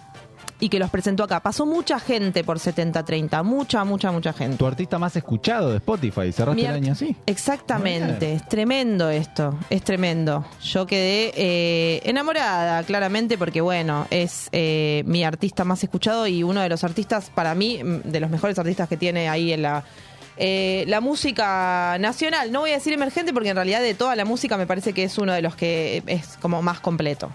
y 0.62 0.68
que 0.68 0.78
los 0.78 0.90
presentó 0.90 1.24
acá. 1.24 1.40
Pasó 1.40 1.66
mucha 1.66 1.98
gente 1.98 2.44
por 2.44 2.60
70-30, 2.60 3.42
mucha, 3.42 3.82
mucha, 3.82 4.12
mucha 4.12 4.32
gente. 4.32 4.56
Tu 4.58 4.64
artista 4.64 4.96
más 4.96 5.16
escuchado 5.16 5.70
de 5.70 5.78
Spotify. 5.78 6.30
Cerraste 6.30 6.62
Mi 6.62 6.68
el 6.68 6.74
año 6.74 6.92
así. 6.92 7.16
Exactamente, 7.26 8.34
es 8.34 8.48
tremendo 8.48 9.10
esto, 9.10 9.58
es 9.70 9.82
tremendo. 9.82 10.44
Yo 10.62 10.86
quedé 10.86 11.32
eh, 11.34 12.00
enamorada, 12.04 12.84
claramente, 12.84 13.36
porque 13.36 13.60
bueno, 13.60 14.06
es 14.10 14.48
eh, 14.52 15.02
mi 15.04 15.24
artista 15.24 15.64
más 15.64 15.82
escuchado 15.82 16.28
y 16.28 16.44
uno 16.44 16.60
de 16.60 16.68
los 16.68 16.84
artistas, 16.84 17.28
para 17.34 17.56
mí, 17.56 17.80
de 18.04 18.20
los 18.20 18.30
mejores 18.30 18.56
artistas 18.56 18.88
que 18.88 18.96
tiene 18.96 19.28
ahí 19.28 19.52
en 19.52 19.62
la... 19.62 19.82
eh, 20.36 20.84
la 20.86 21.00
música 21.00 21.96
nacional, 21.98 22.52
no 22.52 22.60
voy 22.60 22.70
a 22.70 22.74
decir 22.74 22.92
emergente 22.92 23.32
porque 23.32 23.48
en 23.48 23.56
realidad 23.56 23.80
de 23.82 23.94
toda 23.94 24.14
la 24.14 24.24
música 24.24 24.56
me 24.56 24.68
parece 24.68 24.92
que 24.92 25.02
es 25.02 25.18
uno 25.18 25.32
de 25.32 25.42
los 25.42 25.56
que 25.56 26.04
es 26.06 26.36
como 26.40 26.62
más 26.62 26.78
completo. 26.78 27.32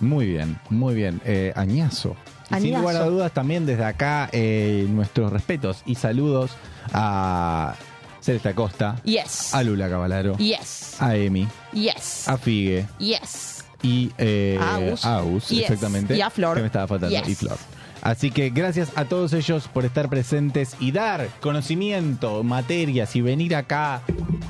Muy 0.00 0.26
bien, 0.26 0.58
muy 0.68 0.94
bien. 0.94 1.22
Eh, 1.24 1.52
añazo. 1.56 2.14
Y 2.58 2.62
sin 2.62 2.74
lugar 2.78 2.96
a 2.96 3.04
dudas, 3.04 3.32
también 3.32 3.66
desde 3.66 3.84
acá, 3.84 4.28
eh, 4.32 4.86
nuestros 4.88 5.32
respetos 5.32 5.82
y 5.86 5.94
saludos 5.94 6.50
a 6.92 7.74
Celeste 8.20 8.50
Acosta, 8.50 8.96
Yes. 9.04 9.54
a 9.54 9.62
Lula 9.62 9.88
Cavalaro, 9.88 10.36
Yes. 10.38 10.96
a 11.00 11.16
Emi, 11.16 11.48
Yes. 11.72 12.28
a 12.28 12.36
Figue 12.38 12.86
Yes. 12.98 13.64
y 13.82 14.12
eh, 14.18 14.58
A 14.60 14.76
Agus. 14.76 15.04
a 15.04 15.16
Agus, 15.18 15.48
Yes. 15.48 15.62
exactamente. 15.70 16.16
Y 16.16 16.20
a 16.20 16.30
Flor. 16.30 16.56
Que 16.56 16.60
me 16.62 16.66
estaba 16.66 16.86
faltando. 16.86 17.16
Yes. 17.16 17.28
Y 17.28 17.34
Flor. 17.34 17.56
Así 18.02 18.30
que 18.32 18.50
gracias 18.50 18.90
a 18.96 19.04
todos 19.04 19.32
ellos 19.32 19.68
por 19.72 19.84
estar 19.84 20.08
presentes 20.08 20.76
y 20.80 20.90
dar 20.90 21.28
conocimiento, 21.40 22.42
materias 22.42 23.14
y 23.14 23.20
venir 23.20 23.54
acá 23.54 24.02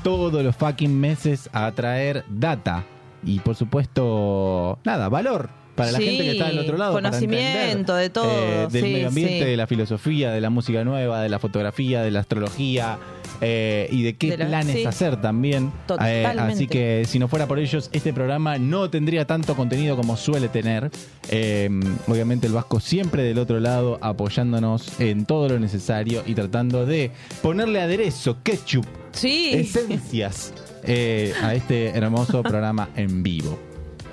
todos 0.03 0.43
los 0.43 0.55
fucking 0.55 0.99
meses 0.99 1.49
a 1.53 1.71
traer 1.71 2.25
data 2.29 2.83
y 3.23 3.39
por 3.39 3.55
supuesto, 3.55 4.79
nada, 4.83 5.07
valor 5.07 5.49
para 5.75 5.91
la 5.91 5.97
Sí, 5.97 6.05
gente 6.05 6.23
que 6.23 6.31
está 6.31 6.47
del 6.47 6.59
otro 6.59 6.77
lado. 6.77 6.93
para 6.93 7.09
conocimiento 7.09 7.59
entender, 7.59 7.95
de 7.97 8.09
todo, 8.09 8.31
eh, 8.31 8.67
del 8.71 8.83
sí, 8.83 8.91
medio 8.91 9.07
ambiente, 9.07 9.39
sí. 9.39 9.45
de 9.45 9.57
la 9.57 9.67
filosofía, 9.67 10.31
de 10.31 10.41
la 10.41 10.49
música 10.49 10.83
nueva, 10.83 11.21
de 11.21 11.29
la 11.29 11.39
fotografía, 11.39 12.01
de 12.01 12.11
la 12.11 12.19
astrología 12.19 12.97
eh, 13.41 13.87
y 13.91 14.03
de 14.03 14.15
qué 14.15 14.31
De 14.31 14.37
la- 14.37 14.47
planes 14.47 14.85
hacer 14.85 15.19
también. 15.21 15.71
Eh, 16.05 16.25
así 16.37 16.67
que 16.67 17.03
si 17.07 17.19
no 17.19 17.27
fuera 17.27 17.47
por 17.47 17.59
ellos, 17.59 17.89
este 17.91 18.13
programa 18.13 18.57
no 18.57 18.89
tendría 18.89 19.25
tanto 19.25 19.55
contenido 19.55 19.95
como 19.97 20.15
suele 20.15 20.47
tener. 20.49 20.91
Eh, 21.29 21.69
obviamente 22.07 22.47
el 22.47 22.53
Vasco 22.53 22.79
siempre 22.79 23.23
del 23.23 23.39
otro 23.39 23.59
lado 23.59 23.97
apoyándonos 24.01 24.99
en 24.99 25.25
todo 25.25 25.49
lo 25.49 25.59
necesario 25.59 26.23
y 26.25 26.35
tratando 26.35 26.85
de 26.85 27.11
ponerle 27.41 27.81
aderezo, 27.81 28.37
ketchup, 28.43 28.85
esencias 29.21 30.53
eh, 30.83 31.33
a 31.41 31.53
este 31.55 31.89
hermoso 31.89 32.43
programa 32.43 32.89
en 32.95 33.23
vivo. 33.23 33.57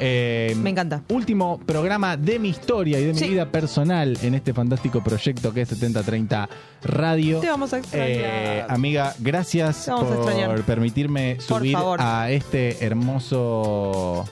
Eh, 0.01 0.55
Me 0.57 0.71
encanta. 0.71 1.03
Último 1.11 1.61
programa 1.67 2.17
de 2.17 2.39
mi 2.39 2.49
historia 2.49 2.99
y 2.99 3.05
de 3.05 3.13
mi 3.13 3.19
Sí. 3.19 3.29
vida 3.29 3.47
personal 3.53 4.17
en 4.23 4.35
este 4.35 4.55
fantástico 4.55 5.03
proyecto 5.05 5.53
que 5.53 5.61
es 5.63 5.69
7030 5.69 6.49
Radio. 6.83 7.41
Te 7.41 7.49
vamos 7.51 7.73
a 7.75 7.79
extrañar. 7.79 8.09
Eh, 8.11 8.65
amiga, 8.69 9.15
gracias 9.19 9.87
por 9.89 10.63
permitirme 10.63 11.37
Por 11.47 11.59
subir 11.59 11.73
favor. 11.75 12.01
a 12.01 12.31
este 12.31 12.83
hermoso 12.85 14.25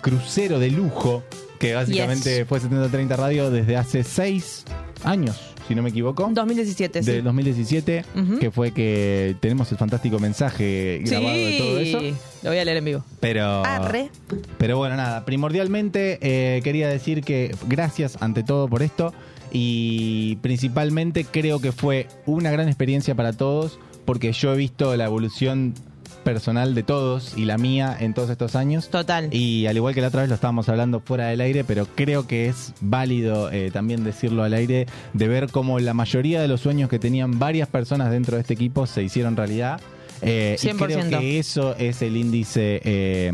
crucero 0.00 0.58
de 0.58 0.70
lujo 0.70 1.22
que 1.58 1.74
básicamente 1.74 2.38
Yes. 2.38 2.48
fue 2.48 2.58
7030 2.58 3.16
Radio 3.16 3.50
desde 3.50 3.76
hace 3.76 4.02
seis 4.02 4.64
años, 5.04 5.51
si 5.68 5.74
no 5.74 5.82
me 5.82 5.90
equivoco. 5.90 6.28
2017, 6.32 7.02
sí. 7.02 7.10
Del 7.10 7.24
2017, 7.24 8.04
Ujú. 8.16 8.38
que 8.38 8.50
fue 8.50 8.72
que 8.72 9.36
tenemos 9.40 9.70
el 9.72 9.78
fantástico 9.78 10.18
mensaje 10.18 11.00
grabado 11.04 11.36
de 11.36 11.58
todo 11.58 11.78
eso. 11.78 12.00
Sí, 12.00 12.14
lo 12.42 12.50
voy 12.50 12.58
a 12.58 12.64
leer 12.64 12.76
en 12.78 12.84
vivo. 12.84 13.04
Pero, 13.20 13.64
Arre. 13.64 14.10
pero 14.58 14.76
bueno, 14.78 14.96
nada, 14.96 15.24
primordialmente 15.24 16.18
eh, 16.22 16.60
quería 16.62 16.88
decir 16.88 17.22
que 17.22 17.54
gracias 17.68 18.16
ante 18.20 18.42
todo 18.42 18.68
por 18.68 18.82
esto 18.82 19.12
y 19.50 20.36
principalmente 20.36 21.24
creo 21.24 21.60
que 21.60 21.72
fue 21.72 22.06
una 22.26 22.50
gran 22.50 22.68
experiencia 22.68 23.14
para 23.14 23.32
todos 23.32 23.78
porque 24.04 24.32
yo 24.32 24.54
he 24.54 24.56
visto 24.56 24.96
la 24.96 25.04
evolución 25.04 25.74
personal 26.22 26.74
de 26.74 26.82
todos 26.82 27.36
y 27.36 27.44
la 27.44 27.58
mía 27.58 27.96
en 27.98 28.14
todos 28.14 28.30
estos 28.30 28.56
años. 28.56 28.88
Total. 28.88 29.32
Y 29.32 29.66
al 29.66 29.76
igual 29.76 29.94
que 29.94 30.00
la 30.00 30.08
otra 30.08 30.22
vez 30.22 30.28
lo 30.28 30.34
estábamos 30.34 30.68
hablando 30.68 31.00
fuera 31.00 31.26
del 31.26 31.40
aire, 31.40 31.64
pero 31.64 31.86
creo 31.94 32.26
que 32.26 32.46
es 32.46 32.72
válido 32.80 33.50
eh, 33.50 33.70
también 33.70 34.04
decirlo 34.04 34.42
al 34.42 34.54
aire, 34.54 34.86
de 35.12 35.28
ver 35.28 35.50
cómo 35.50 35.78
la 35.78 35.94
mayoría 35.94 36.40
de 36.40 36.48
los 36.48 36.60
sueños 36.60 36.88
que 36.88 36.98
tenían 36.98 37.38
varias 37.38 37.68
personas 37.68 38.10
dentro 38.10 38.36
de 38.36 38.42
este 38.42 38.54
equipo 38.54 38.86
se 38.86 39.02
hicieron 39.02 39.36
realidad. 39.36 39.80
Eh, 40.24 40.56
y 40.62 40.68
creo 40.68 41.00
100%. 41.00 41.18
que 41.18 41.38
eso 41.38 41.74
es 41.76 42.00
el 42.00 42.16
índice 42.16 42.80
eh, 42.84 43.32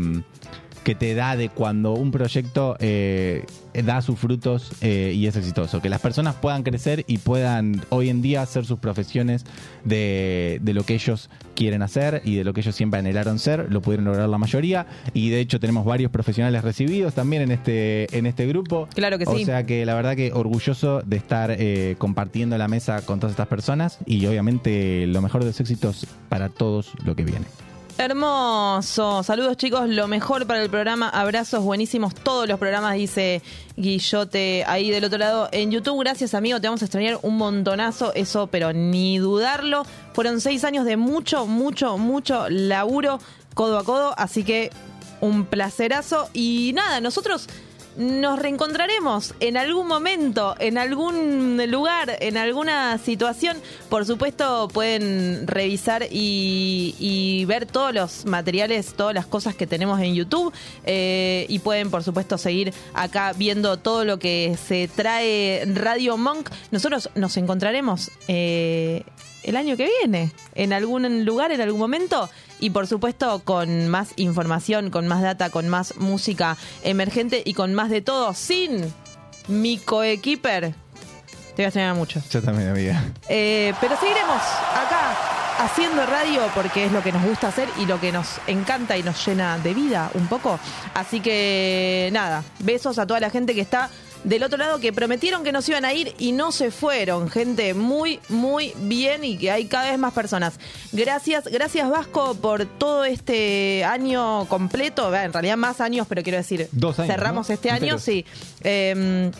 que 0.89 0.95
te 0.95 1.13
da 1.13 1.35
de 1.35 1.49
cuando 1.49 1.93
un 1.93 2.09
proyecto 2.09 2.75
eh, 2.79 3.45
da 3.73 4.01
sus 4.01 4.17
frutos 4.17 4.71
eh, 4.81 5.13
y 5.15 5.27
es 5.27 5.35
exitoso. 5.35 5.83
Que 5.83 5.89
las 5.89 6.01
personas 6.01 6.33
puedan 6.33 6.63
crecer 6.63 7.05
y 7.05 7.19
puedan 7.19 7.83
hoy 7.89 8.09
en 8.09 8.23
día 8.23 8.41
hacer 8.41 8.65
sus 8.65 8.79
profesiones 8.79 9.45
de, 9.85 10.57
de 10.63 10.73
lo 10.73 10.83
que 10.85 10.95
ellos 10.95 11.29
quieren 11.53 11.83
hacer 11.83 12.23
y 12.25 12.37
de 12.37 12.43
lo 12.43 12.53
que 12.53 12.61
ellos 12.61 12.73
siempre 12.75 12.99
anhelaron 12.99 13.37
ser. 13.37 13.71
Lo 13.71 13.83
pudieron 13.83 14.05
lograr 14.05 14.27
la 14.27 14.39
mayoría. 14.39 14.87
Y 15.13 15.29
de 15.29 15.41
hecho 15.41 15.59
tenemos 15.59 15.85
varios 15.85 16.09
profesionales 16.09 16.63
recibidos 16.63 17.13
también 17.13 17.43
en 17.43 17.51
este, 17.51 18.17
en 18.17 18.25
este 18.25 18.47
grupo. 18.47 18.89
Claro 18.95 19.19
que 19.19 19.25
o 19.27 19.37
sí. 19.37 19.45
sea 19.45 19.67
que 19.67 19.85
la 19.85 19.93
verdad 19.93 20.15
que 20.15 20.31
orgulloso 20.33 21.03
de 21.05 21.17
estar 21.17 21.51
eh, 21.51 21.97
compartiendo 21.99 22.57
la 22.57 22.67
mesa 22.67 23.05
con 23.05 23.19
todas 23.19 23.33
estas 23.33 23.47
personas 23.47 23.99
y 24.07 24.25
obviamente 24.25 25.05
lo 25.05 25.21
mejor 25.21 25.41
de 25.41 25.49
los 25.49 25.59
éxitos 25.59 26.07
para 26.29 26.49
todos 26.49 26.93
lo 27.05 27.15
que 27.15 27.25
viene. 27.25 27.45
Hermoso. 27.99 29.23
Saludos 29.23 29.57
chicos, 29.57 29.89
lo 29.89 30.07
mejor 30.07 30.47
para 30.47 30.63
el 30.63 30.69
programa. 30.69 31.09
Abrazos 31.09 31.61
buenísimos. 31.65 32.15
Todos 32.15 32.47
los 32.47 32.57
programas, 32.57 32.93
dice 32.93 33.41
Guillote 33.75 34.63
ahí 34.65 34.89
del 34.89 35.03
otro 35.03 35.19
lado 35.19 35.49
en 35.51 35.69
YouTube. 35.69 35.99
Gracias 35.99 36.33
amigo, 36.33 36.61
te 36.61 36.67
vamos 36.67 36.81
a 36.81 36.85
extrañar 36.85 37.19
un 37.23 37.35
montonazo. 37.35 38.13
Eso, 38.15 38.47
pero 38.47 38.71
ni 38.71 39.17
dudarlo. 39.17 39.85
Fueron 40.13 40.39
seis 40.39 40.63
años 40.63 40.85
de 40.85 40.95
mucho, 40.95 41.45
mucho, 41.45 41.97
mucho 41.97 42.49
laburo 42.49 43.19
codo 43.53 43.77
a 43.77 43.83
codo. 43.83 44.13
Así 44.17 44.45
que 44.45 44.71
un 45.19 45.43
placerazo. 45.43 46.29
Y 46.31 46.71
nada, 46.75 47.01
nosotros 47.01 47.49
nos 47.99 48.39
reencontraremos 48.39 49.35
en 49.41 49.57
algún 49.57 49.85
momento, 49.87 50.55
en 50.57 50.77
algún 50.77 51.61
lugar, 51.69 52.17
en 52.21 52.37
alguna 52.37 52.97
situación. 52.97 53.57
Por 53.89 54.05
supuesto, 54.05 54.69
pueden 54.73 55.45
revisar 55.45 56.07
y, 56.09 56.95
y 56.97 57.43
ver 57.45 57.65
todos 57.65 57.93
los 57.93 58.25
materiales, 58.25 58.93
todas 58.93 59.13
las 59.13 59.25
cosas 59.27 59.53
que 59.53 59.67
tenemos 59.67 59.99
en 59.99 60.15
YouTube. 60.15 60.53
eh, 60.85 61.45
y 61.49 61.59
pueden, 61.59 61.91
por 61.91 62.03
supuesto, 62.03 62.37
seguir 62.37 62.73
acá 62.93 63.33
viendo 63.33 63.77
todo 63.77 64.05
lo 64.05 64.17
que 64.17 64.57
se 64.65 64.87
trae 64.87 65.65
Radio 65.75 66.15
Monk. 66.15 66.49
Nosotros 66.71 67.09
nos 67.15 67.35
encontraremos. 67.37 68.11
eh, 68.27 69.03
el 69.43 69.55
año 69.55 69.77
que 69.77 69.89
viene, 70.01 70.31
en 70.55 70.73
algún 70.73 71.23
lugar, 71.25 71.51
en 71.51 71.61
algún 71.61 71.79
momento, 71.79 72.29
y 72.59 72.69
por 72.71 72.87
supuesto 72.87 73.41
con 73.43 73.87
más 73.89 74.13
información, 74.15 74.89
con 74.89 75.07
más 75.07 75.21
data, 75.21 75.49
con 75.49 75.69
más 75.69 75.95
música 75.97 76.57
emergente 76.83 77.41
y 77.45 77.53
con 77.53 77.73
más 77.73 77.89
de 77.89 78.01
todo, 78.01 78.33
sin 78.33 78.93
mi 79.47 79.77
coequiper. 79.77 80.73
Te 81.55 81.63
voy 81.63 81.65
a 81.65 81.67
extrañar 81.67 81.95
mucho. 81.95 82.21
Yo 82.29 82.41
también, 82.41 82.69
amiga. 82.69 83.03
Eh, 83.27 83.73
pero 83.81 83.97
seguiremos 83.97 84.37
acá 84.37 85.39
haciendo 85.59 86.05
radio 86.05 86.41
porque 86.55 86.85
es 86.85 86.91
lo 86.91 87.03
que 87.03 87.11
nos 87.11 87.23
gusta 87.23 87.49
hacer 87.49 87.67
y 87.77 87.85
lo 87.85 87.99
que 87.99 88.13
nos 88.13 88.39
encanta 88.47 88.97
y 88.97 89.03
nos 89.03 89.25
llena 89.25 89.57
de 89.57 89.73
vida 89.73 90.09
un 90.13 90.27
poco. 90.27 90.57
Así 90.93 91.19
que 91.19 92.09
nada, 92.13 92.43
besos 92.59 92.97
a 92.97 93.05
toda 93.05 93.19
la 93.19 93.29
gente 93.29 93.53
que 93.53 93.61
está 93.61 93.89
del 94.23 94.43
otro 94.43 94.57
lado 94.57 94.79
que 94.79 94.91
prometieron 94.93 95.43
que 95.43 95.51
nos 95.51 95.67
iban 95.69 95.85
a 95.85 95.93
ir 95.93 96.13
y 96.17 96.31
no 96.31 96.51
se 96.51 96.71
fueron. 96.71 97.29
Gente 97.29 97.73
muy, 97.73 98.19
muy 98.29 98.73
bien 98.77 99.23
y 99.23 99.37
que 99.37 99.51
hay 99.51 99.65
cada 99.65 99.89
vez 99.89 99.99
más 99.99 100.13
personas. 100.13 100.59
Gracias, 100.91 101.45
gracias 101.45 101.89
Vasco 101.89 102.35
por 102.35 102.65
todo 102.65 103.05
este 103.05 103.83
año 103.85 104.45
completo. 104.47 105.13
En 105.15 105.31
realidad 105.33 105.57
más 105.57 105.81
años, 105.81 106.05
pero 106.07 106.23
quiero 106.23 106.37
decir, 106.37 106.67
Dos 106.71 106.99
años, 106.99 107.13
cerramos 107.15 107.49
¿no? 107.49 107.53
este 107.53 107.69
año, 107.69 107.95
Enteros. 107.95 108.01
sí. 108.03 108.25
Eh, 108.63 109.31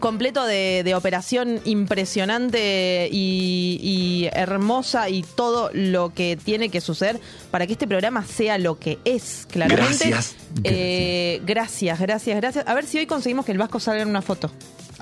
completo 0.00 0.44
de, 0.44 0.82
de 0.84 0.94
operación 0.94 1.60
impresionante 1.64 3.08
y, 3.12 3.78
y 3.82 4.28
hermosa 4.32 5.08
y 5.08 5.22
todo 5.22 5.70
lo 5.72 6.12
que 6.12 6.36
tiene 6.42 6.68
que 6.70 6.80
suceder 6.80 7.20
para 7.50 7.66
que 7.66 7.72
este 7.74 7.86
programa 7.86 8.24
sea 8.24 8.58
lo 8.58 8.78
que 8.78 8.98
es, 9.04 9.46
claramente. 9.50 10.08
Gracias. 10.10 10.34
Eh, 10.64 11.40
gracias, 11.44 12.00
gracias, 12.00 12.36
gracias. 12.36 12.66
A 12.66 12.74
ver 12.74 12.84
si 12.86 12.98
hoy 12.98 13.06
conseguimos 13.06 13.44
que 13.46 13.52
el 13.52 13.58
Vasco 13.58 13.78
salga 13.78 14.02
en 14.02 14.08
una 14.08 14.22
foto. 14.22 14.50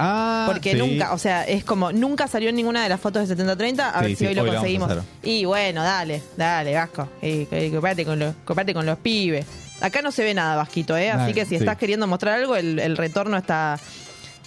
Ah, 0.01 0.45
Porque 0.53 0.73
sí. 0.73 0.79
nunca, 0.79 1.13
o 1.13 1.19
sea, 1.19 1.45
es 1.45 1.65
como, 1.65 1.91
nunca 1.91 2.29
salió 2.29 2.51
en 2.51 2.55
ninguna 2.57 2.83
de 2.85 2.89
las 2.89 3.01
fotos 3.01 3.23
de 3.23 3.29
7030, 3.29 3.89
a 3.91 3.99
Sí, 3.99 4.05
ver 4.07 4.11
si 4.11 4.17
sí, 4.17 4.27
hoy 4.27 4.35
lo 4.35 4.43
hoy 4.43 4.51
conseguimos. 4.51 4.93
y 5.25 5.45
bueno, 5.45 5.83
dale, 5.83 6.23
dale, 6.37 6.75
Vasco, 6.75 7.09
y, 7.21 7.49
y 7.51 7.71
comparte, 7.73 8.05
con 8.05 8.19
los, 8.19 8.35
comparte 8.45 8.75
con 8.75 8.87
los 8.87 8.97
pibes. 8.99 9.45
Acá 9.81 10.01
no 10.03 10.13
se 10.13 10.23
ve 10.23 10.35
nada, 10.35 10.55
Vasquito, 10.57 10.97
¿eh? 10.97 11.11
Así 11.11 11.19
Dale, 11.21 11.35
que 11.35 11.43
si 11.45 11.51
sí. 11.51 11.55
estás 11.57 11.77
queriendo 11.79 12.07
mostrar 12.07 12.35
algo, 12.39 12.55
el, 12.57 12.79
el 12.79 12.97
retorno 12.97 13.37
está... 13.37 13.79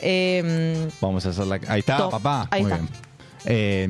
eh, 0.02 0.90
Vamos 0.99 1.26
a 1.26 1.30
hacerla. 1.30 1.60
Ahí 1.68 1.80
está, 1.80 2.10
papá. 2.10 2.48
ahí 2.52 2.64
Muy 2.64 2.72
está. 2.72 2.84
bien. 2.84 2.94
Eh, 3.45 3.88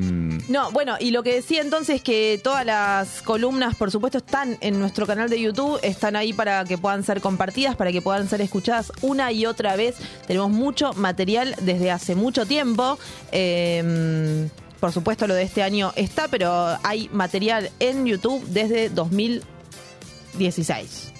No, 0.48 0.70
bueno, 0.72 0.96
y 0.98 1.10
lo 1.10 1.22
que 1.22 1.34
decía 1.34 1.60
entonces 1.60 2.00
que 2.00 2.40
todas 2.42 2.64
las 2.64 3.20
columnas, 3.20 3.74
por 3.74 3.90
supuesto, 3.90 4.16
están 4.18 4.56
en 4.62 4.78
nuestro 4.78 5.06
canal 5.06 5.28
de 5.28 5.38
YouTube, 5.40 5.78
están 5.82 6.16
ahí 6.16 6.32
para 6.32 6.64
que 6.64 6.78
puedan 6.78 7.04
ser 7.04 7.20
compartidas, 7.20 7.76
para 7.76 7.92
que 7.92 8.00
puedan 8.00 8.30
ser 8.30 8.40
escuchadas 8.40 8.90
una 9.02 9.30
y 9.30 9.44
otra 9.44 9.76
vez. 9.76 9.96
Tenemos 10.26 10.50
mucho 10.50 10.94
material 10.94 11.54
desde 11.60 11.90
hace 11.90 12.14
mucho 12.14 12.46
tiempo. 12.46 12.98
Eh, 13.30 14.48
por 14.80 14.90
supuesto, 14.90 15.26
lo 15.26 15.34
de 15.34 15.42
este 15.42 15.62
año 15.62 15.92
está, 15.96 16.28
pero 16.28 16.78
hay 16.82 17.10
material 17.12 17.68
en 17.78 18.06
YouTube 18.06 18.42
desde 18.46 18.88
2016. 18.88 21.11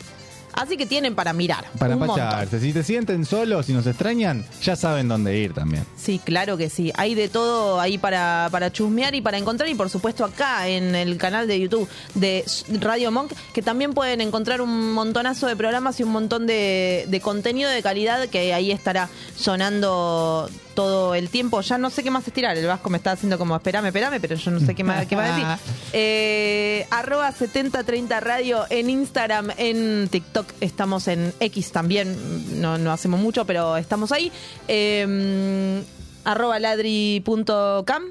Así 0.53 0.77
que 0.77 0.87
tienen 0.87 1.15
para 1.15 1.33
mirar. 1.33 1.65
para 1.79 1.95
un 1.95 2.01
montón. 2.01 2.19
pacharse. 2.19 2.61
Si 2.61 2.73
te 2.73 2.83
sienten 2.83 3.25
solos, 3.25 3.67
si 3.67 3.73
nos 3.73 3.87
extrañan, 3.87 4.45
ya 4.63 4.77
saben 4.77 5.09
dónde 5.09 5.37
ir 5.39 5.53
también. 5.53 5.85
Sí, 5.97 6.21
claro 6.23 6.57
que 6.57 6.69
sí. 6.69 6.93
Hay 6.97 7.15
de 7.15 7.29
todo 7.29 7.81
ahí 7.81 7.99
para, 7.99 8.49
para 8.51 8.71
chusmear 8.73 9.15
y 9.15 9.21
para 9.21 9.39
encontrar. 9.39 9.69
Y 9.69 9.75
por 9.75 9.91
supuesto 9.91 10.25
acá 10.25 10.69
en 10.69 10.95
el 10.95 11.17
canal 11.17 11.47
de 11.47 11.61
YouTube 11.61 11.89
de 12.15 12.45
Radio 12.81 13.11
Monk, 13.11 13.33
que 13.53 13.63
también 13.63 13.93
pueden 13.93 14.21
encontrar 14.21 14.61
un 14.61 14.93
montonazo 14.93 15.47
de 15.47 15.57
programas 15.57 15.99
y 16.01 16.03
un 16.03 16.11
montón 16.11 16.47
de, 16.47 17.07
de 17.09 17.21
contenido 17.21 17.71
de 17.71 17.83
calidad 17.83 18.29
que 18.29 18.53
ahí 18.53 18.71
estará 18.71 19.09
sonando 19.37 20.49
todo 20.75 21.15
el 21.15 21.29
tiempo. 21.29 21.61
Ya 21.61 21.79
no 21.79 21.91
sé 21.91 22.03
qué 22.03 22.11
más 22.11 22.27
estirar. 22.27 22.57
El 22.57 22.67
Vasco 22.67 22.91
me 22.91 22.97
está 22.99 23.13
haciendo 23.13 23.39
como 23.39 23.57
esperame, 23.57 23.89
esperame, 23.89 24.21
pero 24.21 24.35
yo 24.37 24.51
no 24.51 24.61
sé 24.61 24.75
qué 24.75 24.85
más, 24.85 25.07
qué 25.07 25.17
más 25.17 25.37
decir. 25.37 25.47
Eh, 25.95 26.87
arroba 26.91 27.31
7030 27.33 28.19
Radio 28.21 28.65
en 28.71 28.89
Instagram, 28.89 29.51
en 29.59 30.09
TikTok, 30.09 30.47
estamos 30.61 31.07
en 31.07 31.35
X 31.39 31.71
también, 31.71 32.61
no, 32.63 32.79
no 32.79 32.93
hacemos 32.93 33.21
mucho, 33.21 33.45
pero 33.45 33.77
estamos 33.77 34.11
ahí. 34.11 34.33
Eh, 34.69 35.83
arroba 36.25 36.59
ladri.cam, 36.59 38.05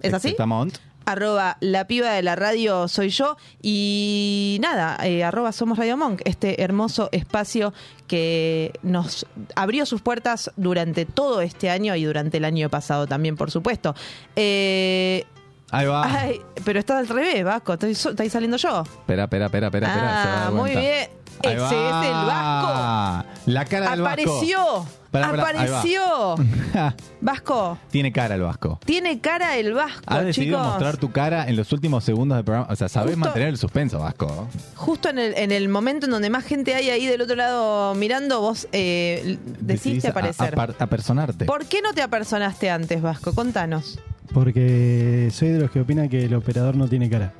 ¿es 0.00 0.14
así? 0.14 0.28
Exactamente. 0.28 0.80
Arroba 1.08 1.56
la 1.60 1.86
piba 1.86 2.12
de 2.12 2.22
la 2.22 2.36
radio 2.36 2.86
soy 2.86 3.08
yo 3.08 3.38
y 3.62 4.58
nada, 4.60 4.98
eh, 5.06 5.24
arroba 5.24 5.52
somos 5.52 5.78
Radio 5.78 5.96
Monk, 5.96 6.20
este 6.26 6.62
hermoso 6.62 7.08
espacio 7.12 7.72
que 8.06 8.74
nos 8.82 9.24
abrió 9.56 9.86
sus 9.86 10.02
puertas 10.02 10.50
durante 10.56 11.06
todo 11.06 11.40
este 11.40 11.70
año 11.70 11.96
y 11.96 12.04
durante 12.04 12.36
el 12.36 12.44
año 12.44 12.68
pasado 12.68 13.06
también, 13.06 13.36
por 13.36 13.50
supuesto. 13.50 13.94
Eh, 14.36 15.24
Ahí 15.70 15.86
va. 15.86 16.02
Ay, 16.04 16.40
pero 16.64 16.78
está 16.78 16.98
al 16.98 17.08
revés, 17.08 17.44
Vasco. 17.44 17.74
Estoy, 17.74 17.92
estoy 17.92 18.30
saliendo 18.30 18.56
yo. 18.56 18.82
Espera, 18.82 19.24
espera, 19.24 19.46
espera, 19.46 19.66
espera. 19.68 20.46
Ah, 20.46 20.50
muy 20.50 20.70
bien. 20.70 21.08
Ese 21.42 21.56
es 21.56 22.06
el 22.06 22.26
Vasco. 22.26 23.28
La 23.46 23.64
cara 23.64 23.90
del 23.90 24.02
Vasco. 24.02 24.22
Apareció. 24.30 24.86
Pará, 25.10 25.30
pará, 25.30 25.42
va. 25.42 25.48
Apareció. 25.48 26.34
Vasco. 27.22 27.78
Tiene 27.90 28.12
cara 28.12 28.34
el 28.34 28.42
Vasco. 28.42 28.78
Tiene 28.84 29.20
cara 29.20 29.56
el 29.56 29.72
Vasco, 29.72 30.02
Has 30.06 30.24
decidido 30.24 30.58
chicos. 30.58 30.68
mostrar 30.72 30.96
tu 30.98 31.10
cara 31.12 31.48
en 31.48 31.56
los 31.56 31.72
últimos 31.72 32.04
segundos 32.04 32.36
del 32.36 32.44
programa. 32.44 32.68
O 32.70 32.76
sea, 32.76 32.88
sabés 32.90 33.14
Justo- 33.14 33.24
mantener 33.26 33.48
el 33.48 33.56
suspenso, 33.56 33.98
Vasco. 34.00 34.48
Justo 34.76 35.08
en 35.08 35.18
el, 35.18 35.34
en 35.38 35.50
el 35.50 35.68
momento 35.70 36.04
en 36.06 36.12
donde 36.12 36.28
más 36.28 36.44
gente 36.44 36.74
hay 36.74 36.90
ahí 36.90 37.06
del 37.06 37.22
otro 37.22 37.36
lado 37.36 37.94
mirando, 37.94 38.40
vos 38.42 38.68
eh, 38.72 39.38
decidiste 39.60 40.08
a- 40.08 40.10
aparecer. 40.10 40.54
apar- 40.54 40.74
apersonarte. 40.78 41.46
¿Por 41.46 41.64
qué 41.64 41.80
no 41.80 41.94
te 41.94 42.02
apersonaste 42.02 42.68
antes, 42.68 43.00
Vasco? 43.00 43.32
Contanos. 43.34 43.98
Porque 44.34 45.30
soy 45.32 45.48
de 45.48 45.58
los 45.60 45.70
que 45.70 45.80
opinan 45.80 46.10
que 46.10 46.26
el 46.26 46.34
operador 46.34 46.76
no 46.76 46.86
tiene 46.86 47.08
cara. 47.08 47.32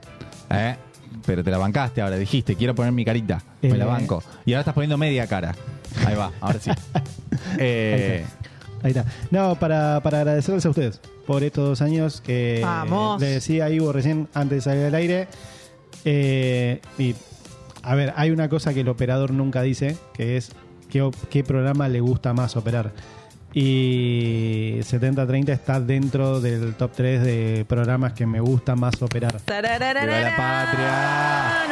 ¿Eh? 0.50 0.76
Pero 1.28 1.44
te 1.44 1.50
la 1.50 1.58
bancaste 1.58 2.00
ahora, 2.00 2.16
dijiste, 2.16 2.56
quiero 2.56 2.74
poner 2.74 2.90
mi 2.90 3.04
carita. 3.04 3.42
Me 3.60 3.76
la 3.76 3.84
Eh. 3.84 3.86
banco. 3.86 4.22
Y 4.46 4.54
ahora 4.54 4.60
estás 4.62 4.72
poniendo 4.72 4.96
media 4.96 5.26
cara. 5.26 5.54
Ahí 6.06 6.14
va, 6.16 6.32
ahora 6.40 6.58
sí. 6.58 6.70
Eh, 7.58 8.24
Ahí 8.82 8.90
está. 8.92 9.04
No, 9.30 9.54
para, 9.56 10.00
para 10.02 10.20
agradecerles 10.20 10.64
a 10.64 10.70
ustedes 10.70 11.00
por 11.26 11.42
estos 11.44 11.68
dos 11.68 11.82
años 11.82 12.22
que 12.22 12.60
Vamos. 12.62 13.20
le 13.20 13.26
decía 13.28 13.66
a 13.66 13.70
Ivo 13.70 13.92
recién 13.92 14.26
antes 14.32 14.56
de 14.64 14.70
salir 14.70 14.84
al 14.86 14.94
aire. 14.94 15.28
Eh, 16.06 16.80
y 16.98 17.14
a 17.82 17.94
ver, 17.94 18.14
hay 18.16 18.30
una 18.30 18.48
cosa 18.48 18.72
que 18.72 18.80
el 18.80 18.88
operador 18.88 19.32
nunca 19.32 19.60
dice, 19.62 19.98
que 20.14 20.38
es 20.38 20.52
qué 20.88 21.44
programa 21.44 21.88
le 21.90 22.00
gusta 22.00 22.32
más 22.32 22.56
operar. 22.56 22.92
Y 23.54 24.78
70-30 24.80 25.48
está 25.48 25.80
dentro 25.80 26.40
del 26.40 26.74
top 26.74 26.90
3 26.94 27.22
de 27.22 27.64
programas 27.68 28.12
que 28.12 28.26
me 28.26 28.40
gusta 28.40 28.76
más 28.76 29.00
operar. 29.02 29.40
¡Viva 29.46 30.20
la 30.20 30.36
patria! 30.36 31.64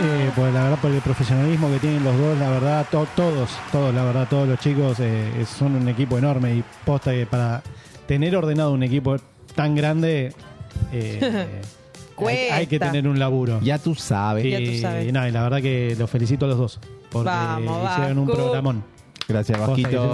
Eh, 0.00 0.30
pues 0.36 0.54
la 0.54 0.62
verdad, 0.64 0.78
por 0.80 0.90
el 0.92 1.00
profesionalismo 1.00 1.68
que 1.70 1.78
tienen 1.80 2.04
los 2.04 2.16
dos, 2.16 2.38
la 2.38 2.50
verdad, 2.50 2.86
to- 2.90 3.06
todos, 3.16 3.50
todos, 3.72 3.92
la 3.92 4.04
verdad, 4.04 4.28
todos 4.30 4.48
los 4.48 4.58
chicos 4.60 4.96
eh, 5.00 5.44
son 5.58 5.74
un 5.74 5.88
equipo 5.88 6.18
enorme 6.18 6.54
y 6.54 6.64
posta 6.84 7.10
que 7.12 7.26
para 7.26 7.62
tener 8.06 8.36
ordenado 8.36 8.72
un 8.72 8.84
equipo 8.84 9.16
tan 9.56 9.74
grande 9.74 10.32
eh, 10.92 11.46
hay, 12.26 12.36
hay 12.52 12.66
que 12.68 12.78
tener 12.78 13.08
un 13.08 13.18
laburo. 13.18 13.58
Ya 13.60 13.78
tú 13.78 13.96
sabes. 13.96 14.44
Y, 14.44 14.50
Ya 14.50 14.58
tú 14.58 14.78
sabes. 14.80 15.12
nada, 15.12 15.28
y 15.28 15.32
la 15.32 15.42
verdad 15.42 15.60
que 15.62 15.96
los 15.98 16.08
felicito 16.08 16.44
a 16.44 16.48
los 16.48 16.58
dos 16.58 16.80
porque 17.10 17.28
Vamos, 17.30 17.90
hicieron 17.92 18.18
un 18.18 18.26
programón. 18.28 18.84
Gracias, 19.28 19.60
Vasquito. 19.60 20.12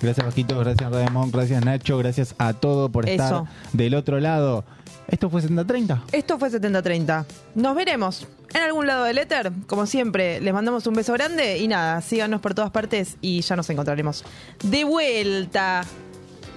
Gracias, 0.00 0.26
Vasquito. 0.26 0.58
Gracias, 0.58 0.90
Radamón. 0.90 1.30
Gracias, 1.30 1.64
Nacho. 1.64 1.98
Gracias 1.98 2.34
a 2.38 2.54
todos 2.54 2.90
por 2.90 3.08
estar 3.08 3.26
Eso. 3.26 3.48
del 3.74 3.94
otro 3.94 4.18
lado. 4.20 4.64
Esto 5.06 5.30
fue 5.30 5.42
70-30. 5.42 6.02
Esto 6.12 6.38
fue 6.38 6.50
7030. 6.50 7.26
Nos 7.54 7.74
veremos 7.76 8.26
en 8.54 8.62
algún 8.62 8.86
lado 8.86 9.04
del 9.04 9.18
éter. 9.18 9.52
Como 9.66 9.86
siempre, 9.86 10.40
les 10.40 10.52
mandamos 10.52 10.86
un 10.86 10.94
beso 10.94 11.12
grande 11.12 11.58
y 11.58 11.68
nada, 11.68 12.00
síganos 12.00 12.40
por 12.40 12.54
todas 12.54 12.70
partes 12.70 13.16
y 13.20 13.40
ya 13.40 13.56
nos 13.56 13.68
encontraremos 13.70 14.24
de 14.62 14.84
vuelta. 14.84 15.82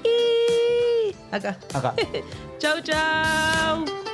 Y... 0.03 1.15
Acá. 1.33 1.57
Acá. 1.73 1.93
chau, 2.59 2.81
chau. 2.81 4.10